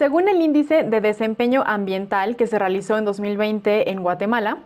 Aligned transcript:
Según 0.00 0.30
el 0.30 0.40
índice 0.40 0.82
de 0.82 1.02
desempeño 1.02 1.62
ambiental 1.66 2.34
que 2.34 2.46
se 2.46 2.58
realizó 2.58 2.96
en 2.96 3.04
2020 3.04 3.90
en 3.90 4.02
Guatemala, 4.02 4.56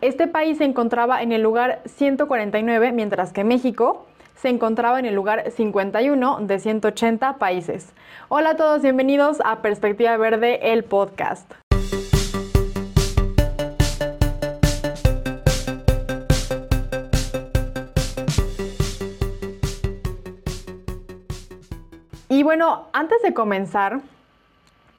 este 0.00 0.26
país 0.26 0.56
se 0.56 0.64
encontraba 0.64 1.20
en 1.20 1.32
el 1.32 1.42
lugar 1.42 1.82
149, 1.84 2.92
mientras 2.92 3.34
que 3.34 3.44
México 3.44 4.06
se 4.34 4.48
encontraba 4.48 4.98
en 4.98 5.04
el 5.04 5.14
lugar 5.14 5.50
51 5.50 6.38
de 6.46 6.58
180 6.58 7.34
países. 7.34 7.92
Hola 8.30 8.52
a 8.52 8.56
todos, 8.56 8.80
bienvenidos 8.80 9.36
a 9.44 9.60
Perspectiva 9.60 10.16
Verde, 10.16 10.72
el 10.72 10.82
podcast. 10.84 11.52
Bueno, 22.46 22.86
antes 22.92 23.20
de 23.22 23.34
comenzar, 23.34 24.02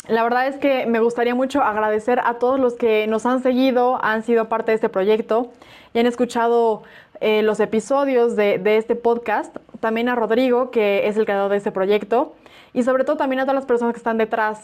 la 0.10 0.22
verdad 0.22 0.48
es 0.48 0.58
que 0.58 0.86
me 0.86 1.00
gustaría 1.00 1.34
mucho 1.34 1.62
agradecer 1.62 2.20
a 2.26 2.34
todos 2.40 2.60
los 2.60 2.74
que 2.74 3.08
nos 3.08 3.26
han 3.26 3.42
seguido, 3.42 4.04
han 4.04 4.24
sido 4.24 4.50
parte 4.50 4.72
de 4.72 4.76
este 4.76 4.90
proyecto 4.90 5.54
y 5.94 6.00
han 6.00 6.08
escuchado 6.08 6.84
eh, 7.22 7.44
los 7.44 7.62
episodios 7.62 8.36
de, 8.36 8.60
este 8.76 8.96
podcast. 8.96 9.56
También 9.80 10.10
a 10.10 10.16
Rodrigo, 10.16 10.72
que 10.72 11.08
es 11.08 11.16
el 11.16 11.24
creador 11.24 11.50
de 11.50 11.56
este 11.56 11.72
proyecto. 11.72 12.36
Y 12.74 12.84
sobre 12.84 13.06
todo 13.06 13.16
también 13.16 13.40
a 13.40 13.44
todas 13.44 13.56
las 13.56 13.66
personas 13.66 13.94
que 13.94 14.00
están 14.00 14.18
detrás 14.18 14.64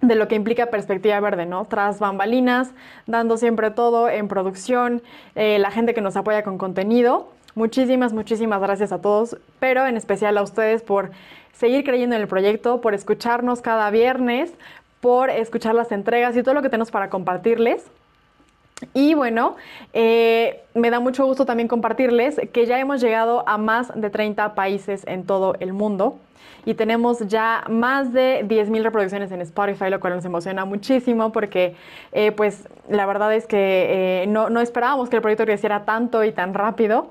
de 0.00 0.16
lo 0.16 0.26
que 0.26 0.34
implica 0.34 0.66
Perspectiva 0.66 1.20
Verde, 1.20 1.46
¿no? 1.46 1.64
Tras 1.66 2.00
bambalinas, 2.00 2.72
dando 3.06 3.36
siempre 3.36 3.70
todo 3.70 4.08
en 4.08 4.26
producción, 4.26 5.00
eh, 5.36 5.60
la 5.60 5.70
gente 5.70 5.94
que 5.94 6.00
nos 6.00 6.16
apoya 6.16 6.42
con 6.42 6.58
contenido. 6.58 7.28
Muchísimas, 7.54 8.12
muchísimas 8.12 8.60
gracias 8.60 8.90
a 8.90 9.00
todos, 9.00 9.36
pero 9.60 9.86
en 9.86 9.96
especial 9.96 10.36
a 10.38 10.42
ustedes 10.42 10.82
por 10.82 11.12
seguir 11.54 11.84
creyendo 11.84 12.16
en 12.16 12.22
el 12.22 12.28
proyecto, 12.28 12.80
por 12.80 12.94
escucharnos 12.94 13.60
cada 13.62 13.90
viernes, 13.90 14.52
por 15.00 15.30
escuchar 15.30 15.74
las 15.74 15.92
entregas 15.92 16.36
y 16.36 16.42
todo 16.42 16.54
lo 16.54 16.62
que 16.62 16.68
tenemos 16.68 16.90
para 16.90 17.10
compartirles. 17.10 17.84
Y 18.92 19.14
bueno, 19.14 19.56
eh, 19.92 20.62
me 20.74 20.90
da 20.90 21.00
mucho 21.00 21.24
gusto 21.24 21.46
también 21.46 21.68
compartirles 21.68 22.40
que 22.52 22.66
ya 22.66 22.78
hemos 22.80 23.00
llegado 23.00 23.48
a 23.48 23.56
más 23.56 23.92
de 23.94 24.10
30 24.10 24.54
países 24.54 25.06
en 25.06 25.24
todo 25.24 25.54
el 25.60 25.72
mundo 25.72 26.18
y 26.66 26.74
tenemos 26.74 27.20
ya 27.28 27.64
más 27.68 28.12
de 28.12 28.44
10.000 28.46 28.82
reproducciones 28.82 29.30
en 29.32 29.40
Spotify, 29.42 29.90
lo 29.90 30.00
cual 30.00 30.14
nos 30.16 30.24
emociona 30.24 30.64
muchísimo 30.64 31.32
porque 31.32 31.76
eh, 32.12 32.32
pues 32.32 32.68
la 32.88 33.06
verdad 33.06 33.34
es 33.34 33.46
que 33.46 34.22
eh, 34.22 34.26
no, 34.26 34.50
no 34.50 34.60
esperábamos 34.60 35.08
que 35.08 35.16
el 35.16 35.22
proyecto 35.22 35.44
creciera 35.44 35.84
tanto 35.84 36.24
y 36.24 36.32
tan 36.32 36.54
rápido. 36.54 37.10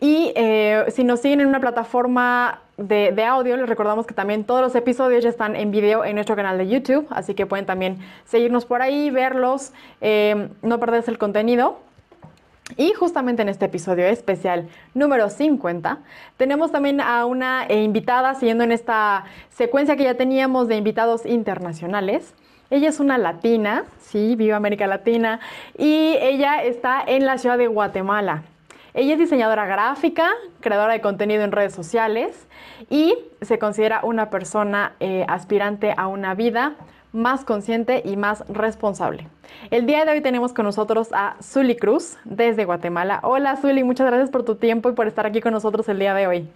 Y 0.00 0.32
eh, 0.34 0.86
si 0.88 1.04
nos 1.04 1.20
siguen 1.20 1.40
en 1.42 1.46
una 1.46 1.60
plataforma 1.60 2.62
de, 2.78 3.24
audio, 3.24 3.56
les 3.58 3.68
recordamos 3.68 4.06
que 4.06 4.14
también 4.14 4.44
todos 4.44 4.62
los 4.62 4.74
episodios 4.74 5.22
ya 5.22 5.28
están 5.28 5.54
en 5.54 5.70
video 5.70 6.04
en 6.06 6.14
nuestro 6.14 6.34
canal 6.34 6.56
de 6.56 6.66
YouTube, 6.66 7.06
así 7.10 7.34
que 7.34 7.44
pueden 7.44 7.66
también 7.66 7.98
seguirnos 8.24 8.64
por 8.64 8.80
ahí, 8.80 9.10
verlos, 9.10 9.72
eh, 10.00 10.48
no 10.62 10.80
perderse 10.80 11.10
el 11.10 11.18
contenido. 11.18 11.78
Y 12.76 12.92
justamente 12.92 13.42
en 13.42 13.48
este 13.48 13.66
episodio 13.66 14.06
especial 14.06 14.68
número 14.94 15.28
50 15.28 15.98
tenemos 16.36 16.70
también 16.70 17.00
a 17.00 17.26
una 17.26 17.66
invitada 17.68 18.34
siguiendo 18.36 18.64
en 18.64 18.72
esta 18.72 19.24
secuencia 19.50 19.96
que 19.96 20.04
ya 20.04 20.14
teníamos 20.14 20.68
de 20.68 20.76
invitados 20.76 21.26
internacionales. 21.26 22.32
Ella 22.70 22.88
es 22.88 23.00
una 23.00 23.18
latina, 23.18 23.84
sí, 23.98 24.36
viva 24.36 24.56
América 24.56 24.86
Latina, 24.86 25.40
y 25.76 26.16
ella 26.20 26.62
está 26.62 27.02
en 27.04 27.26
la 27.26 27.36
ciudad 27.36 27.58
de 27.58 27.66
Guatemala. 27.66 28.44
Ella 28.92 29.12
es 29.12 29.18
diseñadora 29.20 29.66
gráfica, 29.66 30.28
creadora 30.60 30.92
de 30.92 31.00
contenido 31.00 31.44
en 31.44 31.52
redes 31.52 31.72
sociales 31.72 32.48
y 32.88 33.16
se 33.40 33.58
considera 33.58 34.00
una 34.02 34.30
persona 34.30 34.96
eh, 34.98 35.24
aspirante 35.28 35.94
a 35.96 36.08
una 36.08 36.34
vida 36.34 36.74
más 37.12 37.44
consciente 37.44 38.02
y 38.04 38.16
más 38.16 38.44
responsable. 38.48 39.28
El 39.70 39.86
día 39.86 40.04
de 40.04 40.12
hoy 40.12 40.20
tenemos 40.20 40.52
con 40.52 40.64
nosotros 40.64 41.08
a 41.12 41.36
Zuli 41.42 41.76
Cruz 41.76 42.16
desde 42.24 42.64
Guatemala. 42.64 43.20
Hola 43.22 43.56
Zuli, 43.56 43.84
muchas 43.84 44.06
gracias 44.06 44.30
por 44.30 44.44
tu 44.44 44.56
tiempo 44.56 44.90
y 44.90 44.92
por 44.92 45.06
estar 45.06 45.24
aquí 45.24 45.40
con 45.40 45.52
nosotros 45.52 45.88
el 45.88 45.98
día 45.98 46.14
de 46.14 46.26
hoy. 46.26 46.48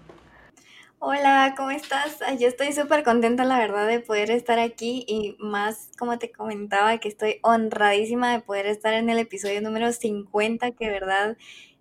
Hola, 0.98 1.54
¿cómo 1.56 1.70
estás? 1.70 2.18
Yo 2.40 2.48
estoy 2.48 2.72
súper 2.72 3.04
contenta, 3.04 3.44
la 3.44 3.58
verdad, 3.58 3.86
de 3.86 4.00
poder 4.00 4.30
estar 4.30 4.58
aquí 4.58 5.04
y 5.06 5.36
más, 5.38 5.90
como 5.98 6.18
te 6.18 6.32
comentaba, 6.32 6.96
que 6.96 7.08
estoy 7.08 7.40
honradísima 7.42 8.32
de 8.32 8.40
poder 8.40 8.64
estar 8.66 8.94
en 8.94 9.10
el 9.10 9.18
episodio 9.18 9.60
número 9.60 9.92
50, 9.92 10.70
que 10.70 10.88
verdad 10.88 11.36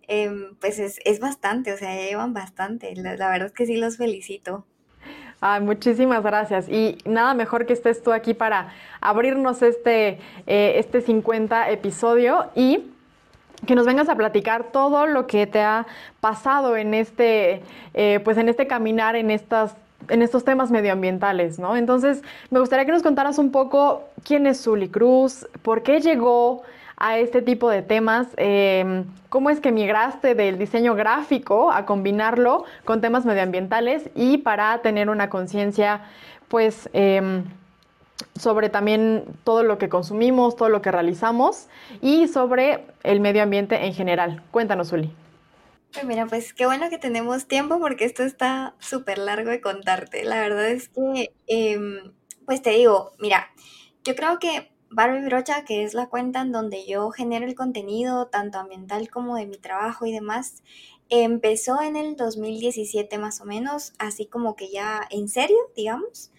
Em, 0.07 0.55
pues 0.59 0.79
es, 0.79 0.99
es, 1.05 1.19
bastante, 1.19 1.71
o 1.71 1.77
sea, 1.77 1.95
llevan 1.95 2.33
bastante. 2.33 2.93
La, 2.95 3.15
la, 3.15 3.29
verdad 3.29 3.47
es 3.47 3.53
que 3.53 3.65
sí 3.65 3.77
los 3.77 3.97
felicito. 3.97 4.65
Ay, 5.39 5.61
muchísimas 5.61 6.23
gracias. 6.23 6.69
Y 6.69 6.97
nada 7.05 7.33
mejor 7.33 7.65
que 7.65 7.73
estés 7.73 8.01
tú 8.03 8.11
aquí 8.11 8.33
para 8.33 8.73
abrirnos 9.01 9.61
este, 9.61 10.19
eh, 10.47 10.73
este 10.77 11.01
50 11.01 11.69
episodio 11.69 12.49
y 12.55 12.89
que 13.65 13.75
nos 13.75 13.85
vengas 13.85 14.09
a 14.09 14.15
platicar 14.15 14.71
todo 14.71 15.05
lo 15.05 15.27
que 15.27 15.47
te 15.47 15.61
ha 15.61 15.85
pasado 16.19 16.75
en 16.75 16.93
este, 16.93 17.61
eh, 17.93 18.19
pues 18.23 18.37
en 18.37 18.49
este 18.49 18.67
caminar, 18.67 19.15
en 19.15 19.31
estas 19.31 19.75
en 20.09 20.21
estos 20.21 20.43
temas 20.43 20.69
medioambientales, 20.69 21.59
¿no? 21.59 21.77
Entonces, 21.77 22.21
me 22.49 22.59
gustaría 22.59 22.85
que 22.85 22.91
nos 22.91 23.03
contaras 23.03 23.37
un 23.37 23.51
poco 23.51 24.03
quién 24.25 24.47
es 24.47 24.61
Zuli 24.61 24.89
Cruz, 24.89 25.47
por 25.61 25.81
qué 25.81 26.01
llegó 26.01 26.63
a 27.03 27.17
este 27.17 27.41
tipo 27.41 27.69
de 27.69 27.81
temas. 27.81 28.27
Eh, 28.37 29.03
¿Cómo 29.27 29.49
es 29.49 29.59
que 29.59 29.73
migraste 29.73 30.35
del 30.35 30.57
diseño 30.57 30.95
gráfico 30.95 31.69
a 31.69 31.85
combinarlo 31.85 32.63
con 32.85 33.01
temas 33.01 33.25
medioambientales 33.25 34.09
y 34.15 34.37
para 34.37 34.81
tener 34.81 35.09
una 35.09 35.29
conciencia, 35.29 36.05
pues, 36.47 36.89
eh, 36.93 37.43
sobre 38.39 38.69
también 38.69 39.25
todo 39.43 39.63
lo 39.63 39.77
que 39.77 39.89
consumimos, 39.89 40.55
todo 40.55 40.69
lo 40.69 40.81
que 40.81 40.91
realizamos 40.91 41.67
y 42.01 42.29
sobre 42.29 42.85
el 43.03 43.19
medio 43.19 43.43
ambiente 43.43 43.85
en 43.85 43.93
general? 43.93 44.41
Cuéntanos, 44.51 44.93
Uli. 44.93 45.13
Mira, 46.05 46.25
pues 46.25 46.53
qué 46.53 46.65
bueno 46.65 46.89
que 46.89 46.99
tenemos 46.99 47.47
tiempo 47.47 47.79
porque 47.81 48.05
esto 48.05 48.23
está 48.23 48.75
súper 48.79 49.17
largo 49.17 49.49
de 49.49 49.59
contarte. 49.59 50.23
La 50.23 50.39
verdad 50.39 50.69
es 50.69 50.87
que, 50.87 51.33
eh, 51.47 51.77
pues 52.45 52.61
te 52.61 52.69
digo, 52.69 53.11
mira, 53.19 53.49
yo 54.05 54.15
creo 54.15 54.39
que 54.39 54.72
Barbie 54.93 55.25
Brocha, 55.25 55.65
que 55.65 55.83
es 55.83 55.95
la 55.95 56.07
cuenta 56.07 56.41
en 56.41 56.51
donde 56.51 56.85
yo 56.85 57.09
genero 57.09 57.45
el 57.47 57.55
contenido, 57.55 58.27
tanto 58.27 58.59
ambiental 58.59 59.09
como 59.09 59.35
de 59.35 59.47
mi 59.47 59.57
trabajo 59.57 60.05
y 60.05 60.11
demás, 60.11 60.61
empezó 61.09 61.81
en 61.81 61.95
el 61.95 62.15
2017 62.15 63.17
más 63.17 63.41
o 63.41 63.45
menos, 63.45 63.93
así 63.97 64.27
como 64.27 64.55
que 64.55 64.69
ya 64.71 65.01
en 65.09 65.29
serio, 65.29 65.57
digamos. 65.75 66.31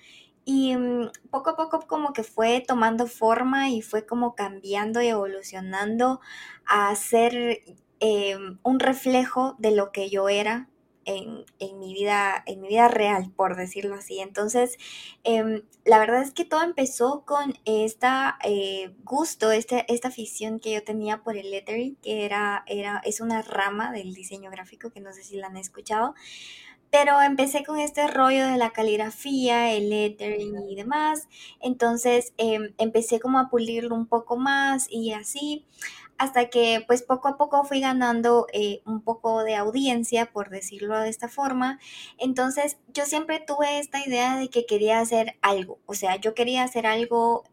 Y 0.45 0.77
mm, 0.77 1.11
poco 1.31 1.51
a 1.51 1.57
poco 1.57 1.81
como 1.89 2.13
que 2.13 2.23
fue 2.23 2.63
tomando 2.67 3.09
forma 3.09 3.71
y 3.71 3.83
fue 3.83 4.07
como 4.07 4.37
cambiando 4.37 5.03
y 5.03 5.09
evolucionando 5.09 6.21
a 6.65 6.95
ser 6.95 7.61
em, 7.99 8.59
un 8.63 8.79
reflejo 8.79 9.57
de 9.59 9.73
lo 9.73 9.91
que 9.91 10.11
yo 10.11 10.29
era 10.29 10.69
en, 11.05 11.45
mi 11.79 11.93
vida, 11.95 12.43
en 12.47 12.61
mi 12.61 12.69
vida 12.69 12.89
real, 12.89 13.31
por 13.35 13.57
decirlo 13.57 13.95
así. 13.95 14.21
Entonces, 14.21 14.79
em, 15.25 15.63
la 15.85 15.99
verdad 15.99 16.23
es 16.23 16.33
que 16.33 16.45
todo 16.45 16.63
empezó 16.63 17.25
con 17.25 17.55
esta 17.65 18.39
eh, 18.45 18.95
gusto, 19.05 19.51
este, 19.51 19.85
esta 19.93 20.09
afición 20.09 20.61
que 20.61 20.73
yo 20.73 20.85
tenía 20.85 21.23
por 21.23 21.37
el 21.37 21.51
lettering, 21.51 21.97
que 21.97 22.25
era, 22.25 22.65
era, 22.67 23.01
es 23.05 23.21
una 23.21 23.43
rama 23.43 23.93
del 23.93 24.15
diseño 24.15 24.51
gráfico, 24.51 24.91
que 24.91 25.01
no 25.01 25.13
sé 25.13 25.23
si 25.23 25.37
la 25.37 25.49
han 25.49 25.57
escuchado. 25.57 26.15
Pero 26.91 27.21
empecé 27.21 27.65
con 27.65 27.81
este 27.81 28.07
rollo 28.07 28.47
de 28.47 28.57
la 28.57 28.71
caligrafía, 28.71 29.73
el 29.73 29.91
lettering 29.91 30.69
y 30.69 30.77
demás. 30.77 31.29
Entonces 31.61 32.35
em, 32.37 32.73
empecé 32.79 33.19
como 33.19 33.41
a 33.41 33.49
pulirlo 33.49 33.97
un 33.97 34.07
poco 34.07 34.37
más 34.37 34.87
y 34.89 35.13
así 35.13 35.67
hasta 36.19 36.49
que 36.49 36.85
pues 36.87 37.03
poco 37.03 37.29
a 37.29 37.37
poco 37.37 37.65
fui 37.65 37.81
ganando 37.81 38.47
eh, 38.53 38.83
un 38.87 39.03
poco 39.03 39.43
de 39.45 39.57
audiencia, 39.57 40.27
por 40.33 40.51
decirlo 40.51 40.99
de 41.01 41.09
esta 41.09 41.29
forma. 41.29 41.79
Entonces 42.19 42.79
yo 42.93 43.05
siempre 43.05 43.41
tuve 43.41 43.79
esta 43.79 44.05
idea 44.07 44.37
de 44.37 44.49
que 44.49 44.67
quería 44.67 45.01
hacer 45.01 45.37
algo, 45.43 45.79
o 45.87 45.95
sea, 45.95 46.17
yo 46.17 46.35
quería 46.35 46.63
hacer 46.65 46.87
algo 46.87 47.45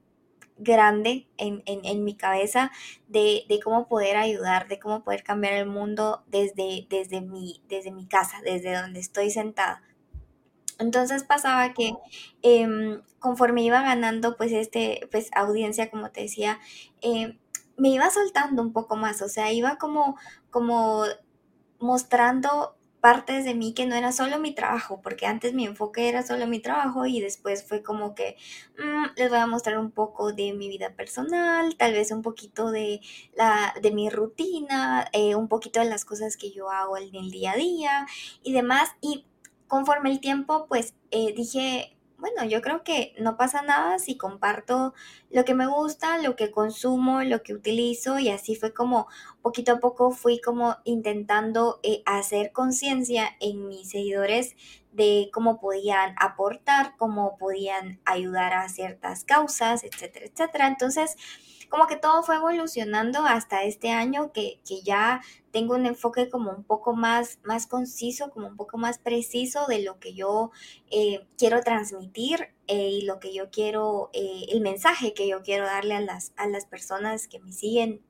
grande 0.57 1.27
en, 1.37 1.63
en, 1.65 2.03
mi 2.03 2.15
cabeza 2.15 2.71
de, 3.07 3.45
de, 3.49 3.59
cómo 3.59 3.87
poder 3.87 4.15
ayudar, 4.15 4.67
de 4.67 4.79
cómo 4.79 5.03
poder 5.03 5.23
cambiar 5.23 5.53
el 5.53 5.65
mundo 5.65 6.23
desde, 6.27 6.85
desde, 6.87 7.21
mi, 7.21 7.63
desde 7.67 7.91
mi 7.91 8.05
casa, 8.05 8.37
desde 8.43 8.75
donde 8.75 8.99
estoy 8.99 9.31
sentada. 9.31 9.81
Entonces 10.77 11.23
pasaba 11.23 11.73
que 11.73 11.93
eh, 12.43 12.67
conforme 13.19 13.63
iba 13.63 13.81
ganando 13.81 14.35
pues 14.35 14.51
este 14.51 15.07
pues 15.11 15.29
audiencia 15.33 15.91
como 15.91 16.09
te 16.09 16.21
decía 16.21 16.59
eh, 17.01 17.37
me 17.81 17.89
iba 17.89 18.11
soltando 18.11 18.61
un 18.61 18.73
poco 18.73 18.95
más, 18.95 19.23
o 19.23 19.27
sea, 19.27 19.51
iba 19.51 19.77
como, 19.77 20.15
como 20.51 21.03
mostrando 21.79 22.77
partes 22.99 23.43
de 23.43 23.55
mí 23.55 23.73
que 23.73 23.87
no 23.87 23.95
era 23.95 24.11
solo 24.11 24.37
mi 24.39 24.53
trabajo, 24.53 25.01
porque 25.01 25.25
antes 25.25 25.55
mi 25.55 25.65
enfoque 25.65 26.07
era 26.07 26.21
solo 26.21 26.45
mi 26.45 26.59
trabajo 26.59 27.07
y 27.07 27.19
después 27.19 27.67
fue 27.67 27.81
como 27.81 28.13
que 28.13 28.37
mm, 28.77 29.17
les 29.17 29.29
voy 29.31 29.39
a 29.39 29.47
mostrar 29.47 29.79
un 29.79 29.89
poco 29.89 30.31
de 30.31 30.53
mi 30.53 30.69
vida 30.69 30.95
personal, 30.95 31.75
tal 31.75 31.93
vez 31.93 32.11
un 32.11 32.21
poquito 32.21 32.69
de, 32.69 33.01
la, 33.35 33.73
de 33.81 33.89
mi 33.89 34.11
rutina, 34.11 35.07
eh, 35.11 35.33
un 35.33 35.47
poquito 35.47 35.79
de 35.79 35.87
las 35.89 36.05
cosas 36.05 36.37
que 36.37 36.51
yo 36.51 36.69
hago 36.69 36.97
en 36.97 37.15
el 37.15 37.31
día 37.31 37.53
a 37.53 37.55
día 37.55 38.05
y 38.43 38.53
demás. 38.53 38.91
Y 39.01 39.25
conforme 39.67 40.11
el 40.11 40.19
tiempo, 40.19 40.67
pues 40.67 40.93
eh, 41.09 41.33
dije, 41.35 41.97
bueno, 42.21 42.45
yo 42.45 42.61
creo 42.61 42.83
que 42.83 43.13
no 43.19 43.35
pasa 43.35 43.63
nada 43.63 43.99
si 43.99 44.15
comparto 44.15 44.93
lo 45.31 45.43
que 45.43 45.55
me 45.55 45.67
gusta, 45.67 46.19
lo 46.19 46.35
que 46.35 46.51
consumo, 46.51 47.23
lo 47.23 47.41
que 47.41 47.53
utilizo 47.53 48.19
y 48.19 48.29
así 48.29 48.55
fue 48.55 48.73
como 48.73 49.07
poquito 49.41 49.73
a 49.73 49.79
poco 49.79 50.11
fui 50.11 50.39
como 50.39 50.77
intentando 50.83 51.79
eh, 51.81 52.03
hacer 52.05 52.51
conciencia 52.51 53.35
en 53.39 53.67
mis 53.67 53.89
seguidores 53.89 54.55
de 54.91 55.29
cómo 55.33 55.59
podían 55.59 56.13
aportar, 56.17 56.95
cómo 56.97 57.37
podían 57.37 57.99
ayudar 58.05 58.53
a 58.53 58.69
ciertas 58.69 59.23
causas, 59.23 59.83
etcétera, 59.83 60.27
etcétera. 60.27 60.67
Entonces, 60.67 61.15
como 61.71 61.87
que 61.87 61.95
todo 61.95 62.21
fue 62.21 62.35
evolucionando 62.35 63.25
hasta 63.25 63.63
este 63.63 63.91
año 63.91 64.33
que, 64.33 64.59
que 64.67 64.81
ya 64.81 65.21
tengo 65.51 65.73
un 65.73 65.85
enfoque 65.85 66.29
como 66.29 66.51
un 66.51 66.65
poco 66.65 66.93
más, 66.93 67.39
más 67.43 67.65
conciso, 67.65 68.29
como 68.29 68.47
un 68.47 68.57
poco 68.57 68.77
más 68.77 68.99
preciso 68.99 69.67
de 69.67 69.81
lo 69.81 69.97
que 69.97 70.13
yo 70.13 70.51
eh, 70.91 71.25
quiero 71.37 71.61
transmitir 71.61 72.49
eh, 72.67 72.89
y 72.89 73.01
lo 73.03 73.21
que 73.21 73.33
yo 73.33 73.49
quiero, 73.51 74.09
eh, 74.11 74.47
el 74.49 74.59
mensaje 74.59 75.13
que 75.13 75.29
yo 75.29 75.43
quiero 75.43 75.63
darle 75.63 75.95
a 75.95 76.01
las, 76.01 76.33
a 76.35 76.45
las 76.45 76.65
personas 76.65 77.29
que 77.29 77.39
me 77.39 77.53
siguen 77.53 78.01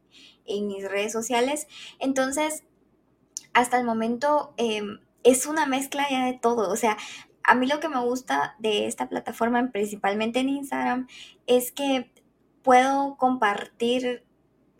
en 0.45 0.65
mis 0.65 0.89
redes 0.89 1.11
sociales. 1.11 1.67
Entonces, 1.99 2.63
hasta 3.53 3.77
el 3.77 3.85
momento 3.85 4.55
em, 4.57 5.01
es 5.23 5.45
una 5.45 5.67
mezcla 5.67 6.07
ya 6.09 6.25
de 6.25 6.33
todo. 6.33 6.71
O 6.71 6.75
sea, 6.75 6.97
a 7.43 7.53
mí 7.53 7.67
lo 7.67 7.79
que 7.79 7.89
me 7.89 7.99
gusta 8.01 8.55
de 8.57 8.87
esta 8.87 9.07
plataforma, 9.07 9.71
principalmente 9.71 10.39
en 10.39 10.49
Instagram, 10.49 11.07
es 11.45 11.71
que 11.71 12.11
puedo 12.63 13.15
compartir 13.17 14.23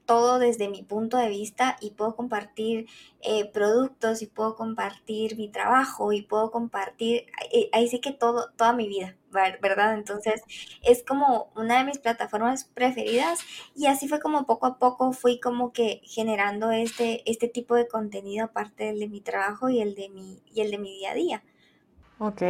todo 0.05 0.39
desde 0.39 0.67
mi 0.67 0.83
punto 0.83 1.15
de 1.15 1.29
vista 1.29 1.77
y 1.79 1.91
puedo 1.91 2.17
compartir 2.17 2.87
eh, 3.21 3.45
productos 3.45 4.21
y 4.21 4.27
puedo 4.27 4.55
compartir 4.55 5.37
mi 5.37 5.49
trabajo 5.49 6.11
y 6.11 6.21
puedo 6.21 6.51
compartir, 6.51 7.27
ahí 7.71 7.87
sí 7.87 8.01
que 8.01 8.11
todo, 8.11 8.49
toda 8.57 8.73
mi 8.73 8.89
vida, 8.89 9.15
¿verdad? 9.31 9.93
Entonces 9.93 10.41
es 10.81 11.03
como 11.03 11.49
una 11.55 11.77
de 11.77 11.85
mis 11.85 11.99
plataformas 11.99 12.65
preferidas 12.65 13.39
y 13.73 13.85
así 13.85 14.09
fue 14.09 14.19
como 14.19 14.45
poco 14.45 14.65
a 14.65 14.79
poco 14.79 15.13
fui 15.13 15.39
como 15.39 15.71
que 15.71 16.01
generando 16.03 16.71
este, 16.71 17.29
este 17.29 17.47
tipo 17.47 17.75
de 17.75 17.87
contenido 17.87 18.45
aparte 18.45 18.85
del 18.85 18.99
de 18.99 19.07
mi 19.07 19.21
trabajo 19.21 19.69
y 19.69 19.79
el 19.79 19.95
de 19.95 20.09
mi, 20.09 20.41
y 20.53 20.59
el 20.59 20.71
de 20.71 20.77
mi 20.77 20.91
día 20.97 21.11
a 21.11 21.15
día. 21.15 21.43
Ok. 22.19 22.41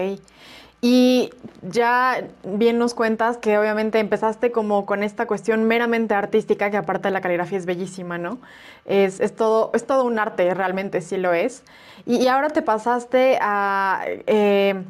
Y 0.81 1.29
ya 1.61 2.27
bien 2.43 2.79
nos 2.79 2.95
cuentas 2.95 3.37
que 3.37 3.59
obviamente 3.59 3.99
empezaste 3.99 4.51
como 4.51 4.87
con 4.87 5.03
esta 5.03 5.27
cuestión 5.27 5.65
meramente 5.65 6.15
artística, 6.15 6.71
que 6.71 6.77
aparte 6.77 7.09
de 7.09 7.11
la 7.11 7.21
caligrafía 7.21 7.59
es 7.59 7.67
bellísima, 7.67 8.17
¿no? 8.17 8.39
Es, 8.85 9.19
es 9.19 9.35
todo, 9.35 9.69
es 9.75 9.85
todo 9.85 10.03
un 10.05 10.17
arte, 10.17 10.51
realmente 10.55 11.01
sí 11.01 11.17
lo 11.17 11.33
es. 11.33 11.63
Y, 12.05 12.27
ahora 12.27 12.49
te 12.49 12.63
pasaste 12.63 13.37
a... 13.41 14.03
Eh, 14.25 14.83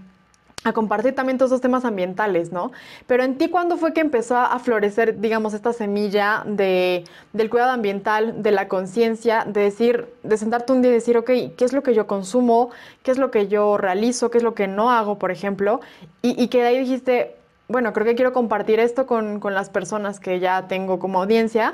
a 0.64 0.74
compartir 0.74 1.16
también 1.16 1.38
todos 1.38 1.52
esos 1.52 1.62
temas 1.62 1.86
ambientales, 1.86 2.52
¿no? 2.52 2.72
Pero 3.08 3.24
en 3.24 3.38
ti, 3.38 3.50
¿cuándo 3.50 3.78
fue 3.78 3.94
que 3.94 4.02
empezó 4.02 4.38
a 4.38 4.60
florecer, 4.60 5.20
digamos, 5.20 5.54
esta 5.54 5.74
semilla 5.74 6.44
de, 6.46 7.04
del 7.34 7.50
cuidado 7.50 7.72
ambiental, 7.72 8.44
de 8.44 8.52
la 8.52 8.68
conciencia, 8.68 9.44
de 9.46 9.62
decir, 9.62 10.08
de 10.22 10.38
sentarte 10.38 10.72
un 10.72 10.84
día 10.84 10.92
y 10.92 10.96
decir, 10.96 11.18
ok, 11.18 11.30
¿qué 11.58 11.66
es 11.66 11.74
lo 11.74 11.82
que 11.82 11.96
yo 11.96 12.06
consumo? 12.06 12.70
¿Qué 13.02 13.10
es 13.10 13.18
lo 13.18 13.32
que 13.32 13.48
yo 13.48 13.78
realizo? 13.78 14.30
¿Qué 14.30 14.38
es 14.38 14.44
lo 14.44 14.54
que 14.54 14.68
no 14.68 14.92
hago, 14.92 15.18
por 15.18 15.32
ejemplo? 15.32 15.82
Y, 16.22 16.48
que 16.50 16.62
de 16.62 16.68
ahí 16.68 16.80
dijiste, 16.80 17.36
bueno, 17.68 17.92
creo 17.92 18.06
que 18.06 18.16
quiero 18.16 18.32
compartir 18.32 18.80
esto 18.80 19.08
con, 19.08 19.40
con 19.40 19.56
las 19.56 19.70
personas 19.70 20.20
que 20.20 20.40
ya 20.40 20.68
tengo 20.68 21.00
como 21.00 21.24
audiencia. 21.24 21.74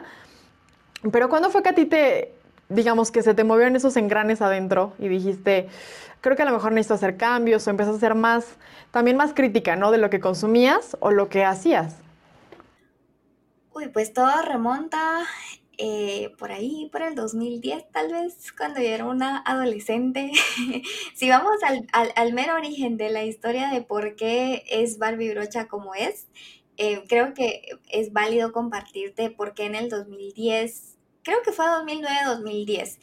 Pero 1.12 1.28
¿cuándo 1.28 1.50
fue 1.50 1.62
que 1.62 1.70
a 1.70 1.76
ti 1.76 1.86
te, 1.86 2.32
digamos, 2.70 3.12
que 3.12 3.22
se 3.22 3.34
te 3.34 3.44
movieron 3.44 3.76
esos 3.76 3.98
engranes 3.98 4.42
adentro 4.42 4.94
y 5.00 5.08
dijiste, 5.08 5.68
creo 6.22 6.36
que 6.36 6.44
a 6.44 6.46
lo 6.46 6.54
mejor 6.54 6.72
necesito 6.72 6.96
hacer 6.96 7.18
cambios 7.18 7.68
o 7.68 7.70
empezaste 7.70 7.98
a 7.98 8.10
ser 8.10 8.16
más, 8.16 8.58
también 8.92 9.18
más 9.18 9.34
crítica, 9.34 9.76
¿no? 9.76 9.92
De 9.92 9.98
lo 9.98 10.10
que 10.10 10.20
consumías 10.20 10.98
o 11.00 11.12
lo 11.12 11.30
que 11.30 11.44
hacías. 11.44 11.98
Uy, 13.74 13.90
pues 13.90 14.14
todo 14.14 14.42
remonta 14.42 15.26
eh, 15.80 16.34
por 16.40 16.52
ahí, 16.52 16.90
por 16.92 17.04
el 17.04 17.14
2010 17.14 17.92
tal 17.92 18.12
vez, 18.12 18.52
cuando 18.58 18.82
yo 18.82 18.88
era 18.88 19.06
una 19.06 19.44
adolescente. 19.46 20.32
si 21.14 21.30
vamos 21.30 21.58
al, 21.64 21.88
al, 22.16 22.34
mero 22.34 22.56
origen 22.56 22.98
de 22.98 23.12
la 23.12 23.24
historia 23.24 23.70
de 23.70 23.84
por 23.84 24.16
qué 24.16 24.64
es 24.70 24.98
Barbie 24.98 25.34
Brocha 25.34 25.68
como 25.68 25.94
es, 25.94 26.28
eh, 26.78 27.04
creo 27.08 27.36
que 27.36 27.78
es 27.90 28.12
válido 28.12 28.52
compartirte 28.52 29.30
por 29.30 29.54
qué 29.54 29.66
en 29.66 29.76
el 29.76 29.90
2010, 29.90 30.98
creo 31.22 31.44
que 31.44 31.52
fue 31.52 31.66
2009-2010, 31.66 33.00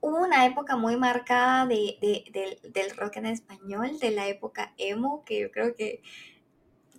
hubo 0.00 0.18
una 0.18 0.46
época 0.46 0.76
muy 0.76 0.96
marcada 0.96 1.66
de, 1.66 2.24
del 2.62 2.96
rock 2.96 3.16
en 3.16 3.26
español, 3.26 3.98
de 3.98 4.10
la 4.10 4.28
época 4.28 4.72
emo, 4.78 5.24
que 5.24 5.40
yo 5.40 5.50
creo 5.50 5.74
que 5.74 6.02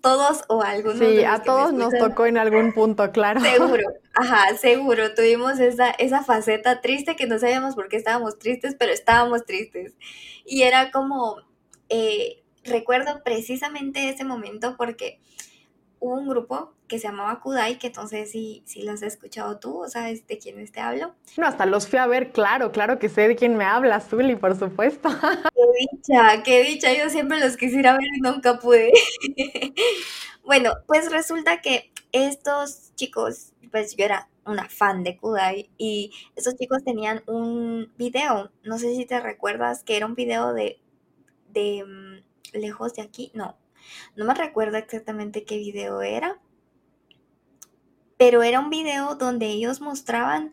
todos 0.02 0.44
o 0.48 0.62
algunos. 0.62 1.00
Sí, 1.00 1.24
a 1.24 1.42
todos 1.42 1.74
nos 1.74 1.94
tocó 1.98 2.26
en 2.26 2.38
algún 2.38 2.74
punto, 2.74 3.12
claro. 3.12 3.42
Seguro, 3.42 3.84
ajá, 4.14 4.56
seguro. 4.58 5.14
Tuvimos 5.14 5.60
esa, 5.60 5.92
esa 5.92 6.24
faceta 6.24 6.82
triste 6.82 7.16
que 7.16 7.28
no 7.28 7.40
sabíamos 7.40 7.76
por 7.76 7.90
qué 7.90 7.98
estábamos 7.98 8.40
tristes, 8.40 8.76
pero 8.78 8.92
estábamos 8.92 9.46
tristes. 9.46 9.96
Y 10.46 10.64
era 10.64 10.92
como, 10.92 11.38
eh, 11.90 12.44
recuerdo 12.64 13.22
precisamente 13.24 14.10
ese 14.10 14.24
momento 14.24 14.76
porque 14.78 15.20
hubo 16.00 16.16
un 16.16 16.28
grupo 16.28 16.74
que 16.88 16.98
se 16.98 17.08
llamaba 17.08 17.40
Kudai, 17.40 17.78
que 17.78 17.88
entonces 17.88 18.32
si, 18.32 18.64
si 18.66 18.82
los 18.82 18.96
has 18.96 19.14
escuchado 19.14 19.60
tú 19.60 19.84
o 19.84 19.88
sabes 19.88 20.26
de 20.28 20.38
quiénes 20.38 20.72
te 20.72 20.80
hablo. 20.80 21.14
No, 21.38 21.48
hasta 21.48 21.66
los 21.66 21.88
fui 21.88 22.00
a 22.00 22.08
ver, 22.08 22.32
claro, 22.32 22.72
claro 22.72 23.00
que 23.00 23.10
sé 23.10 23.28
de 23.28 23.36
quién 23.36 23.56
me 23.56 23.64
habla, 23.64 24.00
Zuli, 24.02 24.36
por 24.36 24.58
supuesto. 24.58 25.10
Qué 25.56 25.88
dicha, 25.96 26.44
qué 26.44 26.64
dicha, 26.64 26.92
yo 26.94 27.10
siempre 27.10 27.40
los 27.40 27.56
quisiera 27.56 27.94
ver 27.94 28.10
y 28.16 28.20
nunca 28.22 28.60
pude. 28.60 28.92
bueno, 30.44 30.74
pues 30.88 31.12
resulta 31.12 31.62
que 31.62 31.92
estos 32.12 32.94
chicos, 32.96 33.54
pues 33.72 33.96
yo 33.96 34.06
era 34.06 34.30
una 34.46 34.68
fan 34.68 35.04
de 35.04 35.16
Kudai 35.16 35.70
y 35.78 36.12
estos 36.36 36.56
chicos 36.56 36.84
tenían 36.84 37.24
un 37.28 37.94
video, 37.98 38.52
no 38.64 38.80
sé 38.80 38.96
si 38.96 39.06
te 39.06 39.20
recuerdas, 39.20 39.84
que 39.84 39.96
era 39.96 40.06
un 40.06 40.16
video 40.16 40.54
de, 40.54 40.82
de 41.50 41.84
mm, 41.86 42.58
lejos 42.58 42.94
de 42.96 43.04
aquí, 43.04 43.32
no, 43.36 43.58
no 44.16 44.26
me 44.26 44.34
recuerdo 44.34 44.78
exactamente 44.78 45.46
qué 45.46 45.58
video 45.58 46.02
era, 46.02 46.40
pero 48.18 48.44
era 48.44 48.60
un 48.60 48.70
video 48.70 49.16
donde 49.16 49.48
ellos 49.48 49.82
mostraban 49.82 50.52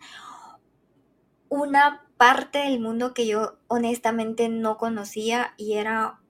una 1.49 2.07
parte 2.17 2.59
del 2.59 2.81
mundo 2.81 3.13
que 3.13 3.27
yo 3.27 3.59
honestamente 3.69 4.49
no 4.49 4.79
conocía 4.79 5.55
y 5.57 5.75
era 5.75 6.21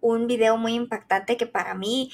un 0.00 0.26
video 0.26 0.56
muy 0.56 0.74
impactante 0.74 1.36
que 1.36 1.46
para 1.46 1.74
mí 1.74 2.12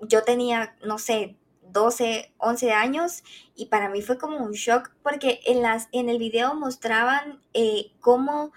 yo 0.00 0.22
tenía, 0.22 0.76
no 0.84 0.98
sé, 0.98 1.36
12, 1.62 2.32
11 2.38 2.72
años 2.72 3.22
y 3.54 3.66
para 3.66 3.88
mí 3.88 4.02
fue 4.02 4.18
como 4.18 4.38
un 4.38 4.52
shock 4.52 4.92
porque 5.02 5.40
en, 5.44 5.62
las, 5.62 5.88
en 5.92 6.08
el 6.08 6.18
video 6.18 6.54
mostraban 6.54 7.40
eh, 7.52 7.92
cómo 8.00 8.52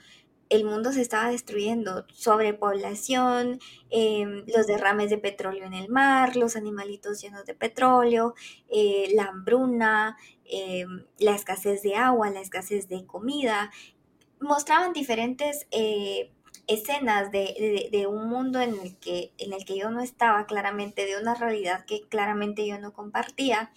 el 0.50 0.66
mundo 0.66 0.92
se 0.92 1.02
estaba 1.02 1.30
destruyendo, 1.30 2.06
sobrepoblación, 2.12 3.60
em, 3.90 4.46
los 4.48 4.68
derrames 4.68 5.10
de 5.10 5.20
petróleo 5.20 5.66
en 5.66 5.74
el 5.74 5.90
mar, 5.90 6.36
los 6.36 6.56
animalitos 6.56 7.22
llenos 7.22 7.46
de 7.46 7.54
petróleo, 7.54 8.34
eh, 8.68 9.12
la 9.14 9.26
hambruna, 9.26 10.18
em, 10.46 11.06
la 11.20 11.36
escasez 11.36 11.84
de 11.84 11.96
agua, 11.96 12.30
la 12.32 12.42
escasez 12.42 12.90
de 12.90 13.06
comida. 13.06 13.72
Mostraban 14.40 14.94
diferentes 14.94 15.68
eh, 15.72 16.32
escenas 16.70 17.32
de, 17.32 18.06
un 18.08 18.30
mundo 18.30 18.62
en 18.62 18.80
el, 18.80 18.96
que, 18.98 19.34
en 19.40 19.54
el 19.54 19.66
que 19.66 19.78
yo 19.78 19.90
no 19.90 20.02
estaba 20.02 20.46
claramente, 20.46 21.06
de 21.06 21.20
una 21.20 21.34
realidad 21.34 21.84
que 21.86 22.08
claramente 22.08 22.66
yo 22.66 22.80
no 22.80 22.94
compartía. 22.94 23.72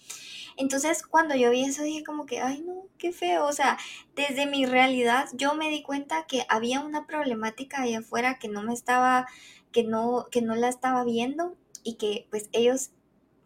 Entonces, 0.55 1.03
cuando 1.03 1.35
yo 1.35 1.49
vi 1.49 1.65
eso, 1.65 1.83
dije 1.83 2.03
como 2.03 2.27
que, 2.27 2.39
ay, 2.39 2.61
no, 2.61 2.85
qué 2.99 3.11
feo. 3.11 3.47
O 3.47 3.51
sea, 3.51 3.77
desde 4.15 4.45
mi 4.45 4.65
realidad 4.65 5.27
yo 5.33 5.55
me 5.55 5.69
di 5.69 5.81
cuenta 5.81 6.25
que 6.27 6.45
había 6.47 6.81
una 6.81 7.07
problemática 7.07 7.81
ahí 7.81 7.95
afuera 7.95 8.37
que 8.37 8.47
no 8.47 8.61
me 8.61 8.73
estaba, 8.73 9.27
que 9.71 9.83
no, 9.83 10.27
que 10.31 10.43
no 10.43 10.55
la 10.55 10.69
estaba 10.69 11.03
viendo 11.03 11.57
y 11.83 11.95
que 11.95 12.27
pues 12.29 12.49
ellos 12.51 12.91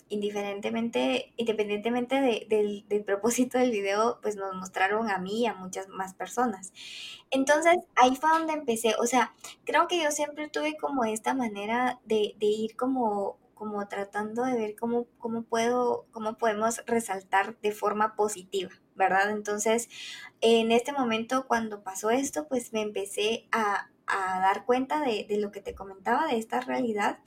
indiferentemente, 0.09 1.33
independientemente 1.37 2.21
del, 2.47 2.85
del, 2.87 3.03
propósito 3.03 3.57
del 3.57 3.71
video, 3.71 4.19
pues 4.21 4.35
nos 4.35 4.55
mostraron 4.55 5.09
a 5.09 5.17
mí 5.17 5.41
y 5.41 5.45
a 5.45 5.53
muchas 5.53 5.87
más 5.89 6.13
personas. 6.13 6.73
Entonces, 7.31 7.77
ahí 7.95 8.15
fue 8.15 8.29
donde 8.29 8.53
empecé. 8.53 8.95
O 8.99 9.05
sea, 9.05 9.33
creo 9.65 9.87
que 9.87 10.01
yo 10.01 10.11
siempre 10.11 10.49
tuve 10.49 10.77
como 10.77 11.05
esta 11.05 11.33
manera 11.33 11.99
de, 12.05 12.35
de 12.39 12.45
ir 12.45 12.75
como 12.75 13.37
como 13.57 13.87
tratando 13.87 14.43
de 14.43 14.53
ver 14.53 14.75
cómo, 14.75 15.07
cómo 15.17 15.41
puedo, 15.41 16.05
cómo 16.11 16.37
podemos 16.37 16.83
resaltar 16.85 17.57
de 17.61 17.71
forma 17.71 18.15
positiva, 18.15 18.69
¿verdad? 18.95 19.31
Entonces, 19.31 19.89
en 20.41 20.71
este 20.71 20.93
momento, 20.93 21.47
cuando 21.47 21.81
pasó 21.81 22.11
esto, 22.11 22.47
pues 22.47 22.71
me 22.71 22.81
empecé 22.81 23.47
a, 23.51 23.89
a 24.07 24.39
dar 24.39 24.65
cuenta 24.65 25.01
de, 25.01 25.25
de, 25.27 25.37
lo 25.37 25.51
que 25.51 25.61
te 25.61 25.75
comentaba, 25.75 26.27
de 26.27 26.37
esta 26.37 26.61
realidad. 26.61 27.19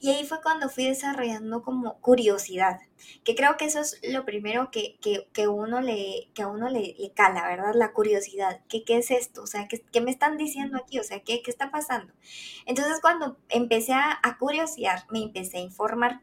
Y 0.00 0.10
ahí 0.10 0.24
fue 0.24 0.42
cuando 0.42 0.68
fui 0.68 0.84
desarrollando 0.84 1.62
como 1.62 2.00
curiosidad, 2.00 2.80
que 3.22 3.34
creo 3.34 3.56
que 3.56 3.66
eso 3.66 3.80
es 3.80 4.00
lo 4.02 4.24
primero 4.24 4.70
que, 4.70 4.98
que, 5.00 5.28
que 5.32 5.48
uno 5.48 5.80
le, 5.80 6.28
que 6.34 6.42
a 6.42 6.48
uno 6.48 6.68
le, 6.68 6.94
le, 6.98 7.12
cala, 7.12 7.46
¿verdad? 7.46 7.72
La 7.74 7.92
curiosidad, 7.92 8.60
¿qué, 8.68 8.84
qué 8.84 8.98
es 8.98 9.10
esto? 9.10 9.42
O 9.42 9.46
sea, 9.46 9.68
¿qué, 9.68 9.80
¿qué, 9.92 10.00
me 10.00 10.10
están 10.10 10.36
diciendo 10.36 10.78
aquí? 10.78 10.98
O 10.98 11.04
sea, 11.04 11.20
¿qué, 11.20 11.42
qué 11.42 11.50
está 11.50 11.70
pasando? 11.70 12.12
Entonces 12.66 13.00
cuando 13.00 13.38
empecé 13.48 13.92
a, 13.92 14.18
a 14.22 14.38
curiosear, 14.38 15.04
me 15.10 15.22
empecé 15.22 15.58
a 15.58 15.60
informar. 15.60 16.20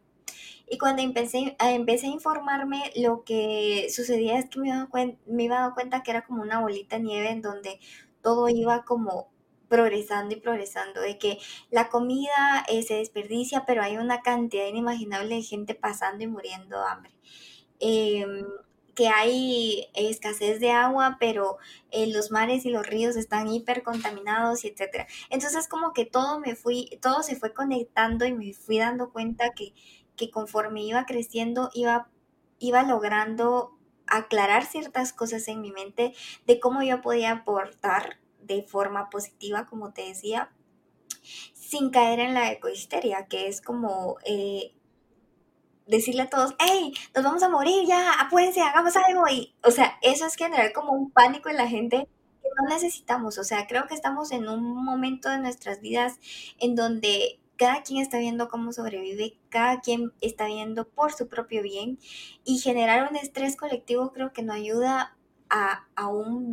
Y 0.69 0.77
cuando 0.77 1.01
empecé, 1.01 1.57
empecé 1.59 2.07
a 2.07 2.11
informarme, 2.11 2.91
lo 2.95 3.23
que 3.25 3.87
sucedía 3.93 4.39
es 4.39 4.49
que 4.49 4.59
me 4.59 4.69
iba, 4.69 4.87
me 5.25 5.43
iba 5.43 5.59
dando 5.59 5.75
cuenta 5.75 6.01
que 6.01 6.11
era 6.11 6.25
como 6.25 6.41
una 6.41 6.61
bolita 6.61 6.95
de 6.97 7.03
nieve 7.03 7.29
en 7.29 7.41
donde 7.41 7.79
todo 8.21 8.47
iba 8.49 8.85
como 8.85 9.30
progresando 9.71 10.35
y 10.35 10.37
progresando, 10.37 10.99
de 10.99 11.17
que 11.17 11.39
la 11.69 11.87
comida 11.87 12.65
eh, 12.67 12.83
se 12.83 12.95
desperdicia, 12.95 13.63
pero 13.65 13.81
hay 13.81 13.95
una 13.95 14.21
cantidad 14.21 14.67
inimaginable 14.67 15.35
de 15.35 15.43
gente 15.43 15.75
pasando 15.75 16.25
y 16.25 16.27
muriendo 16.27 16.77
de 16.77 16.85
hambre. 16.85 17.13
Em, 17.79 18.45
que 18.95 19.07
hay 19.07 19.87
escasez 19.93 20.59
de 20.59 20.71
agua, 20.71 21.15
pero 21.21 21.57
eh, 21.91 22.07
los 22.07 22.31
mares 22.31 22.65
y 22.65 22.69
los 22.69 22.85
ríos 22.85 23.15
están 23.15 23.47
hipercontaminados 23.47 24.65
y 24.65 24.67
etcétera. 24.67 25.07
Entonces 25.29 25.69
como 25.69 25.93
que 25.93 26.05
todo 26.05 26.41
me 26.41 26.55
fui, 26.57 26.99
todo 27.01 27.23
se 27.23 27.37
fue 27.37 27.53
conectando 27.53 28.25
y 28.25 28.33
me 28.33 28.53
fui 28.53 28.77
dando 28.79 29.11
cuenta 29.13 29.51
que, 29.51 29.73
que 30.17 30.29
conforme 30.29 30.83
iba 30.83 31.05
creciendo 31.05 31.69
iba, 31.73 32.09
iba 32.59 32.83
logrando 32.83 33.77
aclarar 34.05 34.65
ciertas 34.65 35.13
cosas 35.13 35.47
en 35.47 35.61
mi 35.61 35.71
mente 35.71 36.13
de 36.45 36.59
cómo 36.59 36.83
yo 36.83 37.01
podía 37.01 37.31
aportar 37.31 38.20
de 38.43 38.63
forma 38.63 39.09
positiva, 39.09 39.65
como 39.65 39.93
te 39.93 40.03
decía, 40.03 40.51
sin 41.53 41.89
caer 41.89 42.19
en 42.19 42.33
la 42.33 42.51
ecohisteria, 42.51 43.27
que 43.27 43.47
es 43.47 43.61
como 43.61 44.17
eh, 44.25 44.73
decirle 45.87 46.23
a 46.23 46.29
todos, 46.29 46.55
hey, 46.59 46.93
nos 47.13 47.23
vamos 47.23 47.43
a 47.43 47.49
morir 47.49 47.87
ya, 47.87 48.13
apúrense, 48.13 48.61
hagamos 48.61 48.95
algo. 48.95 49.27
Y, 49.29 49.53
o 49.63 49.71
sea, 49.71 49.97
eso 50.01 50.25
es 50.25 50.35
generar 50.35 50.73
como 50.73 50.93
un 50.93 51.11
pánico 51.11 51.49
en 51.49 51.57
la 51.57 51.67
gente 51.67 52.07
que 52.41 52.49
no 52.57 52.69
necesitamos. 52.69 53.37
O 53.37 53.43
sea, 53.43 53.67
creo 53.67 53.87
que 53.87 53.93
estamos 53.93 54.31
en 54.31 54.47
un 54.47 54.83
momento 54.83 55.29
de 55.29 55.39
nuestras 55.39 55.81
vidas 55.81 56.19
en 56.59 56.75
donde 56.75 57.39
cada 57.57 57.83
quien 57.83 58.01
está 58.01 58.17
viendo 58.17 58.47
cómo 58.49 58.73
sobrevive, 58.73 59.37
cada 59.49 59.81
quien 59.81 60.13
está 60.19 60.47
viendo 60.47 60.87
por 60.89 61.13
su 61.13 61.27
propio 61.27 61.61
bien 61.61 61.99
y 62.43 62.57
generar 62.57 63.07
un 63.07 63.15
estrés 63.15 63.55
colectivo 63.55 64.11
creo 64.13 64.33
que 64.33 64.41
no 64.41 64.53
ayuda 64.53 65.15
a, 65.49 65.85
a 65.95 66.07
un 66.07 66.49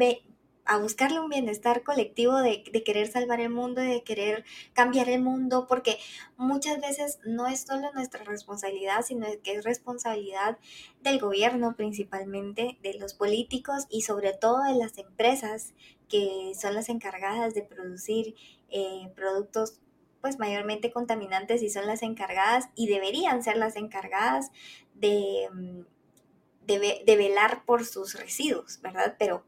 a 0.68 0.76
buscarle 0.76 1.18
un 1.18 1.30
bienestar 1.30 1.82
colectivo 1.82 2.37
de, 2.37 2.62
querer 2.62 3.08
salvar 3.08 3.40
el 3.40 3.48
mundo, 3.48 3.80
de 3.80 4.04
querer 4.04 4.44
cambiar 4.75 5.08
el 5.08 5.22
mundo, 5.22 5.66
porque 5.66 5.98
muchas 6.37 6.78
veces 6.78 7.18
no 7.25 7.46
es 7.46 7.62
solo 7.62 7.90
nuestra 7.94 8.22
responsabilidad, 8.25 9.00
sino 9.02 9.26
que 9.42 9.52
es 9.52 9.64
responsabilidad 9.64 10.58
del 11.00 11.18
gobierno 11.18 11.75
principalmente, 11.75 12.78
de 12.82 12.94
los 12.94 13.14
políticos 13.14 13.87
y 13.88 14.02
sobre 14.02 14.34
todo 14.34 14.62
de 14.62 14.75
las 14.75 14.98
empresas 14.98 15.72
que 16.06 16.52
son 16.54 16.75
las 16.75 16.90
encargadas 16.90 17.54
de 17.54 17.62
producir 17.62 18.34
eh, 18.68 19.10
productos 19.16 19.80
pues 20.20 20.38
mayormente 20.38 20.92
contaminantes 20.92 21.62
y 21.62 21.70
son 21.70 21.87
las 21.87 22.02
encargadas 22.02 22.68
y 22.75 22.88
deberían 22.88 23.42
ser 23.42 23.56
las 23.56 23.76
encargadas 23.76 24.50
de, 24.94 25.48
mm, 25.50 25.80
de, 26.66 27.02
de 27.06 27.16
velar 27.16 27.64
por 27.64 27.87
sus 27.87 28.14
residuos, 28.14 28.82
¿verdad? 28.82 29.16
Pero 29.18 29.44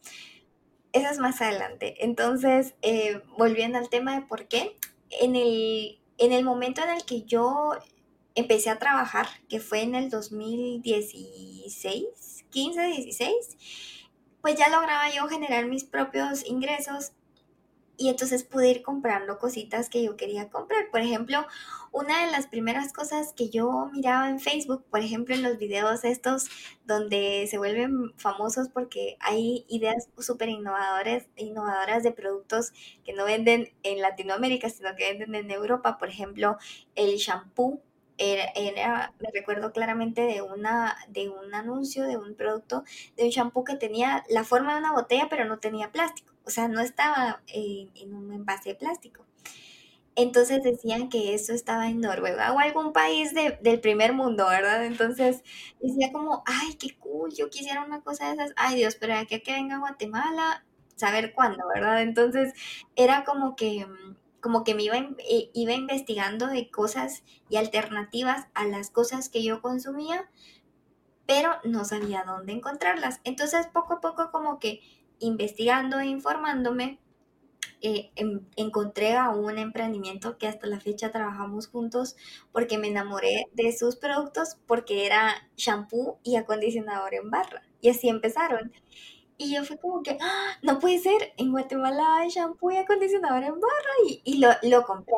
eso 0.92 1.08
es 1.10 1.18
más 1.18 1.40
adelante. 1.40 2.04
Entonces, 2.04 2.74
eh, 2.82 3.22
volviendo 3.38 3.78
al 3.78 3.88
tema 3.88 4.14
de 4.14 4.22
por 4.22 4.48
qué, 4.48 4.76
en 5.20 5.36
el, 5.36 6.00
en 6.18 6.32
el 6.32 6.44
momento 6.44 6.82
en 6.82 6.90
el 6.90 7.04
que 7.04 7.22
yo 7.22 7.72
empecé 8.34 8.70
a 8.70 8.78
trabajar, 8.78 9.28
que 9.48 9.60
fue 9.60 9.82
en 9.82 9.94
el 9.94 10.10
2016, 10.10 12.44
15, 12.50 12.86
16, 12.86 13.36
pues 14.40 14.56
ya 14.56 14.68
lograba 14.68 15.10
yo 15.10 15.28
generar 15.28 15.66
mis 15.66 15.84
propios 15.84 16.44
ingresos 16.46 17.12
y 17.96 18.08
entonces 18.08 18.44
pude 18.44 18.70
ir 18.70 18.82
comprando 18.82 19.38
cositas 19.38 19.90
que 19.90 20.02
yo 20.02 20.16
quería 20.16 20.48
comprar. 20.48 20.90
Por 20.90 21.00
ejemplo, 21.00 21.46
una 21.92 22.24
de 22.24 22.32
las 22.32 22.46
primeras 22.46 22.92
cosas 22.92 23.32
que 23.32 23.50
yo 23.50 23.88
miraba 23.92 24.28
en 24.28 24.40
Facebook, 24.40 24.84
por 24.90 25.00
ejemplo, 25.00 25.34
en 25.34 25.42
los 25.42 25.58
videos 25.58 26.04
estos 26.04 26.48
donde 26.84 27.46
se 27.50 27.58
vuelven 27.58 28.12
famosos 28.16 28.68
porque 28.68 29.16
hay 29.20 29.64
ideas 29.68 30.08
súper 30.18 30.48
innovadoras, 30.48 31.26
innovadoras 31.36 32.02
de 32.02 32.12
productos 32.12 32.72
que 33.04 33.12
no 33.12 33.24
venden 33.24 33.72
en 33.82 34.00
Latinoamérica, 34.00 34.70
sino 34.70 34.94
que 34.96 35.12
venden 35.12 35.34
en 35.34 35.50
Europa. 35.50 35.98
Por 35.98 36.08
ejemplo, 36.08 36.56
el 36.94 37.16
shampoo 37.16 37.82
era, 38.18 39.14
me 39.18 39.30
recuerdo 39.32 39.72
claramente 39.72 40.22
de, 40.22 40.42
una, 40.42 40.96
de 41.08 41.28
un 41.30 41.54
anuncio 41.54 42.04
de 42.04 42.16
un 42.18 42.34
producto, 42.34 42.84
de 43.16 43.24
un 43.24 43.30
shampoo 43.30 43.64
que 43.64 43.76
tenía 43.76 44.24
la 44.28 44.44
forma 44.44 44.74
de 44.74 44.80
una 44.80 44.92
botella, 44.92 45.28
pero 45.30 45.44
no 45.46 45.58
tenía 45.58 45.90
plástico. 45.90 46.34
O 46.44 46.50
sea, 46.50 46.68
no 46.68 46.80
estaba 46.80 47.42
en, 47.46 47.90
en 47.94 48.14
un 48.14 48.32
envase 48.32 48.70
de 48.70 48.74
plástico. 48.74 49.24
Entonces 50.16 50.62
decían 50.62 51.08
que 51.08 51.34
eso 51.34 51.52
estaba 51.52 51.88
en 51.88 52.00
Noruega 52.00 52.52
o 52.52 52.58
algún 52.58 52.92
país 52.92 53.34
de, 53.34 53.58
del 53.62 53.80
primer 53.80 54.12
mundo, 54.12 54.46
¿verdad? 54.48 54.84
Entonces 54.84 55.42
decía 55.80 56.12
como, 56.12 56.42
ay, 56.46 56.74
qué 56.74 56.96
cool, 56.98 57.32
yo 57.34 57.48
quisiera 57.50 57.84
una 57.84 58.02
cosa 58.02 58.26
de 58.26 58.34
esas. 58.34 58.52
Ay 58.56 58.76
Dios, 58.76 58.96
pero 58.96 59.14
aquí 59.14 59.36
a 59.36 59.40
que 59.40 59.52
venga 59.52 59.76
a 59.76 59.80
Guatemala, 59.80 60.66
saber 60.96 61.32
cuándo, 61.32 61.64
¿verdad? 61.74 62.02
Entonces 62.02 62.52
era 62.96 63.24
como 63.24 63.56
que 63.56 63.86
mm, 63.86 64.16
como 64.40 64.64
que 64.64 64.74
me 64.74 64.82
iba, 64.84 64.96
eh, 64.96 65.50
iba 65.52 65.72
investigando 65.72 66.46
de 66.46 66.70
cosas 66.70 67.22
y 67.48 67.56
alternativas 67.56 68.46
a 68.54 68.64
las 68.66 68.90
cosas 68.90 69.28
que 69.28 69.42
yo 69.44 69.60
consumía, 69.62 70.30
pero 71.26 71.52
no 71.64 71.84
sabía 71.84 72.24
dónde 72.24 72.52
encontrarlas. 72.52 73.20
Entonces, 73.24 73.66
poco 73.66 73.94
a 73.94 74.00
poco, 74.00 74.30
como 74.32 74.58
que 74.58 74.80
investigando 75.18 76.00
e 76.00 76.06
informándome, 76.06 76.98
eh, 77.82 78.10
em, 78.16 78.40
encontré 78.56 79.16
a 79.16 79.30
un 79.30 79.58
emprendimiento 79.58 80.38
que 80.38 80.46
hasta 80.46 80.66
la 80.66 80.80
fecha 80.80 81.10
trabajamos 81.10 81.68
juntos 81.68 82.16
porque 82.52 82.78
me 82.78 82.88
enamoré 82.88 83.46
de 83.54 83.72
sus 83.76 83.96
productos 83.96 84.58
porque 84.66 85.06
era 85.06 85.48
shampoo 85.56 86.18
y 86.22 86.36
acondicionador 86.36 87.14
en 87.14 87.30
barra. 87.30 87.62
Y 87.80 87.88
así 87.90 88.08
empezaron. 88.08 88.72
Y 89.38 89.54
yo 89.54 89.64
fue 89.64 89.78
como 89.78 90.02
que, 90.02 90.18
¡Ah! 90.20 90.58
no 90.62 90.78
puede 90.78 90.98
ser, 90.98 91.32
en 91.38 91.50
Guatemala 91.50 92.18
hay 92.18 92.28
shampoo 92.28 92.70
y 92.70 92.76
acondicionador 92.76 93.42
en 93.44 93.54
barra 93.60 93.94
y, 94.06 94.20
y 94.24 94.38
lo, 94.38 94.50
lo, 94.62 94.84
compré. 94.84 95.14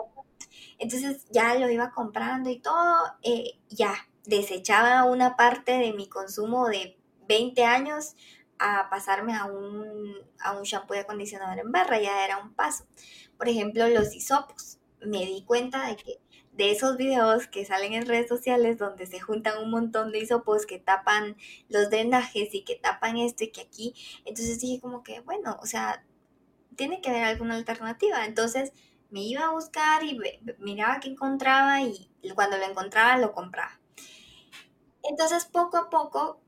Entonces 0.78 1.26
ya 1.30 1.54
lo 1.56 1.68
iba 1.70 1.90
comprando 1.90 2.48
y 2.50 2.60
todo, 2.60 3.02
eh, 3.22 3.58
ya 3.68 3.94
desechaba 4.24 5.04
una 5.04 5.36
parte 5.36 5.72
de 5.72 5.92
mi 5.92 6.08
consumo 6.08 6.68
de 6.68 6.96
20 7.28 7.64
años 7.64 8.14
a 8.62 8.88
pasarme 8.88 9.34
a 9.34 9.46
un, 9.46 10.14
a 10.38 10.52
un 10.52 10.62
shampoo 10.62 10.94
y 10.94 10.98
acondicionador 10.98 11.58
en 11.58 11.72
barra, 11.72 12.00
ya 12.00 12.24
era 12.24 12.38
un 12.38 12.54
paso. 12.54 12.86
Por 13.36 13.48
ejemplo, 13.48 13.88
los 13.88 14.14
hisopos. 14.14 14.78
Me 15.00 15.26
di 15.26 15.42
cuenta 15.44 15.88
de 15.88 15.96
que 15.96 16.20
de 16.52 16.70
esos 16.70 16.96
videos 16.96 17.48
que 17.48 17.64
salen 17.64 17.94
en 17.94 18.06
redes 18.06 18.28
sociales 18.28 18.78
donde 18.78 19.06
se 19.06 19.18
juntan 19.18 19.60
un 19.60 19.70
montón 19.70 20.12
de 20.12 20.20
hisopos 20.20 20.64
que 20.64 20.78
tapan 20.78 21.36
los 21.68 21.90
drenajes 21.90 22.54
y 22.54 22.62
que 22.62 22.76
tapan 22.76 23.16
esto 23.16 23.42
y 23.42 23.50
que 23.50 23.62
aquí. 23.62 23.94
Entonces 24.24 24.60
dije 24.60 24.80
como 24.80 25.02
que, 25.02 25.20
bueno, 25.20 25.58
o 25.60 25.66
sea, 25.66 26.04
tiene 26.76 27.00
que 27.00 27.10
haber 27.10 27.24
alguna 27.24 27.56
alternativa. 27.56 28.24
Entonces 28.26 28.72
me 29.10 29.22
iba 29.22 29.46
a 29.46 29.52
buscar 29.52 30.04
y 30.04 30.20
miraba 30.58 31.00
qué 31.00 31.08
encontraba 31.08 31.82
y 31.82 32.08
cuando 32.36 32.58
lo 32.58 32.64
encontraba 32.64 33.16
lo 33.18 33.32
compraba. 33.32 33.80
Entonces 35.02 35.46
poco 35.46 35.78
a 35.78 35.90
poco, 35.90 36.41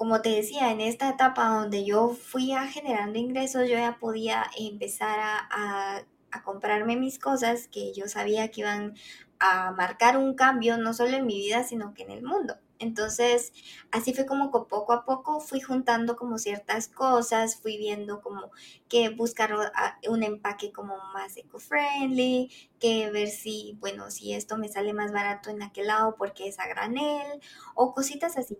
como 0.00 0.22
te 0.22 0.30
decía, 0.30 0.70
en 0.72 0.80
esta 0.80 1.10
etapa 1.10 1.46
donde 1.60 1.84
yo 1.84 2.08
fui 2.08 2.52
a 2.54 2.66
generando 2.66 3.18
ingresos, 3.18 3.68
yo 3.68 3.76
ya 3.76 3.98
podía 4.00 4.46
empezar 4.58 5.18
a, 5.20 6.06
a 6.30 6.42
comprarme 6.42 6.96
mis 6.96 7.18
cosas 7.18 7.68
que 7.68 7.92
yo 7.92 8.08
sabía 8.08 8.50
que 8.50 8.62
iban 8.62 8.94
a 9.40 9.72
marcar 9.72 10.16
un 10.16 10.34
cambio 10.34 10.78
no 10.78 10.94
solo 10.94 11.18
en 11.18 11.26
mi 11.26 11.36
vida, 11.36 11.64
sino 11.64 11.92
que 11.92 12.04
en 12.04 12.12
el 12.12 12.22
mundo. 12.22 12.56
Entonces, 12.78 13.52
así 13.90 14.14
fue 14.14 14.24
como 14.24 14.50
poco 14.50 14.94
a 14.94 15.04
poco 15.04 15.38
fui 15.40 15.60
juntando 15.60 16.16
como 16.16 16.38
ciertas 16.38 16.88
cosas, 16.88 17.60
fui 17.60 17.76
viendo 17.76 18.22
como 18.22 18.50
que 18.88 19.10
buscar 19.10 19.54
un 20.08 20.22
empaque 20.22 20.72
como 20.72 20.96
más 21.12 21.36
eco-friendly, 21.36 22.50
que 22.78 23.10
ver 23.10 23.28
si, 23.28 23.76
bueno, 23.80 24.10
si 24.10 24.32
esto 24.32 24.56
me 24.56 24.70
sale 24.70 24.94
más 24.94 25.12
barato 25.12 25.50
en 25.50 25.62
aquel 25.62 25.88
lado 25.88 26.16
porque 26.16 26.48
es 26.48 26.58
a 26.58 26.66
granel 26.68 27.40
o 27.74 27.92
cositas 27.92 28.38
así. 28.38 28.56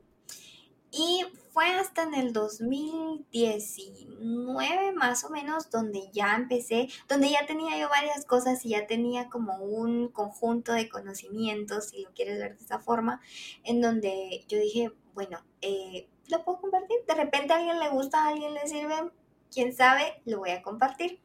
Y 0.92 1.24
fue 1.52 1.66
hasta 1.74 2.02
en 2.02 2.14
el 2.14 2.32
2019 2.32 4.92
más 4.92 5.24
o 5.24 5.30
menos 5.30 5.70
donde 5.70 6.10
ya 6.12 6.34
empecé, 6.34 6.88
donde 7.08 7.30
ya 7.30 7.46
tenía 7.46 7.78
yo 7.78 7.88
varias 7.88 8.24
cosas 8.24 8.64
y 8.64 8.70
ya 8.70 8.86
tenía 8.86 9.28
como 9.28 9.56
un 9.58 10.08
conjunto 10.08 10.72
de 10.72 10.88
conocimientos, 10.88 11.90
si 11.90 12.02
lo 12.02 12.12
quieres 12.12 12.38
ver 12.38 12.56
de 12.56 12.64
esa 12.64 12.78
forma, 12.78 13.20
en 13.64 13.80
donde 13.80 14.44
yo 14.48 14.58
dije, 14.58 14.92
bueno, 15.14 15.44
eh, 15.60 16.08
lo 16.28 16.44
puedo 16.44 16.60
compartir. 16.60 16.98
De 17.06 17.14
repente 17.14 17.52
a 17.52 17.56
alguien 17.56 17.78
le 17.78 17.88
gusta, 17.88 18.24
a 18.24 18.28
alguien 18.28 18.54
le 18.54 18.66
sirve, 18.66 19.10
quién 19.52 19.74
sabe, 19.74 20.22
lo 20.24 20.38
voy 20.38 20.50
a 20.50 20.62
compartir. 20.62 21.20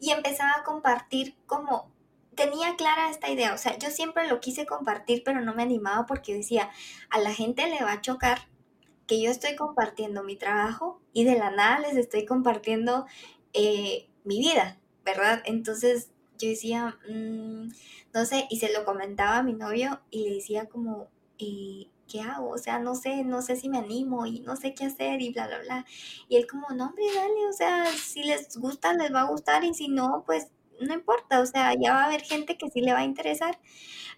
y 0.00 0.12
empezaba 0.12 0.52
a 0.56 0.62
compartir 0.62 1.34
como 1.46 1.90
tenía 2.36 2.76
clara 2.76 3.10
esta 3.10 3.28
idea, 3.30 3.52
o 3.52 3.58
sea, 3.58 3.76
yo 3.78 3.90
siempre 3.90 4.28
lo 4.28 4.38
quise 4.38 4.64
compartir, 4.64 5.22
pero 5.24 5.40
no 5.40 5.54
me 5.54 5.64
animaba 5.64 6.06
porque 6.06 6.34
decía, 6.34 6.70
a 7.10 7.18
la 7.18 7.34
gente 7.34 7.68
le 7.68 7.82
va 7.82 7.92
a 7.92 8.00
chocar 8.00 8.48
que 9.08 9.20
yo 9.20 9.30
estoy 9.30 9.56
compartiendo 9.56 10.22
mi 10.22 10.36
trabajo 10.36 11.00
y 11.12 11.24
de 11.24 11.36
la 11.36 11.50
nada 11.50 11.80
les 11.80 11.96
estoy 11.96 12.26
compartiendo 12.26 13.06
eh, 13.54 14.06
mi 14.22 14.38
vida, 14.38 14.78
¿verdad? 15.04 15.42
Entonces 15.46 16.10
yo 16.38 16.48
decía, 16.48 16.98
mm, 17.08 17.70
no 18.14 18.24
sé, 18.26 18.46
y 18.50 18.60
se 18.60 18.72
lo 18.72 18.84
comentaba 18.84 19.38
a 19.38 19.42
mi 19.42 19.54
novio 19.54 20.00
y 20.10 20.28
le 20.28 20.34
decía 20.36 20.66
como, 20.66 21.08
eh, 21.38 21.88
¿qué 22.06 22.20
hago? 22.20 22.50
O 22.50 22.58
sea, 22.58 22.78
no 22.78 22.94
sé, 22.94 23.24
no 23.24 23.42
sé 23.42 23.56
si 23.56 23.68
me 23.68 23.78
animo 23.78 24.26
y 24.26 24.40
no 24.40 24.56
sé 24.56 24.74
qué 24.74 24.84
hacer 24.84 25.22
y 25.22 25.32
bla, 25.32 25.46
bla, 25.48 25.58
bla. 25.60 25.86
Y 26.28 26.36
él 26.36 26.46
como, 26.46 26.68
no, 26.70 26.88
hombre, 26.88 27.04
dale, 27.14 27.46
o 27.48 27.52
sea, 27.52 27.86
si 27.86 28.22
les 28.24 28.56
gusta, 28.58 28.92
les 28.92 29.12
va 29.12 29.22
a 29.22 29.30
gustar 29.30 29.64
y 29.64 29.74
si 29.74 29.88
no, 29.88 30.22
pues 30.26 30.48
no 30.80 30.94
importa, 30.94 31.40
o 31.40 31.46
sea, 31.46 31.74
ya 31.74 31.94
va 31.94 32.02
a 32.02 32.06
haber 32.06 32.20
gente 32.22 32.56
que 32.58 32.70
sí 32.70 32.82
le 32.82 32.92
va 32.92 33.00
a 33.00 33.04
interesar, 33.04 33.58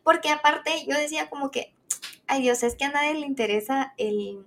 porque 0.03 0.31
aparte 0.31 0.85
yo 0.87 0.97
decía 0.99 1.31
como 1.31 1.51
que, 1.51 1.75
ay 2.27 2.43
Dios, 2.43 2.63
es 2.63 2.75
que 2.77 2.85
a 2.85 2.91
nadie 2.91 3.15
le 3.15 3.27
interesa 3.27 3.95
el, 3.97 4.45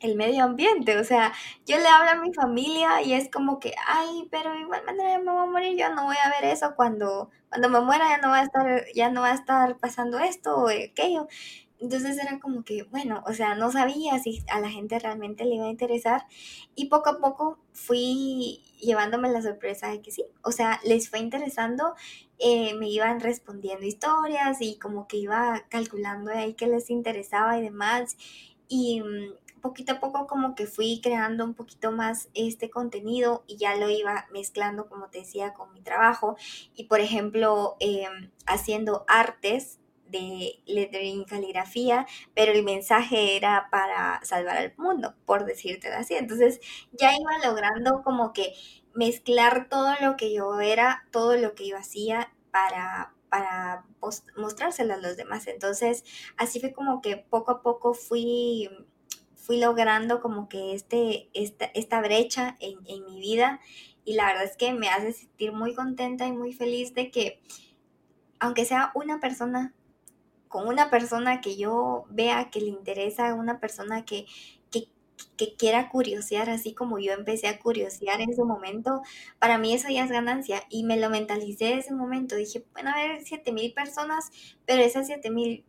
el 0.00 0.16
medio 0.16 0.44
ambiente, 0.44 0.98
o 0.98 1.04
sea, 1.04 1.32
yo 1.66 1.78
le 1.78 1.86
hablo 1.88 2.10
a 2.10 2.22
mi 2.22 2.32
familia 2.32 3.02
y 3.02 3.14
es 3.14 3.30
como 3.30 3.58
que, 3.60 3.74
ay, 3.86 4.28
pero 4.30 4.54
igual 4.58 4.84
manera 4.84 5.18
me 5.18 5.32
voy 5.32 5.42
a 5.42 5.46
morir, 5.46 5.78
yo 5.78 5.94
no 5.94 6.04
voy 6.04 6.16
a 6.22 6.30
ver 6.30 6.50
eso 6.52 6.74
cuando, 6.76 7.30
cuando 7.48 7.68
me 7.68 7.80
muera 7.80 8.08
ya 8.08 8.18
no 8.18 8.30
va 8.30 8.40
a 8.40 8.44
estar, 8.44 8.84
ya 8.94 9.10
no 9.10 9.22
va 9.22 9.30
a 9.32 9.34
estar 9.34 9.78
pasando 9.78 10.18
esto 10.18 10.56
o 10.56 10.68
aquello. 10.68 11.26
Entonces 11.80 12.18
era 12.18 12.40
como 12.40 12.64
que, 12.64 12.82
bueno, 12.84 13.22
o 13.26 13.32
sea, 13.34 13.54
no 13.54 13.70
sabía 13.70 14.18
si 14.18 14.42
a 14.50 14.58
la 14.60 14.68
gente 14.68 14.98
realmente 14.98 15.44
le 15.44 15.54
iba 15.56 15.66
a 15.66 15.70
interesar 15.70 16.26
y 16.74 16.86
poco 16.86 17.10
a 17.10 17.18
poco 17.20 17.58
fui 17.72 18.62
llevándome 18.80 19.30
la 19.30 19.42
sorpresa 19.42 19.88
de 19.88 20.02
que 20.02 20.10
sí, 20.10 20.24
o 20.42 20.50
sea, 20.50 20.80
les 20.84 21.08
fue 21.08 21.20
interesando, 21.20 21.94
eh, 22.38 22.74
me 22.74 22.88
iban 22.88 23.20
respondiendo 23.20 23.86
historias 23.86 24.58
y 24.60 24.76
como 24.78 25.06
que 25.06 25.18
iba 25.18 25.64
calculando 25.68 26.32
ahí 26.32 26.54
que 26.54 26.66
les 26.66 26.90
interesaba 26.90 27.58
y 27.58 27.62
demás 27.62 28.16
y 28.68 29.00
mm, 29.00 29.32
poquito 29.68 29.92
a 29.92 30.00
poco 30.00 30.26
como 30.26 30.54
que 30.54 30.66
fui 30.66 31.00
creando 31.02 31.44
un 31.44 31.54
poquito 31.54 31.92
más 31.92 32.28
este 32.34 32.70
contenido 32.70 33.44
y 33.46 33.56
ya 33.58 33.76
lo 33.76 33.90
iba 33.90 34.26
mezclando, 34.32 34.88
como 34.88 35.08
te 35.08 35.18
decía, 35.18 35.52
con 35.54 35.72
mi 35.72 35.82
trabajo 35.82 36.36
y 36.74 36.84
por 36.84 37.00
ejemplo 37.00 37.76
em, 37.80 38.30
haciendo 38.46 39.04
artes 39.08 39.78
de 40.06 40.62
lettering 40.66 41.24
caligrafía, 41.24 42.06
pero 42.34 42.52
el 42.52 42.64
mensaje 42.64 43.36
era 43.36 43.68
para 43.70 44.20
salvar 44.24 44.56
al 44.56 44.74
mundo, 44.78 45.14
por 45.26 45.44
decirte 45.44 45.88
así. 45.88 46.14
Entonces 46.14 46.60
ya 46.92 47.12
iba 47.14 47.46
logrando 47.46 48.02
como 48.02 48.32
que 48.32 48.54
mezclar 48.94 49.68
todo 49.68 49.94
lo 50.00 50.16
que 50.16 50.32
yo 50.32 50.60
era, 50.60 51.06
todo 51.12 51.36
lo 51.36 51.54
que 51.54 51.68
yo 51.68 51.76
hacía 51.76 52.32
para, 52.50 53.14
para 53.28 53.84
mostrárselo 54.36 54.94
a 54.94 54.98
los 54.98 55.16
demás. 55.16 55.46
Entonces 55.46 56.04
así 56.36 56.58
fue 56.60 56.72
como 56.72 57.02
que 57.02 57.16
poco 57.16 57.52
a 57.52 57.62
poco 57.62 57.92
fui 57.94 58.70
fui 59.48 59.58
logrando 59.58 60.20
como 60.20 60.46
que 60.46 60.74
este, 60.74 61.30
esta, 61.32 61.64
esta 61.64 62.02
brecha 62.02 62.58
en, 62.60 62.78
en 62.84 63.06
mi 63.06 63.18
vida 63.18 63.60
y 64.04 64.12
la 64.12 64.26
verdad 64.26 64.44
es 64.44 64.58
que 64.58 64.74
me 64.74 64.90
hace 64.90 65.14
sentir 65.14 65.52
muy 65.52 65.74
contenta 65.74 66.26
y 66.26 66.32
muy 66.32 66.52
feliz 66.52 66.92
de 66.92 67.10
que 67.10 67.40
aunque 68.38 68.66
sea 68.66 68.92
una 68.94 69.20
persona 69.20 69.74
con 70.48 70.68
una 70.68 70.90
persona 70.90 71.40
que 71.40 71.56
yo 71.56 72.04
vea 72.10 72.50
que 72.50 72.60
le 72.60 72.68
interesa, 72.68 73.34
una 73.34 73.58
persona 73.58 74.04
que, 74.04 74.26
que, 74.70 75.56
quiera 75.56 75.88
curiosear, 75.88 76.50
así 76.50 76.74
como 76.74 76.98
yo 76.98 77.12
empecé 77.12 77.48
a 77.48 77.58
curiosear 77.58 78.20
en 78.20 78.30
ese 78.30 78.44
momento, 78.44 79.02
para 79.38 79.58
mí 79.58 79.74
eso 79.74 79.88
ya 79.88 80.04
es 80.04 80.10
ganancia. 80.10 80.62
Y 80.68 80.84
me 80.84 80.96
lo 80.96 81.10
mentalicé 81.10 81.72
en 81.72 81.78
ese 81.78 81.92
momento. 81.94 82.36
Dije, 82.36 82.64
bueno, 82.72 82.90
a 82.90 82.96
ver, 82.96 83.22
7 83.24 83.52
mil 83.52 83.72
personas, 83.72 84.30
pero 84.66 84.82
esas 84.82 85.06
7 85.06 85.30
mil 85.30 85.64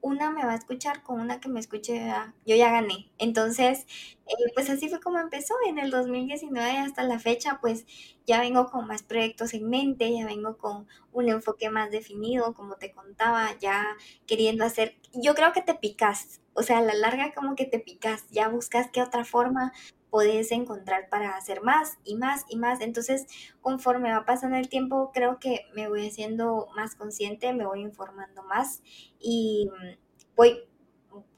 una 0.00 0.30
me 0.30 0.44
va 0.44 0.52
a 0.52 0.56
escuchar 0.56 1.02
con 1.02 1.20
una 1.20 1.40
que 1.40 1.48
me 1.48 1.60
escuche, 1.60 2.12
yo 2.46 2.56
ya 2.56 2.70
gané. 2.70 3.10
Entonces, 3.18 3.86
eh, 4.26 4.52
pues 4.54 4.70
así 4.70 4.88
fue 4.88 5.00
como 5.00 5.18
empezó 5.18 5.54
en 5.66 5.78
el 5.78 5.90
2019 5.90 6.78
hasta 6.78 7.02
la 7.02 7.18
fecha, 7.18 7.58
pues 7.60 7.86
ya 8.26 8.40
vengo 8.40 8.70
con 8.70 8.86
más 8.86 9.02
proyectos 9.02 9.54
en 9.54 9.68
mente, 9.68 10.12
ya 10.12 10.26
vengo 10.26 10.58
con 10.58 10.86
un 11.12 11.28
enfoque 11.28 11.70
más 11.70 11.90
definido, 11.90 12.54
como 12.54 12.76
te 12.76 12.92
contaba, 12.92 13.56
ya 13.58 13.84
queriendo 14.26 14.64
hacer, 14.64 14.96
yo 15.12 15.34
creo 15.34 15.52
que 15.52 15.62
te 15.62 15.74
picas, 15.74 16.40
o 16.54 16.62
sea, 16.62 16.78
a 16.78 16.82
la 16.82 16.94
larga 16.94 17.32
como 17.34 17.54
que 17.56 17.64
te 17.64 17.78
picas, 17.80 18.28
ya 18.30 18.48
buscas 18.48 18.90
qué 18.92 19.02
otra 19.02 19.24
forma 19.24 19.72
podés 20.10 20.52
encontrar 20.52 21.08
para 21.08 21.36
hacer 21.36 21.62
más 21.62 21.98
y 22.04 22.16
más 22.16 22.44
y 22.48 22.56
más. 22.56 22.80
Entonces, 22.80 23.26
conforme 23.60 24.12
va 24.12 24.24
pasando 24.24 24.56
el 24.56 24.68
tiempo, 24.68 25.10
creo 25.12 25.38
que 25.38 25.66
me 25.74 25.88
voy 25.88 26.06
haciendo 26.06 26.68
más 26.74 26.94
consciente, 26.94 27.52
me 27.52 27.66
voy 27.66 27.80
informando 27.80 28.42
más 28.42 28.82
y 29.18 29.70
mm, 29.70 30.34
voy, 30.36 30.60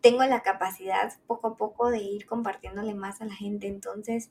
tengo 0.00 0.24
la 0.24 0.42
capacidad 0.42 1.12
poco 1.26 1.48
a 1.48 1.56
poco 1.56 1.90
de 1.90 1.98
ir 1.98 2.26
compartiéndole 2.26 2.94
más 2.94 3.20
a 3.20 3.26
la 3.26 3.35
gente. 3.35 3.66
Entonces, 3.66 4.30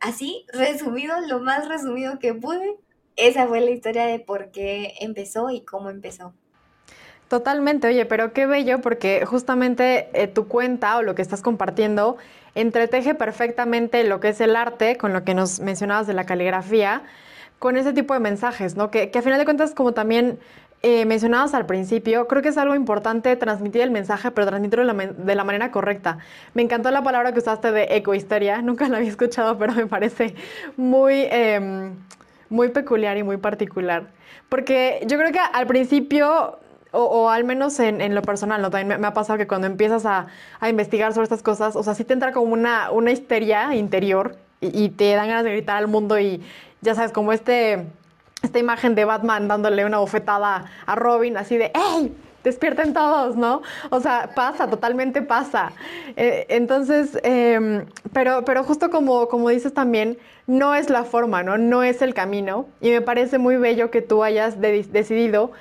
así, 0.00 0.46
resumido, 0.52 1.20
lo 1.20 1.40
más 1.40 1.68
resumido 1.68 2.18
que 2.18 2.34
pude, 2.34 2.76
esa 3.16 3.46
fue 3.46 3.60
la 3.60 3.70
historia 3.70 4.06
de 4.06 4.18
por 4.18 4.50
qué 4.50 4.94
empezó 5.00 5.50
y 5.50 5.64
cómo 5.64 5.90
empezó. 5.90 6.34
Totalmente, 7.28 7.88
oye, 7.88 8.04
pero 8.04 8.32
qué 8.32 8.46
bello 8.46 8.80
porque 8.80 9.24
justamente 9.24 10.08
eh, 10.12 10.28
tu 10.28 10.46
cuenta 10.46 10.98
o 10.98 11.02
lo 11.02 11.14
que 11.14 11.22
estás 11.22 11.42
compartiendo 11.42 12.16
entreteje 12.54 13.14
perfectamente 13.14 14.04
lo 14.04 14.20
que 14.20 14.28
es 14.28 14.40
el 14.40 14.56
arte 14.56 14.96
con 14.96 15.12
lo 15.12 15.24
que 15.24 15.34
nos 15.34 15.60
mencionabas 15.60 16.06
de 16.06 16.14
la 16.14 16.24
caligrafía, 16.24 17.02
con 17.58 17.76
ese 17.76 17.92
tipo 17.92 18.14
de 18.14 18.20
mensajes, 18.20 18.76
¿no? 18.76 18.90
Que, 18.90 19.10
a 19.14 19.22
final 19.22 19.38
de 19.38 19.44
cuentas, 19.44 19.74
como 19.74 19.92
también 19.92 20.38
eh, 20.82 21.06
mencionabas 21.06 21.54
al 21.54 21.66
principio, 21.66 22.28
creo 22.28 22.42
que 22.42 22.50
es 22.50 22.58
algo 22.58 22.74
importante 22.74 23.34
transmitir 23.36 23.80
el 23.80 23.90
mensaje, 23.90 24.30
pero 24.30 24.46
transmitirlo 24.46 24.84
de 24.84 25.34
la, 25.34 25.44
manera 25.44 25.70
correcta. 25.70 26.18
Me 26.52 26.62
encantó 26.62 26.90
la 26.90 27.02
palabra 27.02 27.32
que 27.32 27.38
usaste 27.38 27.72
de 27.72 27.96
ecohisteria, 27.96 28.60
nunca 28.62 28.88
la 28.88 28.98
había 28.98 29.08
escuchado, 29.08 29.58
pero 29.58 29.72
me 29.72 29.86
parece 29.86 30.34
muy, 30.76 31.26
em, 31.30 31.94
muy 32.50 32.68
peculiar 32.68 33.16
y 33.16 33.22
muy 33.22 33.38
particular. 33.38 34.08
Porque 34.48 35.02
yo 35.06 35.16
creo 35.16 35.32
que 35.32 35.40
al 35.40 35.66
principio 35.66 36.58
o, 36.94 37.28
al 37.28 37.44
menos 37.44 37.78
en, 37.80 38.14
lo 38.14 38.22
personal, 38.22 38.62
¿no? 38.62 38.70
También 38.70 39.00
me, 39.00 39.06
ha 39.06 39.12
pasado 39.12 39.38
que 39.38 39.46
cuando 39.46 39.66
empiezas 39.66 40.06
a, 40.06 40.26
investigar 40.68 41.12
sobre 41.12 41.24
estas 41.24 41.42
cosas, 41.42 41.76
o 41.76 41.82
sea, 41.82 41.94
sí 41.94 42.04
te 42.04 42.12
entra 42.12 42.32
como 42.32 42.52
una, 42.52 42.90
una 42.90 43.10
histeria 43.10 43.74
interior 43.74 44.36
y, 44.60 44.88
te 44.90 45.12
dan 45.14 45.28
ganas 45.28 45.44
de 45.44 45.50
gritar 45.50 45.76
al 45.76 45.88
mundo 45.88 46.18
y 46.18 46.42
ya 46.80 46.94
sabes, 46.94 47.12
como 47.12 47.32
este, 47.32 47.86
esta 48.42 48.58
imagen 48.58 48.94
de 48.94 49.04
Batman 49.04 49.48
dándole 49.48 49.84
una 49.84 49.98
bofetada 49.98 50.66
a 50.86 50.94
Robin, 50.94 51.36
así 51.36 51.56
de 51.56 51.72
¡Ey! 51.74 52.14
Despierten 52.44 52.92
todos, 52.92 53.36
¿no? 53.36 53.62
O 53.88 54.00
sea, 54.00 54.32
pasa, 54.34 54.68
totalmente 54.68 55.22
pasa. 55.22 55.72
Eh, 56.14 56.44
entonces, 56.50 57.18
em, 57.22 57.86
pero, 58.12 58.44
pero 58.44 58.62
justo 58.64 58.90
como, 58.90 59.28
como 59.28 59.48
dices 59.48 59.72
también, 59.72 60.18
no 60.46 60.74
es 60.74 60.90
la 60.90 61.04
forma, 61.04 61.42
¿no? 61.42 61.56
No 61.56 61.82
es 61.82 62.02
el 62.02 62.12
camino. 62.12 62.66
Y 62.82 62.90
me 62.90 63.00
parece 63.00 63.38
muy 63.38 63.56
bello 63.56 63.90
que 63.90 64.02
tú 64.02 64.22
hayas 64.22 64.60
decidido 64.60 65.52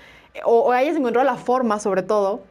o, 0.46 0.72
hayas 0.72 0.96
encontrado 0.96 1.26
la 1.26 1.36
forma, 1.36 1.80
sobre 1.80 2.04
todo, 2.04 2.42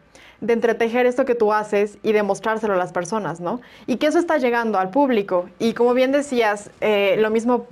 de 0.41 0.53
entretejer 0.53 1.07
esto 1.07 1.25
que 1.25 1.35
tú 1.35 1.53
haces 1.53 1.99
y 2.03 2.13
de 2.13 2.23
mostrárselo 2.23 2.75
a 2.75 2.77
las 2.77 2.93
personas, 2.93 3.41
¿no? 3.41 3.61
Y 3.87 3.97
que 3.97 4.09
eso 4.09 4.19
está 4.19 4.39
llegando 4.39 4.79
al 4.79 4.91
público. 4.91 5.49
Y 5.59 5.73
como 5.75 5.95
bien 5.95 6.11
decías, 6.11 6.71
eh, 6.81 7.17
lo 7.19 7.31
mismo 7.31 7.67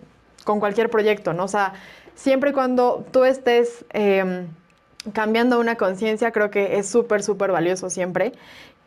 con 0.45 0.61
cualquier 0.61 0.89
proyecto, 0.89 1.33
¿no? 1.33 1.45
O 1.45 1.49
sea, 1.49 1.75
siempre 2.15 2.51
y 2.51 2.53
cuando 2.53 3.05
tú 3.11 3.25
estés 3.25 3.85
em, 3.91 4.47
cambiando 5.13 5.59
una 5.59 5.77
conciencia, 5.77 6.31
creo 6.31 6.51
que 6.51 6.79
es 6.79 6.89
súper, 6.89 7.23
súper 7.23 7.51
valioso 7.51 7.91
siempre. 7.91 8.33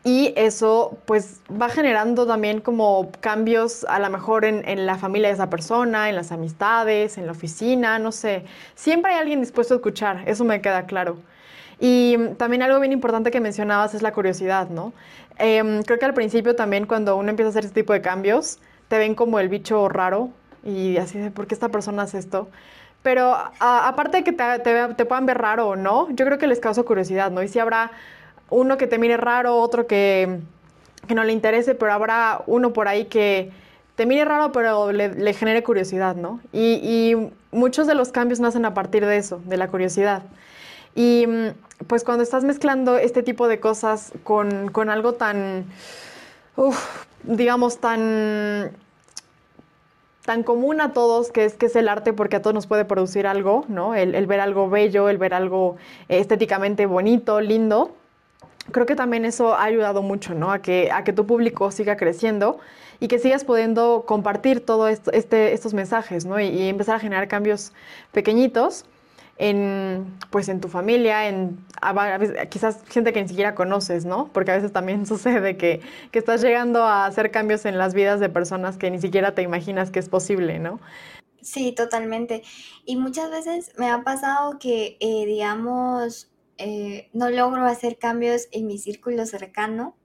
Y 0.04 0.34
eso 0.36 0.98
pues 1.06 1.40
va 1.50 1.70
generando 1.70 2.26
también 2.26 2.60
como 2.60 3.10
cambios 3.20 3.84
a 3.88 3.98
lo 3.98 4.10
mejor 4.10 4.44
en, 4.44 4.68
en, 4.68 4.84
la 4.84 4.98
familia 4.98 5.28
de 5.28 5.34
esa 5.34 5.48
persona, 5.48 6.10
en 6.10 6.14
las 6.14 6.30
amistades, 6.30 7.16
en 7.16 7.24
la 7.24 7.32
oficina, 7.32 7.98
no 7.98 8.12
sé. 8.12 8.44
Siempre 8.74 9.12
hay 9.12 9.18
alguien 9.20 9.40
dispuesto 9.40 9.72
a 9.72 9.76
escuchar, 9.78 10.22
eso 10.26 10.44
me 10.44 10.60
queda 10.60 10.84
claro. 10.84 11.16
Y 11.80 12.16
también 12.36 12.62
algo 12.62 12.80
bien 12.80 12.92
importante 12.92 13.30
que 13.30 13.40
mencionabas 13.40 13.94
es 13.94 14.02
la 14.02 14.12
curiosidad, 14.12 14.68
¿no? 14.68 14.92
Em, 15.38 15.82
creo 15.82 15.98
que 15.98 16.04
al 16.04 16.14
principio 16.14 16.54
también 16.54 16.86
cuando 16.86 17.16
uno 17.16 17.30
empieza 17.30 17.48
a 17.48 17.50
hacer 17.50 17.64
este 17.64 17.80
tipo 17.80 17.92
de 17.92 18.00
cambios, 18.00 18.58
te 18.88 18.98
ven 18.98 19.14
como 19.14 19.40
el 19.40 19.48
bicho 19.48 19.88
raro 19.88 20.30
y 20.62 20.96
así 20.98 21.18
de, 21.18 21.30
¿por 21.30 21.46
qué 21.46 21.54
esta 21.54 21.68
persona 21.70 22.02
hace 22.02 22.18
esto? 22.18 22.48
Pero 23.02 23.34
aparte 23.60 24.18
de 24.18 24.24
que 24.24 24.32
te, 24.32 24.58
te, 24.60 24.94
te, 24.94 25.04
puedan 25.04 25.26
ver 25.26 25.38
raro 25.38 25.68
o 25.68 25.76
no, 25.76 26.08
yo 26.10 26.24
creo 26.24 26.38
que 26.38 26.46
les 26.46 26.60
causa 26.60 26.82
curiosidad, 26.84 27.30
¿no? 27.30 27.42
Y 27.42 27.48
si 27.48 27.58
habrá 27.58 27.90
uno 28.50 28.76
que 28.76 28.86
te 28.86 28.98
mire 28.98 29.16
raro, 29.16 29.56
otro 29.56 29.86
que, 29.86 30.40
no 31.14 31.24
le 31.24 31.32
interese, 31.32 31.74
pero 31.74 31.92
habrá 31.92 32.42
uno 32.46 32.72
por 32.72 32.88
ahí 32.88 33.06
que 33.06 33.52
te 33.96 34.06
mire 34.06 34.24
raro, 34.24 34.52
pero 34.52 34.92
le, 34.92 35.32
genere 35.34 35.62
curiosidad, 35.62 36.16
¿no? 36.16 36.40
Y, 36.52 37.14
muchos 37.52 37.86
de 37.86 37.94
los 37.94 38.10
cambios 38.10 38.40
nacen 38.40 38.64
a 38.64 38.74
partir 38.74 39.06
de 39.06 39.16
eso, 39.16 39.40
de 39.44 39.56
la 39.56 39.68
curiosidad. 39.68 40.22
Y 40.96 41.26
pues 41.86 42.02
cuando 42.02 42.24
estás 42.24 42.42
mezclando 42.42 42.98
este 42.98 43.22
tipo 43.22 43.46
de 43.46 43.60
cosas 43.60 44.12
con, 44.24 44.90
algo 44.90 45.14
tan, 45.14 45.66
digamos, 47.22 47.78
tan 47.78 48.72
tan 50.24 50.42
común 50.42 50.80
a 50.80 50.92
todos, 50.92 51.30
que 51.30 51.44
es, 51.44 51.54
que 51.54 51.66
es 51.66 51.76
el 51.76 51.88
arte, 51.88 52.12
porque 52.12 52.36
a 52.36 52.42
todos 52.42 52.54
nos 52.54 52.66
puede 52.66 52.84
producir 52.84 53.26
algo, 53.26 53.64
¿no? 53.68 53.94
El, 53.94 54.26
ver 54.26 54.40
algo 54.40 54.70
bello, 54.70 55.08
el 55.08 55.18
ver 55.18 55.34
algo 55.34 55.76
estéticamente 56.08 56.86
bonito, 56.86 57.40
lindo. 57.40 57.94
Creo 58.74 58.86
que 58.86 58.96
también 58.96 59.24
eso 59.24 59.54
ha 59.54 59.62
ayudado 59.62 60.02
mucho, 60.02 60.34
¿no? 60.34 60.50
A 60.50 60.60
que, 60.60 60.90
a 60.90 61.04
que 61.04 61.12
tu 61.12 61.28
público 61.28 61.70
siga 61.70 61.96
creciendo 61.96 62.58
y 62.98 63.06
que 63.06 63.20
sigas 63.20 63.44
pudiendo 63.44 64.02
compartir 64.04 64.66
todos 64.66 64.90
esto, 64.90 65.12
este, 65.12 65.52
estos 65.52 65.74
mensajes, 65.74 66.24
¿no? 66.24 66.40
Y, 66.40 66.68
empezar 66.68 66.96
a 66.96 66.98
generar 66.98 67.28
cambios 67.28 67.72
pequeñitos 68.10 68.84
en, 69.38 70.18
pues, 70.30 70.48
en 70.48 70.60
tu 70.60 70.66
familia, 70.66 71.28
en 71.28 71.64
quizás 72.50 72.82
gente 72.88 73.12
que 73.12 73.22
ni 73.22 73.28
siquiera 73.28 73.54
conoces, 73.54 74.06
¿no? 74.06 74.28
Porque 74.32 74.50
a 74.50 74.56
veces 74.56 74.72
también 74.72 75.06
sucede 75.12 75.56
que, 75.56 75.80
que, 76.10 76.18
estás 76.18 76.42
llegando 76.42 76.82
a 76.82 77.06
hacer 77.06 77.30
cambios 77.30 77.66
en 77.66 77.78
las 77.78 77.94
vidas 77.94 78.18
de 78.18 78.28
personas 78.28 78.76
que 78.76 78.90
ni 78.90 79.00
siquiera 79.00 79.36
te 79.36 79.42
imaginas 79.42 79.92
que 79.92 80.00
es 80.00 80.08
posible, 80.08 80.58
¿no? 80.58 80.80
Sí, 81.42 81.70
totalmente. 81.70 82.42
Y 82.84 82.96
muchas 82.96 83.30
veces 83.30 83.70
me 83.78 83.88
ha 83.88 84.02
pasado 84.02 84.58
que, 84.58 84.96
eh, 84.98 85.26
digamos, 85.26 86.33
eh, 86.58 87.10
no 87.12 87.30
logro 87.30 87.66
hacer 87.66 87.98
cambios 87.98 88.48
en 88.52 88.66
mi 88.66 88.78
círculo 88.78 89.26
cercano 89.26 89.96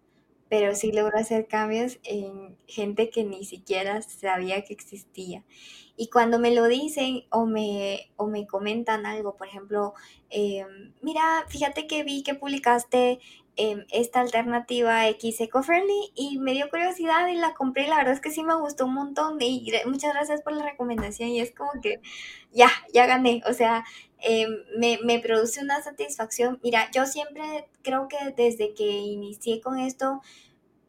pero 0.50 0.74
sí 0.76 0.92
logro 0.92 1.18
hacer 1.20 1.48
cambios 1.48 2.00
en 2.04 2.58
gente 2.68 3.10
que 3.12 3.24
ni 3.24 3.46
siquiera 3.46 4.02
sabía 4.02 4.64
que 4.64 4.74
existía. 4.74 5.46
Y 5.96 6.10
cuando 6.10 6.40
me 6.40 6.54
lo 6.56 6.68
dicen 6.68 7.26
o 7.30 7.46
me, 7.46 8.12
o 8.16 8.28
me 8.28 8.48
comentan 8.48 9.06
algo, 9.06 9.36
por 9.36 9.48
ejemplo, 9.48 9.94
eh, 10.30 10.66
mira, 11.02 11.46
fíjate 11.50 11.88
que 11.88 12.04
vi 12.04 12.24
que 12.24 12.34
publicaste 12.34 13.20
em, 13.58 13.86
esta 13.92 14.22
alternativa 14.22 15.08
X 15.10 15.42
Eco-Friendly 15.42 16.14
y 16.16 16.40
me 16.40 16.54
dio 16.54 16.70
curiosidad 16.70 17.28
y 17.28 17.36
la 17.36 17.54
compré. 17.54 17.88
La 17.88 17.98
verdad 17.98 18.14
es 18.14 18.22
que 18.22 18.32
sí 18.32 18.44
me 18.44 18.56
gustó 18.56 18.86
un 18.86 18.94
montón 18.96 19.38
y 19.42 19.72
muchas 19.86 20.14
gracias 20.14 20.42
por 20.42 20.54
la 20.54 20.64
recomendación. 20.64 21.30
Y 21.30 21.42
es 21.42 21.52
como 21.54 21.72
que 21.82 22.00
ya, 22.54 22.70
ya 22.94 23.06
gané. 23.06 23.44
O 23.48 23.54
sea, 23.54 23.84
em, 24.22 24.50
me, 24.78 25.00
me 25.04 25.20
produce 25.20 25.62
una 25.62 25.82
satisfacción. 25.82 26.60
Mira, 26.64 26.90
yo 26.92 27.06
siempre 27.06 27.70
creo 27.84 28.08
que 28.08 28.18
desde 28.36 28.74
que 28.74 28.88
inicié 28.88 29.62
con 29.62 29.80
esto, 29.80 30.22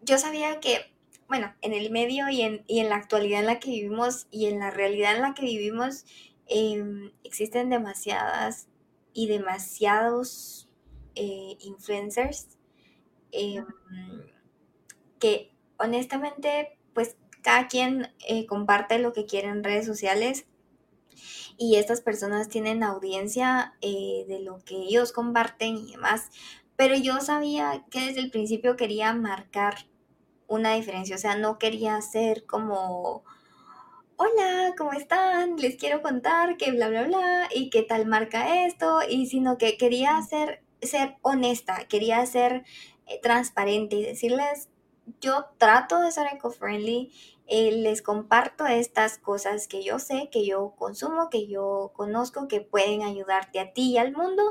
yo 0.03 0.19
sabía 0.19 0.61
que, 0.61 0.93
bueno, 1.29 1.55
en 1.63 1.73
el 1.73 1.91
medio 1.91 2.29
y 2.29 2.43
en, 2.43 2.65
y 2.67 2.81
en 2.81 2.89
la 2.89 2.97
actualidad 2.97 3.41
en 3.41 3.47
la 3.47 3.61
que 3.61 3.71
vivimos 3.71 4.27
y 4.31 4.47
en 4.47 4.59
la 4.59 4.71
realidad 4.71 5.17
en 5.17 5.23
la 5.23 5.35
que 5.35 5.43
vivimos, 5.43 6.05
em, 6.47 7.13
existen 7.25 7.71
demasiadas 7.71 8.69
y 9.13 9.29
demasiados 9.29 10.69
eh, 11.15 11.57
influencers 11.61 12.59
em, 13.33 13.67
que 15.19 15.53
honestamente, 15.79 16.79
pues 16.95 17.17
cada 17.43 17.69
quien 17.69 18.13
eh, 18.29 18.47
comparte 18.47 18.99
lo 18.99 19.13
que 19.13 19.27
quiere 19.27 19.49
en 19.49 19.65
redes 19.65 19.87
sociales 19.87 20.47
y 21.61 21.77
estas 21.77 22.01
personas 22.01 22.49
tienen 22.49 22.83
audiencia 22.83 23.75
eh, 23.83 24.25
de 24.27 24.41
lo 24.41 24.65
que 24.65 24.77
ellos 24.77 25.13
comparten 25.13 25.77
y 25.77 25.93
demás. 25.93 26.31
Pero 26.75 26.97
yo 26.97 27.21
sabía 27.21 27.85
que 27.91 28.07
desde 28.07 28.21
el 28.21 28.31
principio 28.31 28.77
quería 28.77 29.13
marcar 29.13 29.75
una 30.47 30.73
diferencia, 30.73 31.17
o 31.17 31.19
sea, 31.19 31.37
no 31.37 31.59
quería 31.59 32.01
ser 32.01 32.47
como, 32.47 33.25
hola, 34.17 34.75
¿cómo 34.79 34.95
están? 34.95 35.57
Les 35.59 35.77
quiero 35.77 36.01
contar 36.01 36.57
que 36.57 36.71
bla, 36.73 36.89
bla, 36.89 37.03
bla, 37.03 37.49
y 37.55 37.69
qué 37.69 37.83
tal 37.83 38.07
marca 38.07 38.65
esto, 38.65 39.01
y 39.07 39.27
sino 39.27 39.59
que 39.59 39.77
quería 39.77 40.19
ser, 40.23 40.63
ser 40.81 41.19
honesta, 41.21 41.85
quería 41.91 42.25
ser 42.25 42.65
eh, 43.07 43.21
transparente 43.23 43.97
y 43.97 44.03
decirles, 44.03 44.71
yo 45.21 45.45
trato 45.59 46.01
de 46.01 46.11
ser 46.11 46.27
eco-friendly, 46.33 47.13
eh, 47.51 47.73
les 47.73 48.01
comparto 48.01 48.67
estas 48.67 49.19
cosas 49.19 49.69
que 49.69 49.83
yo 49.83 49.99
sé, 49.99 50.31
que 50.33 50.47
yo 50.47 50.75
consumo, 50.79 51.29
que 51.31 51.47
yo 51.47 51.93
conozco, 51.95 52.49
que 52.49 52.63
pueden 52.63 53.03
ayudarte 53.03 53.61
a 53.61 53.73
ti 53.73 53.91
y 53.91 53.99
al 53.99 54.13
mundo, 54.13 54.43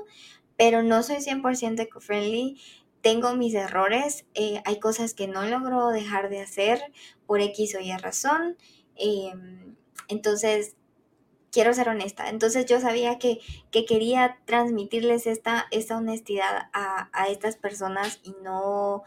pero 0.58 0.84
no 0.84 1.02
soy 1.02 1.18
100% 1.18 1.80
eco-friendly 1.80 2.60
tengo 3.02 3.36
mis 3.36 3.54
errores, 3.54 4.26
eh, 4.34 4.62
hay 4.66 4.80
cosas 4.80 5.14
que 5.14 5.28
no 5.28 5.44
logro 5.46 5.88
dejar 5.90 6.30
de 6.30 6.42
hacer 6.42 6.82
por 7.26 7.42
X 7.42 7.76
o 7.76 7.80
Y 7.80 7.96
razón. 7.98 8.58
Em, 8.96 9.76
entonces, 10.08 10.76
quiero 11.52 11.74
ser 11.74 11.90
honesta. 11.90 12.30
Entonces 12.30 12.66
yo 12.66 12.80
sabía 12.80 13.18
que, 13.18 13.40
que 13.72 13.86
quería 13.86 14.40
transmitirles 14.46 15.28
esta, 15.28 15.68
esta 15.72 15.98
honestidad 15.98 16.70
a, 16.74 17.10
a, 17.14 17.28
estas 17.30 17.56
personas 17.56 18.20
y 18.24 18.36
no... 18.44 19.04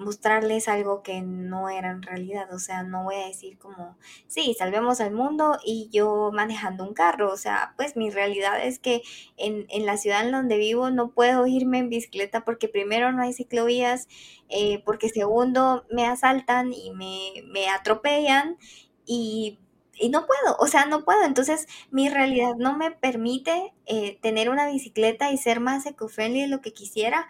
mostrarles 0.00 0.66
algo 0.68 1.02
que 1.02 1.20
no 1.22 1.68
era 1.68 1.90
en 1.90 2.02
realidad. 2.02 2.52
O 2.54 2.58
sea, 2.58 2.82
no 2.82 3.04
voy 3.04 3.16
a 3.16 3.26
decir 3.26 3.58
como, 3.58 3.98
sí, 4.26 4.54
salvemos 4.58 5.00
al 5.00 5.12
mundo 5.12 5.58
y 5.64 5.88
yo 5.92 6.30
manejando 6.32 6.84
un 6.84 6.94
carro. 6.94 7.32
O 7.32 7.36
sea, 7.36 7.74
pues 7.76 7.96
mi 7.96 8.10
realidad 8.10 8.64
es 8.64 8.78
que 8.78 9.02
en, 9.36 9.66
en 9.68 9.86
la 9.86 9.96
ciudad 9.96 10.24
en 10.24 10.32
donde 10.32 10.56
vivo 10.58 10.90
no 10.90 11.10
puedo 11.12 11.46
irme 11.46 11.78
en 11.78 11.88
bicicleta 11.90 12.44
porque 12.44 12.68
primero 12.68 13.12
no 13.12 13.22
hay 13.22 13.32
ciclovías, 13.32 14.08
eh, 14.48 14.82
porque 14.84 15.08
segundo 15.08 15.84
me 15.90 16.06
asaltan 16.06 16.72
y 16.72 16.90
me, 16.92 17.42
me 17.46 17.68
atropellan 17.68 18.56
y 19.06 19.58
y 20.02 20.08
no 20.08 20.24
puedo, 20.26 20.56
o 20.58 20.66
sea, 20.66 20.86
no 20.86 21.04
puedo. 21.04 21.24
Entonces, 21.24 21.66
mi 21.90 22.08
realidad 22.08 22.54
no 22.56 22.74
me 22.74 22.90
permite 22.90 23.74
eh, 23.84 24.18
tener 24.22 24.48
una 24.48 24.66
bicicleta 24.66 25.30
y 25.30 25.36
ser 25.36 25.60
más 25.60 25.84
eco-friendly 25.84 26.40
de 26.42 26.48
lo 26.48 26.62
que 26.62 26.72
quisiera, 26.72 27.28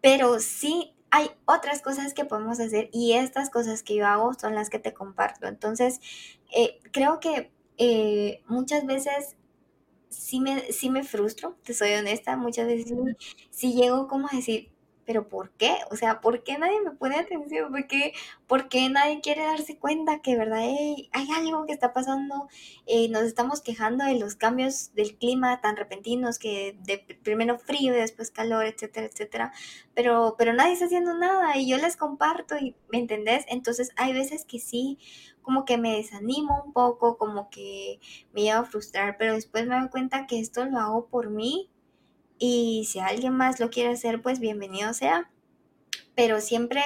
pero 0.00 0.40
sí 0.40 0.94
hay 1.10 1.30
otras 1.46 1.82
cosas 1.82 2.14
que 2.14 2.24
podemos 2.24 2.60
hacer 2.60 2.90
y 2.92 3.14
estas 3.14 3.50
cosas 3.50 3.82
que 3.82 3.96
yo 3.96 4.06
hago 4.06 4.34
son 4.34 4.54
las 4.54 4.70
que 4.70 4.78
te 4.78 4.94
comparto. 4.94 5.46
Entonces, 5.46 6.00
eh, 6.54 6.80
creo 6.92 7.20
que 7.20 7.50
eh, 7.78 8.42
muchas 8.46 8.86
veces 8.86 9.36
sí 10.08 10.40
me, 10.40 10.72
sí 10.72 10.90
me 10.90 11.04
frustro, 11.04 11.56
te 11.64 11.74
soy 11.74 11.92
honesta, 11.94 12.36
muchas 12.36 12.66
veces 12.66 12.94
sí 13.50 13.74
llego 13.74 14.08
como 14.08 14.28
a 14.28 14.36
decir, 14.36 14.70
pero 15.08 15.26
¿por 15.26 15.52
qué? 15.52 15.74
O 15.90 15.96
sea, 15.96 16.20
¿por 16.20 16.42
qué 16.44 16.58
nadie 16.58 16.82
me 16.82 16.90
pone 16.90 17.16
atención? 17.16 17.72
¿Por 17.72 17.86
qué, 17.86 18.12
por 18.46 18.68
qué 18.68 18.90
nadie 18.90 19.22
quiere 19.22 19.42
darse 19.42 19.78
cuenta 19.78 20.20
que, 20.20 20.36
verdad, 20.36 20.58
hay 20.58 21.28
algo 21.34 21.64
que 21.64 21.72
está 21.72 21.94
pasando? 21.94 22.46
Eh, 22.84 23.08
nos 23.08 23.22
estamos 23.22 23.62
quejando 23.62 24.04
de 24.04 24.18
los 24.18 24.36
cambios 24.36 24.94
del 24.94 25.16
clima 25.16 25.62
tan 25.62 25.76
repentinos 25.76 26.38
que 26.38 26.76
de 26.82 26.98
primero 27.22 27.58
frío 27.58 27.94
y 27.94 27.96
después 27.96 28.30
calor, 28.30 28.66
etcétera, 28.66 29.06
etcétera. 29.06 29.52
Pero, 29.94 30.34
pero 30.36 30.52
nadie 30.52 30.74
está 30.74 30.84
haciendo 30.84 31.14
nada 31.14 31.56
y 31.56 31.66
yo 31.66 31.78
les 31.78 31.96
comparto 31.96 32.58
y, 32.58 32.76
¿me 32.90 32.98
entendés? 32.98 33.46
Entonces 33.48 33.92
hay 33.96 34.12
veces 34.12 34.44
que 34.44 34.58
sí, 34.58 34.98
como 35.40 35.64
que 35.64 35.78
me 35.78 35.96
desanimo 35.96 36.64
un 36.66 36.74
poco, 36.74 37.16
como 37.16 37.48
que 37.48 37.98
me 38.34 38.42
llevo 38.42 38.60
a 38.60 38.64
frustrar, 38.66 39.16
pero 39.16 39.32
después 39.32 39.66
me 39.66 39.80
doy 39.80 39.88
cuenta 39.88 40.26
que 40.26 40.38
esto 40.38 40.66
lo 40.66 40.78
hago 40.78 41.06
por 41.06 41.30
mí 41.30 41.70
y 42.38 42.86
si 42.88 43.00
alguien 43.00 43.34
más 43.36 43.60
lo 43.60 43.70
quiere 43.70 43.90
hacer, 43.90 44.22
pues 44.22 44.40
bienvenido 44.40 44.94
sea. 44.94 45.30
Pero 46.14 46.40
siempre 46.40 46.82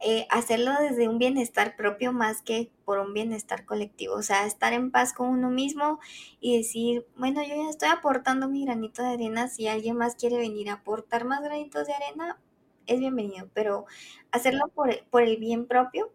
eh, 0.00 0.26
hacerlo 0.30 0.72
desde 0.80 1.08
un 1.08 1.18
bienestar 1.18 1.76
propio 1.76 2.12
más 2.12 2.42
que 2.42 2.70
por 2.84 2.98
un 2.98 3.12
bienestar 3.14 3.66
colectivo. 3.66 4.14
O 4.14 4.22
sea, 4.22 4.46
estar 4.46 4.72
en 4.72 4.90
paz 4.90 5.12
con 5.12 5.28
uno 5.28 5.50
mismo 5.50 6.00
y 6.40 6.56
decir, 6.58 7.06
bueno, 7.16 7.42
yo 7.42 7.54
ya 7.56 7.68
estoy 7.70 7.90
aportando 7.90 8.48
mi 8.48 8.64
granito 8.64 9.02
de 9.02 9.10
arena. 9.10 9.48
Si 9.48 9.68
alguien 9.68 9.96
más 9.96 10.14
quiere 10.16 10.38
venir 10.38 10.70
a 10.70 10.74
aportar 10.74 11.24
más 11.26 11.42
granitos 11.42 11.86
de 11.86 11.94
arena, 11.94 12.40
es 12.86 13.00
bienvenido. 13.00 13.48
Pero 13.54 13.84
hacerlo 14.32 14.68
por, 14.74 15.04
por 15.10 15.22
el 15.22 15.36
bien 15.36 15.66
propio 15.66 16.10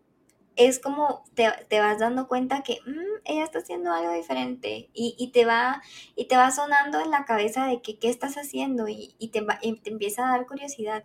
es 0.56 0.80
como 0.80 1.24
te, 1.34 1.80
vas 1.80 2.00
dando 2.00 2.28
cuenta 2.28 2.64
que 2.64 2.80
mm, 2.86 3.22
ella 3.26 3.44
está 3.44 3.60
haciendo 3.60 3.92
algo 3.92 4.14
diferente 4.14 4.90
y, 4.94 5.32
te 5.34 5.46
va, 5.46 5.82
y 6.16 6.28
te 6.28 6.38
va 6.38 6.52
sonando 6.52 7.00
en 7.00 7.12
la 7.12 7.26
cabeza 7.26 7.68
de 7.68 7.82
que 7.82 8.00
qué 8.00 8.10
estás 8.10 8.36
haciendo 8.36 8.88
y, 8.88 9.14
te, 9.32 9.42
te 9.84 9.90
empieza 9.90 10.28
a 10.28 10.38
dar 10.38 10.48
curiosidad. 10.48 11.04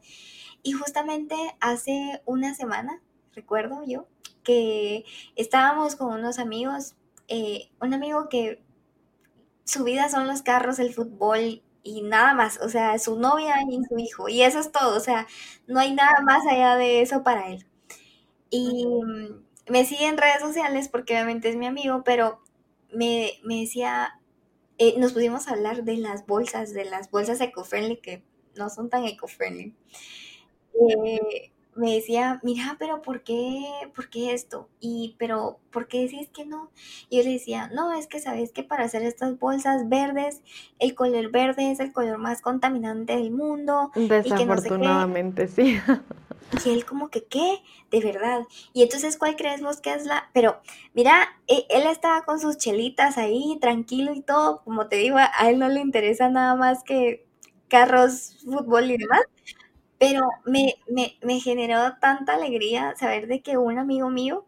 Y 0.62 0.72
justamente 0.72 1.34
hace 1.60 2.22
una 2.26 2.54
semana, 2.54 3.02
recuerdo 3.32 3.82
yo, 3.86 4.06
que 4.44 5.04
estábamos 5.36 5.96
con 5.96 6.12
unos 6.14 6.38
amigos, 6.38 6.96
eh, 7.28 7.70
un 7.80 7.94
amigo 7.94 8.28
que 8.28 8.62
su 9.64 9.84
vida 9.84 10.08
son 10.08 10.26
los 10.26 10.42
carros, 10.42 10.78
el 10.78 10.92
fútbol 10.94 11.62
y 11.82 12.02
nada 12.02 12.34
más, 12.34 12.60
o 12.60 12.68
sea, 12.68 12.98
su 12.98 13.18
novia 13.18 13.56
y 13.68 13.82
su 13.84 13.98
hijo, 13.98 14.28
y 14.28 14.42
eso 14.42 14.60
es 14.60 14.72
todo, 14.72 14.96
o 14.96 15.00
sea, 15.00 15.26
no 15.66 15.80
hay 15.80 15.94
nada 15.94 16.20
más 16.22 16.46
allá 16.46 16.76
de 16.76 17.02
eso 17.02 17.22
para 17.22 17.48
él. 17.48 17.66
Y 18.50 18.86
me 19.68 19.84
sigue 19.84 20.06
en 20.06 20.18
redes 20.18 20.40
sociales 20.40 20.88
porque 20.88 21.14
obviamente 21.14 21.48
es 21.48 21.56
mi 21.56 21.66
amigo, 21.66 22.02
pero 22.04 22.40
me, 22.92 23.32
decía, 23.44 24.20
eh, 24.78 24.98
nos 24.98 25.12
pudimos 25.12 25.48
hablar 25.48 25.84
de 25.84 25.96
las 25.96 26.26
bolsas, 26.26 26.72
de 26.72 26.84
las 26.84 27.10
bolsas 27.10 27.40
eco-friendly 27.40 27.98
que 27.98 28.24
no 28.56 28.68
son 28.68 28.90
tan 28.90 29.04
eco-friendly. 29.04 29.74
Eh, 30.74 31.52
me 31.74 31.94
decía, 31.94 32.40
mira, 32.42 32.76
pero 32.78 33.02
¿por 33.02 33.22
qué, 33.22 33.64
¿por 33.94 34.11
qué 34.11 34.33
esto? 34.33 34.68
Y, 34.80 35.16
pero, 35.18 35.59
¿por 35.70 35.88
qué 35.88 36.02
decís 36.02 36.28
que 36.28 36.44
no? 36.44 36.70
Y 37.09 37.18
yo 37.18 37.24
le 37.24 37.33
decía, 37.33 37.70
no, 37.72 37.92
es 37.92 38.06
que 38.06 38.20
sabes 38.20 38.52
que 38.52 38.62
para 38.62 38.85
hacer 38.85 39.02
estas 39.02 39.38
bolsas 39.38 39.88
verdes, 39.88 40.42
el 40.78 40.94
color 40.94 41.30
verde 41.30 41.70
es 41.70 41.80
el 41.80 41.92
color 41.92 42.18
más 42.18 42.42
contaminante 42.42 43.16
del 43.16 43.30
mundo. 43.30 43.90
Desafortunadamente, 43.94 45.48
sí. 45.48 45.78
Y 46.64 46.70
él 46.70 46.85
como 46.85 47.11
que, 47.11 47.24
¿qué? 47.24 47.62
De 47.92 48.00
verdad. 48.00 48.40
Y 48.72 48.83
entonces, 48.83 49.16
¿cuál 49.16 49.37
crees 49.37 49.62
vos 49.62 49.80
que 49.80 49.94
es 49.94 50.04
la...? 50.04 50.28
Pero, 50.33 50.61
mira, 50.94 51.28
e, 51.46 51.64
él 51.70 51.87
estaba 51.87 52.24
con 52.24 52.40
sus 52.40 52.56
chelitas 52.56 53.18
ahí, 53.18 53.56
tranquilo 53.61 54.12
y 54.12 54.20
todo. 54.20 54.61
Como 54.64 54.88
te 54.88 54.96
digo, 54.96 55.16
a 55.18 55.48
él 55.48 55.61
no 55.61 55.68
le 55.68 55.80
interesa 55.80 56.28
nada 56.28 56.56
más 56.56 56.83
que 56.83 57.24
carros, 57.68 58.38
fútbol 58.44 58.90
y 58.90 58.98
demás. 58.98 59.22
Pero 60.00 60.22
me, 60.44 60.74
me, 60.88 61.16
me 61.22 61.38
generó 61.38 61.96
tanta 62.00 62.34
alegría 62.34 62.96
saber 62.96 63.28
de 63.28 63.42
que 63.42 63.58
un 63.58 63.78
amigo 63.78 64.10
mío 64.10 64.46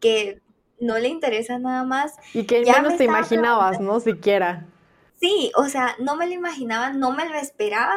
que 0.00 0.40
no 0.80 0.98
le 0.98 1.08
interesa 1.08 1.58
nada 1.58 1.84
más. 1.84 2.14
Y 2.34 2.44
que 2.44 2.64
ya 2.64 2.80
menos 2.80 2.96
te 2.96 3.04
imaginabas, 3.04 3.80
¿no? 3.80 4.00
Siquiera. 4.00 4.66
Sí, 5.20 5.52
o 5.54 5.66
sea, 5.68 5.94
no 5.98 6.16
me 6.16 6.26
lo 6.26 6.32
imaginaba, 6.32 6.92
no 6.92 7.12
me 7.12 7.28
lo 7.28 7.36
esperaba 7.36 7.94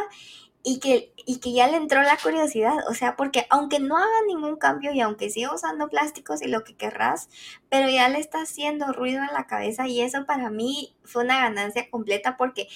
y 0.64 0.80
que, 0.80 1.14
y 1.26 1.40
que 1.40 1.54
ya 1.54 1.68
le 1.68 1.78
entró 1.78 2.02
la 2.02 2.18
curiosidad, 2.18 2.76
o 2.90 2.94
sea, 2.94 3.16
porque 3.16 3.46
aunque 3.50 3.80
no 3.80 3.98
haga 3.98 4.26
ningún 4.28 4.58
cambio 4.58 4.92
y 4.92 5.00
aunque 5.02 5.30
siga 5.30 5.54
usando 5.54 5.88
plásticos 5.88 6.42
y 6.42 6.48
lo 6.48 6.64
que 6.64 6.76
querrás, 6.76 7.30
pero 7.70 7.90
ya 7.90 8.10
le 8.10 8.20
está 8.20 8.42
haciendo 8.42 8.92
ruido 8.92 9.22
en 9.22 9.34
la 9.34 9.48
cabeza 9.48 9.88
y 9.88 10.02
eso 10.02 10.26
para 10.26 10.50
mí 10.50 10.96
fue 11.04 11.24
una 11.24 11.40
ganancia 11.40 11.90
completa 11.90 12.36
porque 12.38 12.68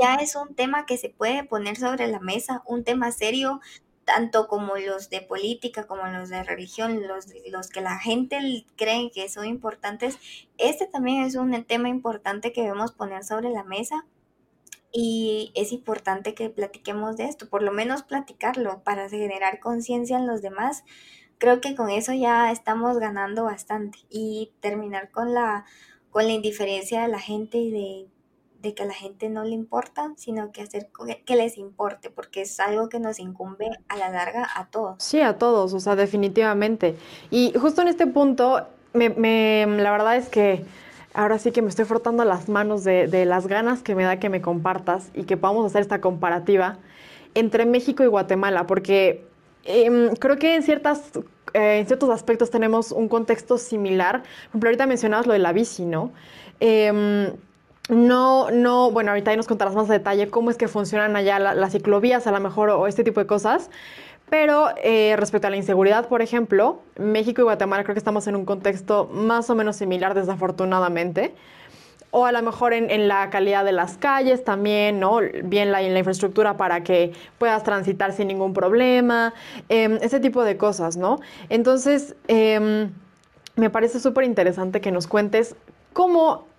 ya 0.00 0.16
es 0.16 0.36
un 0.36 0.54
tema 0.54 0.86
que 0.86 0.98
se 0.98 1.08
puede 1.08 1.44
poner 1.44 1.76
sobre 1.76 2.06
la 2.06 2.20
mesa, 2.20 2.62
un 2.66 2.84
tema 2.84 3.12
serio, 3.12 3.60
tanto 4.04 4.48
como 4.48 4.76
los 4.76 5.10
de 5.10 5.20
política, 5.20 5.86
como 5.86 6.06
los 6.06 6.28
de 6.28 6.42
religión, 6.42 7.06
los, 7.06 7.26
los 7.50 7.68
que 7.68 7.80
la 7.80 7.98
gente 7.98 8.66
cree 8.76 9.10
que 9.12 9.28
son 9.28 9.46
importantes, 9.46 10.18
este 10.58 10.86
también 10.86 11.22
es 11.22 11.36
un 11.36 11.64
tema 11.64 11.88
importante 11.88 12.52
que 12.52 12.62
debemos 12.62 12.92
poner 12.92 13.24
sobre 13.24 13.50
la 13.50 13.64
mesa 13.64 14.04
y 14.92 15.52
es 15.54 15.72
importante 15.72 16.34
que 16.34 16.50
platiquemos 16.50 17.16
de 17.16 17.24
esto, 17.24 17.48
por 17.48 17.62
lo 17.62 17.72
menos 17.72 18.02
platicarlo 18.02 18.82
para 18.84 19.08
generar 19.08 19.58
conciencia 19.58 20.18
en 20.18 20.26
los 20.26 20.42
demás. 20.42 20.84
Creo 21.38 21.60
que 21.60 21.74
con 21.74 21.88
eso 21.90 22.12
ya 22.12 22.52
estamos 22.52 22.98
ganando 22.98 23.44
bastante 23.44 23.98
y 24.10 24.52
terminar 24.60 25.10
con 25.10 25.32
la, 25.32 25.64
con 26.10 26.26
la 26.26 26.32
indiferencia 26.32 27.02
de 27.02 27.08
la 27.08 27.18
gente 27.18 27.58
y 27.58 27.70
de 27.70 28.08
de 28.62 28.74
que 28.74 28.84
a 28.84 28.86
la 28.86 28.94
gente 28.94 29.28
no 29.28 29.42
le 29.42 29.50
importa, 29.50 30.12
sino 30.16 30.52
que 30.52 30.62
hacer 30.62 30.88
que 31.26 31.36
les 31.36 31.58
importe, 31.58 32.10
porque 32.10 32.42
es 32.42 32.60
algo 32.60 32.88
que 32.88 33.00
nos 33.00 33.18
incumbe 33.18 33.70
a 33.88 33.96
la 33.96 34.08
larga 34.08 34.48
a 34.54 34.66
todos. 34.68 35.02
Sí, 35.02 35.20
a 35.20 35.36
todos, 35.36 35.74
o 35.74 35.80
sea, 35.80 35.96
definitivamente. 35.96 36.96
Y 37.30 37.52
justo 37.58 37.82
en 37.82 37.88
este 37.88 38.06
punto, 38.06 38.66
me, 38.94 39.66
la 39.66 39.90
verdad 39.90 40.16
es 40.16 40.28
que 40.28 40.64
ahora 41.12 41.38
sí 41.38 41.50
que 41.50 41.60
me 41.60 41.68
estoy 41.68 41.84
frotando 41.84 42.24
las 42.24 42.48
manos 42.48 42.84
de, 42.84 43.24
las 43.26 43.48
ganas 43.48 43.82
que 43.82 43.96
me 43.96 44.04
da 44.04 44.18
que 44.18 44.28
me 44.28 44.40
compartas 44.40 45.10
y 45.12 45.24
que 45.24 45.36
podamos 45.36 45.66
hacer 45.66 45.82
esta 45.82 46.00
comparativa 46.00 46.78
entre 47.34 47.66
México 47.66 48.04
y 48.04 48.06
Guatemala, 48.06 48.66
porque 48.66 49.26
em, 49.64 50.14
creo 50.14 50.38
que 50.38 50.54
en, 50.54 50.62
ciertas, 50.62 51.10
eh, 51.52 51.80
en 51.80 51.86
ciertos 51.86 52.10
aspectos 52.10 52.50
tenemos 52.50 52.92
un 52.92 53.08
contexto 53.08 53.58
similar. 53.58 54.22
Por 54.22 54.50
ejemplo, 54.50 54.68
ahorita 54.68 54.86
mencionabas 54.86 55.26
lo 55.26 55.32
de 55.32 55.40
la 55.40 55.52
bici, 55.52 55.84
¿no? 55.84 56.12
Em, 56.60 57.32
no, 57.92 58.50
no, 58.50 58.90
bueno, 58.90 59.10
ahorita 59.10 59.32
ahí 59.32 59.36
nos 59.36 59.46
contarás 59.46 59.74
más 59.74 59.90
a 59.90 59.92
detalle 59.92 60.28
cómo 60.28 60.50
es 60.50 60.56
que 60.56 60.66
funcionan 60.66 61.14
allá 61.14 61.38
las 61.38 61.72
ciclovías, 61.72 62.26
a 62.26 62.32
lo 62.32 62.40
mejor, 62.40 62.70
o, 62.70 62.86
este 62.86 63.04
tipo 63.04 63.20
de 63.20 63.26
cosas. 63.26 63.70
Pero 64.30 64.70
eh, 64.82 65.14
respecto 65.18 65.48
a 65.48 65.50
la 65.50 65.56
inseguridad, 65.56 66.08
por 66.08 66.22
ejemplo, 66.22 66.80
México 66.98 67.42
y 67.42 67.44
Guatemala 67.44 67.84
creo 67.84 67.94
que 67.94 67.98
estamos 67.98 68.26
en 68.28 68.36
un 68.36 68.46
contexto 68.46 69.10
más 69.12 69.50
o 69.50 69.54
menos 69.54 69.76
similar, 69.76 70.14
desafortunadamente. 70.14 71.34
O 72.12 72.24
a 72.24 72.32
lo 72.32 72.42
mejor 72.42 72.72
en, 72.72 73.08
la 73.08 73.28
calidad 73.28 73.62
de 73.62 73.72
las 73.72 73.98
calles 73.98 74.42
también, 74.42 74.98
¿no? 74.98 75.18
Bien 75.44 75.70
la, 75.70 75.82
la 75.82 75.98
infraestructura 75.98 76.56
para 76.56 76.82
que 76.82 77.12
puedas 77.36 77.62
transitar 77.62 78.14
sin 78.14 78.28
ningún 78.28 78.54
problema, 78.54 79.34
em, 79.68 79.98
ese 80.00 80.18
tipo 80.18 80.44
de 80.44 80.56
cosas, 80.56 80.96
¿no? 80.96 81.20
Entonces, 81.50 82.16
em, 82.26 82.90
me 83.56 83.68
parece 83.68 84.00
súper 84.00 84.24
interesante 84.24 84.80
que 84.80 84.90
nos 84.92 85.06
cuentes 85.06 85.56
cómo 85.92 86.51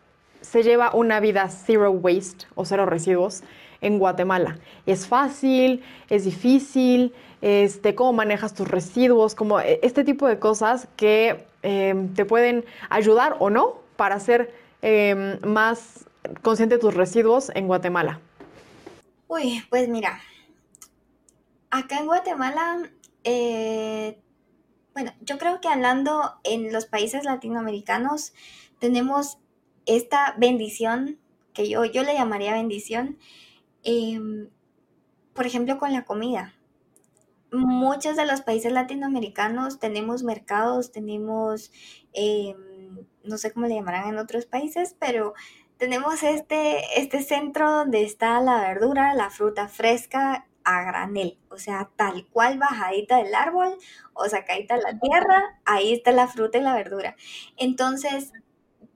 se 0.43 0.61
lleva 0.61 0.93
una 0.93 1.19
vida 1.19 1.49
zero 1.49 1.89
waste 1.91 2.45
o 2.53 2.65
cero 2.65 2.85
residuos 2.85 3.43
en 3.81 3.97
Guatemala. 3.97 4.59
¿Es 4.85 5.07
fácil? 5.07 5.83
¿Es 6.09 6.25
difícil? 6.25 7.13
Este, 7.41 7.95
¿Cómo 7.95 8.13
manejas 8.13 8.53
tus 8.53 8.67
residuos? 8.67 9.35
Como 9.35 9.59
e, 9.59 9.79
este 9.81 10.03
tipo 10.03 10.27
de 10.27 10.39
cosas 10.39 10.87
que 10.95 11.45
em, 11.61 12.13
te 12.13 12.25
pueden 12.25 12.65
ayudar 12.89 13.37
o 13.39 13.49
no 13.49 13.79
para 13.95 14.19
ser 14.19 14.53
em, 14.81 15.39
más 15.41 16.05
consciente 16.41 16.75
de 16.75 16.81
tus 16.81 16.93
residuos 16.93 17.51
en 17.55 17.67
Guatemala. 17.67 18.19
Uy, 19.27 19.63
pues 19.69 19.87
mira, 19.89 20.19
acá 21.69 21.97
en 21.97 22.05
Guatemala, 22.05 22.89
eh, 23.23 24.19
bueno, 24.93 25.11
yo 25.21 25.37
creo 25.37 25.59
que 25.59 25.67
hablando 25.67 26.35
en 26.43 26.71
los 26.71 26.85
países 26.85 27.23
latinoamericanos, 27.23 28.33
tenemos 28.79 29.39
esta 29.85 30.35
bendición, 30.37 31.19
que 31.53 31.69
yo, 31.69 31.85
yo 31.85 32.03
le 32.03 32.13
llamaría 32.13 32.53
bendición, 32.53 33.17
em, 33.83 34.49
por 35.33 35.45
ejemplo, 35.45 35.77
con 35.77 35.93
la 35.93 36.05
comida. 36.05 36.55
Muchos 37.51 38.15
de 38.15 38.25
los 38.25 38.41
países 38.41 38.71
latinoamericanos 38.71 39.79
tenemos 39.79 40.23
mercados, 40.23 40.91
tenemos, 40.91 41.71
em, 42.13 43.05
no 43.23 43.37
sé 43.37 43.51
cómo 43.51 43.67
le 43.67 43.75
llamarán 43.75 44.09
en 44.09 44.17
otros 44.17 44.45
países, 44.45 44.95
pero 44.99 45.33
tenemos 45.77 46.23
este, 46.23 46.99
este 46.99 47.21
centro 47.21 47.71
donde 47.71 48.03
está 48.03 48.39
la 48.41 48.61
verdura, 48.61 49.13
la 49.15 49.29
fruta 49.29 49.67
fresca 49.67 50.47
a 50.63 50.83
granel, 50.83 51.37
o 51.49 51.57
sea, 51.57 51.89
tal 51.95 52.25
cual 52.27 52.57
bajadita 52.57 53.17
del 53.17 53.35
árbol 53.35 53.77
o 54.13 54.25
sacadita 54.29 54.75
de 54.75 54.83
la 54.83 54.99
tierra, 54.99 55.59
ahí 55.65 55.93
está 55.93 56.11
la 56.11 56.27
fruta 56.27 56.57
y 56.57 56.61
la 56.61 56.73
verdura. 56.73 57.15
Entonces, 57.57 58.31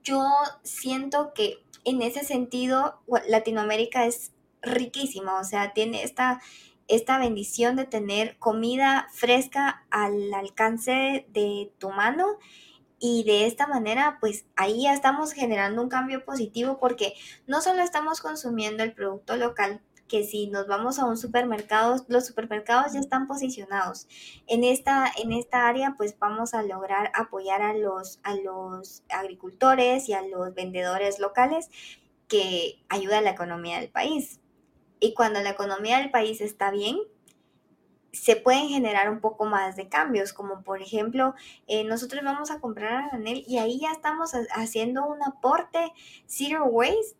yo 0.08 0.24
siento 0.62 1.32
que 1.34 1.62
en 1.84 2.02
ese 2.02 2.24
sentido 2.24 3.00
Latinoamérica 3.28 4.06
es 4.06 4.32
riquísima, 4.62 5.38
o 5.38 5.44
sea, 5.44 5.72
tiene 5.74 6.02
esta, 6.02 6.40
esta 6.88 7.18
bendición 7.18 7.76
de 7.76 7.84
tener 7.84 8.38
comida 8.38 9.08
fresca 9.12 9.86
al 9.90 10.32
alcance 10.32 11.26
de 11.28 11.72
tu 11.78 11.90
mano 11.90 12.38
y 12.98 13.24
de 13.24 13.46
esta 13.46 13.66
manera 13.66 14.16
pues 14.20 14.46
ahí 14.56 14.84
ya 14.84 14.94
estamos 14.94 15.32
generando 15.32 15.82
un 15.82 15.88
cambio 15.88 16.24
positivo 16.24 16.78
porque 16.78 17.14
no 17.46 17.60
solo 17.60 17.82
estamos 17.82 18.20
consumiendo 18.20 18.82
el 18.82 18.92
producto 18.94 19.36
local, 19.36 19.82
que 20.08 20.24
si 20.24 20.48
nos 20.48 20.66
vamos 20.66 20.98
a 20.98 21.04
un 21.04 21.16
supermercado, 21.16 22.04
los 22.08 22.26
supermercados 22.26 22.92
ya 22.92 23.00
están 23.00 23.26
posicionados. 23.26 24.08
En 24.46 24.64
esta, 24.64 25.12
en 25.22 25.32
esta 25.32 25.68
área, 25.68 25.94
pues 25.96 26.18
vamos 26.18 26.54
a 26.54 26.62
lograr 26.62 27.12
apoyar 27.14 27.62
a 27.62 27.74
los, 27.74 28.18
a 28.22 28.34
los 28.34 29.02
agricultores 29.10 30.08
y 30.08 30.14
a 30.14 30.22
los 30.22 30.54
vendedores 30.54 31.18
locales 31.18 31.70
que 32.26 32.82
ayuda 32.88 33.18
a 33.18 33.22
la 33.22 33.30
economía 33.30 33.80
del 33.80 33.90
país. 33.90 34.40
Y 35.00 35.14
cuando 35.14 35.40
la 35.40 35.50
economía 35.50 35.98
del 35.98 36.10
país 36.10 36.40
está 36.40 36.70
bien, 36.70 36.96
se 38.12 38.36
pueden 38.36 38.68
generar 38.68 39.10
un 39.10 39.20
poco 39.20 39.44
más 39.44 39.76
de 39.76 39.88
cambios, 39.88 40.32
como 40.32 40.62
por 40.62 40.82
ejemplo, 40.82 41.34
eh, 41.66 41.84
nosotros 41.84 42.22
vamos 42.24 42.50
a 42.50 42.58
comprar 42.60 43.10
a 43.12 43.20
y 43.24 43.58
ahí 43.58 43.80
ya 43.80 43.92
estamos 43.92 44.32
haciendo 44.54 45.06
un 45.06 45.22
aporte 45.22 45.92
zero 46.26 46.64
waste 46.64 47.16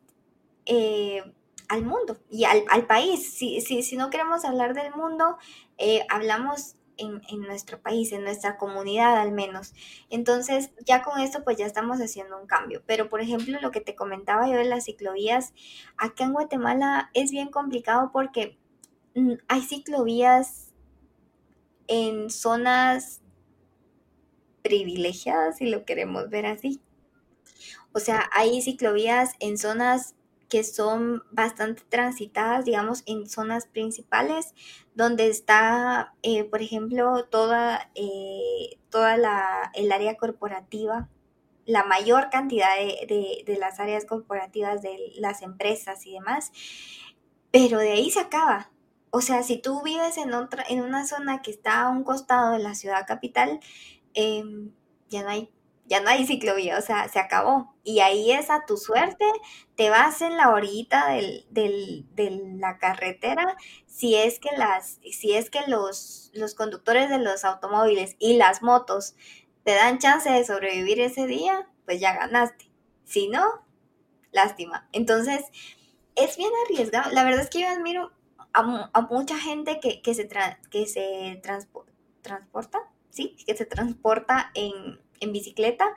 eh, 0.64 1.22
al 1.68 1.85
mundo 1.85 2.18
y 2.31 2.44
al, 2.44 2.87
país. 2.87 3.33
Si, 3.33 3.61
si, 3.61 3.83
si, 3.83 3.96
no 3.96 4.11
queremos 4.11 4.44
hablar 4.44 4.74
del 4.74 4.94
mundo, 4.94 5.37
eh, 5.76 6.04
hablamos 6.09 6.76
en, 6.98 7.40
nuestro 7.42 7.81
país, 7.81 8.12
en 8.12 8.24
nuestra 8.24 8.57
comunidad 8.57 9.18
al 9.18 9.33
menos. 9.33 9.72
Entonces, 10.11 10.70
ya 10.85 11.02
con 11.02 11.20
esto, 11.20 11.44
pues 11.44 11.57
ya 11.57 11.66
estamos 11.66 11.98
haciendo 11.98 12.38
un 12.38 12.46
cambio. 12.46 12.83
Pero, 12.87 13.09
por 13.09 13.20
ejemplo, 13.20 13.59
lo 13.61 13.70
que 13.70 13.81
te 13.81 13.94
comentaba 13.94 14.48
yo 14.48 14.57
de 14.57 14.64
las 14.64 14.85
ciclovías, 14.85 15.54
acá 15.96 16.24
en 16.24 16.33
Guatemala 16.33 17.11
es 17.14 17.31
bien 17.31 17.50
complicado 17.50 18.11
porque 18.12 18.59
mm, 19.14 19.35
hay 19.46 19.62
ciclovías 19.62 20.72
en 21.87 22.31
zonas 22.31 23.22
privilegiadas, 24.62 25.59
si 25.59 25.66
lo 25.66 25.85
queremos 25.85 26.28
ver 26.28 26.46
así. 26.46 26.81
O 27.92 28.00
sea, 28.00 28.28
hay 28.33 28.61
ciclovías 28.61 29.33
en 29.40 29.57
zonas 29.57 30.14
que 30.48 30.64
son 30.64 31.22
bastante 31.30 31.82
transitadas, 31.88 32.64
digamos, 32.64 33.02
en 33.06 33.28
zonas 33.28 33.66
principales, 33.66 34.54
donde 34.94 35.28
está, 35.28 36.14
eh, 36.22 36.44
por 36.44 36.62
ejemplo, 36.62 37.24
toda, 37.26 37.90
eh, 37.94 38.78
toda 38.90 39.16
la, 39.16 39.70
el 39.74 39.92
área 39.92 40.16
corporativa, 40.16 41.08
la 41.66 41.84
mayor 41.84 42.30
cantidad 42.30 42.76
de, 42.76 43.44
de, 43.44 43.58
las 43.58 43.78
áreas 43.78 44.06
corporativas 44.06 44.80
de 44.80 45.12
las 45.16 45.42
empresas 45.42 46.06
y 46.06 46.14
demás, 46.14 46.50
pero 47.50 47.78
de 47.78 47.92
ahí 47.92 48.11
se 48.11 48.20
acaba. 48.20 48.70
O 49.11 49.20
sea, 49.20 49.42
si 49.42 49.58
tú 49.58 49.82
vives 49.82 50.16
en, 50.16 50.32
otra, 50.34 50.64
en 50.68 50.80
una 50.82 51.06
zona 51.06 51.42
que 51.42 51.50
está 51.50 51.82
a 51.82 51.88
un 51.90 52.04
costado 52.04 52.52
de 52.52 52.58
la 52.61 52.74
ciudad 52.74 53.06
capital, 53.06 53.61
em, 54.14 54.72
ya 55.11 55.22
no 55.22 55.30
hay 55.30 55.50
ya 55.88 56.01
no 56.01 56.11
hay 56.11 56.27
ciclovía, 56.27 56.79
o 56.79 56.83
sea, 56.83 57.09
se 57.09 57.18
acabó. 57.18 57.74
Y 57.83 58.01
ahí 58.01 58.31
es 58.31 58.51
a 58.51 58.66
tu 58.66 58.77
suerte, 58.77 59.24
te 59.74 59.88
vas 59.88 60.20
en 60.20 60.37
la 60.37 60.51
orillita 60.51 61.09
del, 61.09 61.46
de 61.51 62.57
la 62.57 62.79
carretera, 62.79 63.57
si 63.87 64.14
es 64.14 64.38
que, 64.38 64.51
las, 64.57 65.01
si 65.11 65.33
es 65.33 65.51
que 65.51 65.61
los, 65.66 66.31
los 66.35 66.55
conductores 66.55 67.09
de 67.09 67.18
los 67.18 67.44
automóviles 67.44 68.16
y 68.18 68.37
las 68.37 68.62
motos 68.62 69.16
te 69.64 69.74
dan 69.74 69.98
chance 69.98 70.31
de 70.31 70.44
sobrevivir 70.44 71.01
ese 71.01 71.27
día, 71.27 71.68
pues 71.87 72.01
ya 72.01 72.14
ganaste. 72.14 72.70
Si 73.05 73.29
no, 73.29 73.42
lástima. 74.31 74.88
Entonces, 74.92 75.44
es 76.14 76.37
bien 76.37 76.51
arriesgado. 76.66 77.11
La 77.12 77.24
verdad 77.24 77.40
es 77.40 77.51
que 77.51 77.61
yo 77.61 77.68
admiro 77.68 78.12
a, 78.53 79.01
mucha 79.11 79.38
gente 79.38 79.81
que, 79.81 80.03
que 80.03 80.14
se, 80.14 80.29
que 80.70 80.87
se 80.87 81.40
transporta, 82.22 82.79
¿sí? 83.11 83.37
Que 83.46 83.57
se 83.57 83.64
transporta 83.64 84.51
en, 84.55 85.01
en 85.20 85.33
bicicleta, 85.33 85.94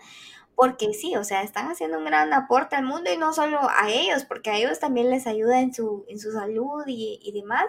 porque 0.55 0.93
sí, 0.93 1.15
o 1.15 1.23
sea, 1.23 1.41
están 1.43 1.67
haciendo 1.71 1.97
un 1.97 2.05
gran 2.05 2.33
aporte 2.33 2.75
al 2.75 2.85
mundo 2.85 3.11
y 3.11 3.17
no 3.17 3.33
solo 3.33 3.59
a 3.61 3.89
ellos, 3.89 4.25
porque 4.25 4.51
a 4.51 4.57
ellos 4.57 4.79
también 4.79 5.09
les 5.09 5.25
ayuda 5.27 5.59
en 5.59 5.73
su, 5.73 6.05
en 6.07 6.19
su 6.19 6.31
salud 6.31 6.83
y, 6.87 7.31
demás, 7.33 7.65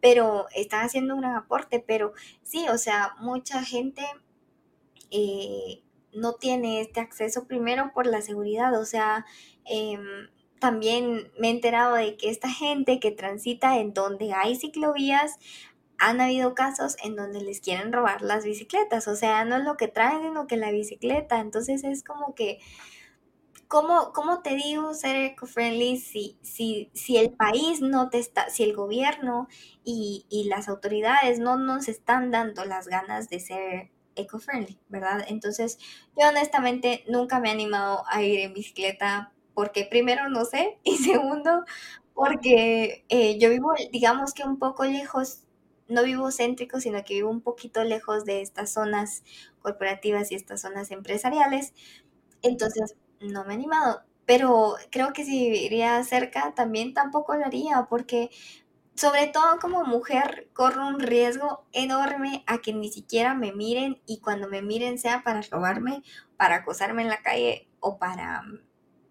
pero 0.00 0.46
están 0.54 0.84
haciendo 0.84 1.14
un 1.14 1.20
gran 1.20 1.36
aporte, 1.36 1.82
pero 1.86 2.12
sí, 2.42 2.66
o 2.68 2.78
sea, 2.78 3.14
mucha 3.20 3.62
gente 3.62 4.02
eh, 5.10 5.82
no 6.12 6.34
tiene 6.34 6.80
este 6.80 7.00
acceso 7.00 7.46
primero 7.46 7.92
por 7.94 8.06
la 8.06 8.20
seguridad, 8.20 8.78
o 8.80 8.84
sea, 8.84 9.26
em, 9.64 10.28
también 10.58 11.30
me 11.38 11.48
he 11.48 11.50
enterado 11.50 11.94
de 11.94 12.16
que 12.16 12.30
esta 12.30 12.48
gente 12.48 12.98
que 12.98 13.10
transita 13.10 13.78
en 13.78 13.92
donde 13.92 14.32
hay 14.32 14.56
ciclovías, 14.56 15.38
han 15.98 16.20
habido 16.20 16.54
casos 16.54 16.96
en 17.02 17.16
donde 17.16 17.40
les 17.40 17.60
quieren 17.60 17.92
robar 17.92 18.22
las 18.22 18.44
bicicletas, 18.44 19.08
o 19.08 19.16
sea, 19.16 19.44
no 19.44 19.56
es 19.56 19.64
lo 19.64 19.76
que 19.76 19.88
traen, 19.88 20.22
sino 20.22 20.46
que 20.46 20.56
la 20.56 20.70
bicicleta, 20.70 21.40
entonces 21.40 21.84
es 21.84 22.02
como 22.04 22.34
que, 22.34 22.58
¿cómo, 23.68 24.12
cómo 24.12 24.42
te 24.42 24.54
digo 24.56 24.94
ser 24.94 25.16
eco-friendly 25.16 25.98
si, 25.98 26.38
si, 26.42 26.90
si 26.94 27.16
el 27.16 27.30
país 27.32 27.80
no 27.80 28.10
te 28.10 28.18
está, 28.18 28.48
si 28.50 28.62
el 28.62 28.74
gobierno 28.74 29.48
y, 29.84 30.26
y 30.30 30.44
las 30.44 30.68
autoridades 30.68 31.38
no 31.38 31.56
nos 31.56 31.88
están 31.88 32.30
dando 32.30 32.64
las 32.64 32.88
ganas 32.88 33.28
de 33.28 33.40
ser 33.40 33.90
eco-friendly, 34.16 34.78
¿verdad? 34.88 35.24
Entonces, 35.28 35.78
yo 36.16 36.28
honestamente 36.28 37.04
nunca 37.08 37.40
me 37.40 37.48
he 37.48 37.52
animado 37.52 38.04
a 38.08 38.22
ir 38.22 38.40
en 38.40 38.54
bicicleta 38.54 39.32
porque 39.54 39.84
primero 39.84 40.28
no 40.28 40.44
sé 40.44 40.78
y 40.84 40.96
segundo 40.98 41.64
porque 42.14 43.04
eh, 43.08 43.38
yo 43.40 43.50
vivo, 43.50 43.72
digamos 43.92 44.34
que 44.34 44.44
un 44.44 44.58
poco 44.58 44.84
lejos 44.84 45.43
no 45.88 46.02
vivo 46.04 46.30
céntrico, 46.30 46.80
sino 46.80 47.04
que 47.04 47.14
vivo 47.14 47.30
un 47.30 47.40
poquito 47.42 47.84
lejos 47.84 48.24
de 48.24 48.40
estas 48.42 48.72
zonas 48.72 49.22
corporativas 49.60 50.32
y 50.32 50.34
estas 50.34 50.62
zonas 50.62 50.90
empresariales. 50.90 51.74
Entonces, 52.42 52.96
no 53.20 53.44
me 53.44 53.52
he 53.52 53.56
animado. 53.56 54.02
Pero 54.26 54.76
creo 54.90 55.12
que 55.12 55.24
si 55.24 55.50
viviría 55.50 56.02
cerca, 56.04 56.54
también 56.54 56.94
tampoco 56.94 57.34
lo 57.34 57.44
haría, 57.44 57.86
porque 57.90 58.30
sobre 58.94 59.26
todo 59.26 59.58
como 59.60 59.84
mujer 59.84 60.48
corro 60.52 60.86
un 60.86 61.00
riesgo 61.00 61.66
enorme 61.72 62.44
a 62.46 62.58
que 62.58 62.72
ni 62.72 62.90
siquiera 62.90 63.34
me 63.34 63.52
miren 63.52 64.00
y 64.06 64.20
cuando 64.20 64.48
me 64.48 64.62
miren 64.62 64.98
sea 64.98 65.22
para 65.24 65.42
robarme, 65.42 66.02
para 66.36 66.56
acosarme 66.56 67.02
en 67.02 67.08
la 67.08 67.22
calle 67.22 67.68
o 67.80 67.98
para 67.98 68.44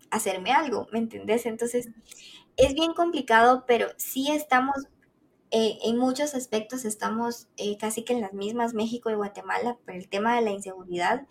hacerme 0.10 0.52
algo, 0.52 0.88
¿me 0.92 1.00
entendés? 1.00 1.46
Entonces, 1.46 1.90
es 2.58 2.74
bien 2.74 2.94
complicado, 2.94 3.66
pero 3.68 3.90
sí 3.98 4.32
estamos 4.32 4.76
eh, 5.56 5.78
en 5.84 6.00
muchos 6.00 6.34
aspectos 6.34 6.84
estamos 6.84 7.48
eh, 7.58 7.78
casi 7.78 8.02
que 8.02 8.14
en 8.14 8.22
las 8.22 8.34
mismas 8.34 8.74
México 8.74 9.12
y 9.12 9.14
Guatemala 9.14 9.78
por 9.86 9.94
el 9.94 10.10
tema 10.10 10.36
de 10.36 10.42
la 10.42 10.50
inseguridad, 10.50 11.28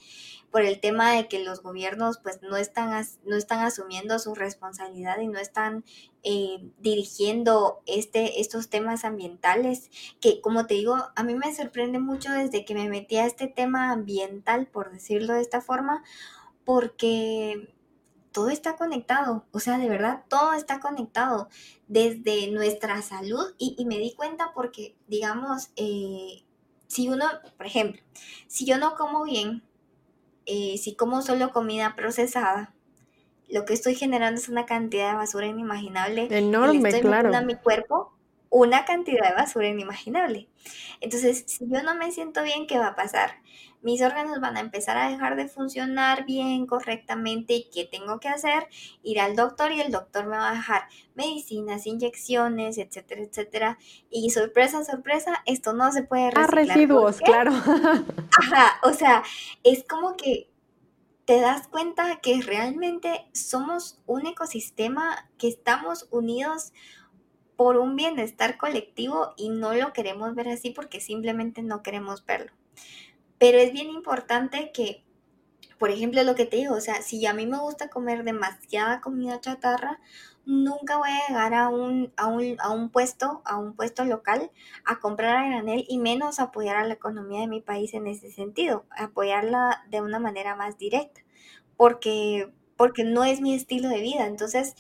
por 0.53 0.63
el 0.63 0.79
tema 0.79 1.15
de 1.15 1.27
que 1.27 1.43
los 1.43 1.61
gobiernos 1.61 2.21
pues 2.23 2.41
no 2.41 2.57
están, 2.57 3.05
no 3.25 3.35
están 3.35 3.67
asumiendo 3.67 4.21
su 4.21 4.37
responsabilidad 4.37 5.19
y 5.19 5.27
no 5.27 5.41
están 5.41 5.85
eh, 6.23 6.71
dirigiendo 6.79 7.83
este, 7.87 8.41
estos 8.41 8.69
temas 8.69 9.05
ambientales, 9.05 9.91
que 10.21 10.41
como 10.41 10.69
te 10.69 10.75
digo, 10.75 10.95
a 11.17 11.25
mí 11.25 11.35
me 11.35 11.53
sorprende 11.53 11.99
mucho 11.99 12.31
desde 12.31 12.65
que 12.65 12.77
me 12.77 12.89
metí 12.89 13.17
a 13.17 13.27
este 13.27 13.49
tema 13.49 13.91
ambiental, 13.91 14.69
por 14.69 14.93
decirlo 14.93 15.35
de 15.35 15.41
esta 15.41 15.61
forma, 15.61 16.05
porque 16.65 17.75
todo 18.33 18.51
está 18.51 18.77
conectado, 18.77 19.45
o 19.53 19.61
sea, 19.61 19.79
de 19.79 19.89
verdad, 19.89 20.25
todo 20.29 20.55
está 20.55 20.81
conectado 20.81 21.49
desde 21.89 22.51
nuestra 22.51 23.01
salud 23.03 23.55
y, 23.59 23.85
me 23.85 23.99
di 23.99 24.15
cuenta 24.15 24.53
porque, 24.55 24.97
digamos, 25.07 25.71
eh, 25.77 26.43
si 26.89 27.09
uno, 27.09 27.27
por 27.57 27.67
ejemplo, 27.67 28.03
si 28.47 28.65
yo 28.67 28.79
no 28.79 28.95
como 28.95 29.25
bien, 29.25 29.63
eh, 30.47 30.77
si 30.79 30.95
como 30.95 31.23
solo 31.23 31.53
comida 31.53 31.95
procesada, 31.95 32.75
lo 33.49 33.65
que 33.65 33.75
estoy 33.75 33.95
generando 33.95 34.41
es 34.41 34.49
una 34.49 34.67
cantidad 34.67 35.11
de 35.11 35.17
basura 35.17 35.47
inimaginable. 35.47 36.29
Enorme, 36.31 36.89
estoy 36.89 37.03
claro. 37.03 37.35
a 37.37 37.43
mi 37.43 37.55
cuerpo 37.55 38.13
una 38.53 38.85
cantidad 38.85 39.31
de 39.31 39.35
basura 39.35 39.69
inimaginable. 39.69 40.49
Entonces, 41.01 41.45
si 41.47 41.67
yo 41.69 41.83
no 41.83 41.95
me 41.95 42.13
siento 42.13 42.43
bien, 42.43 42.67
¿qué 42.67 42.79
va 42.79 42.89
a 42.89 42.95
pasar? 42.95 43.37
Mis 43.83 44.01
órganos 44.03 44.41
van 44.41 44.57
a 44.57 44.61
empezar 44.61 44.97
a 44.97 45.09
dejar 45.09 45.37
de 45.37 45.49
funcionar 45.49 46.25
bien, 46.25 46.67
correctamente, 46.67 47.55
y 47.55 47.71
¿qué 47.71 47.85
tengo 47.85 48.21
que 48.21 48.29
hacer? 48.29 48.69
Ir 49.03 49.21
al 49.21 49.37
doctor 49.37 49.73
y 49.73 49.81
el 49.81 49.93
doctor 49.93 50.27
me 50.27 50.37
va 50.37 50.51
a 50.51 50.55
dejar 50.55 50.83
medicinas, 51.15 51.87
inyecciones, 51.87 52.79
etcétera, 52.79 53.23
etcétera. 53.23 53.79
Y 54.11 54.31
sorpresa, 54.31 54.85
sorpresa, 54.85 55.43
esto 55.47 55.73
no 55.73 55.93
se 55.93 56.03
puede 56.03 56.31
reciclar. 56.31 56.49
Ah, 56.49 56.75
residuos, 56.75 57.19
claro. 57.19 57.53
Ajá, 58.41 58.79
o 58.83 58.93
sea, 58.93 59.23
es 59.65 59.85
como 59.85 60.17
que 60.17 60.49
te 61.25 61.41
das 61.41 61.69
cuenta 61.69 62.21
que 62.21 62.41
realmente 62.43 63.29
somos 63.33 64.01
un 64.07 64.27
ecosistema 64.27 65.31
que 65.39 65.49
estamos 65.49 66.09
unidos 66.11 66.73
por 67.57 67.77
un 67.77 67.97
bienestar 67.97 68.59
colectivo 68.59 69.35
y 69.37 69.51
no 69.51 69.73
lo 69.73 69.93
queremos 69.93 70.35
ver 70.35 70.49
así 70.49 70.71
porque 70.71 71.01
simplemente 71.01 71.63
no 71.63 71.83
queremos 71.83 72.27
verlo. 72.27 72.53
Pero 73.43 73.59
es 73.59 73.73
bien 73.73 73.91
importante 73.91 74.71
que, 74.71 75.03
por 75.77 75.91
ejemplo, 75.91 76.23
lo 76.23 76.37
que 76.37 76.47
te 76.47 76.59
digo, 76.59 76.77
o 76.77 76.81
sea, 76.81 77.03
si 77.03 77.27
a 77.27 77.35
mí 77.35 77.45
me 77.45 77.59
gusta 77.59 77.91
comer 77.91 78.23
demasiada 78.23 79.01
comida 79.01 79.41
chatarra, 79.41 79.99
nunca 80.47 80.97
voy 80.97 81.11
a 81.11 81.27
llegar 81.27 81.53
a 81.53 81.69
un, 81.69 82.13
a 82.17 82.29
un, 82.29 82.55
a 82.61 82.71
un 82.71 82.91
puesto, 82.91 83.43
a 83.45 83.59
un 83.59 83.75
puesto 83.75 84.05
local, 84.05 84.53
a 84.85 85.01
comprar 85.01 85.35
a 85.39 85.49
granel 85.49 85.85
y 85.89 85.99
menos 85.99 86.39
apoyar 86.39 86.77
a 86.77 86.87
la 86.87 86.95
economía 86.95 87.41
de 87.41 87.49
mi 87.49 87.61
país 87.61 87.95
en 87.95 88.07
ese 88.07 88.31
sentido, 88.31 88.87
apoyarla 88.97 89.87
de 89.89 90.01
una 90.03 90.21
manera 90.21 90.55
más 90.55 90.79
directa, 90.79 91.23
porque, 91.77 92.53
porque 92.77 93.03
no 93.03 93.25
es 93.25 93.41
mi 93.41 93.57
estilo 93.57 93.89
de 93.89 94.03
vida. 94.03 94.27
Entonces, 94.27 94.77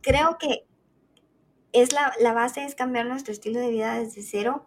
creo 0.00 0.38
que 0.38 0.64
es 1.74 1.92
la, 1.92 2.14
la 2.18 2.32
base 2.32 2.64
es 2.64 2.74
cambiar 2.74 3.04
nuestro 3.04 3.34
estilo 3.34 3.60
de 3.60 3.68
vida 3.68 3.98
desde 3.98 4.22
cero, 4.22 4.64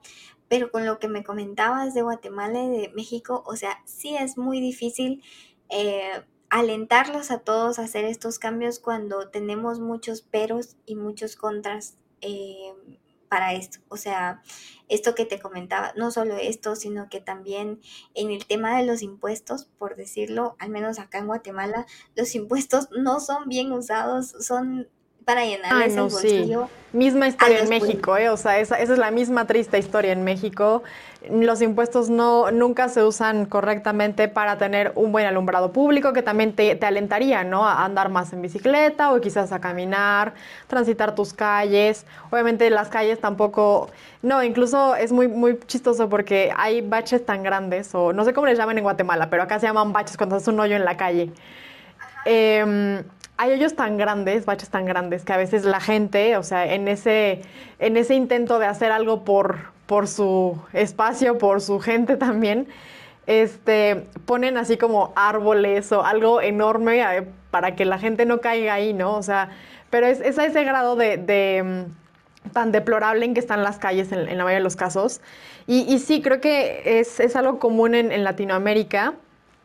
pero 0.49 0.71
con 0.71 0.85
lo 0.85 0.99
que 0.99 1.07
me 1.07 1.23
comentabas 1.23 1.93
de 1.93 2.01
Guatemala 2.01 2.63
y 2.63 2.69
de 2.69 2.91
México, 2.95 3.43
o 3.45 3.55
sea, 3.55 3.81
sí 3.85 4.15
es 4.15 4.37
muy 4.37 4.61
difícil 4.61 5.23
eh, 5.69 6.23
alentarlos 6.49 7.31
a 7.31 7.39
todos 7.39 7.79
a 7.79 7.83
hacer 7.83 8.05
estos 8.05 8.39
cambios 8.39 8.79
cuando 8.79 9.29
tenemos 9.29 9.79
muchos 9.79 10.21
peros 10.21 10.77
y 10.85 10.95
muchos 10.95 11.35
contras 11.35 11.97
eh, 12.21 12.73
para 13.27 13.53
esto. 13.53 13.79
O 13.89 13.97
sea, 13.97 14.41
esto 14.87 15.15
que 15.15 15.25
te 15.25 15.39
comentaba, 15.39 15.93
no 15.95 16.11
solo 16.11 16.37
esto, 16.37 16.75
sino 16.75 17.09
que 17.09 17.19
también 17.19 17.81
en 18.13 18.31
el 18.31 18.45
tema 18.45 18.77
de 18.77 18.85
los 18.85 19.01
impuestos, 19.01 19.65
por 19.77 19.95
decirlo, 19.95 20.55
al 20.59 20.69
menos 20.69 20.99
acá 20.99 21.19
en 21.19 21.27
Guatemala, 21.27 21.85
los 22.15 22.35
impuestos 22.35 22.89
no 22.91 23.19
son 23.19 23.49
bien 23.49 23.71
usados, 23.71 24.33
son 24.39 24.89
para 25.27 25.45
llenarles 25.45 25.93
el 25.93 26.03
bolsillo. 26.03 26.69
Misma 26.93 27.27
historia 27.27 27.59
en 27.59 27.67
México, 27.67 28.15
¿eh? 28.15 28.29
O 28.29 28.37
sea, 28.37 28.59
esa, 28.59 28.79
esa, 28.79 28.93
es 28.93 28.97
la 28.97 29.11
misma 29.11 29.45
triste 29.45 29.77
historia 29.77 30.13
en 30.13 30.23
México. 30.23 30.83
Los 31.29 31.61
impuestos 31.61 32.09
no 32.09 32.49
nunca 32.51 32.87
se 32.87 33.03
usan 33.03 33.45
correctamente 33.45 34.29
para 34.29 34.57
tener 34.57 34.93
un 34.95 35.11
buen 35.11 35.25
alumbrado 35.25 35.73
público, 35.73 36.13
que 36.13 36.21
también 36.21 36.53
te, 36.53 36.75
te 36.75 36.85
alentaría, 36.85 37.43
¿no? 37.43 37.67
A 37.67 37.83
andar 37.83 38.07
más 38.07 38.31
en 38.31 38.41
bicicleta 38.41 39.11
o 39.13 39.19
quizás 39.19 39.51
a 39.51 39.59
caminar, 39.59 40.33
transitar 40.67 41.13
tus 41.13 41.33
calles. 41.33 42.05
Obviamente 42.31 42.69
las 42.69 42.87
calles 42.87 43.19
tampoco... 43.19 43.89
No, 44.21 44.41
incluso 44.41 44.95
es 44.95 45.11
muy, 45.11 45.27
muy 45.27 45.59
chistoso 45.67 46.07
porque 46.07 46.53
hay 46.55 46.79
baches 46.79 47.25
tan 47.25 47.43
grandes, 47.43 47.93
o 47.93 48.13
no 48.13 48.23
sé 48.23 48.31
cómo 48.31 48.47
les 48.47 48.57
llaman 48.57 48.77
en 48.77 48.85
Guatemala, 48.85 49.29
pero 49.29 49.43
acá 49.43 49.59
se 49.59 49.67
llaman 49.67 49.91
baches 49.91 50.15
cuando 50.15 50.37
haces 50.37 50.47
un 50.47 50.59
hoyo 50.61 50.77
en 50.77 50.85
la 50.85 50.95
calle. 50.95 51.33
Eh, 52.23 53.03
hay 53.37 53.51
hoyos 53.51 53.75
tan 53.75 53.97
grandes, 53.97 54.45
baches 54.45 54.69
tan 54.69 54.85
grandes, 54.85 55.23
que 55.23 55.33
a 55.33 55.37
veces 55.37 55.63
la 55.63 55.79
gente, 55.79 56.37
o 56.37 56.43
sea, 56.43 56.73
en 56.73 56.87
ese, 56.87 57.41
en 57.79 57.95
ese 57.95 58.15
intento 58.15 58.57
de 58.57 58.65
hacer 58.65 58.91
algo 58.91 59.23
por, 59.23 59.71
por 59.85 60.07
su 60.07 60.59
espacio, 60.73 61.37
por 61.37 61.61
su 61.61 61.79
gente 61.79 62.17
también, 62.17 62.67
este, 63.27 64.07
ponen 64.25 64.57
así 64.57 64.77
como 64.77 65.13
árboles 65.15 65.91
o 65.91 66.03
algo 66.03 66.41
enorme 66.41 67.01
eh, 67.01 67.27
para 67.51 67.75
que 67.75 67.85
la 67.85 67.99
gente 67.99 68.25
no 68.25 68.41
caiga 68.41 68.73
ahí, 68.73 68.93
¿no? 68.93 69.15
O 69.15 69.23
sea, 69.23 69.49
pero 69.89 70.07
es, 70.07 70.21
a 70.37 70.45
ese 70.45 70.63
grado 70.63 70.95
de, 70.95 71.63
mm, 71.63 72.51
tan 72.53 72.71
deplorable 72.71 73.25
en 73.25 73.33
que 73.33 73.39
están 73.39 73.61
las 73.63 73.77
calles 73.77 74.11
en, 74.11 74.25
la 74.25 74.43
mayoría 74.43 74.55
de 74.55 74.63
los 74.63 74.75
casos. 74.75 75.21
Y, 75.67 75.99
sí, 75.99 76.21
creo 76.21 76.39
que 76.39 76.99
es, 77.01 77.35
algo 77.35 77.59
común 77.59 77.93
en 77.93 78.23
Latinoamérica 78.23 79.15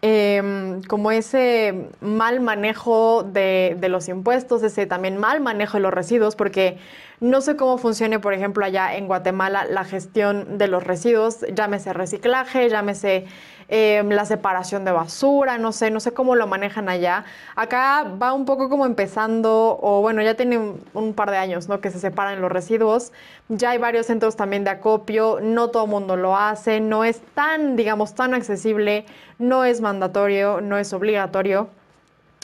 em, 0.02 0.82
como 0.82 1.10
ese 1.10 1.88
mal 2.00 2.40
manejo 2.40 3.22
de, 3.22 3.76
de, 3.80 3.88
los 3.88 4.08
impuestos, 4.08 4.62
ese 4.62 4.86
también 4.86 5.16
mal 5.16 5.40
manejo 5.40 5.78
de 5.78 5.82
los 5.82 5.94
residuos, 5.94 6.36
porque 6.36 6.78
no 7.20 7.40
sé 7.40 7.54
cómo 7.54 7.78
funcione, 7.78 8.18
por 8.18 8.34
ejemplo, 8.34 8.64
allá 8.64 8.96
en 8.96 9.06
Guatemala 9.06 9.64
la 9.64 9.84
gestión 9.84 10.58
de 10.58 10.66
los 10.66 10.82
residuos, 10.82 11.46
llámese 11.54 11.92
reciclaje, 11.92 12.68
llámese 12.68 13.26
Em, 13.74 14.10
la 14.10 14.26
separación 14.26 14.84
de 14.84 14.92
basura, 14.92 15.56
no 15.56 15.72
sé, 15.72 15.90
no 15.90 15.98
sé 15.98 16.12
cómo 16.12 16.36
lo 16.36 16.46
manejan 16.46 16.90
allá. 16.90 17.24
Acá 17.56 18.04
va 18.22 18.34
un 18.34 18.44
poco 18.44 18.68
como 18.68 18.84
empezando, 18.84 19.78
o 19.80 20.02
bueno, 20.02 20.20
ya 20.20 20.34
tiene 20.34 20.58
un, 20.92 21.14
par 21.14 21.30
de 21.30 21.38
años, 21.38 21.70
¿no? 21.70 21.80
Que 21.80 21.90
se 21.90 21.98
separan 21.98 22.42
los 22.42 22.52
residuos. 22.52 23.12
Ya 23.48 23.70
hay 23.70 23.78
varios 23.78 24.04
centros 24.04 24.36
también 24.36 24.64
de 24.64 24.68
acopio, 24.68 25.38
no 25.40 25.70
todo 25.70 25.84
el 25.84 25.90
mundo 25.90 26.16
lo 26.16 26.36
hace, 26.36 26.80
no 26.80 27.02
es 27.02 27.22
tan, 27.34 27.74
digamos, 27.74 28.14
tan 28.14 28.34
accesible, 28.34 29.06
no 29.38 29.64
es 29.64 29.80
mandatorio, 29.80 30.60
no 30.60 30.76
es 30.76 30.92
obligatorio. 30.92 31.70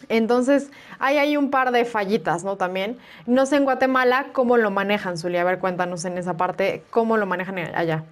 Entonces, 0.09 0.71
hay 0.99 1.19
ahí 1.19 1.37
un 1.37 1.51
par 1.51 1.73
de 1.73 1.85
fallitas, 1.85 2.43
¿no? 2.43 2.57
También. 2.57 2.97
No 3.27 3.45
sé 3.45 3.57
en 3.57 3.65
Guatemala 3.65 4.29
cómo 4.33 4.57
lo 4.57 4.71
manejan, 4.71 5.19
Zulia. 5.19 5.43
A 5.43 5.45
ver, 5.45 5.59
cuéntanos 5.59 6.07
en 6.07 6.17
esa 6.17 6.39
parte 6.39 6.85
cómo 6.91 7.19
lo 7.19 7.27
manejan 7.27 7.59
allá. 7.59 8.05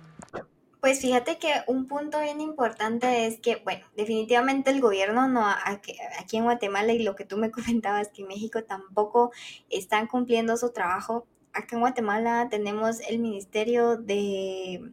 Pues 0.87 1.01
fíjate 1.01 1.37
que 1.39 1.53
un 1.67 1.89
punto 1.89 2.21
bien 2.21 2.41
importante 2.41 3.27
es 3.27 3.41
que, 3.41 3.57
bueno, 3.65 3.85
definitivamente 3.97 4.71
el 4.71 4.81
gobierno 4.81 5.27
no, 5.27 5.45
aquí 5.45 6.37
en 6.37 6.45
Guatemala 6.45 6.93
y 6.93 7.03
lo 7.03 7.17
que 7.17 7.25
tú 7.25 7.37
me 7.39 7.51
comentabas 7.51 8.11
que 8.11 8.23
en 8.23 8.29
México 8.29 8.63
tampoco 8.63 9.33
están 9.69 10.07
cumpliendo 10.07 10.57
su 10.57 10.73
trabajo. 10.73 11.27
Acá 11.53 11.75
en 11.75 11.81
Guatemala 11.81 12.47
tenemos 12.49 13.01
el 13.01 13.19
Ministerio 13.19 13.97
de, 13.97 14.93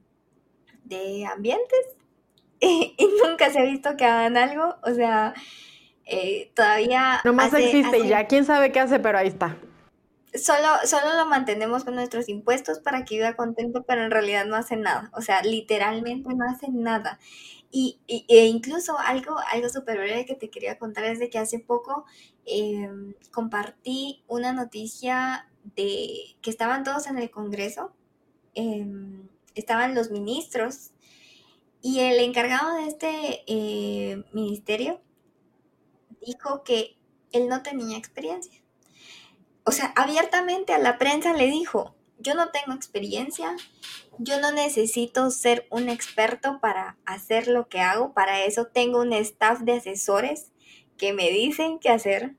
de 0.84 1.28
Ambientes 1.28 1.96
y, 2.60 2.96
nunca 3.24 3.52
se 3.52 3.60
ha 3.60 3.64
visto 3.64 3.96
que 3.96 4.06
hagan 4.06 4.36
algo. 4.36 4.76
O 4.82 4.96
sea, 4.96 5.36
eh, 6.06 6.50
todavía... 6.56 7.22
Nomás 7.24 7.54
existe 7.54 8.00
y 8.00 8.08
ya, 8.08 8.26
quién 8.26 8.46
sabe 8.46 8.72
qué 8.72 8.80
hace, 8.80 9.00
pero 9.00 9.20
ahí 9.20 9.28
está 9.28 9.60
solo, 10.36 10.68
solo 10.86 11.16
lo 11.16 11.26
mantenemos 11.26 11.84
con 11.84 11.96
nuestros 11.96 12.30
impuestos 12.30 12.80
para 12.80 13.06
que 13.06 13.16
viva 13.16 13.36
contento, 13.36 13.84
pero 13.84 14.04
en 14.04 14.12
realidad 14.12 14.46
no 14.46 14.56
hace 14.56 14.76
nada. 14.78 15.12
O 15.14 15.22
sea, 15.22 15.42
literalmente 15.44 16.34
no 16.34 16.46
hace 16.50 16.70
nada. 16.70 17.20
Y, 17.72 18.00
e 18.08 18.46
incluso 18.46 18.98
algo, 19.00 19.36
algo 19.52 19.70
súper 19.70 19.98
breve 19.98 20.26
que 20.26 20.36
te 20.36 20.50
quería 20.50 20.78
contar 20.78 21.06
es 21.06 21.20
de 21.20 21.30
que 21.30 21.40
hace 21.40 21.60
poco 21.60 22.06
em, 22.46 23.16
compartí 23.32 24.24
una 24.28 24.54
noticia 24.54 25.50
de 25.76 26.36
que 26.42 26.50
estaban 26.50 26.84
todos 26.84 27.08
en 27.08 27.18
el 27.18 27.32
Congreso, 27.32 27.94
em, 28.54 29.28
estaban 29.56 29.96
los 29.96 30.12
ministros 30.12 30.92
y 31.82 32.00
el 32.02 32.20
encargado 32.20 32.76
de 32.76 32.88
este 32.88 33.44
eh, 33.48 34.24
ministerio 34.34 35.02
dijo 36.26 36.64
que 36.64 36.98
él 37.32 37.48
no 37.50 37.64
tenía 37.64 37.98
experiencia 37.98 38.63
o 39.66 39.72
sea, 39.72 39.94
abiertamente 39.96 40.74
a 40.74 40.80
la 40.80 40.98
prensa 40.98 41.34
le 41.34 41.48
dijo, 41.48 41.96
yo 42.20 42.36
no 42.36 42.50
tengo 42.50 42.74
experiencia, 42.74 43.56
yo 44.18 44.40
no 44.40 44.52
necesito 44.52 45.30
ser 45.32 45.68
un 45.70 45.90
experto 45.90 46.60
para 46.60 46.98
hacer 47.06 47.48
lo 47.48 47.68
que 47.68 47.80
hago, 47.80 48.14
para 48.14 48.44
eso 48.44 48.68
tengo 48.68 49.02
un 49.02 49.14
staff 49.14 49.62
de 49.62 49.74
asesores 49.74 50.52
que 50.98 51.14
me 51.14 51.30
dicen 51.30 51.80
qué 51.80 51.90
hacer. 51.90 52.36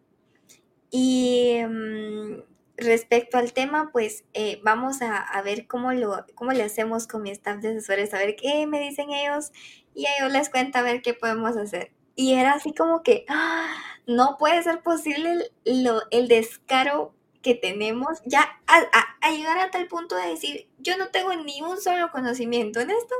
Y 0.90 1.58
mm, 1.68 2.42
respecto 2.76 3.38
al 3.38 3.52
tema, 3.52 3.90
pues 3.92 4.24
eh, 4.32 4.60
vamos 4.62 5.02
a, 5.02 5.42
ver 5.42 5.66
cómo, 5.66 5.92
lo, 5.92 6.24
cómo 6.34 6.52
le 6.52 6.62
hacemos 6.62 7.06
con 7.06 7.22
mi 7.22 7.30
staff 7.30 7.60
de 7.60 7.70
asesores, 7.70 8.14
a 8.14 8.18
ver 8.18 8.36
qué 8.36 8.66
me 8.66 8.80
dicen 8.80 9.10
ellos 9.10 9.50
y 9.94 10.06
yo 10.20 10.28
les 10.28 10.50
cuento 10.50 10.78
a 10.78 10.82
ver 10.82 11.02
qué 11.02 11.14
podemos 11.14 11.56
hacer. 11.56 11.92
Y 12.16 12.34
era 12.34 12.52
así 12.52 12.72
como 12.72 13.02
que, 13.02 13.24
¡ah! 13.28 13.74
no 14.06 14.36
puede 14.38 14.62
ser 14.62 14.82
posible 14.82 15.50
lo, 15.64 16.02
el 16.10 16.28
descaro 16.28 17.13
que 17.44 17.54
tenemos 17.54 18.22
ya 18.24 18.58
a, 18.66 19.30
llegar 19.30 19.58
a 19.58 19.70
tal 19.70 19.86
punto 19.86 20.16
de 20.16 20.28
decir, 20.28 20.68
yo 20.78 20.96
no 20.96 21.08
tengo 21.08 21.32
ni 21.34 21.60
un 21.62 21.80
solo 21.80 22.10
conocimiento 22.10 22.80
en 22.80 22.90
esto, 22.90 23.14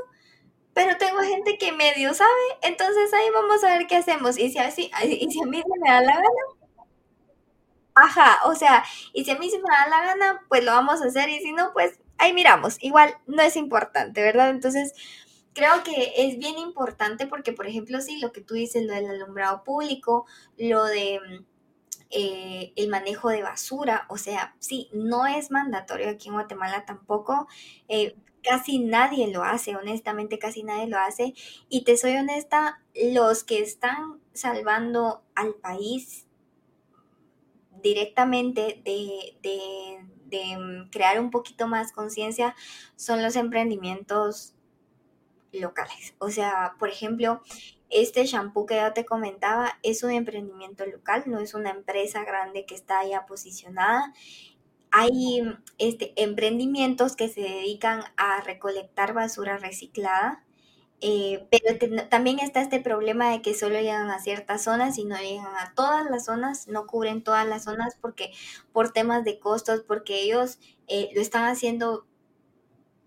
pero 0.73 0.97
tengo 0.97 1.19
gente 1.21 1.57
que 1.57 1.71
medio 1.71 2.13
sabe, 2.13 2.29
entonces 2.63 3.13
ahí 3.13 3.29
vamos 3.31 3.63
a 3.63 3.77
ver 3.77 3.87
qué 3.87 3.97
hacemos. 3.97 4.37
Y 4.37 4.51
si, 4.51 4.57
así, 4.57 4.91
y 5.03 5.31
si 5.31 5.41
a 5.41 5.45
mí 5.45 5.61
se 5.61 5.79
me 5.79 5.89
da 5.89 6.01
la 6.01 6.15
gana, 6.15 6.29
ajá, 7.93 8.39
o 8.45 8.55
sea, 8.55 8.83
y 9.13 9.23
si 9.23 9.31
a 9.31 9.37
mí 9.37 9.49
se 9.49 9.59
me 9.59 9.69
da 9.69 9.87
la 9.87 10.05
gana, 10.05 10.41
pues 10.49 10.63
lo 10.63 10.71
vamos 10.71 11.01
a 11.01 11.05
hacer, 11.05 11.29
y 11.29 11.39
si 11.39 11.53
no, 11.53 11.71
pues 11.71 11.99
ahí 12.17 12.33
miramos. 12.33 12.77
Igual 12.81 13.15
no 13.27 13.43
es 13.43 13.55
importante, 13.55 14.21
¿verdad? 14.21 14.49
Entonces, 14.49 14.93
creo 15.53 15.83
que 15.83 16.13
es 16.17 16.37
bien 16.39 16.57
importante 16.57 17.27
porque, 17.27 17.53
por 17.53 17.67
ejemplo, 17.67 18.01
sí, 18.01 18.19
lo 18.19 18.31
que 18.31 18.41
tú 18.41 18.55
dices, 18.55 18.83
lo 18.83 18.93
del 18.93 19.07
alumbrado 19.07 19.63
público, 19.63 20.25
lo 20.57 20.83
de 20.85 21.19
eh, 22.09 22.73
el 22.75 22.89
manejo 22.89 23.29
de 23.29 23.43
basura, 23.43 24.05
o 24.09 24.17
sea, 24.17 24.55
sí, 24.59 24.89
no 24.93 25.25
es 25.25 25.51
mandatorio 25.51 26.09
aquí 26.09 26.27
en 26.27 26.35
Guatemala 26.35 26.85
tampoco. 26.85 27.47
Eh, 27.87 28.15
casi 28.43 28.79
nadie 28.79 29.27
lo 29.27 29.43
hace, 29.43 29.75
honestamente 29.75 30.39
casi 30.39 30.63
nadie 30.63 30.87
lo 30.87 30.97
hace. 30.97 31.33
Y 31.69 31.83
te 31.83 31.97
soy 31.97 32.15
honesta, 32.15 32.81
los 32.93 33.43
que 33.43 33.59
están 33.59 34.21
salvando 34.33 35.23
al 35.33 35.55
país 35.55 36.27
directamente 37.81 38.81
de, 38.83 39.37
de, 39.41 40.87
crear 40.91 41.19
un 41.19 41.31
poquito 41.31 41.67
más 41.67 41.93
conciencia 41.93 42.55
son 42.97 43.21
los 43.21 43.35
emprendimientos 43.35 44.53
locales. 45.53 46.13
O 46.19 46.29
sea, 46.29 46.75
por 46.77 46.89
ejemplo, 46.89 47.41
este 47.89 48.25
shampoo 48.25 48.65
que 48.65 48.75
ya 48.75 48.93
te 48.93 49.05
comentaba 49.05 49.79
es 49.83 50.03
un 50.03 50.11
emprendimiento 50.11 50.85
local, 50.85 51.23
no 51.27 51.39
es 51.39 51.53
una 51.53 51.71
empresa 51.71 52.23
grande 52.23 52.65
que 52.65 52.75
está 52.75 53.05
ya 53.05 53.25
posicionada. 53.25 54.13
Hay 54.91 55.43
este, 55.77 56.13
emprendimientos 56.15 57.15
que 57.15 57.29
se 57.29 57.41
dedican 57.41 58.03
a 58.17 58.41
recolectar 58.41 59.13
basura 59.13 59.57
reciclada, 59.57 60.43
eh, 61.01 61.47
pero 61.51 62.07
también 62.09 62.39
está 62.39 62.61
este 62.61 62.79
problema 62.79 63.29
de 63.31 63.41
que 63.41 63.53
solo 63.53 63.79
llegan 63.79 64.09
a 64.09 64.19
ciertas 64.19 64.63
zonas 64.63 64.97
y 64.97 65.05
no 65.05 65.17
llegan 65.17 65.55
a 65.57 65.73
todas 65.75 66.09
las 66.09 66.25
zonas, 66.25 66.67
no 66.67 66.87
cubren 66.87 67.23
todas 67.23 67.45
las 67.45 67.65
zonas 67.65 67.97
porque 67.99 68.31
por 68.71 68.93
temas 68.93 69.25
de 69.25 69.39
costos, 69.39 69.81
porque 69.81 70.21
ellos 70.21 70.57
eh, 70.87 71.09
lo 71.13 71.21
están 71.21 71.45
haciendo 71.45 72.05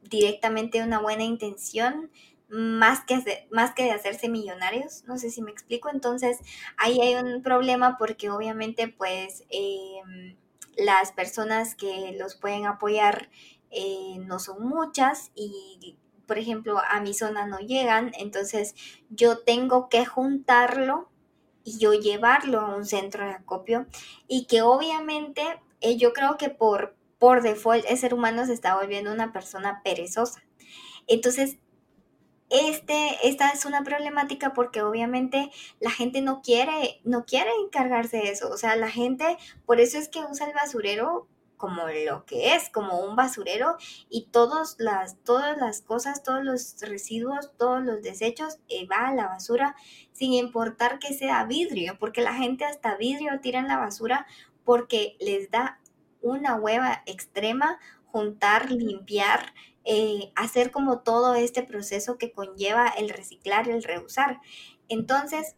directamente 0.03 0.79
de 0.79 0.85
una 0.85 1.01
buena 1.01 1.25
intención, 1.25 2.11
más 2.49 3.05
que, 3.05 3.47
más 3.51 3.75
que 3.75 3.85
de 3.85 3.91
hacerse 3.93 4.29
millonarios, 4.29 5.05
no 5.07 5.19
sé 5.19 5.31
si 5.31 5.43
me 5.43 5.51
explico, 5.51 5.91
entonces 5.91 6.39
ahí 6.77 7.01
hay 7.01 7.15
un 7.15 7.43
problema 7.43 7.97
porque 7.99 8.31
obviamente 8.31 8.89
pues 8.89 9.45
em, 9.51 10.37
las 10.77 11.13
personas 11.13 11.75
que 11.75 12.17
los 12.19 12.37
pueden 12.37 12.67
apoyar 12.67 13.29
eh, 13.71 14.17
no 14.21 14.39
son 14.39 14.67
muchas 14.67 15.31
y 15.35 15.99
por 16.27 16.39
ejemplo 16.39 16.79
a 16.79 17.01
mi 17.01 17.15
zona 17.15 17.47
no 17.47 17.59
llegan, 17.59 18.13
entonces 18.19 18.75
yo 19.11 19.39
tengo 19.39 19.89
que 19.89 20.07
juntarlo 20.07 21.11
y 21.65 21.79
yo 21.79 21.93
llevarlo 21.93 22.61
a 22.61 22.77
un 22.77 22.87
centro 22.87 23.27
de 23.27 23.33
acopio 23.33 23.87
y 24.27 24.47
que 24.47 24.63
obviamente 24.63 25.43
eh, 25.81 25.97
yo 25.99 26.13
creo 26.15 26.39
que 26.39 26.49
por, 26.49 26.97
por 27.19 27.43
default 27.43 27.85
el 27.89 27.99
ser 27.99 28.15
humano 28.15 28.47
se 28.47 28.55
está 28.55 28.75
volviendo 28.77 29.13
una 29.13 29.33
persona 29.33 29.83
perezosa. 29.85 30.43
Entonces, 31.07 31.59
este, 32.51 33.29
esta 33.29 33.51
es 33.51 33.65
una 33.65 33.83
problemática 33.83 34.53
porque 34.55 34.83
obviamente 34.83 35.51
la 35.81 35.91
gente 35.91 36.21
no 36.23 36.41
quiere, 36.43 37.01
no 37.05 37.25
quiere 37.25 37.51
encargarse 37.65 38.19
de 38.19 38.31
eso. 38.31 38.51
O 38.51 38.57
sea, 38.57 38.77
la 38.77 38.91
gente, 38.91 39.37
por 39.67 39.81
eso 39.81 39.99
es 39.99 40.09
que 40.09 40.21
usa 40.21 40.47
el 40.47 40.55
basurero 40.55 41.29
como 41.59 41.83
lo 41.89 42.25
que 42.25 42.55
es, 42.55 42.71
como 42.71 43.01
un 43.01 43.17
basurero 43.17 43.77
y 44.09 44.29
todas 44.31 44.77
las, 44.79 45.19
todas 45.25 45.59
las 45.59 45.83
cosas, 45.83 46.23
todos 46.23 46.45
los 46.45 46.77
residuos, 46.81 47.53
todos 47.59 47.85
los 47.85 48.01
desechos 48.01 48.59
eh, 48.69 48.87
va 48.87 49.09
a 49.09 49.15
la 49.15 49.27
basura 49.27 49.75
sin 50.13 50.33
importar 50.33 50.99
que 50.99 51.13
sea 51.13 51.45
vidrio, 51.45 51.99
porque 51.99 52.23
la 52.23 52.35
gente 52.35 52.65
hasta 52.65 52.97
vidrio 52.97 53.41
tira 53.41 53.59
en 53.59 53.69
la 53.69 53.77
basura 53.77 54.27
porque 54.65 55.17
les 55.21 55.51
da 55.51 55.81
una 56.23 56.57
hueva 56.57 57.03
extrema 57.07 57.79
juntar, 58.07 58.71
limpiar, 58.71 59.53
eh, 59.91 60.33
hacer 60.37 60.71
como 60.71 61.01
todo 61.01 61.35
este 61.35 61.63
proceso 61.63 62.19
que 62.19 62.31
conlleva 62.31 62.89
el 62.89 63.09
reciclar, 63.09 63.71
el 63.71 63.83
reusar. 63.83 64.43
Entonces, 64.91 65.57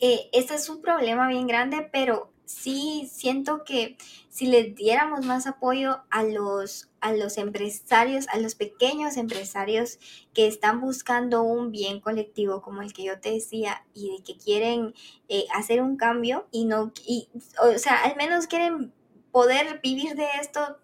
eh, 0.00 0.28
este 0.32 0.56
es 0.56 0.68
un 0.68 0.82
problema 0.82 1.28
bien 1.28 1.46
grande, 1.46 1.88
pero 1.92 2.32
sí 2.44 3.08
siento 3.12 3.62
que 3.62 3.96
si 4.28 4.46
les 4.46 4.74
diéramos 4.74 5.24
más 5.24 5.46
apoyo 5.46 6.02
a 6.10 6.24
los, 6.24 6.90
a 7.00 7.12
los 7.12 7.38
empresarios, 7.38 8.26
a 8.30 8.38
los 8.38 8.56
pequeños 8.56 9.16
empresarios 9.16 10.00
que 10.34 10.48
están 10.48 10.80
buscando 10.80 11.44
un 11.44 11.70
bien 11.70 12.00
colectivo 12.00 12.62
como 12.62 12.82
el 12.82 12.92
que 12.92 13.04
yo 13.04 13.20
te 13.20 13.30
decía 13.30 13.86
y 13.94 14.24
que 14.26 14.36
quieren 14.36 14.92
eh, 15.28 15.44
hacer 15.54 15.82
un 15.82 15.96
cambio 15.96 16.48
y 16.50 16.64
no, 16.64 16.92
y, 17.06 17.28
o 17.62 17.78
sea, 17.78 18.02
al 18.02 18.16
menos 18.16 18.48
quieren 18.48 18.92
poder 19.30 19.78
vivir 19.84 20.16
de 20.16 20.26
esto 20.40 20.78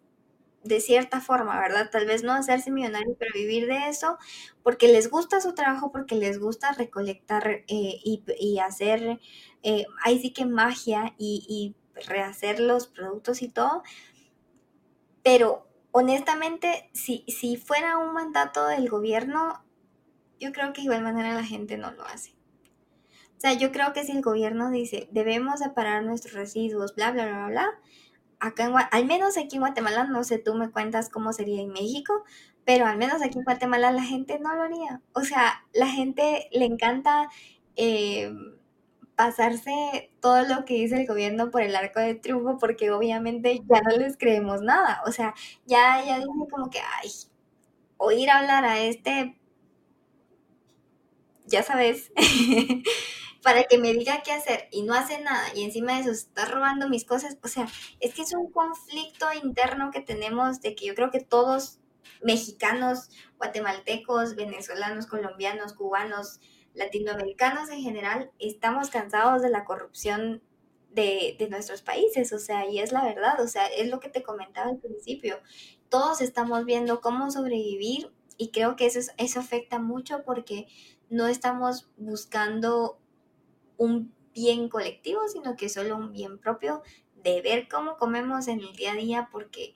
de 0.64 0.80
cierta 0.80 1.20
forma, 1.20 1.58
¿verdad? 1.60 1.90
Tal 1.90 2.06
vez 2.06 2.22
no 2.22 2.32
hacerse 2.32 2.70
millonario, 2.70 3.16
pero 3.18 3.32
vivir 3.34 3.66
de 3.66 3.88
eso 3.88 4.18
porque 4.62 4.88
les 4.88 5.10
gusta 5.10 5.40
su 5.40 5.54
trabajo, 5.54 5.90
porque 5.92 6.14
les 6.14 6.38
gusta 6.38 6.72
recolectar 6.72 7.64
eh, 7.66 8.00
y, 8.04 8.58
hacer, 8.58 9.20
eh, 9.62 9.84
ahí 10.04 10.20
sí 10.20 10.32
que 10.32 10.46
magia 10.46 11.14
y, 11.18 11.44
y 11.48 12.00
rehacer 12.06 12.60
los 12.60 12.86
productos 12.86 13.42
y 13.42 13.48
todo. 13.48 13.82
Pero 15.22 15.66
honestamente, 15.92 16.90
si, 16.92 17.24
si 17.28 17.56
fuera 17.56 17.98
un 17.98 18.12
mandato 18.12 18.66
del 18.66 18.88
gobierno, 18.88 19.64
yo 20.40 20.52
creo 20.52 20.72
que 20.72 20.80
de 20.80 20.86
igual 20.86 21.02
manera 21.02 21.34
la 21.34 21.44
gente 21.44 21.76
no 21.76 21.92
lo 21.92 22.04
hace. 22.04 22.34
O 23.36 23.40
sea, 23.42 23.54
yo 23.54 23.72
creo 23.72 23.92
que 23.92 24.04
si 24.04 24.12
el 24.12 24.22
gobierno 24.22 24.70
dice, 24.70 25.08
debemos 25.10 25.60
separar 25.60 26.04
nuestros 26.04 26.34
residuos, 26.34 26.94
bla, 26.94 27.10
bla, 27.10 27.26
bla, 27.26 27.46
bla, 27.48 27.80
acá 28.42 28.64
en, 28.66 28.74
al 28.90 29.06
menos 29.06 29.38
aquí 29.38 29.56
en 29.56 29.62
Guatemala, 29.62 30.04
no 30.04 30.24
sé, 30.24 30.38
tú 30.38 30.54
me 30.54 30.70
cuentas 30.70 31.08
cómo 31.10 31.32
sería 31.32 31.62
en 31.62 31.70
México, 31.72 32.24
pero 32.64 32.86
al 32.86 32.98
menos 32.98 33.22
aquí 33.22 33.38
en 33.38 33.44
Guatemala 33.44 33.92
la 33.92 34.02
gente 34.02 34.38
no 34.40 34.54
lo 34.54 34.62
haría. 34.64 35.00
O 35.14 35.22
sea, 35.22 35.64
la 35.72 35.86
gente 35.88 36.48
le 36.52 36.64
encanta 36.66 37.28
eh, 37.76 38.32
pasarse 39.16 40.12
todo 40.20 40.42
lo 40.48 40.64
que 40.64 40.74
dice 40.74 40.96
el 41.00 41.06
gobierno 41.06 41.50
por 41.50 41.62
el 41.62 41.76
arco 41.76 42.00
de 42.00 42.14
triunfo 42.14 42.58
porque 42.58 42.90
obviamente 42.90 43.60
ya 43.68 43.80
no 43.82 43.96
les 43.96 44.16
creemos 44.18 44.62
nada. 44.62 45.02
O 45.06 45.12
sea, 45.12 45.34
ya, 45.66 46.04
ya 46.04 46.16
dice 46.18 46.28
como 46.50 46.70
que, 46.70 46.80
ay, 46.80 47.10
oír 47.98 48.30
hablar 48.30 48.64
a 48.64 48.80
este, 48.80 49.38
ya 51.46 51.62
sabes, 51.62 52.12
para 53.42 53.64
que 53.64 53.78
me 53.78 53.92
diga 53.92 54.22
qué 54.22 54.32
hacer 54.32 54.68
y 54.70 54.82
no 54.82 54.94
hace 54.94 55.20
nada 55.20 55.48
y 55.54 55.64
encima 55.64 55.94
de 55.94 56.00
eso 56.00 56.10
está 56.12 56.44
robando 56.46 56.88
mis 56.88 57.04
cosas, 57.04 57.36
o 57.42 57.48
sea, 57.48 57.66
es 58.00 58.14
que 58.14 58.22
es 58.22 58.32
un 58.34 58.50
conflicto 58.50 59.26
interno 59.42 59.90
que 59.90 60.00
tenemos 60.00 60.60
de 60.60 60.74
que 60.74 60.86
yo 60.86 60.94
creo 60.94 61.10
que 61.10 61.20
todos 61.20 61.80
mexicanos, 62.22 63.10
guatemaltecos, 63.38 64.36
venezolanos, 64.36 65.06
colombianos, 65.06 65.72
cubanos, 65.72 66.40
latinoamericanos 66.74 67.68
en 67.70 67.82
general, 67.82 68.30
estamos 68.38 68.90
cansados 68.90 69.42
de 69.42 69.50
la 69.50 69.64
corrupción 69.64 70.42
de, 70.90 71.36
de, 71.38 71.48
nuestros 71.48 71.82
países, 71.82 72.32
o 72.32 72.38
sea, 72.38 72.66
y 72.68 72.78
es 72.78 72.92
la 72.92 73.02
verdad, 73.02 73.40
o 73.40 73.48
sea, 73.48 73.66
es 73.66 73.88
lo 73.88 73.98
que 73.98 74.08
te 74.08 74.22
comentaba 74.22 74.70
al 74.70 74.78
principio. 74.78 75.40
Todos 75.88 76.20
estamos 76.20 76.64
viendo 76.64 77.00
cómo 77.00 77.30
sobrevivir 77.30 78.12
y 78.36 78.50
creo 78.50 78.76
que 78.76 78.86
eso, 78.86 79.00
eso 79.16 79.40
afecta 79.40 79.78
mucho 79.78 80.22
porque 80.24 80.66
no 81.08 81.26
estamos 81.26 81.90
buscando 81.96 82.98
un 83.82 84.12
bien 84.32 84.68
colectivo, 84.68 85.20
sino 85.28 85.56
que 85.56 85.68
solo 85.68 85.96
un 85.96 86.12
bien 86.12 86.38
propio 86.38 86.82
de 87.22 87.42
ver 87.42 87.68
cómo 87.68 87.96
comemos 87.96 88.48
en 88.48 88.60
el 88.60 88.72
día 88.74 88.92
a 88.92 88.96
día 88.96 89.28
porque, 89.30 89.74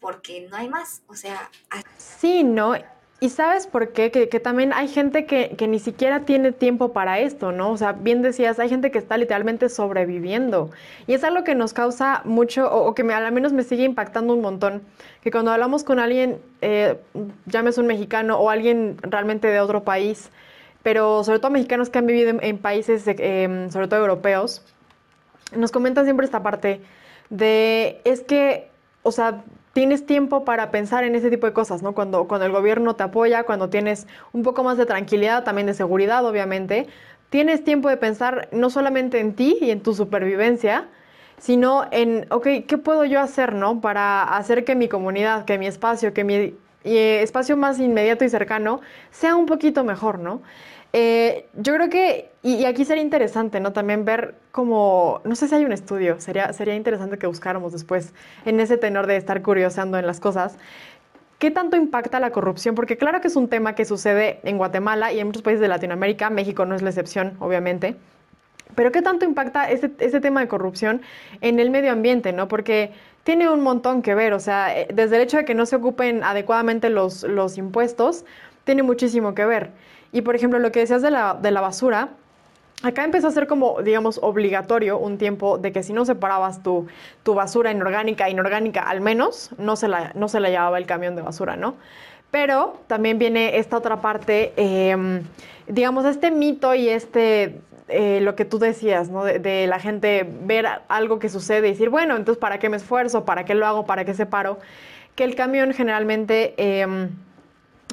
porque 0.00 0.46
no 0.50 0.56
hay 0.56 0.68
más. 0.68 1.02
O 1.06 1.14
sea... 1.14 1.50
Sí, 1.96 2.42
¿no? 2.42 2.74
Y 3.20 3.30
sabes 3.30 3.66
por 3.66 3.92
qué? 3.92 4.10
Que, 4.10 4.26
también 4.40 4.72
hay 4.72 4.88
gente 4.88 5.24
que, 5.24 5.54
que, 5.56 5.68
ni 5.68 5.78
siquiera 5.78 6.24
tiene 6.26 6.52
tiempo 6.52 6.92
para 6.92 7.20
esto, 7.20 7.52
¿no? 7.52 7.70
O 7.70 7.76
sea, 7.76 7.92
bien 7.92 8.20
decías, 8.22 8.58
hay 8.58 8.68
gente 8.68 8.90
que 8.90 8.98
está 8.98 9.16
literalmente 9.16 9.68
sobreviviendo. 9.68 10.70
Y 11.06 11.14
es 11.14 11.24
algo 11.24 11.44
que 11.44 11.54
nos 11.54 11.72
causa 11.72 12.22
mucho, 12.24 12.70
o, 12.70 12.94
que 12.94 13.04
me, 13.04 13.14
al 13.14 13.32
menos 13.32 13.52
me 13.52 13.62
sigue 13.62 13.84
impactando 13.84 14.34
un 14.34 14.42
montón, 14.42 14.82
que 15.22 15.30
cuando 15.30 15.52
hablamos 15.52 15.84
con 15.84 16.00
alguien, 16.00 16.38
eh, 16.60 16.98
llames 17.46 17.78
un 17.78 17.86
mexicano 17.86 18.36
o 18.38 18.50
alguien 18.50 18.98
realmente 19.00 19.46
de 19.46 19.60
otro 19.60 19.84
país, 19.84 20.30
pero 20.84 21.24
sobre 21.24 21.40
todo 21.40 21.50
mexicanos 21.50 21.90
que 21.90 21.98
han 21.98 22.06
vivido 22.06 22.38
en, 22.40 22.58
países, 22.58 23.02
em, 23.06 23.70
sobre 23.70 23.88
todo 23.88 24.00
europeos, 24.00 24.62
nos 25.56 25.72
comentan 25.72 26.04
siempre 26.04 26.26
esta 26.26 26.42
parte 26.42 26.82
de, 27.30 28.02
es 28.04 28.20
que, 28.20 28.68
o 29.02 29.10
sea, 29.10 29.42
tienes 29.72 30.04
tiempo 30.04 30.44
para 30.44 30.70
pensar 30.70 31.02
en 31.02 31.14
ese 31.14 31.30
tipo 31.30 31.46
de 31.46 31.54
cosas, 31.54 31.82
¿no? 31.82 31.94
Cuando, 31.94 32.28
cuando 32.28 32.44
el 32.44 32.52
gobierno 32.52 32.96
te 32.96 33.02
apoya, 33.02 33.44
cuando 33.44 33.70
tienes 33.70 34.06
un 34.34 34.42
poco 34.42 34.62
más 34.62 34.76
de 34.76 34.84
tranquilidad, 34.84 35.42
también 35.42 35.66
de 35.66 35.74
seguridad, 35.74 36.24
obviamente, 36.26 36.86
tienes 37.30 37.64
tiempo 37.64 37.88
de 37.88 37.96
pensar 37.96 38.48
no 38.52 38.68
solamente 38.68 39.20
en 39.20 39.34
ti 39.34 39.56
y 39.62 39.70
en 39.70 39.80
tu 39.80 39.94
supervivencia, 39.94 40.88
sino 41.38 41.86
en, 41.92 42.26
ok, 42.30 42.46
¿qué 42.68 42.78
puedo 42.78 43.06
yo 43.06 43.20
hacer, 43.20 43.54
¿no? 43.54 43.80
Para 43.80 44.22
hacer 44.22 44.66
que 44.66 44.74
mi 44.74 44.88
comunidad, 44.88 45.46
que 45.46 45.56
mi 45.56 45.66
espacio, 45.66 46.12
que 46.12 46.24
mi 46.24 46.54
espacio 46.84 47.56
más 47.56 47.80
inmediato 47.80 48.24
y 48.24 48.28
cercano 48.28 48.80
sea 49.10 49.34
un 49.36 49.46
poquito 49.46 49.82
mejor, 49.82 50.18
¿no? 50.18 50.42
Eh, 50.96 51.48
yo 51.54 51.74
creo 51.74 51.90
que, 51.90 52.30
y, 52.44 52.66
aquí 52.66 52.84
sería 52.84 53.02
interesante, 53.02 53.58
¿no? 53.58 53.72
También 53.72 54.04
ver 54.04 54.36
como, 54.52 55.20
no 55.24 55.34
sé 55.34 55.48
si 55.48 55.54
hay 55.56 55.64
un 55.64 55.72
estudio, 55.72 56.20
sería, 56.20 56.52
sería 56.52 56.76
interesante 56.76 57.18
que 57.18 57.26
buscáramos 57.26 57.72
después 57.72 58.14
en 58.44 58.60
ese 58.60 58.76
tenor 58.76 59.08
de 59.08 59.16
estar 59.16 59.42
curioseando 59.42 59.98
en 59.98 60.06
las 60.06 60.20
cosas. 60.20 60.56
¿Qué 61.40 61.50
tanto 61.50 61.76
impacta 61.76 62.20
la 62.20 62.30
corrupción? 62.30 62.76
Porque 62.76 62.96
claro 62.96 63.20
que 63.20 63.26
es 63.26 63.34
un 63.34 63.48
tema 63.48 63.74
que 63.74 63.84
sucede 63.84 64.38
en 64.44 64.56
Guatemala 64.56 65.12
y 65.12 65.18
en 65.18 65.26
muchos 65.26 65.42
países 65.42 65.60
de 65.60 65.66
Latinoamérica, 65.66 66.30
México 66.30 66.64
no 66.64 66.76
es 66.76 66.82
la 66.82 66.90
excepción, 66.90 67.36
obviamente. 67.40 67.96
Pero 68.76 68.92
¿qué 68.92 69.02
tanto 69.02 69.24
impacta 69.24 69.68
ese, 69.68 69.88
tema 69.88 70.42
de 70.42 70.46
corrupción 70.46 71.02
en 71.40 71.58
el 71.58 71.70
medio 71.70 71.90
ambiente, 71.90 72.32
no? 72.32 72.46
Porque 72.46 72.92
tiene 73.24 73.50
un 73.50 73.62
montón 73.62 74.00
que 74.00 74.14
ver, 74.14 74.32
o 74.32 74.38
sea, 74.38 74.78
eh, 74.78 74.86
desde 74.94 75.16
el 75.16 75.22
hecho 75.22 75.38
de 75.38 75.44
que 75.44 75.54
no 75.54 75.66
se 75.66 75.74
ocupen 75.74 76.22
adecuadamente 76.22 76.88
los, 76.88 77.24
los 77.24 77.58
impuestos, 77.58 78.24
tiene 78.62 78.84
muchísimo 78.84 79.34
que 79.34 79.44
ver. 79.44 79.72
Y 80.14 80.22
por 80.22 80.36
ejemplo, 80.36 80.58
lo 80.60 80.72
que 80.72 80.80
decías 80.80 81.02
de 81.02 81.10
la, 81.10 81.34
de 81.34 81.50
la 81.50 81.60
basura, 81.60 82.08
Acá 82.82 83.02
empezó 83.02 83.28
a 83.28 83.30
ser 83.30 83.46
como, 83.46 83.80
digamos, 83.80 84.18
obligatorio 84.20 84.98
un 84.98 85.16
tiempo 85.16 85.56
de 85.56 85.72
que 85.72 85.82
si 85.82 85.94
no 85.94 86.04
separabas 86.04 86.62
tu, 86.62 86.86
tu 87.22 87.32
basura 87.32 87.70
inorgánica, 87.70 88.28
inorgánica 88.28 88.82
al 88.82 89.00
menos, 89.00 89.52
no 89.56 89.74
se, 89.76 89.88
la, 89.88 90.12
no 90.14 90.28
se 90.28 90.38
la 90.38 90.50
llevaba 90.50 90.76
el 90.76 90.84
camión 90.84 91.16
de 91.16 91.22
basura, 91.22 91.56
¿no? 91.56 91.76
Pero 92.30 92.78
también 92.86 93.18
viene 93.18 93.56
esta 93.56 93.78
otra 93.78 94.02
parte, 94.02 94.52
em, 94.56 95.22
digamos, 95.66 96.04
este 96.04 96.30
mito 96.30 96.74
y 96.74 96.90
este, 96.90 97.60
eh, 97.88 98.20
lo 98.20 98.36
que 98.36 98.44
tú 98.44 98.58
decías, 98.58 99.08
¿no? 99.08 99.24
De, 99.24 99.66
la 99.66 99.78
gente 99.78 100.28
ver 100.42 100.66
algo 100.88 101.18
que 101.18 101.30
sucede 101.30 101.68
y 101.68 101.70
decir, 101.70 101.88
bueno, 101.88 102.16
entonces, 102.16 102.38
¿para 102.38 102.58
qué 102.58 102.68
me 102.68 102.76
esfuerzo? 102.76 103.24
¿Para 103.24 103.46
qué 103.46 103.54
lo 103.54 103.66
hago? 103.66 103.86
¿Para 103.86 104.04
qué 104.04 104.12
separo? 104.12 104.58
Que 105.14 105.24
el 105.24 105.36
camión 105.36 105.72
generalmente... 105.72 106.52
Em, 106.58 107.08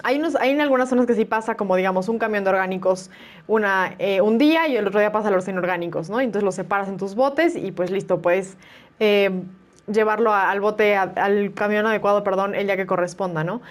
hay, 0.03 0.17
unos, 0.19 0.35
hay 0.35 0.51
en 0.51 0.61
algunas 0.61 0.89
zonas 0.89 1.05
que 1.05 1.13
sí 1.13 1.25
pasa 1.25 1.55
como, 1.55 1.75
digamos, 1.75 2.09
un 2.09 2.19
camión 2.19 2.43
de 2.43 2.49
orgánicos 2.49 3.09
una, 3.47 3.95
eh, 3.99 4.21
un 4.21 4.37
día 4.37 4.67
y 4.67 4.77
el 4.77 4.87
otro 4.87 4.99
día 4.99 5.11
pasa 5.11 5.31
los 5.31 5.47
inorgánicos, 5.47 6.09
¿no? 6.09 6.19
Entonces 6.19 6.43
los 6.43 6.55
separas 6.55 6.87
en 6.87 6.97
tus 6.97 7.15
botes 7.15 7.55
y 7.55 7.71
pues 7.71 7.91
listo, 7.91 8.21
puedes 8.21 8.57
eh, 8.99 9.43
llevarlo 9.91 10.33
al 10.33 10.61
bote, 10.61 10.95
al 10.95 11.53
camión 11.53 11.85
adecuado, 11.85 12.23
perdón, 12.23 12.55
el 12.55 12.65
día 12.65 12.77
que 12.77 12.85
corresponda, 12.85 13.43
¿no? 13.43 13.61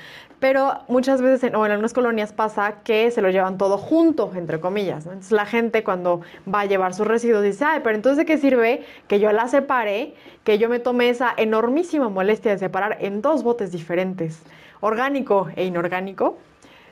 Pero 0.40 0.80
muchas 0.88 1.20
veces, 1.20 1.44
en, 1.44 1.54
o 1.54 1.66
en 1.66 1.72
algunas 1.72 1.92
colonias 1.92 2.32
pasa 2.32 2.76
que 2.82 3.10
se 3.10 3.20
lo 3.20 3.28
llevan 3.28 3.58
todo 3.58 3.76
junto, 3.76 4.32
entre 4.34 4.58
comillas. 4.58 5.04
¿no? 5.04 5.12
Entonces 5.12 5.32
la 5.32 5.44
gente 5.44 5.84
cuando 5.84 6.22
va 6.52 6.60
a 6.60 6.64
llevar 6.64 6.94
sus 6.94 7.06
residuos 7.06 7.42
dice, 7.42 7.64
ay, 7.66 7.80
pero 7.84 7.94
entonces 7.94 8.16
¿de 8.16 8.24
qué 8.24 8.38
sirve 8.38 8.82
que 9.06 9.20
yo 9.20 9.30
la 9.32 9.48
separe, 9.48 10.14
que 10.42 10.58
yo 10.58 10.70
me 10.70 10.78
tome 10.78 11.10
esa 11.10 11.34
enormísima 11.36 12.08
molestia 12.08 12.52
de 12.52 12.58
separar 12.58 12.96
en 13.00 13.20
dos 13.20 13.42
botes 13.42 13.70
diferentes? 13.70 14.42
Orgánico 14.80 15.48
e 15.56 15.64
inorgánico, 15.64 16.38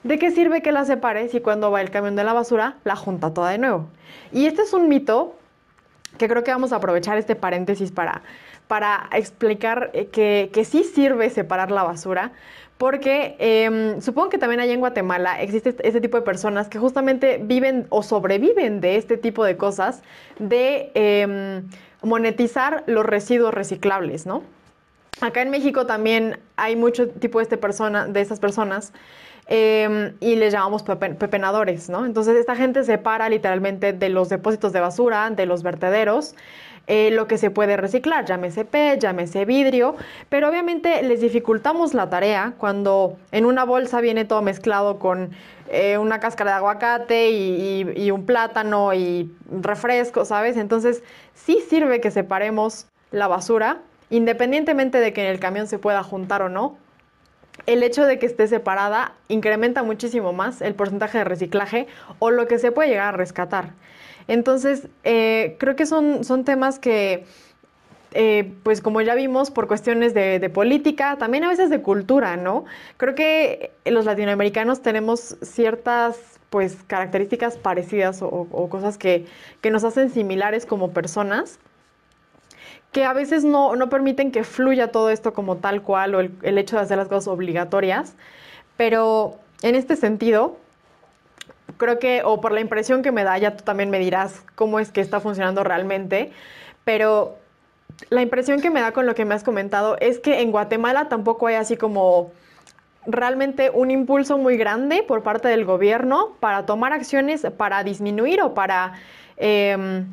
¿de 0.05 0.19
qué 0.19 0.31
sirve 0.31 0.63
que 0.63 0.73
la 0.73 0.85
separe 0.85 1.29
si 1.29 1.41
cuando 1.41 1.71
va 1.71 1.81
el 1.81 1.91
camión 1.91 2.17
de 2.17 2.25
la 2.25 2.33
basura 2.33 2.77
la 2.85 2.97
junta 2.97 3.35
toda 3.35 3.51
de 3.51 3.59
nuevo? 3.59 3.89
Y 4.33 4.47
este 4.47 4.63
es 4.63 4.73
un 4.73 4.89
mito 4.89 5.35
que 6.17 6.29
creo 6.29 6.45
que 6.45 6.51
vamos 6.51 6.73
a 6.73 6.77
aprovechar 6.77 7.19
este 7.19 7.37
paréntesis 7.37 7.93
para, 7.93 8.23
para 8.67 9.09
explicar 9.13 9.91
eh, 9.93 10.07
que, 10.07 10.51
que 10.53 10.65
sí 10.65 10.85
sirve 10.85 11.31
separar 11.31 11.71
la 11.71 11.83
basura, 11.83 12.33
porque 12.79 13.35
em, 13.41 14.01
supongo 14.01 14.29
que 14.29 14.39
también 14.39 14.61
allá 14.61 14.73
en 14.73 14.81
Guatemala 14.81 15.43
existe 15.43 15.75
este 15.83 16.01
tipo 16.01 16.17
de 16.17 16.23
personas 16.23 16.69
que 16.69 16.79
justamente 16.79 17.41
viven 17.43 17.87
o 17.91 18.05
sobreviven 18.05 18.81
de 18.81 18.97
este 18.97 19.17
tipo 19.17 19.45
de 19.45 19.57
cosas, 19.57 20.03
de 20.39 20.93
em, 20.95 21.69
monetizar 22.03 22.85
los 22.87 23.05
residuos 23.05 23.53
reciclables, 23.53 24.27
¿no? 24.27 24.43
Acá 25.21 25.43
en 25.43 25.51
México 25.51 25.87
también 25.87 26.39
hay 26.57 26.77
mucho 26.77 27.09
tipo 27.09 27.39
de, 27.39 27.45
este 27.45 27.57
persona, 27.57 28.07
de 28.07 28.21
estas 28.21 28.39
personas 28.39 28.93
em, 29.47 30.15
y 30.21 30.37
les 30.37 30.53
llamamos 30.53 30.85
pepenadores, 30.85 31.89
¿no? 31.89 32.07
Entonces 32.07 32.37
esta 32.37 32.55
gente 32.55 32.85
separa 32.85 33.29
literalmente 33.29 33.93
de 33.93 34.09
los 34.11 34.29
depósitos 34.29 34.73
de 34.73 34.81
basura, 34.81 35.31
de 35.31 35.47
los 35.47 35.63
vertederos, 35.63 36.37
eh, 36.87 37.11
lo 37.11 37.27
que 37.27 37.37
se 37.37 37.51
puede 37.51 37.77
reciclar, 37.77 38.25
llámese 38.25 38.65
PET, 38.65 39.01
llámese 39.01 39.45
vidrio, 39.45 39.97
pero 40.29 40.49
obviamente 40.49 41.03
les 41.03 41.21
dificultamos 41.21 41.95
la 41.95 42.09
tarea 42.09 42.55
cuando 42.57 43.19
en 43.33 43.45
una 43.45 43.65
bolsa 43.65 44.01
viene 44.01 44.25
todo 44.25 44.41
mezclado 44.41 44.99
con 44.99 45.31
eh, 45.69 45.99
una 45.99 46.21
cáscara 46.21 46.53
de 46.53 46.57
aguacate 46.59 47.31
y, 47.31 47.93
y 47.95 48.11
un 48.11 48.25
plátano 48.25 48.95
y 48.95 49.31
refresco, 49.51 50.25
¿sabes? 50.25 50.57
Entonces 50.57 51.03
sí 51.35 51.59
sirve 51.69 52.01
que 52.01 52.11
separemos 52.11 52.87
la 53.11 53.27
basura 53.27 53.83
independientemente 54.11 54.99
de 54.99 55.13
que 55.13 55.23
en 55.23 55.31
el 55.31 55.41
camión 55.41 55.67
se 55.67 55.79
pueda 55.79 56.03
juntar 56.03 56.43
o 56.43 56.49
no, 56.49 56.77
el 57.67 57.83
hecho 57.83 58.07
de 58.07 58.19
que 58.19 58.27
esté 58.27 58.47
separada 58.47 59.13
incrementa 59.29 59.83
muchísimo 59.83 60.33
más 60.33 60.63
el 60.63 60.75
porcentaje 60.75 61.19
de 61.19 61.25
reciclaje 61.25 61.87
o 62.19 62.31
lo 62.31 62.47
que 62.47 62.59
se 62.59 62.73
puede 62.73 62.89
llegar 62.89 63.15
a 63.15 63.17
rescatar. 63.17 63.73
Entonces, 64.29 64.89
eh, 65.05 65.57
creo 65.59 65.75
que 65.75 65.87
son, 65.87 66.23
son 66.25 66.45
temas 66.45 66.79
que 66.79 67.25
eh, 68.15 68.55
pues 68.63 68.81
como 68.81 69.01
ya 69.03 69.15
vimos, 69.15 69.51
por 69.51 69.69
cuestiones 69.69 70.15
de, 70.15 70.51
política, 70.53 71.17
también 71.19 71.45
a 71.45 71.49
veces 71.49 71.69
de 71.69 71.83
cultura, 71.83 72.37
¿no? 72.37 72.65
Creo 72.97 73.15
que 73.15 73.73
los 73.85 74.07
latinoamericanos 74.07 74.81
tenemos 74.81 75.37
ciertas 75.43 76.17
pues 76.49 76.79
características 76.87 77.59
parecidas 77.59 78.23
o, 78.23 78.69
cosas 78.71 78.97
que, 78.97 79.27
nos 79.71 79.85
hacen 79.85 80.09
similares 80.11 80.65
como 80.65 80.93
personas 80.93 81.59
que 82.93 83.05
a 83.05 83.13
veces 83.13 83.45
no, 83.45 83.75
permiten 83.91 84.31
que 84.31 84.45
fluya 84.45 84.91
todo 84.91 85.11
esto 85.11 85.33
como 85.35 85.57
tal 85.57 85.83
cual 85.83 86.15
o 86.15 86.21
el, 86.21 86.33
el 86.43 86.59
hecho 86.59 86.77
de 86.77 86.83
hacer 86.83 86.99
las 86.99 87.09
cosas 87.09 87.29
obligatorias, 87.29 88.15
pero 88.77 89.37
en 89.63 89.75
este 89.75 89.97
sentido, 89.97 90.57
creo 91.77 91.99
que, 91.99 92.23
o 92.25 92.41
por 92.41 92.53
la 92.53 92.61
impresión 92.61 93.03
que 93.03 93.13
me 93.13 93.25
da, 93.25 93.37
ya 93.39 93.57
tú 93.57 93.65
también 93.65 93.91
me 93.91 93.99
dirás 93.99 94.45
cómo 94.55 94.79
es 94.79 94.91
que 94.93 95.01
está 95.01 95.21
funcionando 95.21 95.65
realmente, 95.65 96.33
pero 96.85 97.37
la 98.11 98.23
impresión 98.23 98.61
que 98.61 98.71
me 98.71 98.81
da 98.81 98.93
con 98.93 99.07
lo 99.07 99.15
que 99.15 99.25
me 99.25 99.35
has 99.35 99.45
comentado 99.45 99.97
es 100.01 100.19
que 100.19 100.41
en 100.41 100.51
Guatemala 100.51 101.09
tampoco 101.09 101.49
hay 101.49 101.57
así 101.57 101.77
como 101.77 102.31
realmente 103.07 103.71
un 103.71 103.91
impulso 103.91 104.39
muy 104.39 104.57
grande 104.57 105.03
por 105.03 105.23
parte 105.23 105.49
del 105.49 105.65
gobierno 105.65 106.37
para 106.41 106.67
tomar 106.67 106.93
acciones 106.93 107.47
para 107.57 107.83
disminuir 107.83 108.43
o 108.43 108.55
para 108.55 108.95
em, 109.37 110.07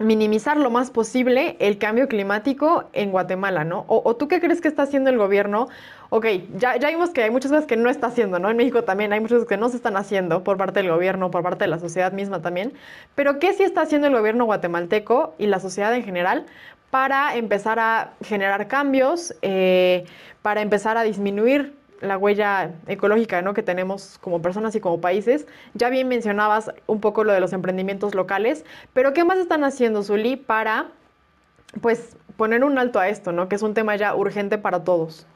minimizar 0.00 0.56
lo 0.56 0.70
más 0.70 0.90
posible 0.90 1.56
el 1.58 1.78
cambio 1.78 2.08
climático 2.08 2.84
en 2.92 3.10
Guatemala, 3.10 3.64
¿no? 3.64 3.84
O, 3.88 4.14
tú 4.16 4.28
qué 4.28 4.40
crees 4.40 4.60
que 4.60 4.68
está 4.68 4.82
haciendo 4.82 5.10
el 5.10 5.18
gobierno? 5.18 5.68
Ok, 6.10 6.26
ya, 6.56 6.76
ya 6.76 6.88
vimos 6.90 7.10
que 7.10 7.22
hay 7.22 7.30
muchas 7.30 7.50
cosas 7.50 7.66
que 7.66 7.76
no 7.76 7.88
está 7.88 8.08
haciendo, 8.08 8.38
¿no? 8.38 8.50
En 8.50 8.56
México 8.56 8.84
también 8.84 9.12
hay 9.12 9.20
muchas 9.20 9.36
cosas 9.36 9.48
que 9.48 9.56
no 9.56 9.68
se 9.68 9.76
están 9.76 9.96
haciendo 9.96 10.44
por 10.44 10.58
parte 10.58 10.80
del 10.82 10.90
gobierno, 10.90 11.30
por 11.30 11.42
parte 11.42 11.64
de 11.64 11.68
la 11.68 11.78
sociedad 11.78 12.12
misma 12.12 12.42
también, 12.42 12.74
pero 13.14 13.38
¿qué 13.38 13.52
sí 13.54 13.62
está 13.62 13.82
haciendo 13.82 14.06
el 14.06 14.14
gobierno 14.14 14.44
guatemalteco 14.44 15.34
y 15.38 15.46
la 15.46 15.60
sociedad 15.60 15.94
en 15.94 16.04
general 16.04 16.46
para 16.90 17.36
empezar 17.36 17.78
a 17.78 18.12
generar 18.22 18.68
cambios, 18.68 19.34
eh, 19.42 20.04
para 20.42 20.60
empezar 20.60 20.96
a 20.96 21.02
disminuir 21.02 21.74
la 22.00 22.18
huella 22.18 22.72
ecológica 22.86 23.42
¿no? 23.42 23.54
que 23.54 23.62
tenemos 23.62 24.18
como 24.20 24.42
personas 24.42 24.74
y 24.74 24.80
como 24.80 25.00
países. 25.00 25.46
Ya 25.74 25.90
bien 25.90 26.08
mencionabas 26.08 26.72
un 26.86 27.00
poco 27.00 27.24
lo 27.24 27.32
de 27.32 27.40
los 27.40 27.52
emprendimientos 27.52 28.14
locales, 28.14 28.64
pero 28.92 29.12
¿qué 29.12 29.24
más 29.24 29.38
están 29.38 29.64
haciendo, 29.64 30.02
Zuli, 30.02 30.36
para 30.36 30.92
pues 31.80 32.16
poner 32.36 32.64
un 32.64 32.78
alto 32.78 32.98
a 32.98 33.08
esto, 33.08 33.32
¿no? 33.32 33.48
que 33.48 33.56
es 33.56 33.62
un 33.62 33.74
tema 33.74 33.96
ya 33.96 34.14
urgente 34.14 34.58
para 34.58 34.84
todos? 34.84 35.26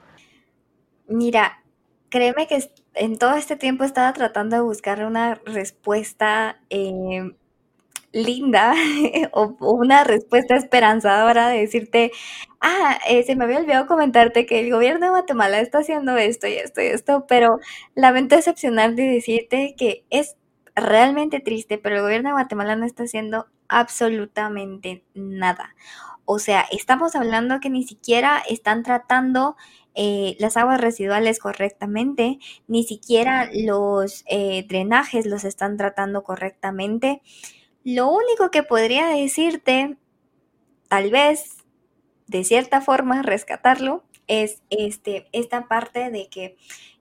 Mira, 1.08 1.62
créeme 2.08 2.46
que 2.46 2.70
en 2.94 3.18
todo 3.18 3.34
este 3.34 3.56
tiempo 3.56 3.84
estaba 3.84 4.12
tratando 4.12 4.56
de 4.56 4.62
buscar 4.62 5.04
una 5.04 5.36
respuesta 5.44 6.60
eh, 6.70 7.32
linda 8.12 8.74
o, 9.32 9.56
una 9.60 10.04
respuesta 10.04 10.56
esperanzadora 10.56 11.48
de 11.48 11.60
decirte, 11.60 12.12
ah, 12.60 12.98
eh, 13.08 13.22
se 13.24 13.36
me 13.36 13.44
había 13.44 13.58
olvidado 13.58 13.86
comentarte 13.86 14.46
que 14.46 14.60
el 14.60 14.70
gobierno 14.70 15.06
de 15.06 15.10
Guatemala 15.10 15.60
está 15.60 15.78
haciendo 15.78 16.16
esto 16.16 16.46
y 16.46 16.54
esto 16.54 16.80
y 16.80 16.86
esto, 16.86 17.26
pero 17.28 17.58
lamento 17.94 18.36
decepcionar 18.36 18.94
de 18.94 19.04
decirte 19.04 19.74
que 19.76 20.04
es 20.10 20.36
realmente 20.74 21.40
triste, 21.40 21.78
pero 21.78 21.96
el 21.96 22.02
gobierno 22.02 22.30
de 22.30 22.34
Guatemala 22.34 22.76
no 22.76 22.86
está 22.86 23.04
haciendo 23.04 23.46
absolutamente 23.68 25.04
nada. 25.14 25.74
O 26.24 26.38
sea, 26.38 26.64
estamos 26.70 27.16
hablando 27.16 27.60
que 27.60 27.70
ni 27.70 27.84
siquiera 27.84 28.42
están 28.48 28.82
tratando 28.84 29.56
eh, 29.94 30.36
las 30.38 30.56
aguas 30.56 30.80
residuales 30.80 31.40
correctamente, 31.40 32.38
ni 32.68 32.84
siquiera 32.84 33.50
los 33.52 34.22
eh, 34.28 34.64
drenajes 34.68 35.26
los 35.26 35.44
están 35.44 35.76
tratando 35.76 36.22
correctamente. 36.22 37.22
Lo 37.84 38.10
único 38.10 38.50
que 38.50 38.62
podría 38.62 39.06
decirte, 39.08 39.96
tal 40.88 41.10
vez, 41.10 41.56
de 42.26 42.44
cierta 42.44 42.80
forma, 42.80 43.22
rescatarlo, 43.22 44.04
es 44.26 44.62
este, 44.70 45.28
esta 45.32 45.66
parte 45.66 46.10
de 46.10 46.28
que 46.28 46.56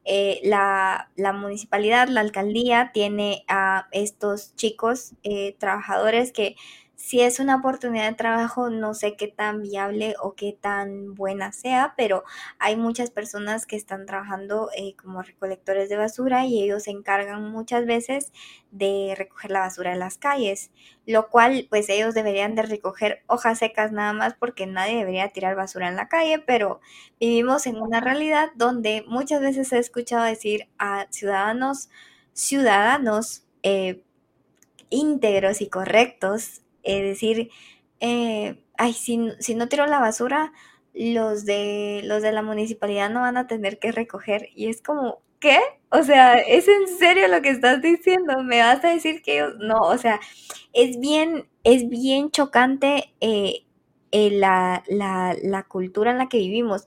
eh, 0.05 0.39
la, 0.43 1.09
municipalidad, 1.35 2.07
la 2.07 2.21
alcaldía, 2.21 2.91
tiene 2.93 3.43
a 3.47 3.87
estos 3.91 4.55
chicos 4.55 5.13
eh, 5.23 5.55
trabajadores 5.59 6.31
que 6.31 6.55
si 6.99 7.21
es 7.21 7.39
una 7.39 7.55
oportunidad 7.55 8.09
de 8.09 8.15
trabajo, 8.15 8.69
no 8.69 8.93
sé 8.93 9.15
qué 9.15 9.29
tan 9.29 9.61
viable 9.61 10.15
o 10.21 10.33
qué 10.35 10.57
tan 10.59 11.15
buena 11.15 11.53
sea, 11.53 11.93
pero 11.95 12.25
hay 12.59 12.75
muchas 12.75 13.09
personas 13.09 13.65
que 13.65 13.77
están 13.77 14.05
trabajando 14.05 14.69
eh, 14.75 14.95
como 14.97 15.21
recolectores 15.21 15.87
de 15.87 15.95
basura 15.95 16.45
y 16.45 16.61
ellos 16.61 16.83
se 16.83 16.91
encargan 16.91 17.49
muchas 17.51 17.85
veces 17.85 18.33
de 18.71 19.15
recoger 19.17 19.51
la 19.51 19.61
basura 19.61 19.93
en 19.93 19.99
las 19.99 20.17
calles, 20.17 20.71
lo 21.05 21.29
cual 21.29 21.67
pues 21.69 21.87
ellos 21.87 22.13
deberían 22.13 22.53
de 22.55 22.63
recoger 22.63 23.23
hojas 23.27 23.59
secas 23.59 23.93
nada 23.93 24.11
más 24.11 24.33
porque 24.33 24.67
nadie 24.67 24.97
debería 24.97 25.29
tirar 25.29 25.55
basura 25.55 25.87
en 25.87 25.95
la 25.95 26.09
calle, 26.09 26.39
pero 26.39 26.81
vivimos 27.17 27.65
en 27.65 27.77
una 27.77 28.01
realidad 28.01 28.49
donde 28.55 29.05
muchas 29.07 29.39
veces 29.39 29.71
he 29.71 29.79
escuchado 29.79 30.25
decir 30.25 30.67
a 30.77 31.07
ciudadanos, 31.11 31.89
ciudadanos, 32.33 33.45
eh, 33.63 34.03
íntegros 34.89 35.61
y 35.61 35.69
correctos 35.69 36.61
es 36.83 37.03
decir, 37.03 37.49
eh, 37.99 38.63
ay, 38.77 38.93
si, 38.93 39.19
si 39.39 39.55
no 39.55 39.67
tiro 39.67 39.85
la 39.87 39.99
basura, 39.99 40.53
los 40.93 41.45
de, 41.45 42.01
los 42.03 42.21
de 42.21 42.31
la 42.31 42.41
municipalidad 42.41 43.09
no 43.09 43.21
van 43.21 43.37
a 43.37 43.47
tener 43.47 43.79
que 43.79 43.91
recoger. 43.91 44.49
Y 44.55 44.67
es 44.67 44.81
como, 44.81 45.21
¿qué? 45.39 45.59
O 45.91 46.03
sea, 46.03 46.39
¿es 46.39 46.67
en 46.67 46.87
serio 46.97 47.27
lo 47.27 47.41
que 47.41 47.49
estás 47.49 47.81
diciendo? 47.81 48.43
¿Me 48.43 48.59
vas 48.61 48.83
a 48.83 48.89
decir 48.89 49.21
que 49.21 49.43
no? 49.59 49.81
O 49.81 49.97
sea, 49.97 50.19
es 50.73 50.99
bien, 50.99 51.47
es 51.63 51.89
bien 51.89 52.31
chocante 52.31 53.13
eh, 53.21 53.65
eh, 54.11 54.31
la, 54.31 54.83
la, 54.87 55.35
la, 55.41 55.63
cultura 55.63 56.11
en 56.11 56.17
la 56.17 56.29
que 56.29 56.37
vivimos 56.37 56.85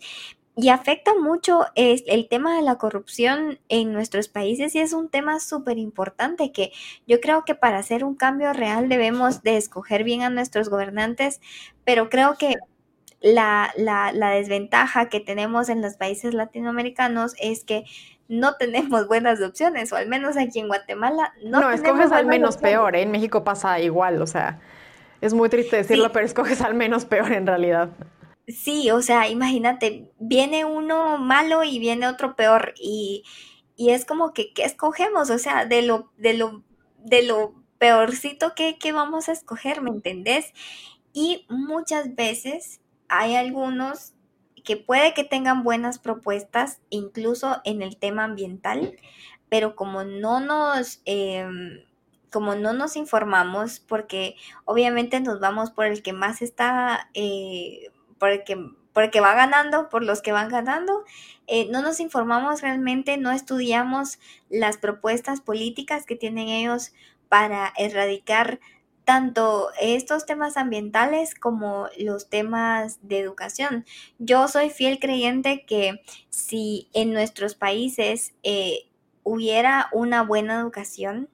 y 0.55 0.69
afecta 0.69 1.13
mucho 1.15 1.65
es 1.75 2.03
el 2.07 2.29
tema 2.29 2.57
de 2.57 2.63
la 2.63 2.77
corrupción 2.77 3.59
en 3.69 3.93
nuestros 3.93 4.29
países 4.29 4.75
y 4.75 4.81
es 4.81 4.93
un 4.93 5.09
tema 5.09 5.41
súper 5.41 5.79
importante 5.79 6.53
que 6.53 6.73
yo 7.07 7.21
creo 7.21 7.45
que 7.45 7.55
para 7.55 7.79
hacer 7.79 8.05
un 8.05 8.15
cambio 8.15 8.53
real 8.53 8.89
debemos 8.89 9.43
de 9.43 9.57
escoger 9.57 10.05
bien 10.05 10.23
a 10.23 10.31
nuestros 10.31 10.69
gobernantes, 10.69 11.41
pero 11.85 12.11
creo 12.11 12.37
que 12.39 12.57
la, 13.23 13.73
la, 13.77 14.13
la 14.13 14.31
desventaja 14.31 15.09
que 15.09 15.21
tenemos 15.21 15.69
en 15.69 15.81
los 15.81 15.95
países 15.95 16.35
latinoamericanos 16.35 17.35
es 17.41 17.65
que 17.65 17.85
no 18.29 18.55
tenemos 18.59 19.09
buenas 19.09 19.41
opciones, 19.41 19.91
o 19.93 19.97
al 19.97 20.09
menos 20.09 20.37
aquí 20.37 20.61
en 20.61 20.69
Guatemala 20.69 21.33
no. 21.45 21.61
No, 21.61 21.71
escoges 21.71 22.13
al 22.13 22.27
menos 22.27 22.59
peor, 22.59 22.95
¿eh? 22.95 23.03
en 23.03 23.11
México 23.11 23.43
pasa 23.43 23.81
igual, 23.81 24.21
o 24.21 24.27
sea, 24.27 24.61
es 25.23 25.33
muy 25.33 25.49
triste 25.49 25.77
decirlo, 25.77 26.13
pero 26.13 26.27
escoges 26.27 26.61
al 26.61 26.75
menos 26.75 27.07
peor 27.07 27.33
en 27.33 27.47
realidad. 27.47 27.89
Sí, 28.49 28.91
o 28.91 29.01
sea, 29.03 29.29
imagínate, 29.29 30.11
viene 30.19 30.65
uno 30.65 31.17
malo 31.19 31.63
y 31.63 31.79
viene 31.79 32.09
otro 32.09 32.35
peor 32.35 32.75
y, 32.77 33.23
y 33.77 33.91
es 33.91 34.05
como 34.05 34.33
que, 34.35 34.53
¿qué 34.53 34.65
escogemos? 34.65 35.31
O 35.31 35.39
sea, 35.39 35.65
de 35.65 35.83
lo, 35.83 36.11
de 36.17 36.35
lo, 36.35 36.65
de 36.99 37.23
lo 37.23 37.55
peorcito 37.79 38.55
que, 38.57 38.79
que 38.79 38.93
vamos 38.93 39.29
a 39.29 39.33
escoger, 39.33 39.81
¿me 39.81 39.91
entendés? 39.91 40.53
Y 41.13 41.47
muchas 41.51 42.15
veces 42.17 42.81
hay 43.09 43.37
algunos 43.37 44.15
que 44.65 44.77
puede 44.77 45.15
que 45.15 45.25
tengan 45.25 45.63
buenas 45.65 45.99
propuestas, 46.01 46.81
incluso 46.91 47.61
en 47.65 47.83
el 47.83 47.97
tema 47.99 48.25
ambiental, 48.25 48.97
pero 49.49 49.77
como 49.77 50.05
no 50.05 50.41
nos, 50.41 51.03
em, 51.05 51.85
como 52.33 52.55
no 52.57 52.73
nos 52.73 52.97
informamos, 52.97 53.81
porque 53.81 54.37
obviamente 54.65 55.21
nos 55.21 55.41
vamos 55.41 55.71
por 55.71 55.87
el 55.87 56.03
que 56.03 56.13
más 56.13 56.43
está 56.43 57.11
eh, 57.15 57.92
porque, 58.23 58.57
porque 58.93 59.21
va 59.21 59.35
ganando, 59.35 59.89
por 59.89 60.05
los 60.05 60.23
que 60.23 60.31
van 60.31 60.49
ganando. 60.49 61.03
Eh, 61.49 61.67
no 61.73 61.83
nos 61.83 61.99
informamos 61.99 62.61
realmente, 62.61 63.17
no 63.17 63.33
estudiamos 63.33 64.21
las 64.49 64.77
propuestas 64.77 65.41
políticas 65.41 66.07
que 66.07 66.15
tienen 66.15 66.47
ellos 66.47 66.93
para 67.29 67.73
erradicar 67.77 68.61
tanto 69.05 69.71
estos 69.81 70.25
temas 70.25 70.57
ambientales 70.57 71.35
como 71.35 71.89
los 71.99 72.31
temas 72.31 73.01
de 73.03 73.19
educación. 73.19 73.85
Yo 74.21 74.47
soy 74.47 74.71
fiel 74.71 75.01
creyente 75.01 75.67
que 75.67 76.01
si 76.31 76.89
en 76.93 77.13
nuestros 77.13 77.57
países 77.57 78.35
eh, 78.45 78.89
hubiera 79.25 79.89
una 79.91 80.23
buena 80.23 80.61
educación, 80.61 81.29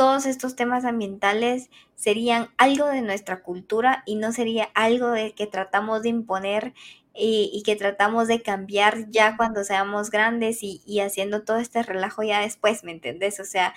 todos 0.00 0.24
estos 0.24 0.56
temas 0.56 0.86
ambientales 0.86 1.68
serían 1.94 2.48
algo 2.56 2.86
de 2.86 3.02
nuestra 3.02 3.42
cultura 3.42 4.02
y 4.06 4.14
no 4.14 4.32
sería 4.32 4.70
algo 4.72 5.08
de 5.08 5.32
que 5.32 5.46
tratamos 5.46 6.00
de 6.00 6.08
imponer 6.08 6.72
y, 7.14 7.62
que 7.66 7.76
tratamos 7.76 8.26
de 8.26 8.40
cambiar 8.40 9.10
ya 9.10 9.36
cuando 9.36 9.62
seamos 9.62 10.08
grandes 10.08 10.60
y, 10.62 11.00
haciendo 11.00 11.42
todo 11.42 11.58
este 11.58 11.82
relajo 11.82 12.22
ya 12.22 12.40
después, 12.40 12.82
¿me 12.82 12.92
entendés? 12.92 13.40
O 13.40 13.44
sea, 13.44 13.74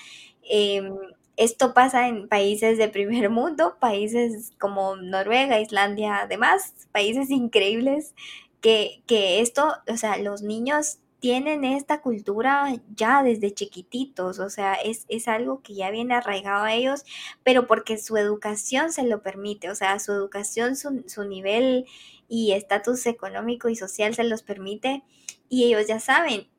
em, 0.49 0.95
esto 1.35 1.73
pasa 1.73 2.07
en 2.07 2.29
países 2.29 2.77
de 2.77 2.87
primer 2.87 3.29
mundo, 3.29 3.75
países 3.81 4.53
como 4.57 4.95
Noruega, 4.95 5.59
Islandia, 5.59 6.19
además, 6.21 6.73
países 6.93 7.31
increíbles, 7.31 8.15
que, 8.61 9.03
que 9.07 9.41
esto, 9.41 9.73
o 9.89 9.97
sea, 9.97 10.15
los 10.19 10.41
niños 10.41 10.99
tienen 11.23 11.63
esta 11.63 12.01
cultura 12.01 12.75
ya 12.97 13.23
desde 13.23 13.53
chiquititos, 13.53 14.39
o 14.39 14.49
sea, 14.49 14.73
es, 14.73 15.07
algo 15.29 15.61
que 15.61 15.73
ya 15.73 15.89
viene 15.89 16.15
arraigado 16.15 16.65
a 16.65 16.73
ellos, 16.73 17.05
pero 17.43 17.65
porque 17.65 17.97
su 17.97 18.17
educación 18.17 18.91
se 18.91 19.03
lo 19.03 19.21
permite, 19.21 19.69
o 19.69 19.75
sea, 19.75 19.97
su 19.99 20.11
educación, 20.11 20.75
su, 20.75 21.05
su 21.07 21.23
nivel 21.23 21.85
y 22.27 22.51
estatus 22.51 23.05
económico 23.05 23.69
y 23.69 23.77
social 23.77 24.13
se 24.13 24.25
los 24.25 24.43
permite 24.43 25.03
y 25.47 25.63
ellos 25.63 25.87
ya 25.87 26.01
saben 26.01 26.49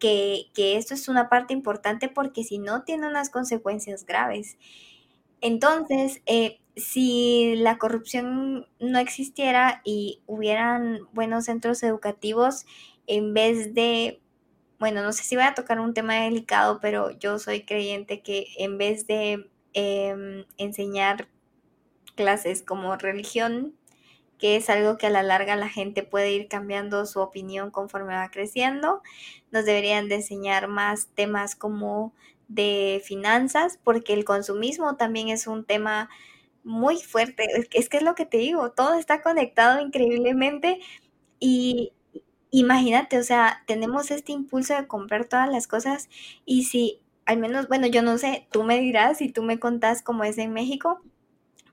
que, 0.00 0.46
que 0.52 0.76
esto 0.76 0.94
es 0.94 1.06
una 1.06 1.28
parte 1.28 1.52
importante 1.52 2.08
porque 2.08 2.42
si 2.42 2.58
no 2.58 2.82
tiene 2.82 3.06
unas 3.06 3.30
consecuencias 3.30 4.04
graves. 4.04 4.58
Entonces, 5.40 6.22
eh, 6.26 6.58
si 6.74 7.54
la 7.54 7.78
corrupción 7.78 8.66
no 8.80 8.98
existiera 8.98 9.80
y 9.84 10.22
hubieran 10.26 11.02
buenos 11.12 11.44
centros 11.44 11.84
educativos, 11.84 12.66
en 13.08 13.34
vez 13.34 13.74
de, 13.74 14.22
bueno, 14.78 15.02
no 15.02 15.12
sé 15.12 15.24
si 15.24 15.36
voy 15.36 15.44
a 15.46 15.54
tocar 15.54 15.80
un 15.80 15.94
tema 15.94 16.14
delicado, 16.22 16.80
pero 16.80 17.10
yo 17.18 17.38
soy 17.40 17.64
creyente 17.64 18.22
que 18.22 18.46
en 18.58 18.78
vez 18.78 19.06
de 19.08 19.50
em, 19.72 20.44
enseñar 20.58 21.28
clases 22.14 22.62
como 22.62 22.96
religión, 22.96 23.74
que 24.38 24.56
es 24.56 24.70
algo 24.70 24.98
que 24.98 25.06
a 25.08 25.10
la 25.10 25.22
larga 25.22 25.56
la 25.56 25.68
gente 25.68 26.02
puede 26.04 26.32
ir 26.32 26.48
cambiando 26.48 27.06
su 27.06 27.20
opinión 27.20 27.70
conforme 27.70 28.14
va 28.14 28.30
creciendo, 28.30 29.02
nos 29.50 29.64
deberían 29.64 30.08
de 30.08 30.16
enseñar 30.16 30.68
más 30.68 31.08
temas 31.14 31.56
como 31.56 32.14
de 32.48 33.02
finanzas, 33.04 33.78
porque 33.84 34.14
el 34.14 34.24
consumismo 34.24 34.96
también 34.96 35.28
es 35.28 35.46
un 35.46 35.64
tema 35.64 36.08
muy 36.64 36.98
fuerte. 36.98 37.46
Es 37.72 37.88
que 37.88 37.98
es 37.98 38.02
lo 38.02 38.14
que 38.14 38.26
te 38.26 38.38
digo, 38.38 38.72
todo 38.72 38.94
está 38.94 39.22
conectado 39.22 39.80
increíblemente 39.80 40.80
y 41.40 41.92
imagínate, 42.50 43.18
o 43.18 43.22
sea, 43.22 43.62
tenemos 43.66 44.10
este 44.10 44.32
impulso 44.32 44.74
de 44.74 44.86
comprar 44.86 45.26
todas 45.26 45.48
las 45.50 45.66
cosas 45.66 46.08
y 46.44 46.64
si 46.64 47.00
al 47.26 47.38
menos, 47.38 47.68
bueno, 47.68 47.86
yo 47.86 48.02
no 48.02 48.16
sé, 48.16 48.46
tú 48.50 48.64
me 48.64 48.78
dirás 48.80 49.20
y 49.20 49.30
tú 49.30 49.42
me 49.42 49.58
contás 49.58 50.02
cómo 50.02 50.24
es 50.24 50.38
en 50.38 50.52
México, 50.54 51.02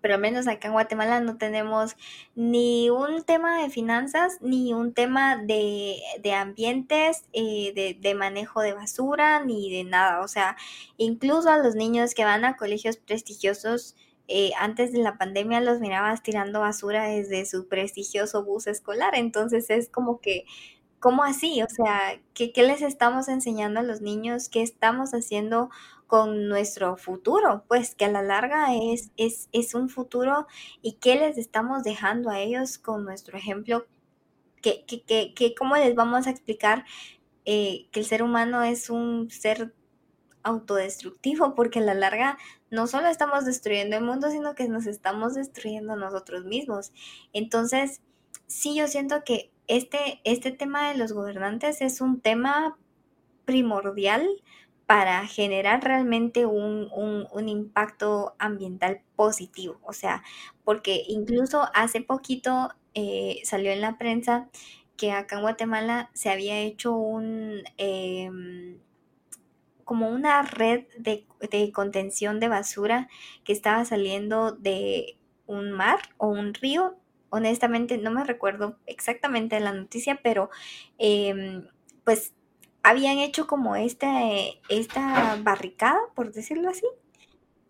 pero 0.01 0.15
al 0.15 0.21
menos 0.21 0.47
acá 0.47 0.67
en 0.67 0.73
Guatemala 0.73 1.19
no 1.21 1.37
tenemos 1.37 1.95
ni 2.35 2.89
un 2.91 3.23
tema 3.23 3.59
de 3.59 3.71
finanzas, 3.71 4.37
ni 4.41 4.73
un 4.73 4.93
tema 4.93 5.37
de, 5.37 5.97
de 6.21 6.33
ambientes, 6.33 7.23
eh, 7.33 7.71
de, 7.73 7.97
de, 7.99 8.13
manejo 8.15 8.61
de 8.61 8.73
basura, 8.73 9.43
ni 9.43 9.71
de 9.71 9.83
nada. 9.83 10.21
O 10.21 10.27
sea, 10.27 10.57
incluso 10.97 11.49
a 11.49 11.57
los 11.57 11.73
niños 11.73 12.13
que 12.13 12.23
van 12.23 12.45
a 12.45 12.55
colegios 12.55 12.97
prestigiosos, 12.97 13.95
eh, 14.27 14.51
antes 14.59 14.91
de 14.91 14.99
la 14.99 15.17
pandemia 15.17 15.61
los 15.61 15.79
mirabas 15.79 16.23
tirando 16.23 16.61
basura 16.61 17.05
desde 17.05 17.45
su 17.45 17.67
prestigioso 17.67 18.43
bus 18.43 18.67
escolar. 18.67 19.15
Entonces 19.15 19.69
es 19.69 19.89
como 19.89 20.19
que, 20.19 20.45
¿cómo 20.99 21.23
así? 21.23 21.61
O 21.61 21.67
sea, 21.69 22.19
¿qué, 22.33 22.51
¿qué, 22.51 22.63
les 22.63 22.81
estamos 22.81 23.27
enseñando 23.27 23.79
a 23.79 23.83
los 23.83 24.01
niños? 24.01 24.49
¿Qué 24.49 24.61
estamos 24.63 25.11
haciendo 25.11 25.69
con 26.07 26.47
nuestro 26.47 26.97
futuro? 26.97 27.63
Pues 27.67 27.95
que 27.95 28.05
a 28.05 28.11
la 28.11 28.21
larga 28.23 28.75
es, 28.75 29.11
es, 29.17 29.49
es 29.51 29.75
un 29.75 29.89
futuro 29.89 30.47
y 30.81 30.93
qué 30.93 31.15
les 31.15 31.37
estamos 31.37 31.83
dejando 31.83 32.29
a 32.29 32.39
ellos 32.39 32.77
con 32.77 33.05
nuestro 33.05 33.37
ejemplo. 33.37 33.85
¿Qué, 34.61 34.83
qué, 34.87 35.33
qué, 35.35 35.55
cómo 35.55 35.75
les 35.75 35.93
vamos 35.95 36.25
a 36.25 36.31
explicar 36.31 36.85
eh, 37.45 37.87
que 37.91 37.99
el 37.99 38.05
ser 38.07 38.23
humano 38.23 38.63
es 38.63 38.89
un 38.89 39.29
ser 39.29 39.73
autodestructivo 40.45 41.55
porque 41.55 41.79
a 41.79 41.81
la 41.81 41.93
larga 41.93 42.37
no 42.69 42.87
solo 42.87 43.07
estamos 43.07 43.45
destruyendo 43.45 43.97
el 43.97 44.03
mundo, 44.03 44.29
sino 44.29 44.55
que 44.55 44.69
nos 44.69 44.85
estamos 44.85 45.33
destruyendo 45.33 45.97
nosotros 45.97 46.45
mismos. 46.45 46.93
Entonces, 47.33 48.01
sí, 48.47 48.75
yo 48.75 48.87
siento 48.87 49.23
que 49.25 49.51
este, 49.67 50.21
este 50.23 50.51
tema 50.51 50.89
de 50.89 50.97
los 50.97 51.11
gobernantes 51.11 51.81
es 51.81 51.99
un 51.99 52.21
tema 52.21 52.77
primordial 53.45 54.27
para 54.85 55.25
generar 55.25 55.83
realmente 55.83 56.45
un, 56.45 56.89
un, 56.93 57.49
impacto 57.49 58.35
ambiental 58.37 59.01
positivo. 59.15 59.79
O 59.83 59.93
sea, 59.93 60.23
porque 60.63 61.03
incluso 61.07 61.67
hace 61.73 62.01
poquito 62.01 62.69
eh, 62.93 63.41
salió 63.43 63.71
en 63.71 63.81
la 63.81 63.97
prensa 63.97 64.47
que 64.95 65.11
acá 65.11 65.37
en 65.37 65.41
Guatemala 65.41 66.11
se 66.13 66.29
había 66.29 66.59
hecho 66.59 66.93
un, 66.93 67.63
em, 67.77 68.79
como 69.85 70.09
una 70.09 70.41
red 70.41 70.85
de, 70.97 71.25
contención 71.71 72.39
de 72.39 72.49
basura 72.49 73.07
que 73.45 73.53
estaba 73.53 73.85
saliendo 73.85 74.51
de 74.51 75.17
un 75.45 75.71
mar 75.71 75.99
o 76.17 76.27
un 76.27 76.53
río. 76.53 76.97
Honestamente 77.29 77.97
no 77.97 78.11
me 78.11 78.23
recuerdo 78.23 78.77
exactamente 78.87 79.59
la 79.59 79.71
noticia, 79.73 80.19
pero 80.21 80.49
em, 80.97 81.67
pues 82.03 82.33
habían 82.83 83.19
hecho 83.19 83.47
como 83.47 83.75
esta, 83.75 84.11
esta 84.69 85.37
barricada, 85.41 85.99
por 86.15 86.31
decirlo 86.31 86.69
así, 86.69 86.85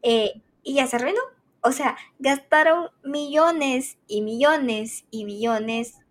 eh, 0.02 0.42
y 0.64 0.76
ya 0.76 0.88
se 0.88 0.96
arruinó. 0.96 1.22
O 1.62 1.72
sea, 1.72 1.98
gastaron 2.20 2.90
millones 3.04 3.98
y 4.08 4.22
millones 4.22 5.06
y 5.12 5.26
millones 5.26 6.05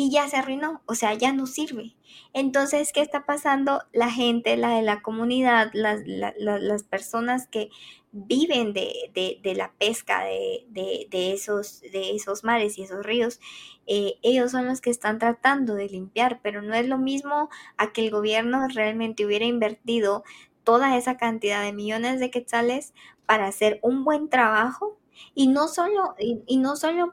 y 0.00 0.10
ya 0.10 0.26
se 0.30 0.38
arruinó, 0.38 0.80
o 0.86 0.94
sea, 0.94 1.12
ya 1.12 1.30
no 1.34 1.46
sirve. 1.46 1.94
Entonces, 2.32 2.90
¿qué 2.90 3.02
está 3.02 3.26
pasando? 3.26 3.82
La 3.92 4.10
gente, 4.10 4.56
la 4.56 4.74
de 4.74 4.80
la 4.80 5.02
comunidad, 5.02 5.70
las, 5.74 6.00
las 6.06 6.82
personas 6.84 7.46
que 7.46 7.68
viven 8.10 8.72
de, 8.72 9.10
de, 9.42 9.54
la 9.54 9.74
pesca 9.74 10.24
de, 10.24 10.64
de, 10.70 11.32
esos, 11.34 11.82
de 11.82 12.16
esos 12.16 12.44
mares 12.44 12.78
y 12.78 12.84
esos 12.84 13.04
ríos, 13.04 13.40
eh, 13.86 14.14
ellos 14.22 14.52
son 14.52 14.64
los 14.64 14.80
que 14.80 14.88
están 14.88 15.18
tratando 15.18 15.74
de 15.74 15.90
limpiar, 15.90 16.40
pero 16.42 16.62
no 16.62 16.72
es 16.72 16.88
lo 16.88 16.96
mismo 16.96 17.50
a 17.76 17.92
que 17.92 18.06
el 18.06 18.10
gobierno 18.10 18.68
realmente 18.68 19.26
hubiera 19.26 19.44
invertido 19.44 20.24
toda 20.64 20.96
esa 20.96 21.18
cantidad 21.18 21.62
de 21.62 21.74
millones 21.74 22.20
de 22.20 22.30
quetzales 22.30 22.94
para 23.26 23.48
hacer 23.48 23.78
un 23.82 24.04
buen 24.04 24.30
trabajo 24.30 24.96
y 25.34 25.48
no 25.48 25.68
solo, 25.68 26.14
y 26.18 26.56
no 26.56 26.76
solo 26.76 27.12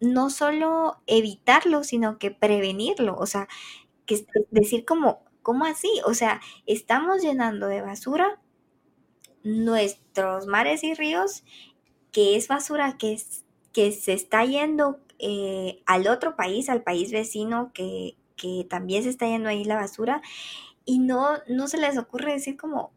no 0.00 0.30
solo 0.30 1.02
evitarlo, 1.06 1.84
sino 1.84 2.18
que 2.18 2.30
prevenirlo. 2.30 3.16
O 3.18 3.26
sea, 3.26 3.48
que 4.06 4.26
decir 4.50 4.84
como, 4.86 5.24
¿cómo 5.42 5.64
así? 5.66 5.90
O 6.06 6.14
sea, 6.14 6.40
estamos 6.66 7.22
llenando 7.22 7.68
de 7.68 7.82
basura 7.82 8.40
nuestros 9.44 10.46
mares 10.46 10.82
y 10.84 10.94
ríos, 10.94 11.44
que 12.12 12.36
es 12.36 12.48
basura 12.48 12.96
que, 12.98 13.12
es, 13.14 13.44
que 13.72 13.92
se 13.92 14.12
está 14.12 14.44
yendo 14.44 15.00
eh, 15.18 15.82
al 15.86 16.08
otro 16.08 16.36
país, 16.36 16.68
al 16.68 16.82
país 16.82 17.12
vecino, 17.12 17.72
que, 17.74 18.16
que 18.36 18.66
también 18.68 19.02
se 19.04 19.10
está 19.10 19.26
yendo 19.26 19.48
ahí 19.48 19.64
la 19.64 19.76
basura, 19.76 20.22
y 20.84 20.98
no, 21.00 21.38
no 21.48 21.68
se 21.68 21.78
les 21.78 21.98
ocurre 21.98 22.32
decir 22.32 22.56
como, 22.56 22.92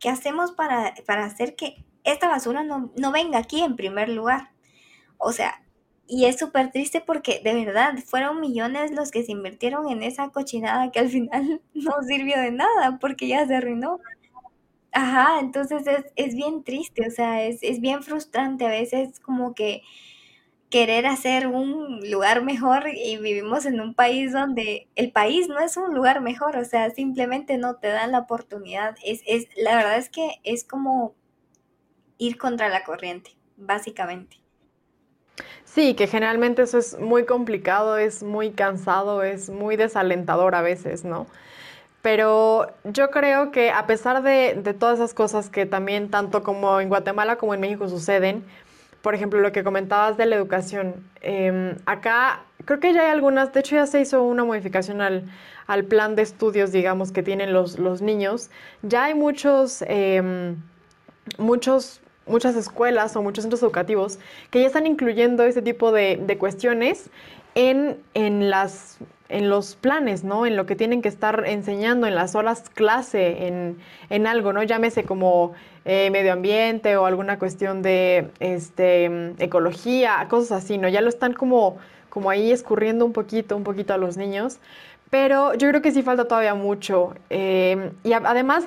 ¿qué 0.00 0.08
hacemos 0.10 0.52
para, 0.52 0.94
para 1.06 1.24
hacer 1.24 1.56
que 1.56 1.84
esta 2.04 2.28
basura 2.28 2.64
no, 2.64 2.92
no 2.96 3.12
venga 3.12 3.38
aquí 3.38 3.62
en 3.62 3.76
primer 3.76 4.08
lugar? 4.08 4.52
O 5.18 5.32
sea, 5.32 5.61
y 6.12 6.26
es 6.26 6.38
súper 6.38 6.70
triste 6.70 7.00
porque 7.00 7.40
de 7.42 7.54
verdad 7.54 7.94
fueron 8.04 8.38
millones 8.38 8.90
los 8.90 9.10
que 9.10 9.24
se 9.24 9.32
invirtieron 9.32 9.88
en 9.88 10.02
esa 10.02 10.28
cochinada 10.28 10.90
que 10.92 10.98
al 10.98 11.08
final 11.08 11.62
no 11.74 11.92
sirvió 12.06 12.38
de 12.38 12.50
nada 12.50 12.98
porque 13.00 13.28
ya 13.28 13.46
se 13.46 13.56
arruinó. 13.56 13.98
Ajá, 14.92 15.40
entonces 15.40 15.86
es, 15.86 16.04
es 16.16 16.34
bien 16.34 16.64
triste, 16.64 17.06
o 17.08 17.10
sea, 17.10 17.44
es, 17.44 17.62
es 17.62 17.80
bien 17.80 18.02
frustrante 18.02 18.66
a 18.66 18.70
veces 18.70 19.20
como 19.20 19.54
que 19.54 19.82
querer 20.70 21.06
hacer 21.06 21.46
un 21.48 22.00
lugar 22.10 22.44
mejor 22.44 22.88
y 22.94 23.16
vivimos 23.18 23.66
en 23.66 23.80
un 23.80 23.94
país 23.94 24.32
donde 24.32 24.88
el 24.96 25.12
país 25.12 25.48
no 25.48 25.60
es 25.60 25.78
un 25.78 25.94
lugar 25.94 26.20
mejor, 26.20 26.56
o 26.58 26.64
sea, 26.66 26.90
simplemente 26.90 27.58
no 27.58 27.76
te 27.76 27.88
dan 27.88 28.12
la 28.12 28.20
oportunidad. 28.20 28.96
Es, 29.04 29.22
es, 29.26 29.48
la 29.56 29.76
verdad 29.76 29.98
es 29.98 30.10
que 30.10 30.40
es 30.44 30.64
como 30.64 31.14
ir 32.18 32.38
contra 32.38 32.70
la 32.70 32.84
corriente, 32.84 33.36
básicamente. 33.56 34.41
Sí, 35.64 35.94
que 35.94 36.06
generalmente 36.06 36.62
eso 36.62 36.78
es 36.78 36.98
muy 36.98 37.24
complicado, 37.24 37.96
es 37.96 38.22
muy 38.22 38.50
cansado, 38.50 39.22
es 39.22 39.48
muy 39.48 39.76
desalentador 39.76 40.54
a 40.54 40.60
veces, 40.60 41.04
¿no? 41.04 41.26
Pero 42.02 42.66
yo 42.84 43.10
creo 43.10 43.52
que 43.52 43.70
a 43.70 43.86
pesar 43.86 44.22
de, 44.22 44.54
todas 44.78 44.98
esas 44.98 45.14
cosas 45.14 45.48
que 45.48 45.66
también 45.66 46.10
tanto 46.10 46.42
como 46.42 46.80
en 46.80 46.88
Guatemala 46.88 47.36
como 47.36 47.54
en 47.54 47.60
México 47.60 47.88
suceden, 47.88 48.44
por 49.02 49.14
ejemplo, 49.14 49.40
lo 49.40 49.52
que 49.52 49.64
comentabas 49.64 50.16
de 50.16 50.26
la 50.26 50.36
educación, 50.36 50.94
em, 51.22 51.76
acá 51.86 52.42
creo 52.64 52.80
que 52.80 52.92
ya 52.92 53.02
hay 53.02 53.10
algunas, 53.10 53.52
de 53.52 53.60
hecho 53.60 53.76
ya 53.76 53.86
se 53.86 54.00
hizo 54.00 54.22
una 54.22 54.44
modificación 54.44 55.00
al, 55.00 55.30
plan 55.88 56.16
de 56.16 56.22
estudios, 56.22 56.70
digamos, 56.70 57.12
que 57.12 57.22
tienen 57.22 57.52
los, 57.54 57.78
los 57.78 58.02
niños. 58.02 58.50
Ya 58.82 59.04
hay 59.04 59.14
muchos, 59.14 59.82
em, 59.88 60.56
muchos 61.38 62.02
muchas 62.26 62.56
escuelas 62.56 63.16
o 63.16 63.22
muchos 63.22 63.42
centros 63.42 63.62
educativos 63.62 64.18
que 64.50 64.60
ya 64.60 64.66
están 64.66 64.86
incluyendo 64.86 65.42
ese 65.42 65.62
tipo 65.62 65.92
de, 65.92 66.36
cuestiones 66.38 67.10
en, 67.54 67.98
en, 68.14 68.50
las, 68.50 68.98
en 69.28 69.48
los 69.48 69.74
planes, 69.74 70.24
¿no? 70.24 70.46
En 70.46 70.56
lo 70.56 70.66
que 70.66 70.76
tienen 70.76 71.02
que 71.02 71.08
estar 71.08 71.44
enseñando 71.46 72.06
en 72.06 72.14
las 72.14 72.34
horas 72.34 72.70
clase, 72.70 73.46
en, 73.46 73.78
en 74.08 74.26
algo, 74.26 74.52
¿no? 74.52 74.62
Llámese 74.62 75.04
como 75.04 75.52
eh, 75.84 76.10
medio 76.10 76.32
ambiente 76.32 76.96
o 76.96 77.06
alguna 77.06 77.38
cuestión 77.38 77.82
de 77.82 78.30
este, 78.38 79.34
ecología, 79.38 80.26
cosas 80.30 80.64
así, 80.64 80.78
¿no? 80.78 80.88
Ya 80.88 81.00
lo 81.00 81.08
están 81.08 81.32
como, 81.32 81.78
como 82.08 82.30
ahí 82.30 82.52
escurriendo 82.52 83.04
un 83.04 83.12
poquito, 83.12 83.56
un 83.56 83.64
poquito 83.64 83.92
a 83.92 83.98
los 83.98 84.16
niños. 84.16 84.58
pero 85.10 85.54
yo 85.54 85.68
creo 85.68 85.82
que 85.82 85.92
sí 85.92 86.02
falta 86.02 86.26
todavía 86.26 86.54
mucho. 86.54 87.14
Eh, 87.30 87.92
y 88.04 88.12
además, 88.12 88.64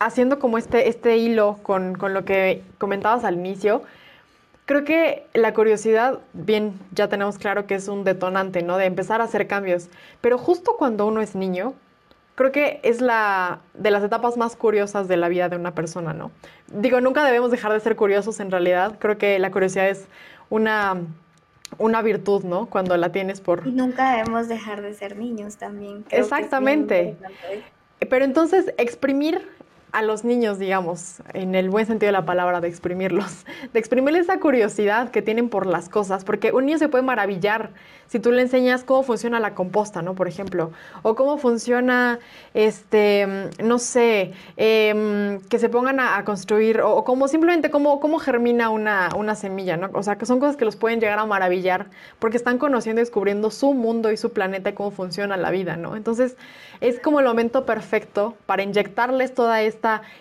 haciendo 0.00 0.38
como 0.40 0.58
este, 0.58 0.88
este 0.88 1.18
hilo 1.18 1.58
con, 1.62 1.94
con 1.94 2.12
lo 2.12 2.24
que 2.24 2.62
comentabas 2.78 3.22
al 3.24 3.34
inicio, 3.34 3.82
creo 4.66 4.84
que 4.84 5.26
la 5.34 5.52
curiosidad, 5.52 6.18
bien, 6.32 6.72
ya 6.92 7.08
tenemos 7.08 7.38
claro 7.38 7.66
que 7.66 7.74
es 7.74 7.86
un 7.86 8.02
detonante, 8.02 8.62
¿no? 8.62 8.78
De 8.78 8.86
empezar 8.86 9.20
a 9.20 9.24
hacer 9.24 9.46
cambios. 9.46 9.88
Pero 10.20 10.38
justo 10.38 10.76
cuando 10.78 11.06
uno 11.06 11.20
es 11.20 11.34
niño, 11.34 11.74
creo 12.34 12.50
que 12.50 12.80
es 12.82 13.00
la 13.00 13.60
de 13.74 13.90
las 13.90 14.02
etapas 14.02 14.36
más 14.36 14.56
curiosas 14.56 15.06
de 15.06 15.18
la 15.18 15.28
vida 15.28 15.48
de 15.48 15.56
una 15.56 15.74
persona, 15.74 16.14
¿no? 16.14 16.30
Digo, 16.68 17.00
nunca 17.00 17.24
debemos 17.24 17.50
dejar 17.50 17.72
de 17.72 17.80
ser 17.80 17.94
curiosos 17.94 18.40
en 18.40 18.50
realidad. 18.50 18.96
Creo 18.98 19.18
que 19.18 19.38
la 19.38 19.50
curiosidad 19.50 19.88
es 19.88 20.06
una, 20.48 20.96
una 21.76 22.00
virtud, 22.00 22.44
¿no? 22.44 22.66
Cuando 22.66 22.96
la 22.96 23.12
tienes 23.12 23.42
por... 23.42 23.66
Y 23.66 23.72
nunca 23.72 24.12
debemos 24.12 24.48
dejar 24.48 24.80
de 24.80 24.94
ser 24.94 25.16
niños 25.16 25.56
también. 25.56 26.04
Exactamente. 26.10 27.16
Pero 28.08 28.24
entonces, 28.24 28.72
exprimir 28.78 29.46
a 29.92 30.02
los 30.02 30.24
niños, 30.24 30.58
digamos, 30.58 31.22
en 31.32 31.54
el 31.54 31.70
buen 31.70 31.86
sentido 31.86 32.08
de 32.08 32.12
la 32.12 32.24
palabra, 32.24 32.60
de 32.60 32.68
exprimirlos, 32.68 33.44
de 33.72 33.78
exprimirles 33.78 34.22
esa 34.22 34.40
curiosidad 34.40 35.10
que 35.10 35.22
tienen 35.22 35.48
por 35.48 35.66
las 35.66 35.88
cosas, 35.88 36.24
porque 36.24 36.52
un 36.52 36.66
niño 36.66 36.78
se 36.78 36.88
puede 36.88 37.02
maravillar 37.02 37.70
si 38.10 38.18
tú 38.18 38.32
le 38.32 38.42
enseñas 38.42 38.82
cómo 38.82 39.04
funciona 39.04 39.38
la 39.38 39.54
composta, 39.54 40.02
¿no? 40.02 40.14
Por 40.14 40.26
ejemplo, 40.26 40.72
o 41.02 41.14
cómo 41.14 41.38
funciona, 41.38 42.18
este, 42.54 43.48
no 43.62 43.78
sé, 43.78 44.32
em, 44.56 45.40
que 45.42 45.60
se 45.60 45.68
pongan 45.68 46.00
a, 46.00 46.24
construir, 46.24 46.80
o, 46.80 47.04
cómo 47.04 47.28
simplemente 47.28 47.70
cómo, 47.70 48.00
cómo 48.00 48.18
germina 48.18 48.68
una, 48.68 49.10
una 49.16 49.36
semilla, 49.36 49.76
¿no? 49.76 49.90
O 49.92 50.02
sea, 50.02 50.16
que 50.16 50.26
son 50.26 50.40
cosas 50.40 50.56
que 50.56 50.64
los 50.64 50.74
pueden 50.74 50.98
llegar 51.00 51.20
a 51.20 51.24
maravillar 51.24 51.86
porque 52.18 52.36
están 52.36 52.58
conociendo 52.58 53.00
y 53.00 53.04
descubriendo 53.04 53.52
su 53.52 53.74
mundo 53.74 54.10
y 54.10 54.16
su 54.16 54.32
planeta 54.32 54.70
y 54.70 54.72
cómo 54.72 54.90
funciona 54.90 55.36
la 55.36 55.52
vida, 55.52 55.76
¿no? 55.76 55.94
Entonces, 55.94 56.36
es 56.80 56.98
como 56.98 57.20
el 57.20 57.26
momento 57.26 57.64
perfecto 57.64 58.34
para 58.46 58.64
inyectarles 58.64 59.34
toda 59.34 59.62
esta 59.62 59.79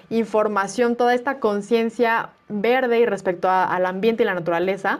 información, 0.09 0.95
toda 0.95 1.13
esta 1.13 1.39
conciencia 1.39 2.29
verde 2.47 2.99
y 2.99 3.05
respecto 3.05 3.49
al 3.49 3.85
ambiente 3.85 4.23
y 4.23 4.25
la 4.25 4.33
naturaleza 4.33 4.99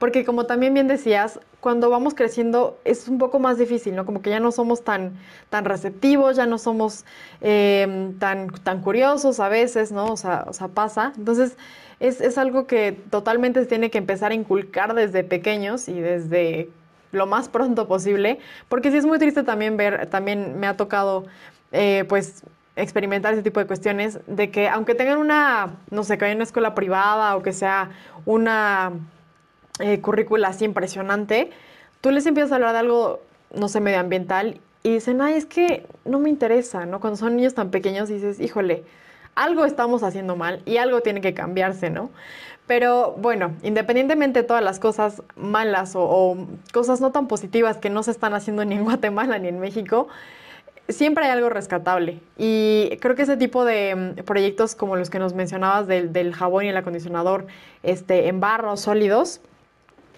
porque 0.00 0.24
como 0.24 0.46
también 0.46 0.72
bien 0.72 0.88
decías, 0.88 1.40
cuando 1.60 1.90
vamos 1.90 2.14
creciendo 2.14 2.78
es 2.86 3.06
un 3.06 3.18
poco 3.18 3.38
más 3.38 3.58
difícil, 3.58 3.94
¿no? 3.94 4.06
Como 4.06 4.22
que 4.22 4.30
ya 4.30 4.40
no 4.40 4.50
somos 4.50 4.82
tan, 4.82 5.12
tan 5.50 5.66
receptivos, 5.66 6.36
ya 6.36 6.46
no 6.46 6.56
somos 6.56 7.04
em, 7.42 8.18
tan, 8.18 8.48
tan 8.48 8.80
curiosos 8.80 9.40
a 9.40 9.50
veces, 9.50 9.92
¿no? 9.92 10.06
O 10.06 10.16
sea, 10.16 10.46
o 10.48 10.54
sea 10.54 10.68
pasa. 10.68 11.12
Entonces, 11.18 11.58
es, 12.00 12.22
es 12.22 12.38
algo 12.38 12.66
que 12.66 12.92
totalmente 13.10 13.60
se 13.60 13.66
tiene 13.66 13.90
que 13.90 13.98
empezar 13.98 14.32
a 14.32 14.34
inculcar 14.34 14.94
desde 14.94 15.22
pequeños 15.22 15.86
y 15.86 16.00
desde 16.00 16.70
lo 17.12 17.26
más 17.26 17.50
pronto 17.50 17.86
posible, 17.86 18.38
porque 18.70 18.90
sí 18.90 18.96
es 18.96 19.04
muy 19.04 19.18
triste 19.18 19.42
también 19.42 19.76
ver, 19.76 20.06
también 20.06 20.58
me 20.58 20.66
ha 20.66 20.78
tocado, 20.78 21.26
eh, 21.72 22.06
pues, 22.08 22.42
experimentar 22.76 23.32
ese 23.32 23.42
tipo 23.42 23.60
de 23.60 23.66
cuestiones, 23.66 24.20
de 24.26 24.50
que 24.50 24.68
aunque 24.68 24.94
tengan 24.94 25.18
una, 25.18 25.76
no 25.90 26.04
sé, 26.04 26.18
que 26.18 26.24
haya 26.24 26.34
una 26.34 26.44
escuela 26.44 26.74
privada 26.74 27.36
o 27.36 27.42
que 27.42 27.52
sea 27.52 27.90
una 28.26 28.92
eh, 29.80 30.00
currícula 30.00 30.48
así 30.48 30.64
impresionante, 30.64 31.50
tú 32.00 32.10
les 32.10 32.26
empiezas 32.26 32.52
a 32.52 32.56
hablar 32.56 32.72
de 32.72 32.78
algo, 32.78 33.20
no 33.54 33.68
sé, 33.68 33.80
medioambiental 33.80 34.60
y 34.82 34.94
dicen, 34.94 35.20
ay, 35.20 35.34
es 35.34 35.46
que 35.46 35.86
no 36.04 36.18
me 36.18 36.30
interesa, 36.30 36.86
¿no? 36.86 37.00
Cuando 37.00 37.16
son 37.16 37.36
niños 37.36 37.54
tan 37.54 37.70
pequeños 37.70 38.08
dices, 38.08 38.40
híjole, 38.40 38.84
algo 39.34 39.64
estamos 39.64 40.02
haciendo 40.02 40.36
mal 40.36 40.62
y 40.64 40.78
algo 40.78 41.00
tiene 41.02 41.20
que 41.20 41.34
cambiarse, 41.34 41.90
¿no? 41.90 42.10
Pero 42.66 43.14
bueno, 43.18 43.52
independientemente 43.62 44.42
de 44.42 44.46
todas 44.46 44.62
las 44.62 44.78
cosas 44.78 45.22
malas 45.34 45.96
o, 45.96 46.02
o, 46.02 46.46
cosas 46.72 47.00
no 47.00 47.10
tan 47.10 47.26
positivas 47.26 47.78
que 47.78 47.90
no 47.90 48.02
se 48.02 48.12
están 48.12 48.32
haciendo 48.32 48.64
ni 48.64 48.76
en 48.76 48.84
Guatemala 48.84 49.38
ni 49.38 49.48
en 49.48 49.58
México, 49.58 50.08
siempre 50.92 51.24
hay 51.24 51.30
algo 51.30 51.48
rescatable. 51.48 52.20
Y 52.38 52.96
creo 53.00 53.14
que 53.14 53.22
ese 53.22 53.36
tipo 53.36 53.64
de 53.64 54.14
mm, 54.18 54.24
proyectos 54.24 54.74
como 54.74 54.96
los 54.96 55.10
que 55.10 55.18
nos 55.18 55.34
mencionabas 55.34 55.86
del, 55.86 56.12
del 56.12 56.34
jabón 56.34 56.64
y 56.64 56.68
el 56.68 56.76
acondicionador 56.76 57.46
este, 57.82 58.28
en 58.28 58.40
barros 58.40 58.80
sólidos, 58.80 59.40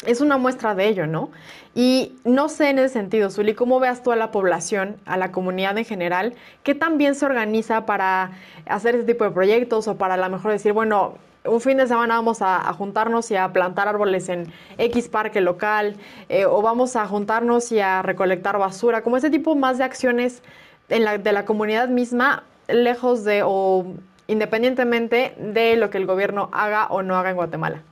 es 0.06 0.20
una 0.20 0.36
muestra 0.36 0.74
de 0.74 0.88
ello, 0.88 1.06
¿no? 1.06 1.30
Y 1.74 2.16
no 2.24 2.48
sé 2.48 2.70
en 2.70 2.78
ese 2.78 2.92
sentido, 2.92 3.30
Zuli, 3.30 3.54
¿cómo 3.54 3.80
veas 3.80 4.02
tú 4.02 4.12
a 4.12 4.16
la 4.16 4.30
población, 4.30 4.96
a 5.06 5.16
la 5.16 5.32
comunidad 5.32 5.78
en 5.78 5.84
general? 5.84 6.34
¿Qué 6.62 6.74
tan 6.74 6.98
bien 6.98 7.14
se 7.14 7.24
organiza 7.24 7.86
para 7.86 8.32
hacer 8.66 8.96
ese 8.96 9.04
tipo 9.04 9.24
de 9.24 9.30
proyectos 9.30 9.88
o 9.88 9.96
para 9.96 10.14
a 10.14 10.16
lo 10.16 10.28
mejor 10.28 10.52
decir, 10.52 10.72
bueno, 10.72 11.14
un 11.44 11.60
fin 11.60 11.76
de 11.76 11.86
semana 11.86 12.16
vamos 12.16 12.42
a, 12.42 12.72
juntarnos 12.72 13.30
y 13.30 13.36
a 13.36 13.52
plantar 13.52 13.88
árboles 13.88 14.28
en 14.28 14.52
X 14.78 15.08
parque 15.08 15.40
local 15.40 15.96
eh, 16.28 16.44
o 16.44 16.62
vamos 16.62 16.96
a 16.96 17.06
juntarnos 17.06 17.72
y 17.72 17.80
a 17.80 18.02
recolectar 18.02 18.58
basura, 18.58 19.02
como 19.02 19.16
ese 19.16 19.30
tipo 19.30 19.54
más 19.54 19.78
de 19.78 19.84
acciones 19.84 20.42
en 20.88 21.04
la, 21.04 21.18
de 21.18 21.32
la 21.32 21.44
comunidad 21.44 21.88
misma, 21.88 22.44
lejos 22.68 23.24
de 23.24 23.42
o 23.44 23.86
independientemente 24.26 25.34
de 25.38 25.76
lo 25.76 25.90
que 25.90 25.98
el 25.98 26.06
gobierno 26.06 26.48
haga 26.52 26.86
o 26.86 27.02
no 27.02 27.16
haga 27.16 27.30
en 27.30 27.36
Guatemala. 27.36 27.82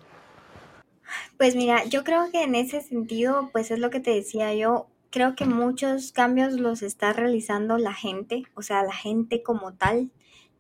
Pues 1.37 1.57
mira, 1.57 1.85
yo 1.85 2.05
creo 2.05 2.31
que 2.31 2.45
en 2.45 2.55
ese 2.55 2.81
sentido, 2.83 3.51
pues 3.53 3.71
es 3.71 3.79
lo 3.79 3.91
que 3.91 4.01
te 4.01 4.11
decía 4.11 4.55
yo, 4.55 4.87
creo 5.11 5.35
que 5.35 5.45
muchos 5.45 6.13
cambios 6.13 6.53
los 6.55 6.83
está 6.83 7.13
realizando 7.13 7.79
la 7.79 7.95
gente, 7.95 8.45
o 8.55 8.63
sea, 8.63 8.85
la 8.85 8.95
gente 8.95 9.43
como 9.43 9.73
tal, 9.73 10.11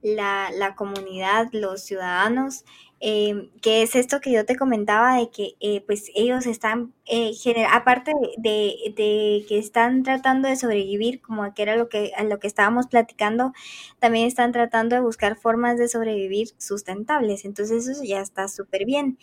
la, 0.03 0.51
la 0.53 0.75
comunidad, 0.75 1.49
los 1.53 1.83
ciudadanos, 1.83 2.65
eh, 3.01 3.51
que 3.63 3.83
es 3.83 3.95
esto 3.97 4.21
que 4.21 4.31
yo 4.31 4.45
te 4.45 4.57
comentaba 4.57 5.17
de 5.17 5.31
que 5.31 5.55
eh, 5.61 5.83
pues 5.87 6.11
ellos 6.15 6.47
están, 6.47 6.93
eh, 7.07 7.33
aparte 7.71 8.13
de, 8.37 8.93
de, 8.97 9.45
que 9.49 9.59
están 9.59 10.03
tratando 10.03 10.49
de 10.49 10.57
sobrevivir, 10.57 11.21
como 11.23 11.53
que 11.55 11.63
era 11.63 11.77
lo 11.77 11.89
que, 11.89 12.13
lo 12.29 12.39
que 12.39 12.47
estábamos 12.47 12.87
platicando, 12.89 13.53
también 13.99 14.27
están 14.27 14.53
tratando 14.53 14.97
de 14.97 15.03
buscar 15.03 15.37
formas 15.37 15.79
de 15.79 15.89
sobrevivir 15.89 16.49
sustentables, 16.59 17.45
entonces 17.45 17.89
eso 17.89 18.05
ya 18.05 18.21
está 18.21 18.49
súper 18.49 18.85
bien. 18.85 19.19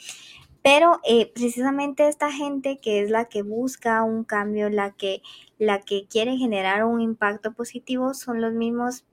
Pero 0.63 0.99
eh, 1.07 1.32
precisamente 1.34 2.07
esta 2.07 2.32
gente 2.32 2.78
que 2.80 3.01
es 3.01 3.09
la 3.09 3.25
que 3.25 3.41
busca 3.41 4.03
un 4.03 4.23
cambio, 4.23 4.69
la 4.69 4.91
que, 4.91 5.21
la 5.59 5.80
que 5.82 6.07
quiere 6.07 6.36
generar 6.38 6.84
un 6.86 6.99
impacto 7.01 7.53
positivo, 7.53 8.13
son 8.13 8.41
los 8.41 8.53
mismos 8.53 9.05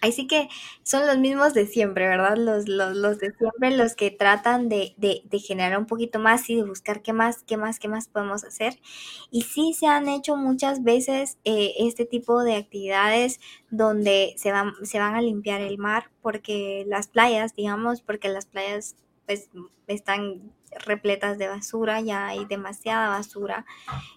Ahí 0.00 0.12
sí 0.12 0.26
que 0.26 0.48
son 0.82 1.06
los 1.06 1.18
mismos 1.18 1.54
de 1.54 1.66
siempre, 1.66 2.06
¿verdad? 2.08 2.36
Los, 2.36 2.68
los, 2.68 2.96
los 2.96 3.18
de 3.18 3.32
siempre, 3.32 3.76
los 3.76 3.94
que 3.94 4.10
tratan 4.10 4.68
de, 4.68 4.94
de, 4.96 5.22
de, 5.24 5.38
generar 5.38 5.78
un 5.78 5.86
poquito 5.86 6.18
más 6.18 6.48
y 6.50 6.56
de 6.56 6.64
buscar 6.64 7.02
qué 7.02 7.12
más, 7.12 7.42
qué 7.44 7.56
más, 7.56 7.78
qué 7.78 7.88
más 7.88 8.08
podemos 8.08 8.44
hacer. 8.44 8.78
Y 9.30 9.42
sí 9.42 9.74
se 9.74 9.86
han 9.86 10.08
hecho 10.08 10.36
muchas 10.36 10.82
veces 10.82 11.38
eh, 11.44 11.74
este 11.78 12.04
tipo 12.06 12.42
de 12.42 12.56
actividades 12.56 13.40
donde 13.70 14.34
se 14.36 14.52
van, 14.52 14.72
se 14.84 14.98
van 14.98 15.14
a 15.14 15.22
limpiar 15.22 15.60
el 15.60 15.78
mar, 15.78 16.10
porque 16.22 16.84
las 16.86 17.08
playas, 17.08 17.54
digamos, 17.54 18.00
porque 18.02 18.28
las 18.28 18.46
playas 18.46 18.96
pues 19.26 19.50
están 19.86 20.52
repletas 20.84 21.38
de 21.38 21.48
basura, 21.48 22.00
ya 22.00 22.26
hay 22.28 22.44
demasiada 22.44 23.08
basura. 23.08 23.66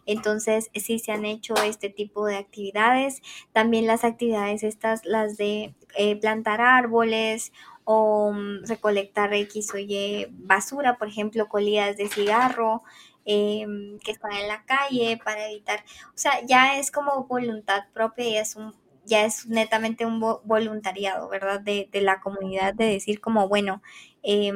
Entonces, 0.05 0.69
sí 0.75 0.99
se 0.99 1.11
han 1.11 1.25
hecho 1.25 1.55
este 1.55 1.89
tipo 1.89 2.25
de 2.25 2.37
actividades. 2.37 3.21
También 3.51 3.87
las 3.87 4.03
actividades 4.03 4.63
estas, 4.63 5.05
las 5.05 5.37
de 5.37 5.75
eh, 5.97 6.15
plantar 6.17 6.61
árboles 6.61 7.51
o 7.83 8.31
mm, 8.33 8.65
recolectar 8.67 9.33
X 9.33 9.73
o 9.73 9.77
Y 9.77 10.27
basura, 10.31 10.97
por 10.97 11.07
ejemplo, 11.07 11.47
colillas 11.49 11.97
de 11.97 12.09
cigarro. 12.09 12.83
Em, 13.23 13.99
que 13.99 14.11
están 14.11 14.31
en 14.31 14.47
la 14.47 14.65
calle 14.65 15.19
para 15.23 15.47
evitar, 15.47 15.83
o 16.07 16.17
sea, 16.17 16.43
ya 16.43 16.79
es 16.79 16.89
como 16.89 17.25
voluntad 17.25 17.83
propia 17.93 18.27
y 18.27 18.37
es 18.37 18.55
un 18.55 18.73
ya 19.05 19.25
es 19.25 19.47
netamente 19.47 20.05
un 20.05 20.19
voluntariado, 20.19 21.29
¿verdad? 21.29 21.59
De, 21.59 21.89
de 21.91 22.01
la 22.01 22.19
comunidad 22.21 22.73
de 22.73 22.85
decir 22.85 23.19
como, 23.21 23.47
bueno, 23.47 23.81
eh, 24.23 24.53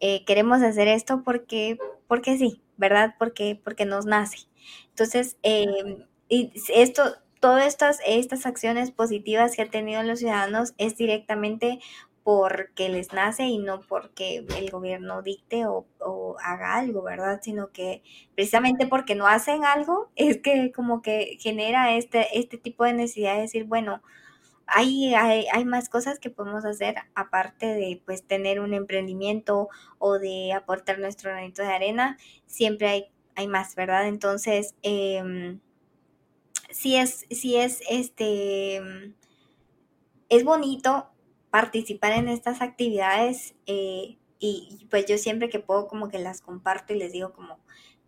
eh, 0.00 0.24
queremos 0.24 0.62
hacer 0.62 0.88
esto 0.88 1.22
porque, 1.22 1.78
porque 2.06 2.36
sí, 2.38 2.62
¿verdad? 2.76 3.14
Porque, 3.18 3.60
porque 3.62 3.84
nos 3.84 4.06
nace. 4.06 4.46
Entonces, 4.90 5.36
em, 5.42 6.04
y 6.28 6.52
esto, 6.74 7.02
todas 7.40 7.66
estas, 7.66 7.98
estas 8.06 8.46
acciones 8.46 8.90
positivas 8.90 9.54
que 9.56 9.62
han 9.62 9.70
tenido 9.70 10.02
los 10.02 10.18
ciudadanos 10.18 10.74
es 10.78 10.96
directamente 10.96 11.80
porque 12.24 12.88
les 12.88 13.12
nace 13.12 13.44
y 13.44 13.58
no 13.58 13.82
porque 13.82 14.44
el 14.58 14.70
gobierno 14.70 15.22
dicte 15.22 15.64
o, 15.66 15.86
o, 16.00 16.36
haga 16.42 16.74
algo, 16.74 17.02
¿verdad? 17.02 17.38
Sino 17.40 17.70
que 17.70 18.02
precisamente 18.34 18.88
porque 18.88 19.14
no 19.14 19.28
hacen 19.28 19.64
algo 19.64 20.10
es 20.16 20.38
que 20.38 20.72
como 20.72 21.02
que 21.02 21.36
genera 21.40 21.94
este, 21.94 22.26
este 22.36 22.58
tipo 22.58 22.82
de 22.84 22.94
necesidad 22.94 23.36
de 23.36 23.42
decir, 23.42 23.64
bueno, 23.64 24.02
hay, 24.66 25.14
hay, 25.14 25.64
más 25.64 25.88
cosas 25.88 26.18
que 26.18 26.30
podemos 26.30 26.64
hacer 26.64 26.96
aparte 27.14 27.66
de 27.66 28.02
pues 28.04 28.24
tener 28.24 28.60
un 28.60 28.74
emprendimiento 28.74 29.68
o 29.98 30.18
de 30.18 30.52
aportar 30.52 30.98
nuestro 30.98 31.30
granito 31.30 31.62
de 31.62 31.68
arena, 31.68 32.18
siempre 32.46 32.88
hay, 32.88 33.06
hay 33.36 33.48
más, 33.48 33.74
¿verdad? 33.76 34.08
Entonces, 34.08 34.74
eh, 34.82 35.58
sí 36.70 36.96
es, 36.96 37.26
sí 37.30 37.56
es 37.56 37.80
este 37.88 38.80
es 40.28 40.44
bonito 40.44 41.08
participar 41.50 42.12
en 42.12 42.28
estas 42.28 42.60
actividades 42.60 43.54
eh, 43.66 44.18
y 44.38 44.86
pues 44.90 45.06
yo 45.06 45.16
siempre 45.18 45.48
que 45.48 45.60
puedo 45.60 45.88
como 45.88 46.08
que 46.08 46.18
las 46.18 46.40
comparto 46.40 46.92
y 46.92 46.98
les 46.98 47.12
digo 47.12 47.32
como 47.32 47.58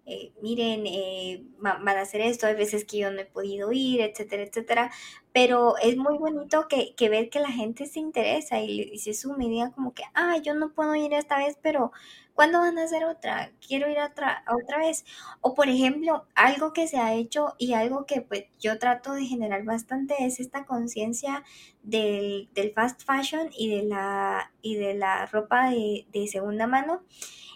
eh, 0.08 0.32
miren, 0.42 0.86
eh, 0.86 1.44
van 1.58 1.88
a 1.88 2.00
hacer 2.00 2.20
esto, 2.22 2.46
hay 2.46 2.54
veces 2.54 2.84
que 2.84 2.98
yo 2.98 3.10
no 3.10 3.20
he 3.20 3.26
podido 3.26 3.70
ir, 3.72 4.00
etcétera, 4.00 4.42
etcétera. 4.44 4.90
Pero 5.32 5.76
es 5.78 5.96
muy 5.96 6.18
bonito 6.18 6.66
que, 6.68 6.94
que 6.96 7.08
ver 7.08 7.30
que 7.30 7.40
la 7.40 7.50
gente 7.52 7.86
se 7.86 8.00
interesa 8.00 8.60
y, 8.60 8.82
y 8.92 8.98
se 8.98 9.14
sume 9.14 9.46
y 9.46 9.50
diga 9.50 9.70
como 9.72 9.94
que, 9.94 10.04
ah, 10.14 10.38
yo 10.42 10.54
no 10.54 10.72
puedo 10.72 10.94
ir 10.96 11.12
esta 11.14 11.38
vez, 11.38 11.58
pero 11.62 11.92
¿cuándo 12.38 12.60
van 12.60 12.78
a 12.78 12.84
hacer 12.84 13.04
otra? 13.04 13.50
Quiero 13.66 13.90
ir 13.90 13.98
a 13.98 14.06
otra, 14.06 14.44
otra 14.48 14.78
vez. 14.78 15.04
O 15.40 15.56
por 15.56 15.68
ejemplo, 15.68 16.24
algo 16.36 16.72
que 16.72 16.86
se 16.86 16.96
ha 16.98 17.12
hecho 17.12 17.56
y 17.58 17.72
algo 17.72 18.06
que 18.06 18.20
pues 18.20 18.44
yo 18.60 18.78
trato 18.78 19.12
de 19.12 19.26
generar 19.26 19.64
bastante 19.64 20.14
es 20.20 20.38
esta 20.38 20.64
conciencia 20.64 21.42
del, 21.82 22.48
del, 22.54 22.72
fast 22.72 23.02
fashion 23.04 23.50
y 23.58 23.74
de 23.74 23.82
la, 23.82 24.52
y 24.62 24.76
de 24.76 24.94
la 24.94 25.26
ropa 25.26 25.70
de, 25.70 26.06
de 26.12 26.28
segunda 26.28 26.68
mano 26.68 27.02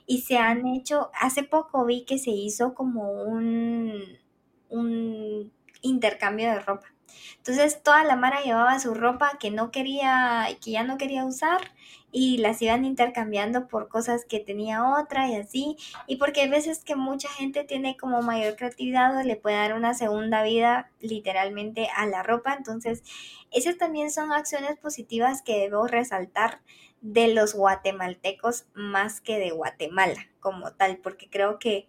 y 0.04 0.22
se 0.22 0.36
han 0.38 0.66
hecho, 0.66 1.12
hace 1.14 1.44
poco 1.44 1.84
vi 1.84 2.04
que 2.04 2.18
se 2.18 2.32
hizo 2.32 2.74
como 2.74 3.22
un, 3.22 4.02
un 4.68 5.52
intercambio 5.82 6.50
de 6.50 6.58
ropa. 6.58 6.92
Entonces 7.36 7.84
toda 7.84 8.02
la 8.02 8.16
Mara 8.16 8.42
llevaba 8.42 8.80
su 8.80 8.94
ropa 8.94 9.38
que 9.38 9.52
no 9.52 9.70
quería, 9.70 10.48
que 10.60 10.72
ya 10.72 10.82
no 10.82 10.98
quería 10.98 11.24
usar 11.24 11.60
y 12.12 12.36
las 12.36 12.60
iban 12.60 12.84
intercambiando 12.84 13.66
por 13.66 13.88
cosas 13.88 14.26
que 14.26 14.38
tenía 14.38 14.86
otra 15.00 15.28
y 15.28 15.36
así. 15.36 15.76
Y 16.06 16.16
porque 16.16 16.42
hay 16.42 16.48
veces 16.48 16.84
que 16.84 16.94
mucha 16.94 17.28
gente 17.30 17.64
tiene 17.64 17.96
como 17.96 18.20
mayor 18.20 18.54
creatividad 18.56 19.16
o 19.16 19.22
le 19.22 19.36
puede 19.36 19.56
dar 19.56 19.72
una 19.72 19.94
segunda 19.94 20.42
vida 20.42 20.90
literalmente 21.00 21.88
a 21.96 22.06
la 22.06 22.22
ropa. 22.22 22.54
Entonces, 22.54 23.02
esas 23.50 23.78
también 23.78 24.10
son 24.12 24.30
acciones 24.30 24.78
positivas 24.78 25.42
que 25.42 25.58
debo 25.58 25.86
resaltar 25.86 26.60
de 27.00 27.34
los 27.34 27.54
guatemaltecos 27.54 28.66
más 28.74 29.20
que 29.20 29.38
de 29.38 29.50
Guatemala 29.50 30.28
como 30.38 30.72
tal, 30.72 30.98
porque 30.98 31.28
creo 31.30 31.58
que 31.58 31.88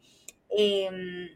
em, 0.50 1.30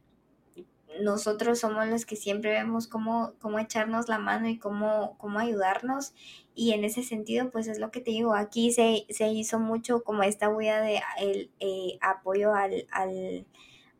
nosotros 1.01 1.59
somos 1.59 1.87
los 1.87 2.05
que 2.05 2.15
siempre 2.15 2.51
vemos 2.51 2.87
cómo, 2.87 3.33
cómo 3.39 3.59
echarnos 3.59 4.09
la 4.09 4.19
mano 4.19 4.47
y 4.49 4.57
cómo, 4.59 5.17
cómo 5.17 5.39
ayudarnos. 5.39 6.13
Y 6.55 6.71
en 6.73 6.83
ese 6.83 7.03
sentido, 7.03 7.51
pues 7.51 7.67
es 7.67 7.79
lo 7.79 7.91
que 7.91 8.01
te 8.01 8.11
digo, 8.11 8.33
aquí 8.35 8.71
se, 8.71 9.05
se 9.09 9.29
hizo 9.29 9.59
mucho 9.59 10.03
como 10.03 10.23
esta 10.23 10.49
huella 10.49 10.81
de 10.81 11.01
el 11.19 11.51
eh, 11.59 11.97
apoyo 12.01 12.53
al, 12.53 12.87
al, 12.91 13.45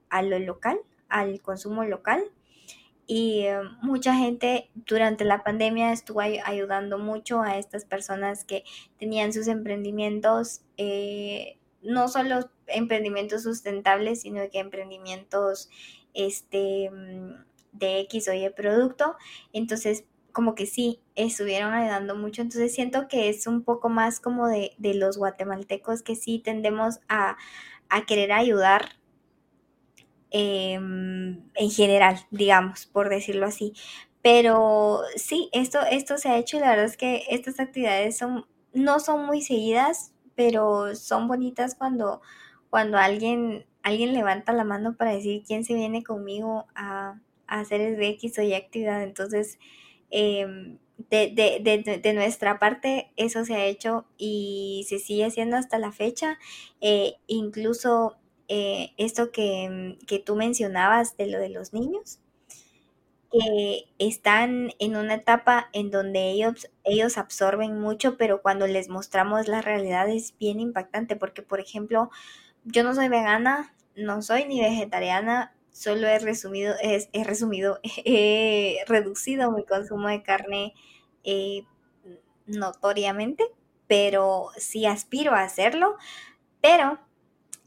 a 0.09 0.21
lo 0.21 0.39
local, 0.39 0.79
al 1.09 1.41
consumo 1.41 1.83
local. 1.85 2.31
Y 3.07 3.45
eh, 3.45 3.59
mucha 3.81 4.13
gente 4.15 4.69
durante 4.75 5.23
la 5.23 5.43
pandemia 5.43 5.93
estuvo 5.93 6.19
ayudando 6.21 6.97
mucho 6.97 7.41
a 7.41 7.57
estas 7.57 7.85
personas 7.85 8.43
que 8.43 8.63
tenían 8.99 9.31
sus 9.31 9.47
emprendimientos, 9.47 10.61
eh, 10.75 11.57
no 11.81 12.09
solo 12.09 12.49
emprendimientos 12.67 13.43
sustentables, 13.43 14.21
sino 14.21 14.41
que 14.51 14.59
emprendimientos 14.59 15.69
este, 16.17 16.89
mm, 16.91 17.45
de 17.73 17.99
X 18.01 18.27
o 18.27 18.33
Y 18.33 18.49
producto. 18.51 19.15
Entonces, 19.53 20.05
como 20.33 20.55
que 20.55 20.65
sí, 20.65 21.01
estuvieron 21.15 21.73
ayudando 21.73 22.15
mucho. 22.15 22.41
Entonces 22.41 22.73
siento 22.73 23.07
que 23.07 23.29
es 23.29 23.47
un 23.47 23.63
poco 23.63 23.89
más 23.89 24.19
como 24.19 24.47
de, 24.47 24.73
de 24.77 24.93
los 24.93 25.17
guatemaltecos 25.17 26.03
que 26.03 26.15
sí 26.15 26.39
tendemos 26.39 26.99
a, 27.09 27.37
a 27.89 28.05
querer 28.05 28.31
ayudar 28.33 28.97
Em, 30.29 31.41
en 31.55 31.71
general, 31.71 32.19
digamos, 32.31 32.85
por 32.85 33.09
decirlo 33.09 33.45
así. 33.45 33.73
Pero 34.21 35.01
sí, 35.15 35.49
esto, 35.53 35.79
esto 35.89 36.17
se 36.17 36.29
ha 36.29 36.37
hecho 36.37 36.57
y 36.57 36.59
la 36.59 36.69
verdad 36.71 36.85
es 36.85 36.97
que 36.97 37.23
estas 37.29 37.59
actividades 37.59 38.17
son, 38.17 38.45
no 38.73 38.99
son 38.99 39.25
muy 39.25 39.41
seguidas, 39.41 40.13
pero 40.35 40.95
son 40.95 41.27
bonitas 41.27 41.75
cuando, 41.75 42.21
cuando 42.69 42.97
alguien, 42.97 43.65
alguien 43.87 44.13
levanta 44.13 44.51
la 44.53 44.65
mano 44.65 44.95
para 44.97 45.13
decir 45.13 45.43
quién 45.45 45.63
se 45.63 45.73
viene 45.73 46.03
conmigo 46.03 46.67
a, 46.75 47.19
hacer 47.47 47.79
el 47.79 48.01
X 48.03 48.37
o 48.39 48.41
Y 48.41 48.53
actividad. 48.53 49.01
Entonces, 49.03 49.57
em, 50.09 50.77
de, 51.09 51.31
de, 51.61 51.99
de, 52.01 52.13
nuestra 52.13 52.59
parte, 52.59 53.11
eso 53.15 53.45
se 53.45 53.55
ha 53.55 53.65
hecho 53.65 54.05
y 54.17 54.85
se 54.89 54.99
sigue 54.99 55.25
haciendo 55.25 55.55
hasta 55.55 55.79
la 55.79 55.93
fecha. 55.93 56.37
Eh, 56.81 57.15
incluso 57.27 58.17
eh, 58.49 58.91
esto 58.97 59.31
que, 59.31 59.97
que, 60.07 60.19
tú 60.19 60.35
mencionabas 60.35 61.15
de 61.15 61.27
lo 61.27 61.39
de 61.39 61.49
los 61.49 61.71
niños, 61.71 62.19
que 63.31 63.85
están 63.99 64.71
en 64.79 64.97
una 64.97 65.15
etapa 65.15 65.69
en 65.71 65.91
donde 65.91 66.31
ellos, 66.31 66.69
ellos 66.83 67.17
absorben 67.17 67.79
mucho, 67.79 68.17
pero 68.17 68.41
cuando 68.41 68.67
les 68.67 68.89
mostramos 68.89 69.47
la 69.47 69.61
realidad 69.61 70.09
es 70.09 70.37
bien 70.37 70.59
impactante, 70.59 71.15
porque 71.15 71.41
por 71.43 71.61
ejemplo, 71.61 72.09
yo 72.65 72.83
no 72.83 72.93
soy 72.95 73.07
vegana, 73.07 73.73
no 73.97 74.21
soy 74.21 74.45
ni 74.45 74.61
vegetariana, 74.61 75.53
solo 75.71 76.07
he 76.07 76.19
resumido, 76.19 76.75
he, 76.81 77.07
he 77.11 77.23
resumido, 77.23 77.79
he 78.05 78.77
reducido 78.87 79.51
mi 79.51 79.65
consumo 79.65 80.07
de 80.07 80.23
carne 80.23 80.73
eh, 81.23 81.65
notoriamente, 82.45 83.43
pero 83.87 84.49
sí 84.57 84.85
aspiro 84.85 85.33
a 85.33 85.43
hacerlo, 85.43 85.95
pero 86.61 86.99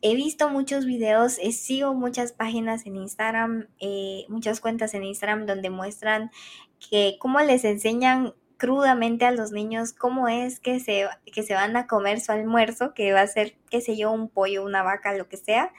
he 0.03 0.14
visto 0.14 0.49
muchos 0.49 0.87
videos, 0.87 1.39
eh, 1.39 1.53
sigo 1.53 1.95
muchas 1.95 2.33
páginas 2.33 2.87
en 2.87 2.97
Instagram, 2.97 3.68
eh, 3.81 4.24
muchas 4.28 4.61
cuentas 4.61 4.95
en 4.95 5.05
Instagram 5.05 5.47
donde 5.47 5.70
muestran 5.70 6.31
que 6.78 7.16
cómo 7.20 7.41
les 7.41 7.64
enseñan 7.64 8.35
crudamente 8.57 9.24
a 9.24 9.31
los 9.31 9.53
niños 9.53 9.93
cómo 9.93 10.28
es 10.28 10.61
que 10.61 10.81
se, 10.81 11.09
que 11.33 11.43
se 11.43 11.55
van 11.55 11.76
a 11.76 11.87
comer 11.87 12.20
su 12.20 12.33
almuerzo, 12.33 12.95
que 12.95 13.12
va 13.12 13.22
a 13.22 13.26
ser, 13.26 13.57
qué 13.70 13.81
sé 13.81 13.97
yo, 13.97 14.11
un 14.12 14.28
pollo, 14.28 14.64
una 14.64 14.83
vaca, 14.83 15.14
lo 15.14 15.28
que 15.28 15.39
sea. 15.39 15.72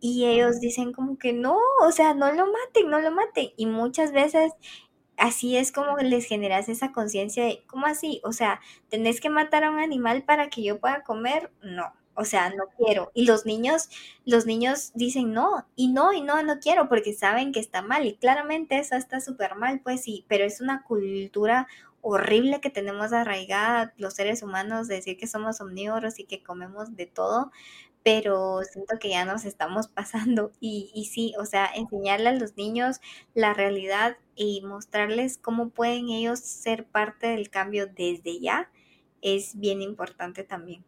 Y 0.00 0.26
ellos 0.26 0.60
dicen 0.60 0.92
como 0.92 1.18
que 1.18 1.32
no, 1.32 1.58
o 1.82 1.92
sea, 1.92 2.14
no 2.14 2.32
lo 2.32 2.46
maten, 2.46 2.90
no 2.90 3.00
lo 3.00 3.10
maten. 3.10 3.50
Y 3.56 3.66
muchas 3.66 4.12
veces 4.12 4.52
así 5.16 5.56
es 5.56 5.72
como 5.72 5.96
les 5.98 6.26
generas 6.26 6.68
esa 6.68 6.92
conciencia 6.92 7.44
de, 7.44 7.64
¿cómo 7.66 7.86
así? 7.86 8.20
O 8.24 8.32
sea, 8.32 8.60
¿tenés 8.88 9.20
que 9.20 9.30
matar 9.30 9.64
a 9.64 9.70
un 9.70 9.80
animal 9.80 10.24
para 10.24 10.48
que 10.50 10.62
yo 10.62 10.80
pueda 10.80 11.02
comer? 11.02 11.52
No. 11.62 11.92
O 12.20 12.24
sea, 12.24 12.50
no 12.50 12.64
quiero. 12.76 13.12
Y 13.14 13.26
los 13.26 13.46
niños, 13.46 13.88
los 14.24 14.44
niños 14.44 14.90
dicen 14.94 15.32
no, 15.32 15.68
y 15.76 15.86
no, 15.88 16.12
y 16.12 16.20
no, 16.20 16.42
no 16.42 16.58
quiero, 16.58 16.88
porque 16.88 17.14
saben 17.14 17.52
que 17.52 17.60
está 17.60 17.80
mal. 17.80 18.06
Y 18.06 18.16
claramente 18.16 18.78
eso 18.78 18.96
está 18.96 19.20
súper 19.20 19.54
mal, 19.54 19.80
pues 19.84 20.02
sí, 20.02 20.24
pero 20.28 20.44
es 20.44 20.60
una 20.60 20.82
cultura 20.82 21.68
horrible 22.00 22.60
que 22.60 22.70
tenemos 22.70 23.12
arraigada 23.12 23.94
los 23.98 24.14
seres 24.14 24.42
humanos, 24.42 24.88
decir 24.88 25.16
que 25.16 25.26
somos 25.28 25.60
omnívoros 25.60 26.18
y 26.18 26.24
que 26.24 26.42
comemos 26.42 26.96
de 26.96 27.06
todo, 27.06 27.52
pero 28.08 28.62
siento 28.64 28.98
que 28.98 29.10
ya 29.10 29.26
nos 29.26 29.44
estamos 29.44 29.86
pasando. 29.86 30.50
Y, 30.60 30.90
y 30.94 31.04
sí, 31.04 31.34
o 31.38 31.44
sea, 31.44 31.66
enseñarle 31.74 32.30
a 32.30 32.32
los 32.32 32.56
niños 32.56 33.00
la 33.34 33.52
realidad 33.52 34.16
y 34.34 34.62
mostrarles 34.62 35.36
cómo 35.36 35.68
pueden 35.68 36.08
ellos 36.08 36.40
ser 36.40 36.84
parte 36.84 37.28
del 37.28 37.50
cambio 37.50 37.86
desde 37.86 38.40
ya 38.40 38.70
es 39.20 39.58
bien 39.58 39.82
importante 39.82 40.42
también. 40.42 40.84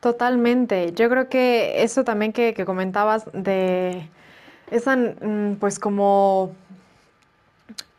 Totalmente. 0.00 0.92
Yo 0.92 1.08
creo 1.10 1.28
que 1.28 1.82
eso 1.82 2.04
también 2.04 2.32
que, 2.32 2.54
comentabas 2.64 3.26
de 3.32 4.08
esa, 4.70 4.96
mm, 4.96 5.56
pues 5.60 5.78
como 5.78 6.54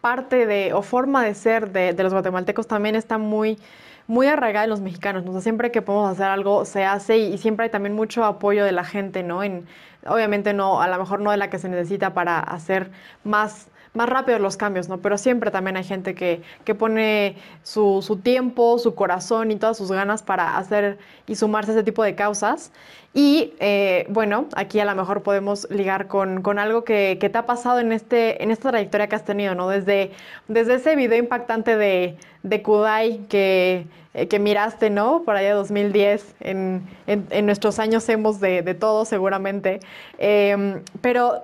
parte 0.01 0.45
de 0.45 0.73
o 0.73 0.81
forma 0.81 1.23
de 1.23 1.35
ser 1.35 1.71
de, 1.71 1.93
los 1.93 2.13
guatemaltecos 2.13 2.67
también 2.67 2.95
está 2.95 3.17
muy, 3.17 3.59
muy 4.07 4.27
arraigada 4.27 4.63
en 4.63 4.69
los 4.69 4.81
mexicanos. 4.81 5.23
¿no? 5.25 5.39
siempre 5.41 5.71
que 5.71 5.81
podemos 5.81 6.11
hacer 6.11 6.27
algo 6.27 6.65
se 6.65 6.85
hace 6.85 7.17
y, 7.17 7.33
y, 7.33 7.37
siempre 7.37 7.65
hay 7.65 7.69
también 7.69 7.95
mucho 7.95 8.25
apoyo 8.25 8.65
de 8.65 8.71
la 8.71 8.83
gente, 8.83 9.23
¿no? 9.23 9.43
En, 9.43 9.67
obviamente 10.05 10.53
no, 10.53 10.81
a 10.81 10.87
lo 10.87 10.97
mejor 10.97 11.19
no 11.19 11.31
de 11.31 11.37
la 11.37 11.49
que 11.49 11.59
se 11.59 11.69
necesita 11.69 12.13
para 12.13 12.39
hacer 12.39 12.91
más 13.23 13.67
más 13.97 14.07
rápido 14.07 14.37
los 14.39 14.55
cambios, 14.55 14.87
¿no? 14.87 14.99
Pero 14.99 15.17
siempre 15.17 15.49
también 15.49 15.75
hay 15.75 15.83
gente 15.83 16.13
que, 16.13 16.43
que 16.63 16.75
pone 16.75 17.35
su, 17.63 18.19
tiempo, 18.23 18.77
su 18.77 18.93
corazón 18.93 19.51
y 19.51 19.55
todas 19.55 19.75
sus 19.75 19.91
ganas 19.91 20.21
para 20.21 20.57
hacer 20.57 20.99
y 21.25 21.35
sumarse 21.35 21.71
a 21.71 21.73
ese 21.73 21.83
tipo 21.83 22.03
de 22.03 22.13
causas. 22.13 22.71
Y 23.13 23.55
eh, 23.59 24.05
bueno, 24.09 24.45
aquí 24.55 24.79
a 24.79 24.85
lo 24.85 24.93
mejor 24.93 25.23
podemos 25.23 25.67
ligar 25.71 26.07
con, 26.07 26.43
con 26.43 26.59
algo 26.59 26.83
que, 26.83 27.17
que, 27.19 27.29
te 27.29 27.37
ha 27.39 27.47
pasado 27.47 27.79
en, 27.79 27.91
este, 27.91 28.43
en 28.43 28.51
esta 28.51 28.69
trayectoria 28.69 29.07
que 29.07 29.15
has 29.15 29.25
tenido, 29.25 29.55
¿no? 29.55 29.67
Desde, 29.67 30.11
desde 30.47 30.75
ese 30.75 30.95
video 30.95 31.17
impactante 31.17 31.75
de, 31.75 32.17
de 32.43 32.61
Kudai 32.61 33.21
que, 33.29 33.87
eh, 34.13 34.27
que 34.27 34.37
miraste, 34.37 34.91
¿no? 34.91 35.23
Por 35.23 35.35
allá 35.35 35.55
2010, 35.55 36.35
en, 36.41 36.87
en, 37.07 37.45
nuestros 37.47 37.79
años 37.79 38.07
hemos 38.09 38.39
de, 38.39 38.61
de 38.61 38.75
todo 38.75 39.05
seguramente. 39.05 39.79
Eh, 40.19 40.83
pero 41.01 41.41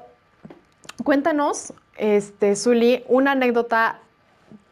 cuéntanos 1.04 1.74
este, 1.98 2.56
Zuli, 2.56 3.04
una 3.08 3.32
anécdota 3.32 4.00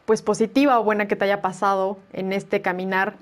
pues 0.06 0.22
positiva 0.22 0.80
o 0.80 0.84
buena 0.84 1.08
que 1.08 1.16
te 1.16 1.26
haya 1.26 1.42
pasado 1.42 1.98
en 2.14 2.34
este 2.34 2.62
caminar 2.62 3.16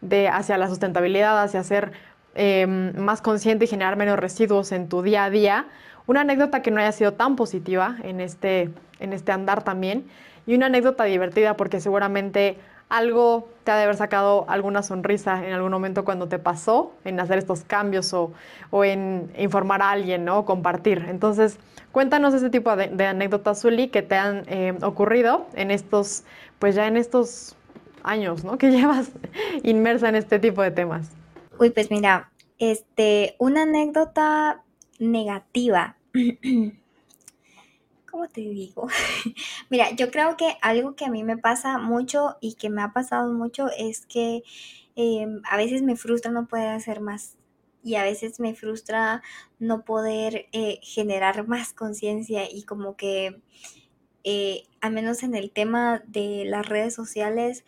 de 0.00 0.28
hacia 0.28 0.56
la 0.56 0.68
sustentabilidad, 0.68 1.42
hacia 1.42 1.62
ser 1.62 1.92
em, 2.34 2.96
más 2.96 3.20
consciente 3.20 3.64
y 3.64 3.68
generar 3.68 3.96
menos 3.96 4.18
residuos 4.18 4.72
en 4.72 4.88
tu 4.88 5.02
día 5.02 5.24
a 5.24 5.30
día. 5.30 5.66
Una 6.06 6.22
anécdota 6.22 6.62
que 6.62 6.70
no 6.70 6.80
haya 6.80 6.92
sido 6.92 7.12
tan 7.12 7.36
positiva 7.36 7.96
en 8.02 8.20
este, 8.20 8.70
en 9.00 9.12
este 9.12 9.32
andar 9.32 9.62
también. 9.64 10.06
Y 10.46 10.54
una 10.54 10.66
anécdota 10.66 11.04
divertida 11.04 11.56
porque 11.56 11.80
seguramente 11.80 12.56
algo 12.90 13.48
te 13.64 13.70
ha 13.70 13.76
de 13.76 13.84
haber 13.84 13.96
sacado 13.96 14.44
alguna 14.48 14.82
sonrisa 14.82 15.46
en 15.46 15.52
algún 15.54 15.70
momento 15.70 16.04
cuando 16.04 16.28
te 16.28 16.38
pasó 16.38 16.92
en 17.04 17.18
hacer 17.20 17.38
estos 17.38 17.62
cambios 17.62 18.12
o, 18.12 18.32
en 18.84 19.32
informar 19.38 19.80
a 19.80 19.90
alguien, 19.90 20.24
¿no? 20.24 20.40
O 20.40 20.44
compartir. 20.44 21.06
Entonces, 21.08 21.58
cuéntanos 21.92 22.34
ese 22.34 22.50
tipo 22.50 22.74
de, 22.76 23.06
anécdotas, 23.06 23.62
Zuli, 23.62 23.88
que 23.88 24.02
te 24.02 24.16
han 24.16 24.42
eh, 24.48 24.76
ocurrido 24.82 25.46
en 25.54 25.70
estos, 25.70 26.24
pues 26.58 26.74
ya 26.74 26.86
en 26.88 26.96
estos 26.96 27.56
años, 28.02 28.44
¿no? 28.44 28.58
Que 28.58 28.70
llevas 28.70 29.12
inmersa 29.62 30.08
en 30.08 30.16
este 30.16 30.38
tipo 30.38 30.60
de 30.60 30.72
temas. 30.72 31.10
Uy, 31.58 31.70
pues 31.70 31.90
mira, 31.90 32.30
este, 32.58 33.36
una 33.38 33.62
anécdota 33.62 34.62
negativa. 34.98 35.96
¿Cómo 38.10 38.28
te 38.28 38.40
digo? 38.40 38.88
Mira, 39.70 39.90
yo 39.92 40.10
creo 40.10 40.36
que 40.36 40.56
algo 40.62 40.96
que 40.96 41.04
a 41.04 41.10
mí 41.10 41.22
me 41.22 41.38
pasa 41.38 41.78
mucho 41.78 42.36
y 42.40 42.54
que 42.54 42.68
me 42.68 42.82
ha 42.82 42.92
pasado 42.92 43.32
mucho 43.32 43.68
es 43.76 44.04
que 44.06 44.42
em, 44.96 45.40
a 45.48 45.56
veces 45.56 45.82
me 45.82 45.96
frustra 45.96 46.32
no 46.32 46.48
poder 46.48 46.68
hacer 46.70 47.00
más 47.00 47.36
y 47.82 47.94
a 47.94 48.02
veces 48.02 48.40
me 48.40 48.54
frustra 48.54 49.22
no 49.58 49.84
poder 49.84 50.48
eh, 50.52 50.80
generar 50.82 51.46
más 51.48 51.72
conciencia 51.72 52.50
y 52.50 52.64
como 52.64 52.96
que, 52.96 53.40
eh, 54.24 54.64
al 54.80 54.92
menos 54.92 55.22
en 55.22 55.34
el 55.34 55.50
tema 55.50 56.02
de 56.06 56.44
las 56.46 56.68
redes 56.68 56.94
sociales, 56.94 57.64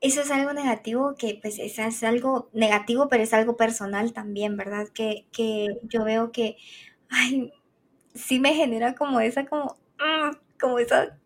eso 0.00 0.22
es 0.22 0.30
algo 0.30 0.52
negativo 0.52 1.14
que 1.16 1.38
pues 1.40 1.58
es, 1.58 2.02
algo 2.02 2.48
negativo, 2.54 3.08
pero 3.08 3.22
es 3.22 3.34
algo 3.34 3.56
personal 3.56 4.12
también, 4.12 4.56
¿verdad? 4.56 4.88
Que, 4.88 5.26
que 5.32 5.68
yo 5.84 6.04
veo 6.04 6.32
que, 6.32 6.56
ay, 7.10 7.52
sí 8.14 8.38
me 8.40 8.54
genera 8.54 8.94
como 8.94 9.20
esa, 9.20 9.46
como, 9.46 9.76
mm, 9.98 10.36
como 10.60 10.78
esa, 10.78 11.18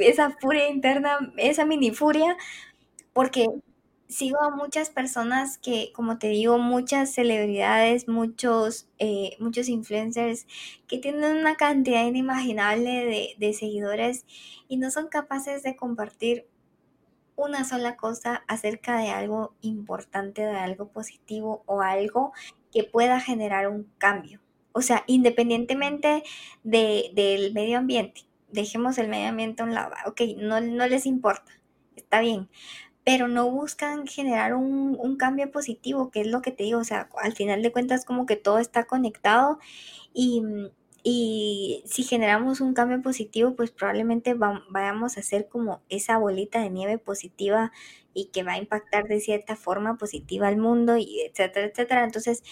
esa 0.00 0.30
furia 0.40 0.68
interna, 0.68 1.32
esa 1.36 1.64
mini 1.66 1.90
furia, 1.92 2.36
porque 3.12 3.48
sigo 4.08 4.42
a 4.42 4.50
muchas 4.50 4.90
personas 4.90 5.58
que, 5.58 5.92
como 5.94 6.18
te 6.18 6.28
digo, 6.28 6.58
muchas 6.58 7.14
celebridades, 7.14 8.08
muchos, 8.08 8.88
eh, 8.98 9.36
muchos 9.40 9.68
influencers 9.68 10.46
que 10.88 10.98
tienen 10.98 11.36
una 11.38 11.56
cantidad 11.56 12.04
inimaginable 12.04 12.90
de, 13.06 13.34
de 13.38 13.52
seguidores 13.54 14.26
y 14.68 14.78
no 14.78 14.90
son 14.90 15.08
capaces 15.08 15.62
de 15.62 15.76
compartir 15.76 16.46
una 17.36 17.64
sola 17.64 17.96
cosa 17.96 18.44
acerca 18.48 18.98
de 18.98 19.10
algo 19.10 19.54
importante, 19.62 20.42
de 20.42 20.56
algo 20.56 20.88
positivo 20.88 21.62
o 21.66 21.80
algo 21.82 22.32
que 22.72 22.84
pueda 22.84 23.20
generar 23.20 23.68
un 23.68 23.90
cambio. 23.98 24.40
O 24.72 24.82
sea, 24.82 25.04
independientemente 25.06 26.22
de, 26.62 27.10
del 27.14 27.52
medio 27.52 27.78
ambiente, 27.78 28.22
dejemos 28.52 28.98
el 28.98 29.08
medio 29.08 29.28
ambiente 29.28 29.62
a 29.62 29.66
un 29.66 29.74
lado, 29.74 29.94
ok, 30.06 30.20
no, 30.38 30.60
no 30.60 30.86
les 30.86 31.06
importa, 31.06 31.52
está 31.96 32.20
bien, 32.20 32.48
pero 33.04 33.28
no 33.28 33.50
buscan 33.50 34.06
generar 34.06 34.54
un, 34.54 34.96
un, 34.98 35.16
cambio 35.16 35.50
positivo, 35.50 36.10
que 36.10 36.20
es 36.20 36.26
lo 36.26 36.42
que 36.42 36.52
te 36.52 36.64
digo, 36.64 36.80
o 36.80 36.84
sea, 36.84 37.08
al 37.22 37.32
final 37.32 37.62
de 37.62 37.72
cuentas 37.72 38.04
como 38.04 38.26
que 38.26 38.36
todo 38.36 38.58
está 38.58 38.84
conectado 38.84 39.58
y, 40.14 40.42
y 41.02 41.82
si 41.86 42.02
generamos 42.02 42.60
un 42.60 42.74
cambio 42.74 43.00
positivo, 43.02 43.54
pues 43.56 43.70
probablemente 43.70 44.34
vayamos 44.34 45.16
a 45.16 45.20
hacer 45.20 45.48
como 45.48 45.80
esa 45.88 46.18
bolita 46.18 46.60
de 46.60 46.70
nieve 46.70 46.98
positiva 46.98 47.72
y 48.12 48.26
que 48.26 48.42
va 48.42 48.52
a 48.52 48.58
impactar 48.58 49.08
de 49.08 49.20
cierta 49.20 49.56
forma 49.56 49.96
positiva 49.96 50.48
al 50.48 50.58
mundo 50.58 50.96
y 50.98 51.20
etcétera, 51.22 51.66
etcétera. 51.66 52.04
Entonces, 52.04 52.42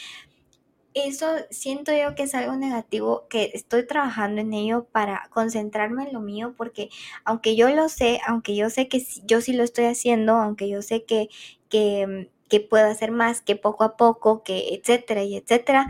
eso 1.06 1.26
siento 1.50 1.92
yo 1.92 2.14
que 2.14 2.24
es 2.24 2.34
algo 2.34 2.56
negativo, 2.56 3.26
que 3.28 3.50
estoy 3.54 3.86
trabajando 3.86 4.40
en 4.40 4.52
ello 4.54 4.84
para 4.92 5.28
concentrarme 5.30 6.04
en 6.04 6.12
lo 6.14 6.20
mío, 6.20 6.54
porque 6.56 6.88
aunque 7.24 7.56
yo 7.56 7.68
lo 7.70 7.88
sé, 7.88 8.20
aunque 8.26 8.56
yo 8.56 8.70
sé 8.70 8.88
que 8.88 9.04
yo 9.24 9.40
sí 9.40 9.52
lo 9.52 9.62
estoy 9.64 9.86
haciendo, 9.86 10.34
aunque 10.36 10.68
yo 10.68 10.82
sé 10.82 11.04
que, 11.04 11.28
que, 11.68 12.30
que 12.48 12.60
puedo 12.60 12.86
hacer 12.88 13.10
más, 13.12 13.40
que 13.42 13.56
poco 13.56 13.84
a 13.84 13.96
poco, 13.96 14.42
que 14.42 14.74
etcétera 14.74 15.22
y 15.24 15.36
etcétera, 15.36 15.86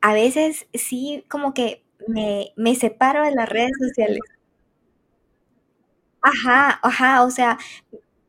a 0.00 0.14
veces 0.14 0.66
sí 0.74 1.24
como 1.28 1.54
que 1.54 1.84
me, 2.08 2.52
me 2.56 2.74
separo 2.76 3.24
de 3.24 3.32
las 3.34 3.48
redes 3.48 3.72
sociales. 3.80 4.20
Ajá, 6.22 6.80
ajá, 6.82 7.22
o 7.24 7.30
sea, 7.30 7.58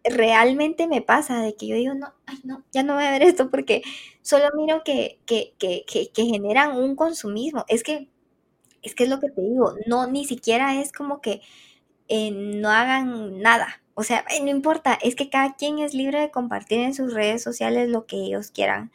realmente 0.03 0.87
me 0.87 1.01
pasa 1.01 1.41
de 1.41 1.55
que 1.55 1.67
yo 1.67 1.75
digo, 1.75 1.93
no, 1.95 2.13
ay, 2.27 2.39
no, 2.43 2.63
ya 2.73 2.83
no 2.83 2.95
voy 2.95 3.05
a 3.05 3.11
ver 3.11 3.23
esto 3.23 3.51
porque 3.51 3.83
solo 4.26 4.45
miro 4.55 4.84
que, 4.84 5.19
que, 5.28 5.53
que, 5.59 5.86
que, 5.86 6.26
generan 6.26 6.78
un 6.78 6.95
consumismo. 6.95 7.63
Es 7.67 7.84
que, 7.84 8.09
es 8.82 8.95
que 8.95 9.03
es 9.05 9.09
lo 9.09 9.19
que 9.19 9.30
te 9.30 9.41
digo, 9.41 9.76
no, 9.88 10.07
ni 10.07 10.26
siquiera 10.26 10.82
es 10.82 10.91
como 10.91 11.21
que 11.21 11.41
eh, 12.09 12.32
no 12.32 12.69
hagan 12.71 13.39
nada. 13.41 13.84
O 13.93 14.03
sea, 14.03 14.26
no 14.41 14.49
importa, 14.49 14.97
es 15.01 15.15
que 15.15 15.30
cada 15.30 15.55
quien 15.55 15.80
es 15.80 15.93
libre 15.93 16.19
de 16.21 16.32
compartir 16.32 16.80
en 16.80 16.95
sus 16.95 17.13
redes 17.13 17.43
sociales 17.43 17.89
lo 17.89 18.07
que 18.07 18.17
ellos 18.17 18.51
quieran. 18.51 18.91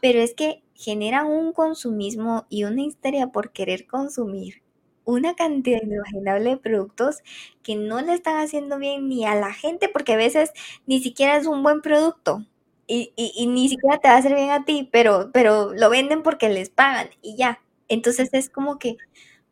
Pero 0.00 0.20
es 0.20 0.34
que 0.34 0.62
generan 0.74 1.26
un 1.26 1.52
consumismo 1.52 2.46
y 2.48 2.64
una 2.64 2.82
histeria 2.82 3.28
por 3.28 3.52
querer 3.52 3.86
consumir 3.88 4.62
una 5.04 5.34
cantidad 5.34 5.82
inimaginable 5.82 6.50
de 6.50 6.56
productos 6.58 7.18
que 7.64 7.74
no 7.76 8.00
le 8.02 8.14
están 8.14 8.36
haciendo 8.38 8.78
bien 8.78 9.08
ni 9.08 9.24
a 9.26 9.34
la 9.34 9.52
gente, 9.52 9.88
porque 9.88 10.12
a 10.14 10.16
veces 10.16 10.52
ni 10.86 11.02
siquiera 11.02 11.36
es 11.36 11.46
un 11.46 11.62
buen 11.64 11.82
producto 11.82 12.46
y, 12.90 13.12
y, 13.16 13.46
ni 13.46 13.68
siquiera 13.68 13.98
te 13.98 14.08
va 14.08 14.14
a 14.14 14.18
hacer 14.18 14.34
bien 14.34 14.50
a 14.50 14.64
ti, 14.64 14.88
pero, 14.90 15.30
pero 15.32 15.72
lo 15.74 15.90
venden 15.90 16.22
porque 16.22 16.48
les 16.48 16.70
pagan 16.70 17.08
y 17.22 17.36
ya. 17.36 17.60
Entonces 17.88 18.30
es 18.32 18.50
como 18.50 18.78
que 18.78 18.96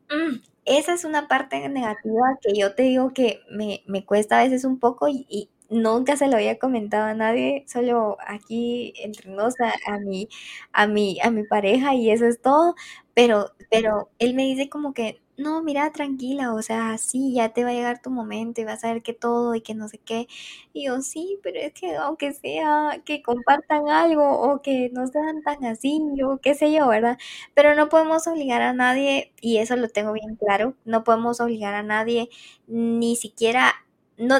mm, 0.09 0.39
esa 0.65 0.93
es 0.93 1.05
una 1.05 1.27
parte 1.27 1.67
negativa 1.69 2.37
que 2.41 2.53
yo 2.57 2.75
te 2.75 2.83
digo 2.83 3.13
que 3.13 3.41
me, 3.49 3.83
me 3.87 4.05
cuesta 4.05 4.39
a 4.39 4.43
veces 4.43 4.65
un 4.65 4.79
poco 4.79 5.07
y, 5.07 5.49
nunca 5.71 6.17
se 6.17 6.27
lo 6.27 6.35
había 6.35 6.57
comentado 6.57 7.05
a 7.05 7.13
nadie, 7.13 7.63
solo 7.67 8.17
aquí 8.25 8.91
entre 9.03 9.29
nos 9.29 9.53
a, 9.61 9.99
mi, 9.99 10.27
a 10.73 10.87
mi, 10.87 11.19
a 11.21 11.29
mi 11.29 11.43
pareja 11.43 11.93
y 11.93 12.09
eso 12.09 12.25
es 12.25 12.41
todo, 12.41 12.73
pero, 13.13 13.51
pero 13.69 14.09
él 14.17 14.33
me 14.33 14.45
dice 14.45 14.67
como 14.67 14.93
que 14.95 15.21
no, 15.39 15.63
mira, 15.63 15.91
tranquila, 15.91 16.53
o 16.53 16.61
sea, 16.61 16.97
sí, 16.97 17.33
ya 17.33 17.49
te 17.53 17.63
va 17.63 17.71
a 17.71 17.73
llegar 17.73 18.01
tu 18.01 18.11
momento 18.11 18.61
y 18.61 18.65
vas 18.65 18.83
a 18.83 18.91
ver 18.93 19.01
que 19.03 19.13
todo 19.13 19.55
y 19.55 19.61
que 19.61 19.73
no 19.75 19.87
sé 19.87 19.97
qué. 19.99 20.27
Y 20.73 20.85
yo, 20.87 21.01
sí, 21.01 21.39
pero 21.43 21.59
es 21.59 21.73
que 21.73 21.95
aunque 21.95 22.33
sea 22.33 23.01
que 23.05 23.21
compartan 23.23 23.89
algo 23.89 24.23
o 24.41 24.61
que 24.61 24.89
no 24.93 25.07
sean 25.07 25.41
tan 25.43 25.63
así, 25.65 26.01
yo 26.15 26.39
qué 26.41 26.55
sé 26.55 26.71
yo, 26.73 26.87
¿verdad? 26.87 27.17
Pero 27.55 27.75
no 27.75 27.89
podemos 27.89 28.27
obligar 28.27 28.61
a 28.61 28.73
nadie, 28.73 29.33
y 29.41 29.57
eso 29.57 29.75
lo 29.75 29.89
tengo 29.89 30.11
bien 30.13 30.35
claro, 30.35 30.75
no 30.85 31.03
podemos 31.03 31.39
obligar 31.41 31.73
a 31.73 31.83
nadie, 31.83 32.29
ni 32.67 33.15
siquiera, 33.15 33.73
no, 34.17 34.35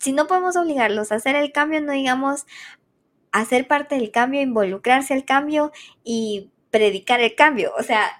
si 0.00 0.12
no 0.12 0.26
podemos 0.26 0.56
obligarlos 0.56 1.12
a 1.12 1.16
hacer 1.16 1.36
el 1.36 1.52
cambio, 1.52 1.80
no 1.80 1.92
digamos 1.92 2.46
hacer 3.32 3.66
parte 3.68 3.94
del 3.96 4.10
cambio, 4.10 4.40
involucrarse 4.42 5.14
al 5.14 5.24
cambio 5.24 5.72
y 6.04 6.50
predicar 6.70 7.20
el 7.20 7.34
cambio, 7.34 7.72
o 7.78 7.82
sea, 7.82 8.19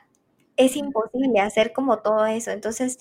es 0.60 0.76
imposible 0.76 1.40
hacer 1.40 1.72
como 1.72 1.98
todo 1.98 2.26
eso. 2.26 2.50
Entonces, 2.50 2.98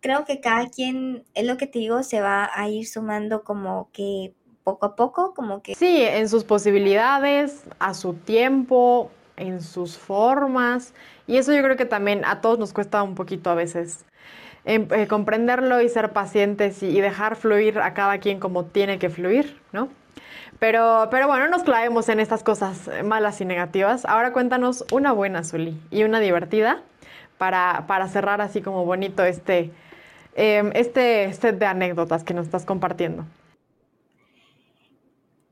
creo 0.00 0.24
que 0.24 0.40
cada 0.40 0.68
quien, 0.68 1.24
es 1.34 1.46
lo 1.46 1.56
que 1.58 1.66
te 1.66 1.78
digo, 1.78 2.02
se 2.02 2.20
va 2.20 2.50
a 2.54 2.68
ir 2.68 2.86
sumando 2.86 3.44
como 3.44 3.90
que 3.92 4.32
poco 4.64 4.86
a 4.86 4.96
poco, 4.96 5.34
como 5.34 5.62
que... 5.62 5.74
Sí, 5.74 6.02
en 6.02 6.28
sus 6.28 6.44
posibilidades, 6.44 7.64
a 7.78 7.94
su 7.94 8.14
tiempo, 8.14 9.10
en 9.36 9.60
sus 9.60 9.98
formas. 9.98 10.94
Y 11.26 11.36
eso 11.36 11.52
yo 11.52 11.62
creo 11.62 11.76
que 11.76 11.84
también 11.84 12.24
a 12.24 12.40
todos 12.40 12.58
nos 12.58 12.72
cuesta 12.72 13.02
un 13.02 13.14
poquito 13.14 13.50
a 13.50 13.54
veces. 13.54 14.04
Em, 14.64 14.86
eh, 14.92 15.06
comprenderlo 15.06 15.82
y 15.82 15.88
ser 15.88 16.12
pacientes 16.12 16.82
y, 16.82 17.00
dejar 17.00 17.36
fluir 17.36 17.78
a 17.80 17.94
cada 17.94 18.18
quien 18.18 18.38
como 18.38 18.64
tiene 18.64 18.98
que 18.98 19.10
fluir, 19.10 19.60
¿no? 19.72 19.88
Pero, 20.60 21.08
pero 21.10 21.26
bueno, 21.26 21.44
no 21.46 21.50
nos 21.50 21.64
clavemos 21.64 22.08
en 22.08 22.20
estas 22.20 22.44
cosas 22.44 22.88
malas 23.04 23.40
y 23.40 23.44
negativas. 23.44 24.04
Ahora 24.04 24.32
cuéntanos 24.32 24.84
una 24.92 25.12
buena, 25.12 25.42
Zuli, 25.42 25.76
y 25.90 26.04
una 26.04 26.20
divertida 26.20 26.82
para, 27.42 28.08
cerrar 28.08 28.40
así 28.40 28.62
como 28.62 28.84
bonito 28.84 29.24
este, 29.24 29.72
em, 30.36 30.70
este 30.74 31.32
set 31.32 31.58
de 31.58 31.66
anécdotas 31.66 32.22
que 32.22 32.34
nos 32.34 32.46
estás 32.46 32.64
compartiendo? 32.64 33.26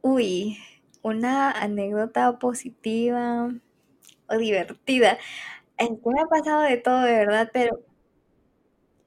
Uy, 0.01 0.57
una 1.03 1.51
anécdota 1.51 2.39
positiva 2.39 3.51
o 4.29 4.37
divertida. 4.37 5.19
me 5.79 6.21
ha 6.21 6.27
pasado 6.27 6.63
de 6.63 6.77
todo, 6.77 7.03
de 7.03 7.13
verdad, 7.13 7.51
pero 7.53 7.81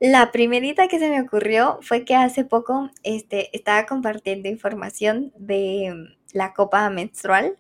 la 0.01 0.33
primerita 0.33 0.89
que 0.89 0.99
se 0.99 1.09
me 1.09 1.21
ocurrió 1.21 1.79
fue 1.81 2.03
que 2.03 2.15
hace 2.15 2.43
poco 2.43 2.89
este, 3.03 3.55
estaba 3.55 3.85
compartiendo 3.85 4.49
información 4.49 5.31
de 5.37 6.15
la 6.33 6.53
copa 6.53 6.89
menstrual, 6.89 7.57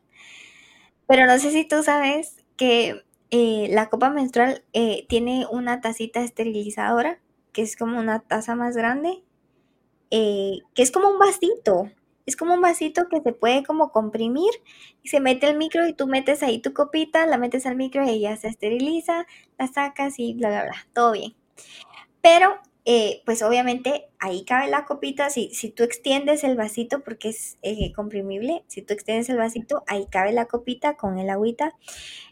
pero 1.07 1.25
no 1.27 1.39
sé 1.39 1.51
si 1.51 1.63
tú 1.63 1.81
sabes 1.81 2.43
que 2.57 3.03
eh, 3.35 3.67
la 3.71 3.89
copa 3.89 4.11
menstrual 4.11 4.63
eh, 4.73 5.07
tiene 5.09 5.47
una 5.49 5.81
tacita 5.81 6.21
esterilizadora, 6.21 7.19
que 7.51 7.63
es 7.63 7.75
como 7.75 7.97
una 7.99 8.19
taza 8.19 8.53
más 8.53 8.77
grande, 8.77 9.23
eh, 10.11 10.59
que 10.75 10.83
es 10.83 10.91
como 10.91 11.09
un 11.09 11.17
vasito. 11.17 11.89
Es 12.27 12.35
como 12.37 12.53
un 12.53 12.61
vasito 12.61 13.09
que 13.09 13.21
se 13.21 13.33
puede 13.33 13.63
como 13.63 13.91
comprimir 13.91 14.51
y 15.01 15.09
se 15.09 15.19
mete 15.19 15.47
al 15.47 15.57
micro 15.57 15.87
y 15.87 15.93
tú 15.93 16.05
metes 16.05 16.43
ahí 16.43 16.59
tu 16.59 16.73
copita, 16.73 17.25
la 17.25 17.39
metes 17.39 17.65
al 17.65 17.75
micro 17.75 18.05
y 18.05 18.11
ella 18.11 18.37
se 18.37 18.49
esteriliza, 18.49 19.25
la 19.57 19.65
sacas 19.65 20.19
y 20.19 20.35
bla, 20.35 20.49
bla, 20.49 20.63
bla, 20.65 20.87
todo 20.93 21.13
bien. 21.13 21.33
Pero 22.21 22.59
eh, 22.85 23.21
pues 23.25 23.41
obviamente 23.41 24.09
ahí 24.19 24.43
cabe 24.43 24.69
la 24.69 24.85
copita, 24.85 25.29
si, 25.29 25.53
si 25.53 25.69
tú 25.69 25.83
extiendes 25.83 26.43
el 26.43 26.57
vasito, 26.57 27.01
porque 27.01 27.29
es 27.29 27.57
eh, 27.61 27.93
comprimible, 27.93 28.63
si 28.67 28.81
tú 28.81 28.93
extiendes 28.93 29.29
el 29.29 29.37
vasito, 29.37 29.83
ahí 29.87 30.05
cabe 30.09 30.33
la 30.33 30.47
copita 30.47 30.95
con 30.95 31.17
el 31.17 31.29
agüita. 31.29 31.73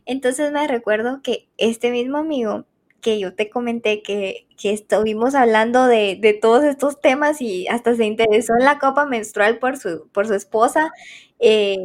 Entonces 0.05 0.51
me 0.51 0.67
recuerdo 0.67 1.21
que 1.21 1.47
este 1.57 1.91
mismo 1.91 2.17
amigo 2.17 2.65
que 3.01 3.19
yo 3.19 3.33
te 3.33 3.49
comenté 3.49 4.03
que, 4.03 4.47
que 4.57 4.71
estuvimos 4.73 5.35
hablando 5.35 5.87
de, 5.87 6.17
de, 6.21 6.33
todos 6.33 6.63
estos 6.63 7.01
temas 7.01 7.41
y 7.41 7.67
hasta 7.67 7.95
se 7.95 8.05
interesó 8.05 8.53
en 8.59 8.65
la 8.65 8.77
copa 8.79 9.05
menstrual 9.05 9.57
por 9.57 9.77
su, 9.77 10.07
por 10.11 10.27
su 10.27 10.35
esposa, 10.35 10.91
eh, 11.39 11.77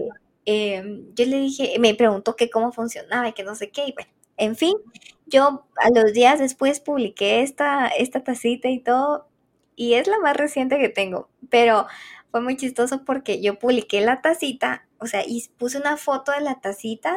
yo 1.14 1.24
le 1.24 1.40
dije, 1.40 1.76
me 1.80 1.94
preguntó 1.94 2.36
que 2.36 2.50
cómo 2.50 2.72
funcionaba 2.72 3.28
y 3.28 3.32
que 3.32 3.44
no 3.44 3.54
sé 3.54 3.70
qué, 3.70 3.86
y 3.86 3.92
bueno, 3.92 4.10
en 4.36 4.56
fin, 4.56 4.74
yo 5.26 5.66
a 5.76 5.90
los 5.90 6.12
días 6.12 6.38
después 6.38 6.80
publiqué 6.80 7.42
esta, 7.42 7.88
esta 7.88 8.22
tacita 8.24 8.68
y 8.68 8.80
todo, 8.80 9.28
y 9.76 9.94
es 9.94 10.06
la 10.08 10.18
más 10.20 10.36
reciente 10.36 10.78
que 10.78 10.88
tengo, 10.88 11.28
pero 11.50 11.86
fue 12.30 12.40
muy 12.42 12.56
chistoso 12.56 13.04
porque 13.04 13.40
yo 13.42 13.58
publiqué 13.58 14.00
la 14.02 14.20
tacita, 14.22 14.86
o 14.98 15.06
sea, 15.06 15.22
y 15.26 15.46
puse 15.58 15.78
una 15.78 15.96
foto 15.96 16.32
de 16.32 16.40
la 16.40 16.60
tacita 16.60 17.16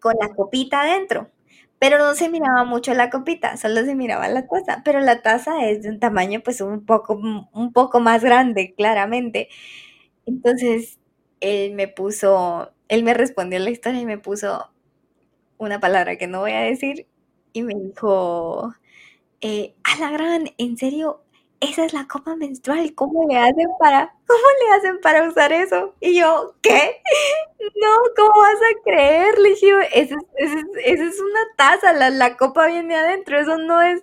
con 0.00 0.14
la 0.20 0.28
copita 0.34 0.82
adentro, 0.82 1.30
pero 1.78 1.98
no 1.98 2.14
se 2.14 2.28
miraba 2.28 2.64
mucho 2.64 2.94
la 2.94 3.10
copita, 3.10 3.56
solo 3.56 3.84
se 3.84 3.94
miraba 3.94 4.28
la 4.28 4.46
taza, 4.46 4.82
pero 4.84 5.00
la 5.00 5.22
taza 5.22 5.66
es 5.68 5.82
de 5.82 5.90
un 5.90 6.00
tamaño 6.00 6.40
pues 6.44 6.60
un 6.60 6.84
poco, 6.86 7.14
un 7.14 7.72
poco 7.72 8.00
más 8.00 8.22
grande, 8.24 8.74
claramente. 8.76 9.48
Entonces, 10.26 10.98
él 11.40 11.74
me 11.74 11.88
puso, 11.88 12.72
él 12.88 13.04
me 13.04 13.14
respondió 13.14 13.58
la 13.58 13.70
historia 13.70 14.00
y 14.02 14.06
me 14.06 14.18
puso, 14.18 14.70
una 15.64 15.80
palabra 15.80 16.16
que 16.16 16.26
no 16.26 16.40
voy 16.40 16.52
a 16.52 16.60
decir, 16.60 17.06
y 17.52 17.62
me 17.62 17.74
dijo, 17.74 18.74
eh, 19.40 19.74
a 19.84 19.98
la 20.00 20.10
gran, 20.10 20.50
¿en 20.58 20.76
serio? 20.76 21.22
Esa 21.60 21.84
es 21.84 21.92
la 21.94 22.06
copa 22.06 22.36
menstrual, 22.36 22.94
¿cómo 22.94 23.26
le 23.28 23.38
hacen 23.38 23.68
para, 23.78 24.14
cómo 24.26 24.42
le 24.60 24.76
hacen 24.76 25.00
para 25.00 25.28
usar 25.28 25.52
eso? 25.52 25.94
Y 26.00 26.18
yo, 26.18 26.54
¿qué? 26.62 27.00
No, 27.80 27.88
¿cómo 28.14 28.40
vas 28.40 28.56
a 28.56 28.82
creer? 28.84 29.38
Le 29.38 29.50
dije, 29.50 29.70
esa 29.94 30.16
es, 30.36 31.20
una 31.20 31.40
taza, 31.56 31.94
la, 31.94 32.10
la 32.10 32.36
copa 32.36 32.66
viene 32.66 32.94
adentro, 32.94 33.40
eso 33.40 33.56
no 33.56 33.80
es, 33.80 34.02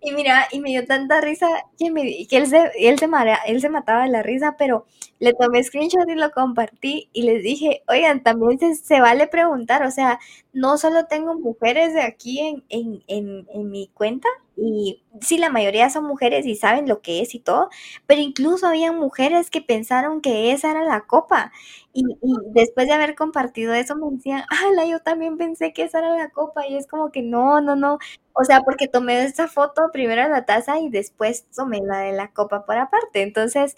y 0.00 0.12
mira, 0.12 0.48
y 0.50 0.60
me 0.60 0.70
dio 0.70 0.86
tanta 0.86 1.20
risa 1.20 1.48
que, 1.78 1.90
me, 1.90 2.26
que 2.28 2.36
él, 2.36 2.46
se, 2.46 2.72
él, 2.78 2.98
se 2.98 3.08
él 3.46 3.60
se 3.60 3.68
mataba 3.68 4.02
de 4.02 4.10
la 4.10 4.22
risa, 4.22 4.56
pero 4.58 4.86
le 5.18 5.32
tomé 5.34 5.62
screenshot 5.62 6.08
y 6.08 6.14
lo 6.14 6.30
compartí 6.30 7.08
y 7.12 7.22
les 7.22 7.42
dije, 7.42 7.82
oigan, 7.88 8.22
también 8.22 8.58
se, 8.76 9.00
vale 9.00 9.26
preguntar, 9.28 9.82
o 9.84 9.90
sea, 9.90 10.18
no 10.52 10.78
solo 10.78 11.06
tengo 11.06 11.34
mujeres 11.34 11.94
de 11.94 12.02
aquí 12.02 12.40
en, 12.40 12.64
en, 12.68 13.02
en, 13.06 13.46
en 13.52 13.70
mi 13.70 13.88
cuenta, 13.94 14.28
y 14.58 15.02
sí, 15.20 15.36
la 15.38 15.50
mayoría 15.50 15.90
son 15.90 16.04
mujeres 16.06 16.46
y 16.46 16.54
saben 16.56 16.88
lo 16.88 17.02
que 17.02 17.20
es 17.20 17.34
y 17.34 17.40
todo, 17.40 17.68
pero 18.06 18.22
incluso 18.22 18.66
había 18.66 18.90
mujeres 18.92 19.50
que 19.50 19.60
pensaron 19.60 20.20
que 20.22 20.52
esa 20.52 20.70
era 20.70 20.82
la 20.84 21.02
copa. 21.06 21.52
Y, 21.92 22.02
y 22.22 22.34
después 22.52 22.86
de 22.86 22.94
haber 22.94 23.14
compartido 23.14 23.74
eso 23.74 23.96
me 23.96 24.10
decían, 24.16 24.44
ala, 24.64 24.86
yo 24.86 25.00
también 25.00 25.36
pensé 25.38 25.72
que 25.72 25.82
esa 25.84 25.98
era 25.98 26.14
la 26.16 26.30
copa. 26.30 26.66
Y 26.66 26.76
es 26.76 26.86
como 26.86 27.10
que 27.10 27.22
no, 27.22 27.60
no, 27.60 27.76
no. 27.76 27.98
O 28.34 28.44
sea, 28.44 28.60
porque 28.62 28.88
tomé 28.88 29.22
esta 29.24 29.48
foto 29.48 29.82
primero 29.92 30.28
la 30.28 30.44
taza 30.44 30.78
y 30.80 30.88
después 30.90 31.46
tomé 31.54 31.80
la 31.82 32.00
de 32.00 32.12
la 32.12 32.32
copa 32.32 32.66
por 32.66 32.76
aparte. 32.78 33.22
Entonces, 33.22 33.76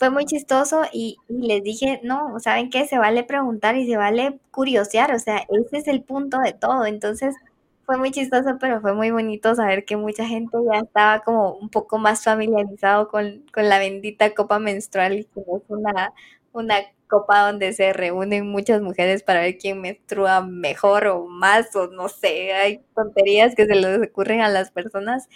fue 0.00 0.08
muy 0.10 0.24
chistoso 0.24 0.84
y, 0.92 1.18
y, 1.28 1.46
les 1.46 1.62
dije, 1.62 2.00
no, 2.02 2.40
¿saben 2.40 2.70
qué? 2.70 2.86
Se 2.86 2.96
vale 2.98 3.22
preguntar 3.22 3.76
y 3.76 3.86
se 3.86 3.98
vale 3.98 4.40
curiosear, 4.50 5.14
o 5.14 5.18
sea, 5.18 5.44
ese 5.50 5.76
es 5.76 5.88
el 5.88 6.02
punto 6.02 6.38
de 6.38 6.54
todo. 6.54 6.86
Entonces, 6.86 7.36
fue 7.84 7.98
muy 7.98 8.10
chistoso, 8.10 8.56
pero 8.58 8.80
fue 8.80 8.94
muy 8.94 9.10
bonito 9.10 9.54
saber 9.54 9.84
que 9.84 9.98
mucha 9.98 10.24
gente 10.26 10.56
ya 10.72 10.80
estaba 10.80 11.20
como 11.20 11.52
un 11.54 11.68
poco 11.68 11.98
más 11.98 12.24
familiarizado 12.24 13.08
con, 13.08 13.44
con 13.52 13.68
la 13.68 13.78
bendita 13.78 14.34
copa 14.34 14.58
menstrual 14.58 15.18
y 15.18 15.24
que 15.24 15.40
es 15.40 15.62
una, 15.68 16.14
una 16.52 16.76
copa 17.06 17.46
donde 17.50 17.74
se 17.74 17.92
reúnen 17.92 18.48
muchas 18.48 18.80
mujeres 18.80 19.22
para 19.22 19.40
ver 19.42 19.58
quién 19.58 19.82
menstrua 19.82 20.40
mejor 20.40 21.08
o 21.08 21.26
más, 21.26 21.76
o 21.76 21.88
no 21.88 22.08
sé, 22.08 22.54
hay 22.54 22.82
tonterías 22.94 23.54
que 23.54 23.66
se 23.66 23.74
les 23.74 24.08
ocurren 24.08 24.40
a 24.40 24.48
las 24.48 24.70
personas. 24.70 25.28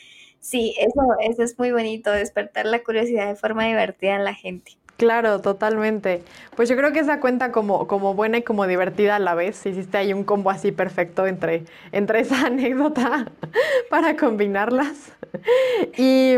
Sí, 0.45 0.75
eso, 0.79 1.01
eso 1.23 1.43
es 1.43 1.59
muy 1.59 1.73
bonito, 1.73 2.11
despertar 2.11 2.67
la 2.67 2.83
curiosidad 2.83 3.29
de 3.29 3.35
forma 3.35 3.65
divertida 3.65 4.15
en 4.15 4.25
la 4.25 4.35
gente. 4.35 4.77
Claro, 4.99 5.41
totalmente. 5.41 6.23
Pues 6.55 6.69
yo 6.69 6.77
creo 6.77 6.93
que 6.93 7.01
esa 7.01 7.19
cuenta 7.19 7.51
como, 7.51 7.87
como 7.87 8.13
buena 8.13 8.37
y 8.37 8.43
como 8.43 8.67
divertida 8.67 9.17
a 9.17 9.19
la 9.19 9.35
vez. 9.35 9.65
Hiciste 9.65 9.97
ahí 9.97 10.13
un 10.13 10.23
combo 10.23 10.51
así 10.51 10.71
perfecto 10.71 11.27
entre, 11.27 11.65
entre 11.93 12.21
esa 12.21 12.41
anécdota 12.47 13.33
para 13.89 14.17
combinarlas. 14.17 15.13
Y 15.97 16.35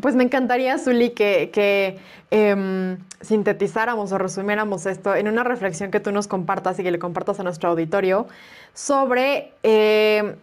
pues 0.00 0.16
me 0.16 0.24
encantaría, 0.24 0.76
Zuli, 0.76 1.10
que, 1.10 1.50
que 1.52 1.98
em, 2.32 2.98
sintetizáramos 3.20 4.10
o 4.10 4.18
resumiéramos 4.18 4.84
esto 4.84 5.14
en 5.14 5.28
una 5.28 5.44
reflexión 5.44 5.92
que 5.92 6.00
tú 6.00 6.10
nos 6.10 6.26
compartas 6.26 6.76
y 6.80 6.82
que 6.82 6.90
le 6.90 6.98
compartas 6.98 7.38
a 7.38 7.44
nuestro 7.44 7.70
auditorio 7.70 8.26
sobre 8.74 9.52
eh, 9.62 10.34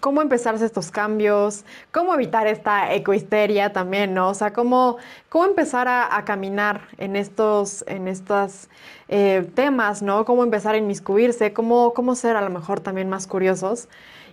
cómo 0.00 0.22
empezarse 0.22 0.64
estos 0.64 0.90
cambios, 0.90 1.64
cómo 1.90 2.14
evitar 2.14 2.46
esta 2.46 2.92
ecohisteria 2.94 3.72
también, 3.72 4.14
¿no? 4.14 4.28
O 4.30 4.34
sea, 4.34 4.52
cómo, 4.52 4.96
cómo 5.28 5.44
empezar 5.46 5.88
a, 5.88 6.24
caminar 6.24 6.88
en 6.98 7.16
estos, 7.16 7.84
en 7.86 8.08
estos 8.08 8.68
eh, 9.08 9.48
temas, 9.54 10.02
¿no? 10.02 10.24
Cómo 10.24 10.42
empezar 10.42 10.74
a 10.74 10.78
inmiscuirse, 10.78 11.52
cómo, 11.52 11.94
cómo 11.94 12.14
ser 12.14 12.36
a 12.36 12.42
lo 12.42 12.50
mejor 12.50 12.80
también 12.80 13.08
más 13.08 13.26
curiosos. 13.26 13.88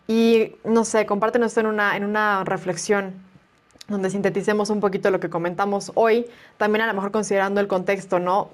Y 0.07 0.55
no 0.63 0.85
sé, 0.85 1.05
compártenos 1.05 1.57
en 1.57 1.67
una, 1.67 1.95
en 1.95 2.03
una 2.03 2.43
reflexión 2.43 3.13
donde 3.87 4.09
sinteticemos 4.09 4.69
un 4.69 4.79
poquito 4.79 5.11
lo 5.11 5.19
que 5.19 5.29
comentamos 5.29 5.91
hoy, 5.95 6.27
también 6.57 6.83
a 6.83 6.87
lo 6.87 6.93
mejor 6.93 7.11
considerando 7.11 7.59
el 7.59 7.67
contexto, 7.67 8.19
¿no? 8.19 8.49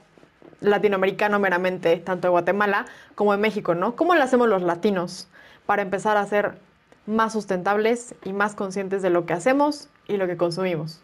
latinoamericano 0.61 1.39
meramente, 1.39 1.97
tanto 1.97 2.27
de 2.27 2.31
Guatemala 2.31 2.85
como 3.15 3.31
de 3.31 3.37
México, 3.37 3.75
¿no? 3.75 3.95
¿Cómo 3.95 4.15
lo 4.15 4.23
hacemos 4.23 4.47
los 4.47 4.61
latinos 4.61 5.27
para 5.65 5.81
empezar 5.81 6.17
a 6.17 6.25
ser 6.25 6.57
más 7.05 7.33
sustentables 7.33 8.15
y 8.23 8.33
más 8.33 8.55
conscientes 8.55 9.01
de 9.01 9.09
lo 9.09 9.25
que 9.25 9.33
hacemos 9.33 9.89
y 10.07 10.17
lo 10.17 10.27
que 10.27 10.37
consumimos? 10.37 11.01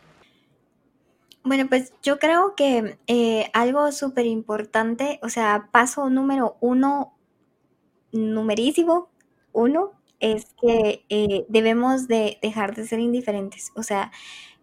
Bueno, 1.44 1.68
pues 1.68 1.94
yo 2.04 2.20
creo 2.20 2.54
que 2.56 2.98
eh, 3.08 3.50
algo 3.54 3.92
súper 3.92 4.28
importante, 4.28 5.20
o 5.24 5.30
sea, 5.30 5.70
paso 5.72 6.10
número 6.10 6.56
uno, 6.60 7.18
numerísimo, 8.12 9.10
uno, 9.52 9.92
es 10.20 10.54
que 10.62 11.04
eh, 11.10 11.46
debemos 11.50 12.08
de 12.08 12.38
dejar 12.44 12.76
de 12.76 12.86
ser 12.86 13.00
indiferentes. 13.00 13.72
O 13.76 13.82
sea, 13.82 14.12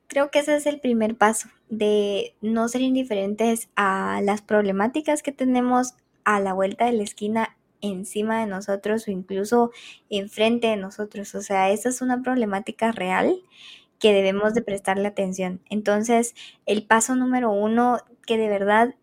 creo 0.06 0.30
que 0.30 0.38
ese 0.38 0.56
es 0.56 0.66
el 0.66 0.80
primer 0.80 1.16
paso, 1.16 1.48
de 1.68 2.36
no 2.40 2.68
ser 2.68 2.82
indiferentes 2.82 3.68
a 3.74 4.20
las 4.22 4.40
problemáticas 4.40 5.22
que 5.22 5.32
tenemos 5.32 5.94
a 6.24 6.38
la 6.40 6.52
vuelta 6.52 6.86
de 6.86 6.92
la 6.92 7.02
esquina 7.02 7.57
encima 7.80 8.40
de 8.40 8.46
nosotros 8.46 9.06
o 9.08 9.10
incluso 9.10 9.70
enfrente 10.10 10.68
de 10.68 10.76
nosotros. 10.76 11.34
O 11.34 11.42
sea, 11.42 11.70
esa 11.70 11.88
es 11.88 12.02
una 12.02 12.22
problemática 12.22 12.92
real 12.92 13.40
que 13.98 14.12
debemos 14.12 14.54
de 14.54 14.62
prestarle 14.62 15.08
atención. 15.08 15.60
Entonces, 15.70 16.34
el 16.66 16.84
paso 16.84 17.16
número 17.16 17.50
uno, 17.50 17.98
que 18.26 18.38
de 18.38 18.48
verdad 18.48 18.94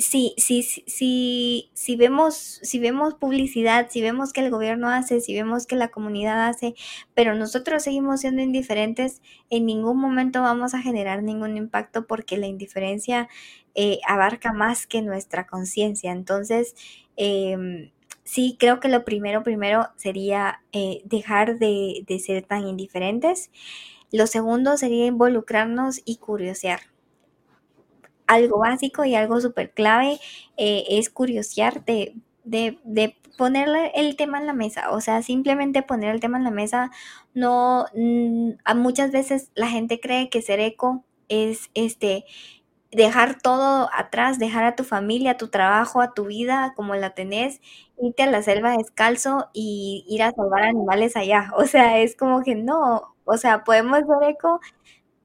si, 0.00 0.34
si, 0.38 0.62
si, 0.62 1.70
si, 1.74 1.96
vemos, 1.96 2.34
si 2.62 2.78
vemos 2.78 3.14
publicidad, 3.14 3.88
si 3.90 4.00
vemos 4.00 4.32
que 4.32 4.40
el 4.40 4.50
gobierno 4.50 4.88
hace, 4.88 5.20
si 5.20 5.34
vemos 5.34 5.66
que 5.66 5.76
la 5.76 5.88
comunidad 5.88 6.48
hace, 6.48 6.74
pero 7.14 7.34
nosotros 7.34 7.82
seguimos 7.82 8.20
siendo 8.20 8.40
indiferentes, 8.42 9.20
en 9.50 9.66
ningún 9.66 9.98
momento 9.98 10.40
vamos 10.42 10.74
a 10.74 10.80
generar 10.80 11.22
ningún 11.22 11.56
impacto 11.56 12.06
porque 12.06 12.38
la 12.38 12.46
indiferencia 12.46 13.28
eh, 13.74 13.98
abarca 14.06 14.52
más 14.52 14.86
que 14.86 15.02
nuestra 15.02 15.46
conciencia. 15.46 16.12
Entonces, 16.12 16.74
em, 17.16 17.90
sí, 18.30 18.56
creo 18.58 18.80
que 18.80 18.88
lo 18.88 19.04
primero, 19.04 19.42
primero 19.42 19.88
sería 19.96 20.62
eh, 20.72 21.02
dejar 21.04 21.58
de, 21.58 22.04
de 22.06 22.18
ser 22.20 22.44
tan 22.44 22.66
indiferentes. 22.66 23.50
Lo 24.12 24.26
segundo 24.26 24.76
sería 24.76 25.06
involucrarnos 25.06 26.00
y 26.04 26.16
curiosear 26.18 26.80
algo 28.26 28.58
básico 28.60 29.04
y 29.04 29.14
algo 29.14 29.40
súper 29.40 29.72
clave 29.72 30.18
eh, 30.56 30.84
es 30.90 31.10
curiosear 31.10 31.84
de, 31.84 32.14
de, 32.44 32.78
de 32.84 33.16
ponerle 33.36 33.90
el 33.94 34.16
tema 34.16 34.38
en 34.38 34.46
la 34.46 34.52
mesa, 34.52 34.90
o 34.90 35.00
sea, 35.00 35.22
simplemente 35.22 35.82
poner 35.82 36.14
el 36.14 36.20
tema 36.20 36.38
en 36.38 36.44
la 36.44 36.50
mesa, 36.50 36.90
no, 37.34 37.86
mm, 37.94 38.50
muchas 38.76 39.10
veces 39.12 39.50
la 39.54 39.68
gente 39.68 39.98
cree 40.00 40.28
que 40.28 40.42
ser 40.42 40.60
eco 40.60 41.04
es 41.28 41.70
este 41.74 42.24
dejar 42.92 43.40
todo 43.40 43.88
atrás, 43.94 44.38
dejar 44.38 44.64
a 44.64 44.76
tu 44.76 44.84
familia, 44.84 45.32
a 45.32 45.36
tu 45.36 45.48
trabajo, 45.48 46.00
a 46.00 46.12
tu 46.14 46.26
vida 46.26 46.72
como 46.76 46.94
la 46.96 47.10
tenés, 47.14 47.60
irte 48.00 48.22
a 48.24 48.26
la 48.30 48.42
selva 48.42 48.76
descalzo 48.76 49.48
y 49.52 50.04
ir 50.08 50.22
a 50.22 50.32
salvar 50.32 50.62
animales 50.64 51.16
allá. 51.16 51.50
O 51.56 51.66
sea, 51.66 51.98
es 52.00 52.16
como 52.16 52.42
que 52.42 52.54
no, 52.56 53.14
o 53.24 53.36
sea, 53.36 53.64
podemos 53.64 54.00
ser 54.00 54.30
eco 54.30 54.60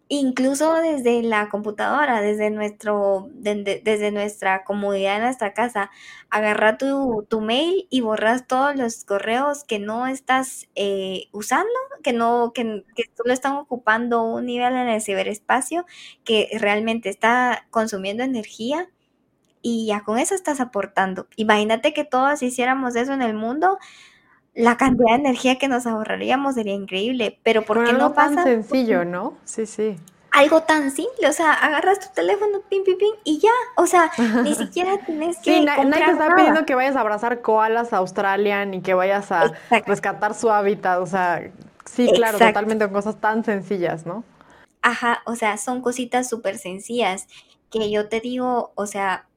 incluso 0.08 0.74
desde 0.76 1.24
la 1.24 1.50
computadora, 1.50 2.22
desde 2.22 2.52
nuestro, 2.52 3.30
desde 3.34 4.12
nuestra 4.12 4.64
comodidad 4.64 5.18
en 5.18 5.24
nuestra 5.24 5.54
casa, 5.54 5.90
agarra 6.30 6.78
tu, 6.78 7.26
tu, 7.30 7.42
mail 7.42 7.88
y 7.90 8.02
borras 8.02 8.48
todos 8.48 8.76
los 8.76 9.04
correos 9.04 9.64
que 9.64 9.80
no 9.80 10.08
estás 10.08 10.68
eh, 10.76 11.28
usando, 11.32 11.70
que 12.04 12.14
no, 12.14 12.52
que, 12.54 12.84
que 12.96 13.06
solo 13.18 13.34
están 13.34 13.54
ocupando 13.54 14.24
un 14.24 14.46
nivel 14.46 14.74
en 14.74 14.90
el 14.90 15.02
ciberespacio, 15.02 15.86
que 16.24 16.50
realmente 16.60 17.10
está 17.10 17.68
consumiendo 17.72 18.24
energía 18.24 18.90
y 19.62 19.88
ya 19.88 20.02
con 20.04 20.20
eso 20.20 20.36
estás 20.36 20.60
aportando. 20.60 21.28
Imagínate 21.38 21.94
que 21.94 22.04
todos 22.06 22.44
hiciéramos 22.44 22.96
eso 22.96 23.14
en 23.14 23.24
el 23.24 23.34
mundo, 23.34 23.80
la 24.56 24.78
cantidad 24.78 25.10
de 25.10 25.16
energía 25.16 25.58
que 25.58 25.68
nos 25.68 25.86
ahorraríamos 25.86 26.56
sería 26.56 26.74
increíble, 26.74 27.38
pero 27.44 27.64
¿por 27.64 27.84
qué 27.84 27.94
no 27.94 28.14
pasa? 28.14 28.36
tan 28.36 28.44
sencillo, 28.46 29.04
¿no? 29.04 29.38
Sí, 29.44 29.66
sí. 29.66 29.98
Algo 30.32 30.64
tan 30.64 30.92
simple, 30.92 31.28
o 31.28 31.34
sea, 31.34 31.54
agarras 31.54 32.00
tu 32.00 32.14
teléfono, 32.14 32.62
pim, 32.70 32.84
pim, 32.84 32.98
pim, 32.98 33.14
y 33.24 33.40
ya, 33.40 33.52
o 33.76 33.86
sea, 33.86 34.12
ni 34.44 34.56
siquiera 34.56 34.98
tienes 35.06 35.38
que. 35.38 35.60
Sí, 35.60 35.66
nadie 35.66 36.06
te 36.06 36.12
está 36.12 36.36
pidiendo 36.36 36.66
que 36.66 36.76
vayas 36.76 36.96
a 36.96 37.02
abrazar 37.02 37.42
koalas 37.42 37.94
a 37.94 37.98
Australia 37.98 38.66
ni 38.66 38.82
que 38.82 38.94
vayas 38.94 39.32
a 39.32 39.52
rescatar 39.86 40.34
su 40.34 40.50
hábitat, 40.50 41.00
o 41.00 41.06
sea, 41.06 41.52
sí, 41.86 42.10
claro, 42.14 42.38
totalmente 42.38 42.86
con 42.86 42.94
cosas 42.94 43.20
tan 43.20 43.44
sencillas, 43.44 44.06
¿no? 44.06 44.24
Ajá, 44.82 45.22
o 45.26 45.36
sea, 45.36 45.58
son 45.58 45.82
cositas 45.82 46.30
súper 46.30 46.58
sencillas 46.58 47.28
que 47.72 47.90
yo 47.92 48.08
te 48.08 48.22
digo, 48.22 48.72
o 48.76 48.86
sea, 48.86 49.28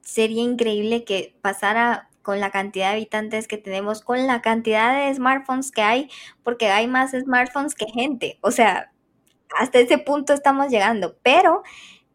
sería 0.00 0.42
increíble 0.42 1.04
que 1.04 1.34
pasara 1.42 2.08
con 2.26 2.40
la 2.40 2.50
cantidad 2.50 2.88
de 2.88 2.96
habitantes 2.96 3.46
que 3.46 3.56
tenemos, 3.56 4.00
con 4.00 4.26
la 4.26 4.42
cantidad 4.42 4.98
de 4.98 5.14
smartphones 5.14 5.70
que 5.70 5.82
hay, 5.82 6.10
porque 6.42 6.66
hay 6.70 6.88
más 6.88 7.12
smartphones 7.12 7.76
que 7.76 7.86
gente. 7.86 8.40
O 8.40 8.50
sea, 8.50 8.92
hasta 9.56 9.78
ese 9.78 9.98
punto 9.98 10.32
estamos 10.32 10.68
llegando, 10.68 11.16
pero 11.22 11.62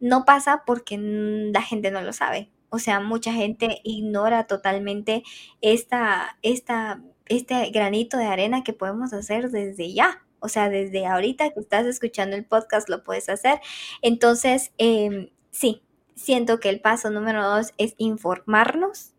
no 0.00 0.26
pasa 0.26 0.64
porque 0.66 0.98
la 1.00 1.62
gente 1.62 1.90
no 1.90 2.02
lo 2.02 2.12
sabe. 2.12 2.50
O 2.68 2.78
sea, 2.78 3.00
mucha 3.00 3.32
gente 3.32 3.80
ignora 3.84 4.46
totalmente 4.46 5.22
esta, 5.62 6.36
esta, 6.42 7.02
este 7.24 7.70
granito 7.70 8.18
de 8.18 8.26
arena 8.26 8.62
que 8.64 8.74
podemos 8.74 9.14
hacer 9.14 9.50
desde 9.50 9.94
ya. 9.94 10.26
O 10.40 10.50
sea, 10.50 10.68
desde 10.68 11.06
ahorita 11.06 11.52
que 11.54 11.60
estás 11.60 11.86
escuchando 11.86 12.36
el 12.36 12.44
podcast 12.44 12.90
lo 12.90 13.02
puedes 13.02 13.30
hacer. 13.30 13.60
Entonces, 14.02 14.74
em, 14.76 15.30
sí, 15.52 15.82
siento 16.16 16.60
que 16.60 16.68
el 16.68 16.82
paso 16.82 17.08
número 17.08 17.48
dos 17.48 17.72
es 17.78 17.94
informarnos 17.96 19.14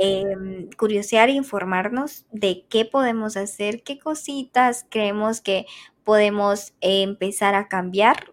eh, 0.00 0.68
curiosear 0.76 1.28
e 1.28 1.32
informarnos 1.32 2.24
de 2.30 2.64
qué 2.68 2.84
podemos 2.84 3.36
hacer, 3.36 3.82
qué 3.82 3.98
cositas 3.98 4.86
creemos 4.88 5.40
que 5.40 5.66
podemos 6.04 6.72
empezar 6.80 7.54
a 7.56 7.68
cambiar, 7.68 8.32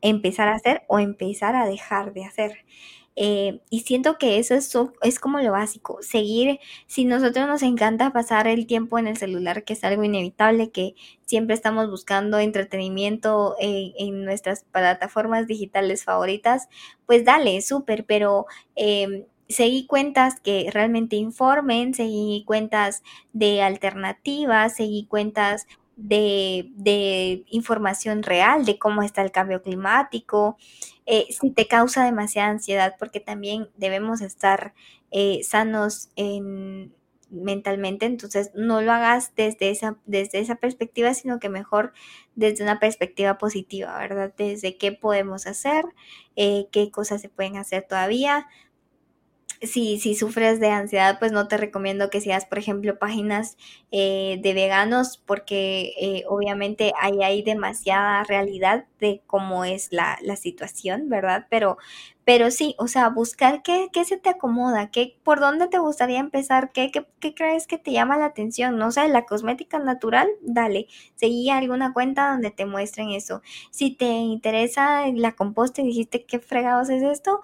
empezar 0.00 0.48
a 0.48 0.54
hacer 0.54 0.82
o 0.88 0.98
empezar 1.00 1.56
a 1.56 1.66
dejar 1.66 2.12
de 2.14 2.24
hacer. 2.24 2.64
Eh, 3.16 3.60
y 3.68 3.80
siento 3.80 4.16
que 4.16 4.38
eso 4.38 4.54
es, 4.54 5.20
como 5.20 5.40
lo 5.40 5.52
básico, 5.52 5.98
seguir, 6.02 6.60
si 6.86 7.04
nosotros 7.04 7.46
nos 7.46 7.62
encanta 7.62 8.12
pasar 8.12 8.46
el 8.46 8.66
tiempo 8.66 8.98
en 8.98 9.06
el 9.06 9.18
celular, 9.18 9.64
que 9.64 9.74
es 9.74 9.84
algo 9.84 10.04
inevitable, 10.04 10.70
que 10.70 10.94
siempre 11.26 11.54
estamos 11.54 11.90
buscando 11.90 12.38
entretenimiento 12.38 13.56
en 13.60 14.24
nuestras 14.24 14.64
plataformas 14.64 15.46
digitales 15.46 16.04
favoritas, 16.04 16.68
pues 17.06 17.24
dale, 17.24 17.60
súper, 17.60 18.06
pero 18.06 18.46
eh, 18.76 19.26
seguí 19.52 19.86
cuentas 19.86 20.40
que 20.40 20.70
realmente 20.72 21.16
informen, 21.16 21.94
seguí 21.94 22.44
cuentas 22.46 23.02
de 23.32 23.62
alternativas, 23.62 24.76
seguí 24.76 25.06
cuentas 25.06 25.66
de, 25.96 27.44
información 27.50 28.22
real 28.22 28.64
de 28.64 28.78
cómo 28.78 29.02
está 29.02 29.22
el 29.22 29.30
cambio 29.30 29.62
climático, 29.62 30.56
eh, 31.06 31.26
si 31.30 31.50
te 31.50 31.66
causa 31.66 32.04
demasiada 32.04 32.50
ansiedad, 32.50 32.96
porque 32.98 33.20
también 33.20 33.68
debemos 33.76 34.20
estar 34.20 34.74
eh, 35.10 35.40
sanos 35.44 36.10
mentalmente, 37.32 38.06
entonces 38.06 38.50
no 38.54 38.82
lo 38.82 38.92
hagas 38.92 39.34
desde 39.34 39.70
esa, 39.70 39.98
desde 40.06 40.38
esa 40.38 40.56
perspectiva, 40.56 41.14
sino 41.14 41.40
que 41.40 41.48
mejor 41.48 41.92
desde 42.34 42.62
una 42.62 42.78
perspectiva 42.78 43.38
positiva, 43.38 43.98
¿verdad? 43.98 44.32
Desde 44.36 44.76
qué 44.76 44.92
podemos 44.92 45.46
hacer, 45.46 45.84
eh, 46.36 46.66
qué 46.70 46.90
cosas 46.90 47.22
se 47.22 47.28
pueden 47.28 47.56
hacer 47.56 47.86
todavía, 47.88 48.46
si, 49.62 49.98
si 50.00 50.14
sufres 50.14 50.58
de 50.60 50.70
ansiedad, 50.70 51.18
pues 51.18 51.32
no 51.32 51.46
te 51.48 51.56
recomiendo 51.56 52.10
que 52.10 52.20
sigas, 52.20 52.46
por 52.46 52.58
ejemplo, 52.58 52.98
páginas 52.98 53.56
eh, 53.92 54.38
de 54.42 54.54
veganos, 54.54 55.18
porque 55.24 55.92
eh, 56.00 56.24
obviamente 56.28 56.92
ahí 57.00 57.22
hay 57.22 57.42
demasiada 57.42 58.24
realidad 58.24 58.86
de 58.98 59.22
cómo 59.26 59.64
es 59.64 59.88
la, 59.92 60.18
situación, 60.36 61.08
¿verdad? 61.08 61.46
Pero, 61.50 61.76
pero 62.24 62.50
sí, 62.50 62.74
o 62.78 62.88
sea, 62.88 63.08
buscar 63.10 63.62
qué, 63.62 63.88
qué 63.92 64.04
se 64.04 64.16
te 64.16 64.30
acomoda, 64.30 64.90
qué, 64.90 65.18
por 65.22 65.40
dónde 65.40 65.68
te 65.68 65.78
gustaría 65.78 66.18
empezar, 66.18 66.72
qué, 66.72 66.90
qué, 66.90 67.06
qué 67.20 67.34
crees 67.34 67.66
que 67.66 67.78
te 67.78 67.92
llama 67.92 68.16
la 68.16 68.26
atención, 68.26 68.78
no 68.78 68.90
sé, 68.90 69.06
la 69.08 69.26
cosmética 69.26 69.78
natural, 69.78 70.28
dale, 70.40 70.88
seguí 71.16 71.50
alguna 71.50 71.92
cuenta 71.92 72.30
donde 72.32 72.50
te 72.50 72.66
muestren 72.66 73.10
eso. 73.10 73.42
Si 73.70 73.94
te 73.94 74.06
interesa 74.06 75.06
la 75.14 75.32
composta 75.32 75.82
y 75.82 75.86
dijiste, 75.86 76.24
¿qué 76.24 76.38
fregados 76.40 76.90
es 76.90 77.02
esto? 77.02 77.40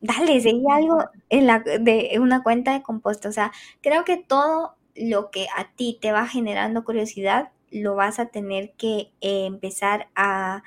Dale, 0.00 0.40
seguí 0.40 0.64
algo 0.70 1.04
en 1.28 1.46
la, 1.46 1.60
de 1.60 2.16
una 2.20 2.42
cuenta 2.42 2.72
de 2.72 2.82
composta. 2.82 3.28
O 3.28 3.32
sea, 3.32 3.52
creo 3.80 4.04
que 4.04 4.16
todo 4.16 4.76
lo 4.94 5.30
que 5.30 5.46
a 5.56 5.70
ti 5.74 5.98
te 6.00 6.12
va 6.12 6.26
generando 6.26 6.84
curiosidad, 6.84 7.50
lo 7.70 7.94
vas 7.94 8.18
a 8.18 8.26
tener 8.26 8.72
que 8.72 9.12
eh, 9.20 9.46
empezar 9.46 10.08
a, 10.16 10.62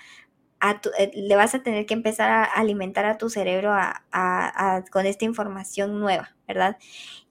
eh, 0.97 1.11
le 1.13 1.35
vas 1.35 1.53
a 1.55 1.63
tener 1.63 1.85
que 1.85 1.93
empezar 1.93 2.29
a 2.31 2.43
alimentar 2.43 3.05
a 3.05 3.17
tu 3.17 3.29
cerebro 3.29 3.73
con 4.91 5.05
esta 5.05 5.25
información 5.25 5.99
nueva, 5.99 6.35
¿verdad? 6.47 6.77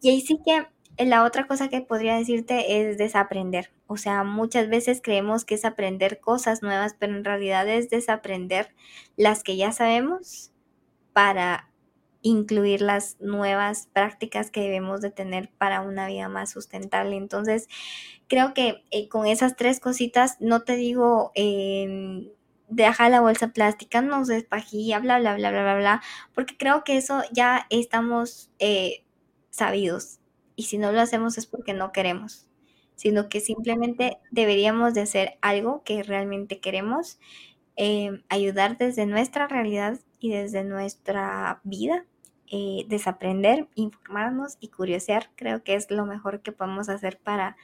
Y 0.00 0.10
ahí 0.10 0.20
sí 0.20 0.38
que 0.44 0.66
la 1.06 1.24
otra 1.24 1.46
cosa 1.46 1.68
que 1.68 1.80
podría 1.80 2.16
decirte 2.16 2.90
es 2.90 2.98
desaprender. 2.98 3.72
O 3.86 3.96
sea, 3.96 4.24
muchas 4.24 4.68
veces 4.68 5.00
creemos 5.02 5.44
que 5.44 5.54
es 5.54 5.64
aprender 5.64 6.20
cosas 6.20 6.62
nuevas, 6.62 6.94
pero 6.98 7.16
en 7.16 7.24
realidad 7.24 7.66
es 7.68 7.88
desaprender 7.90 8.74
las 9.16 9.42
que 9.42 9.56
ya 9.56 9.72
sabemos 9.72 10.52
para 11.12 11.71
incluir 12.22 12.80
las 12.80 13.20
nuevas 13.20 13.88
prácticas 13.92 14.50
que 14.50 14.60
debemos 14.60 15.00
de 15.00 15.10
tener 15.10 15.50
para 15.58 15.80
una 15.82 16.06
vida 16.06 16.28
más 16.28 16.50
sustentable. 16.50 17.16
Entonces, 17.16 17.68
creo 18.28 18.54
que 18.54 18.84
eh, 18.90 19.08
con 19.08 19.26
esas 19.26 19.56
tres 19.56 19.80
cositas, 19.80 20.36
no 20.40 20.62
te 20.62 20.76
digo... 20.76 21.32
Eh, 21.34 22.32
deja 22.72 23.08
la 23.10 23.20
bolsa 23.20 23.48
plástica, 23.48 24.00
no 24.00 24.24
se 24.24 24.34
despajilla, 24.34 24.98
bla, 24.98 25.18
bla, 25.18 25.34
bla, 25.36 25.50
bla, 25.50 25.62
bla, 25.62 25.76
bla, 25.76 26.02
porque 26.34 26.56
creo 26.56 26.84
que 26.84 26.96
eso 26.96 27.22
ya 27.30 27.66
estamos 27.70 28.50
eh, 28.58 29.04
sabidos 29.50 30.20
y 30.56 30.64
si 30.64 30.78
no 30.78 30.92
lo 30.92 31.00
hacemos 31.00 31.38
es 31.38 31.46
porque 31.46 31.74
no 31.74 31.92
queremos, 31.92 32.46
sino 32.96 33.28
que 33.28 33.40
simplemente 33.40 34.18
deberíamos 34.30 34.94
de 34.94 35.02
hacer 35.02 35.38
algo 35.42 35.82
que 35.84 36.02
realmente 36.02 36.60
queremos, 36.60 37.18
eh, 37.76 38.22
ayudar 38.28 38.78
desde 38.78 39.06
nuestra 39.06 39.48
realidad 39.48 39.98
y 40.18 40.30
desde 40.30 40.64
nuestra 40.64 41.60
vida 41.64 42.06
eh, 42.54 42.84
desaprender, 42.86 43.66
informarnos 43.74 44.58
y 44.60 44.68
curiosear. 44.68 45.30
Creo 45.36 45.64
que 45.64 45.74
es 45.74 45.90
lo 45.90 46.04
mejor 46.04 46.42
que 46.42 46.52
podemos 46.52 46.90
hacer 46.90 47.18
para 47.18 47.56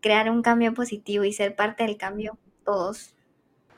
crear 0.00 0.30
un 0.30 0.42
cambio 0.42 0.72
positivo 0.72 1.24
y 1.24 1.32
ser 1.32 1.56
parte 1.56 1.82
del 1.82 1.96
cambio 1.96 2.38
todos. 2.64 3.12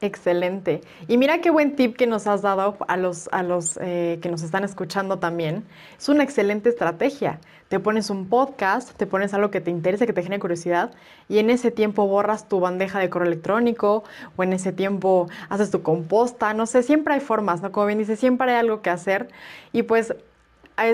Excelente. 0.03 0.83
Y 1.09 1.16
mira 1.16 1.41
qué 1.41 1.51
buen 1.51 1.74
tip 1.74 1.97
que 1.97 2.07
nos 2.09 2.27
has 2.27 2.43
dado 2.43 2.77
a 2.87 2.97
los, 2.99 3.29
a 3.33 3.43
los 3.43 3.79
eh, 3.81 4.19
que 4.20 4.29
nos 4.29 4.43
están 4.43 4.62
escuchando 4.62 5.20
también. 5.20 5.65
Es 5.97 6.09
una 6.09 6.23
excelente 6.23 6.69
estrategia. 6.69 7.41
Te 7.69 7.81
pones 7.81 8.11
un 8.11 8.29
podcast, 8.29 8.91
te 8.97 9.07
pones 9.07 9.33
algo 9.33 9.51
que 9.51 9.62
te 9.62 9.70
interese, 9.70 10.05
que 10.05 10.12
te 10.12 10.23
genere 10.23 10.41
curiosidad, 10.41 10.93
y 11.29 11.39
en 11.39 11.49
ese 11.49 11.70
tiempo 11.70 12.07
borras 12.07 12.47
tu 12.47 12.61
bandeja 12.61 12.99
de 12.99 13.09
correo 13.09 13.29
electrónico, 13.29 14.05
o 14.37 14.43
en 14.43 14.53
ese 14.53 14.73
tiempo 14.73 15.29
haces 15.49 15.70
tu 15.70 15.83
composta, 15.83 16.53
no 16.53 16.66
sé, 16.66 16.83
siempre 16.83 17.15
hay 17.15 17.20
formas, 17.20 17.62
¿no? 17.62 17.73
Como 17.73 17.87
bien 17.87 17.99
dice, 17.99 18.16
siempre 18.16 18.51
hay 18.51 18.59
algo 18.59 18.83
que 18.83 18.91
hacer. 18.91 19.29
Y 19.73 19.85
pues 19.85 20.15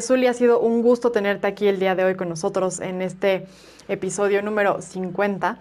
Zuli, 0.00 0.26
ha 0.26 0.34
sido 0.34 0.60
un 0.60 0.82
gusto 0.82 1.10
tenerte 1.10 1.46
aquí 1.46 1.66
el 1.66 1.78
día 1.78 1.94
de 1.94 2.04
hoy 2.04 2.14
con 2.14 2.28
nosotros 2.28 2.80
en 2.80 3.02
este 3.02 3.46
episodio 3.88 4.42
número 4.42 4.82
50, 4.82 5.58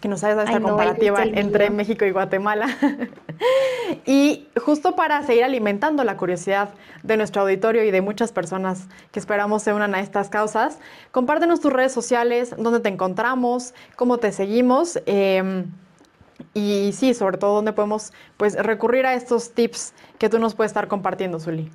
que 0.00 0.08
nos 0.08 0.24
hayas 0.24 0.36
dado 0.36 0.48
esta 0.48 0.60
comparativa 0.60 1.22
entre 1.24 1.68
México 1.70 2.04
y 2.04 2.10
Guatemala. 2.10 2.68
y 4.06 4.48
justo 4.64 4.96
para 4.96 5.22
seguir 5.22 5.44
alimentando 5.44 6.04
la 6.04 6.16
curiosidad 6.16 6.70
de 7.02 7.16
nuestro 7.16 7.42
auditorio 7.42 7.84
y 7.84 7.90
de 7.90 8.00
muchas 8.00 8.32
personas 8.32 8.86
que 9.10 9.18
esperamos 9.18 9.62
se 9.62 9.72
unan 9.72 9.94
a 9.94 10.00
estas 10.00 10.28
causas, 10.28 10.78
compártenos 11.10 11.60
tus 11.60 11.72
redes 11.72 11.92
sociales, 11.92 12.54
dónde 12.56 12.80
te 12.80 12.88
encontramos, 12.88 13.74
cómo 13.96 14.18
te 14.18 14.32
seguimos. 14.32 15.00
Em, 15.06 15.66
y 16.54 16.92
sí, 16.94 17.12
sobre 17.12 17.36
todo 17.36 17.56
dónde 17.56 17.72
podemos 17.72 18.12
pues, 18.36 18.54
recurrir 18.54 19.04
a 19.06 19.14
estos 19.14 19.50
tips 19.52 19.92
que 20.18 20.28
tú 20.28 20.38
nos 20.38 20.54
puedes 20.54 20.70
estar 20.70 20.88
compartiendo, 20.88 21.38
Zuli. 21.38 21.70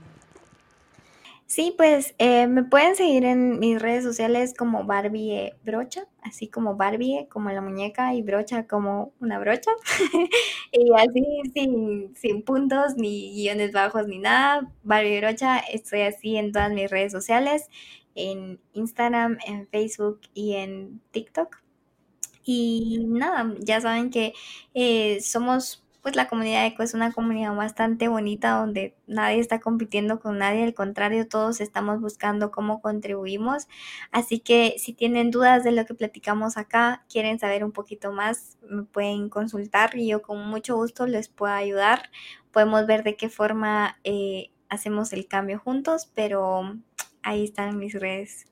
Sí, 1.48 1.74
pues 1.78 2.16
eh, 2.18 2.48
me 2.48 2.64
pueden 2.64 2.96
seguir 2.96 3.24
en 3.24 3.60
mis 3.60 3.80
redes 3.80 4.04
sociales 4.04 4.54
como 4.58 4.84
Barbie 4.86 5.54
Brocha, 5.64 6.08
así 6.24 6.48
como 6.48 6.76
Barbie 6.76 7.28
como 7.30 7.52
la 7.52 7.62
muñeca 7.62 8.16
y 8.16 8.24
Brocha 8.24 8.66
como 8.68 9.14
una 9.20 9.38
brocha. 9.40 9.72
y 10.72 10.92
así 10.98 11.24
sin, 11.54 12.16
sin 12.16 12.42
puntos, 12.44 12.96
ni 12.98 13.32
guiones 13.36 13.72
bajos, 13.74 14.08
ni 14.08 14.18
nada. 14.18 14.72
Barbie 14.84 15.20
Brocha, 15.20 15.60
estoy 15.60 16.02
así 16.02 16.36
en 16.36 16.52
todas 16.52 16.72
mis 16.74 16.90
redes 16.90 17.12
sociales, 17.12 17.70
en 18.16 18.60
Instagram, 18.74 19.38
en 19.46 19.68
Facebook 19.68 20.22
y 20.34 20.56
en 20.56 21.00
TikTok. 21.12 21.58
Y 22.44 23.06
nada, 23.08 23.56
ya 23.60 23.82
saben 23.82 24.10
que 24.12 24.34
eh, 24.74 25.22
somos 25.22 25.85
pues 26.06 26.16
la 26.16 26.28
comunidad 26.28 26.68
ECO 26.68 26.84
es 26.84 26.94
una 26.94 27.12
comunidad 27.12 27.56
bastante 27.56 28.08
bonita 28.10 28.52
donde 28.52 28.96
nadie 29.08 29.40
está 29.40 29.60
compitiendo 29.60 30.20
con 30.20 30.38
nadie, 30.38 30.64
al 30.64 30.76
contrario, 30.76 31.28
todos 31.28 31.62
estamos 31.62 32.00
buscando 32.00 32.52
cómo 32.52 32.80
contribuimos. 32.80 33.68
Así 34.12 34.40
que 34.40 34.76
si 34.78 34.94
tienen 34.94 35.32
dudas 35.32 35.64
de 35.64 35.72
lo 35.72 35.84
que 35.88 35.96
platicamos 35.96 36.58
acá, 36.58 37.04
quieren 37.10 37.40
saber 37.40 37.64
un 37.64 37.72
poquito 37.72 38.12
más, 38.12 38.60
me 38.70 38.84
pueden 38.84 39.30
consultar 39.30 39.98
y 39.98 40.10
yo 40.10 40.22
con 40.22 40.48
mucho 40.48 40.76
gusto 40.76 41.08
les 41.08 41.28
puedo 41.28 41.54
ayudar. 41.54 42.12
Podemos 42.52 42.86
ver 42.86 43.02
de 43.02 43.16
qué 43.16 43.28
forma 43.28 43.98
eh, 44.04 44.52
hacemos 44.70 45.12
el 45.12 45.28
cambio 45.28 45.58
juntos, 45.58 46.12
pero 46.14 46.78
ahí 47.24 47.44
están 47.46 47.80
mis 47.80 47.96
redes. 47.96 48.46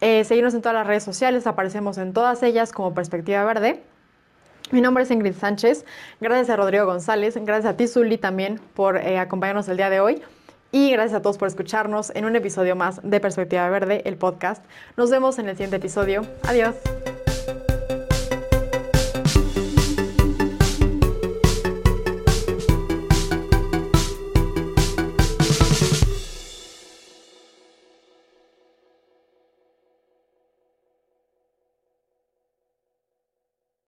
Eh, 0.00 0.22
seguirnos 0.22 0.54
en 0.54 0.62
todas 0.62 0.74
las 0.74 0.86
redes 0.86 1.02
sociales, 1.02 1.48
aparecemos 1.48 1.98
en 1.98 2.12
todas 2.12 2.40
ellas 2.44 2.70
como 2.70 2.94
Perspectiva 2.94 3.42
Verde. 3.42 3.82
Mi 4.70 4.80
nombre 4.80 5.02
es 5.02 5.10
Ingrid 5.10 5.34
Sánchez. 5.34 5.84
Gracias 6.20 6.50
a 6.50 6.56
Rodrigo 6.56 6.86
González. 6.86 7.36
Gracias 7.36 7.74
a 7.74 7.76
ti, 7.76 7.88
Zully, 7.88 8.16
también 8.16 8.60
por 8.74 8.96
eh, 8.96 9.18
acompañarnos 9.18 9.68
el 9.68 9.76
día 9.76 9.90
de 9.90 9.98
hoy. 9.98 10.22
Y 10.72 10.90
gracias 10.90 11.18
a 11.18 11.22
todos 11.22 11.36
por 11.36 11.48
escucharnos 11.48 12.10
en 12.16 12.24
un 12.24 12.34
episodio 12.34 12.74
más 12.74 13.00
de 13.02 13.20
Perspectiva 13.20 13.68
Verde, 13.68 14.00
el 14.06 14.16
podcast. 14.16 14.64
Nos 14.96 15.10
vemos 15.10 15.38
en 15.38 15.50
el 15.50 15.54
siguiente 15.54 15.76
episodio. 15.76 16.26
Adiós. 16.44 16.74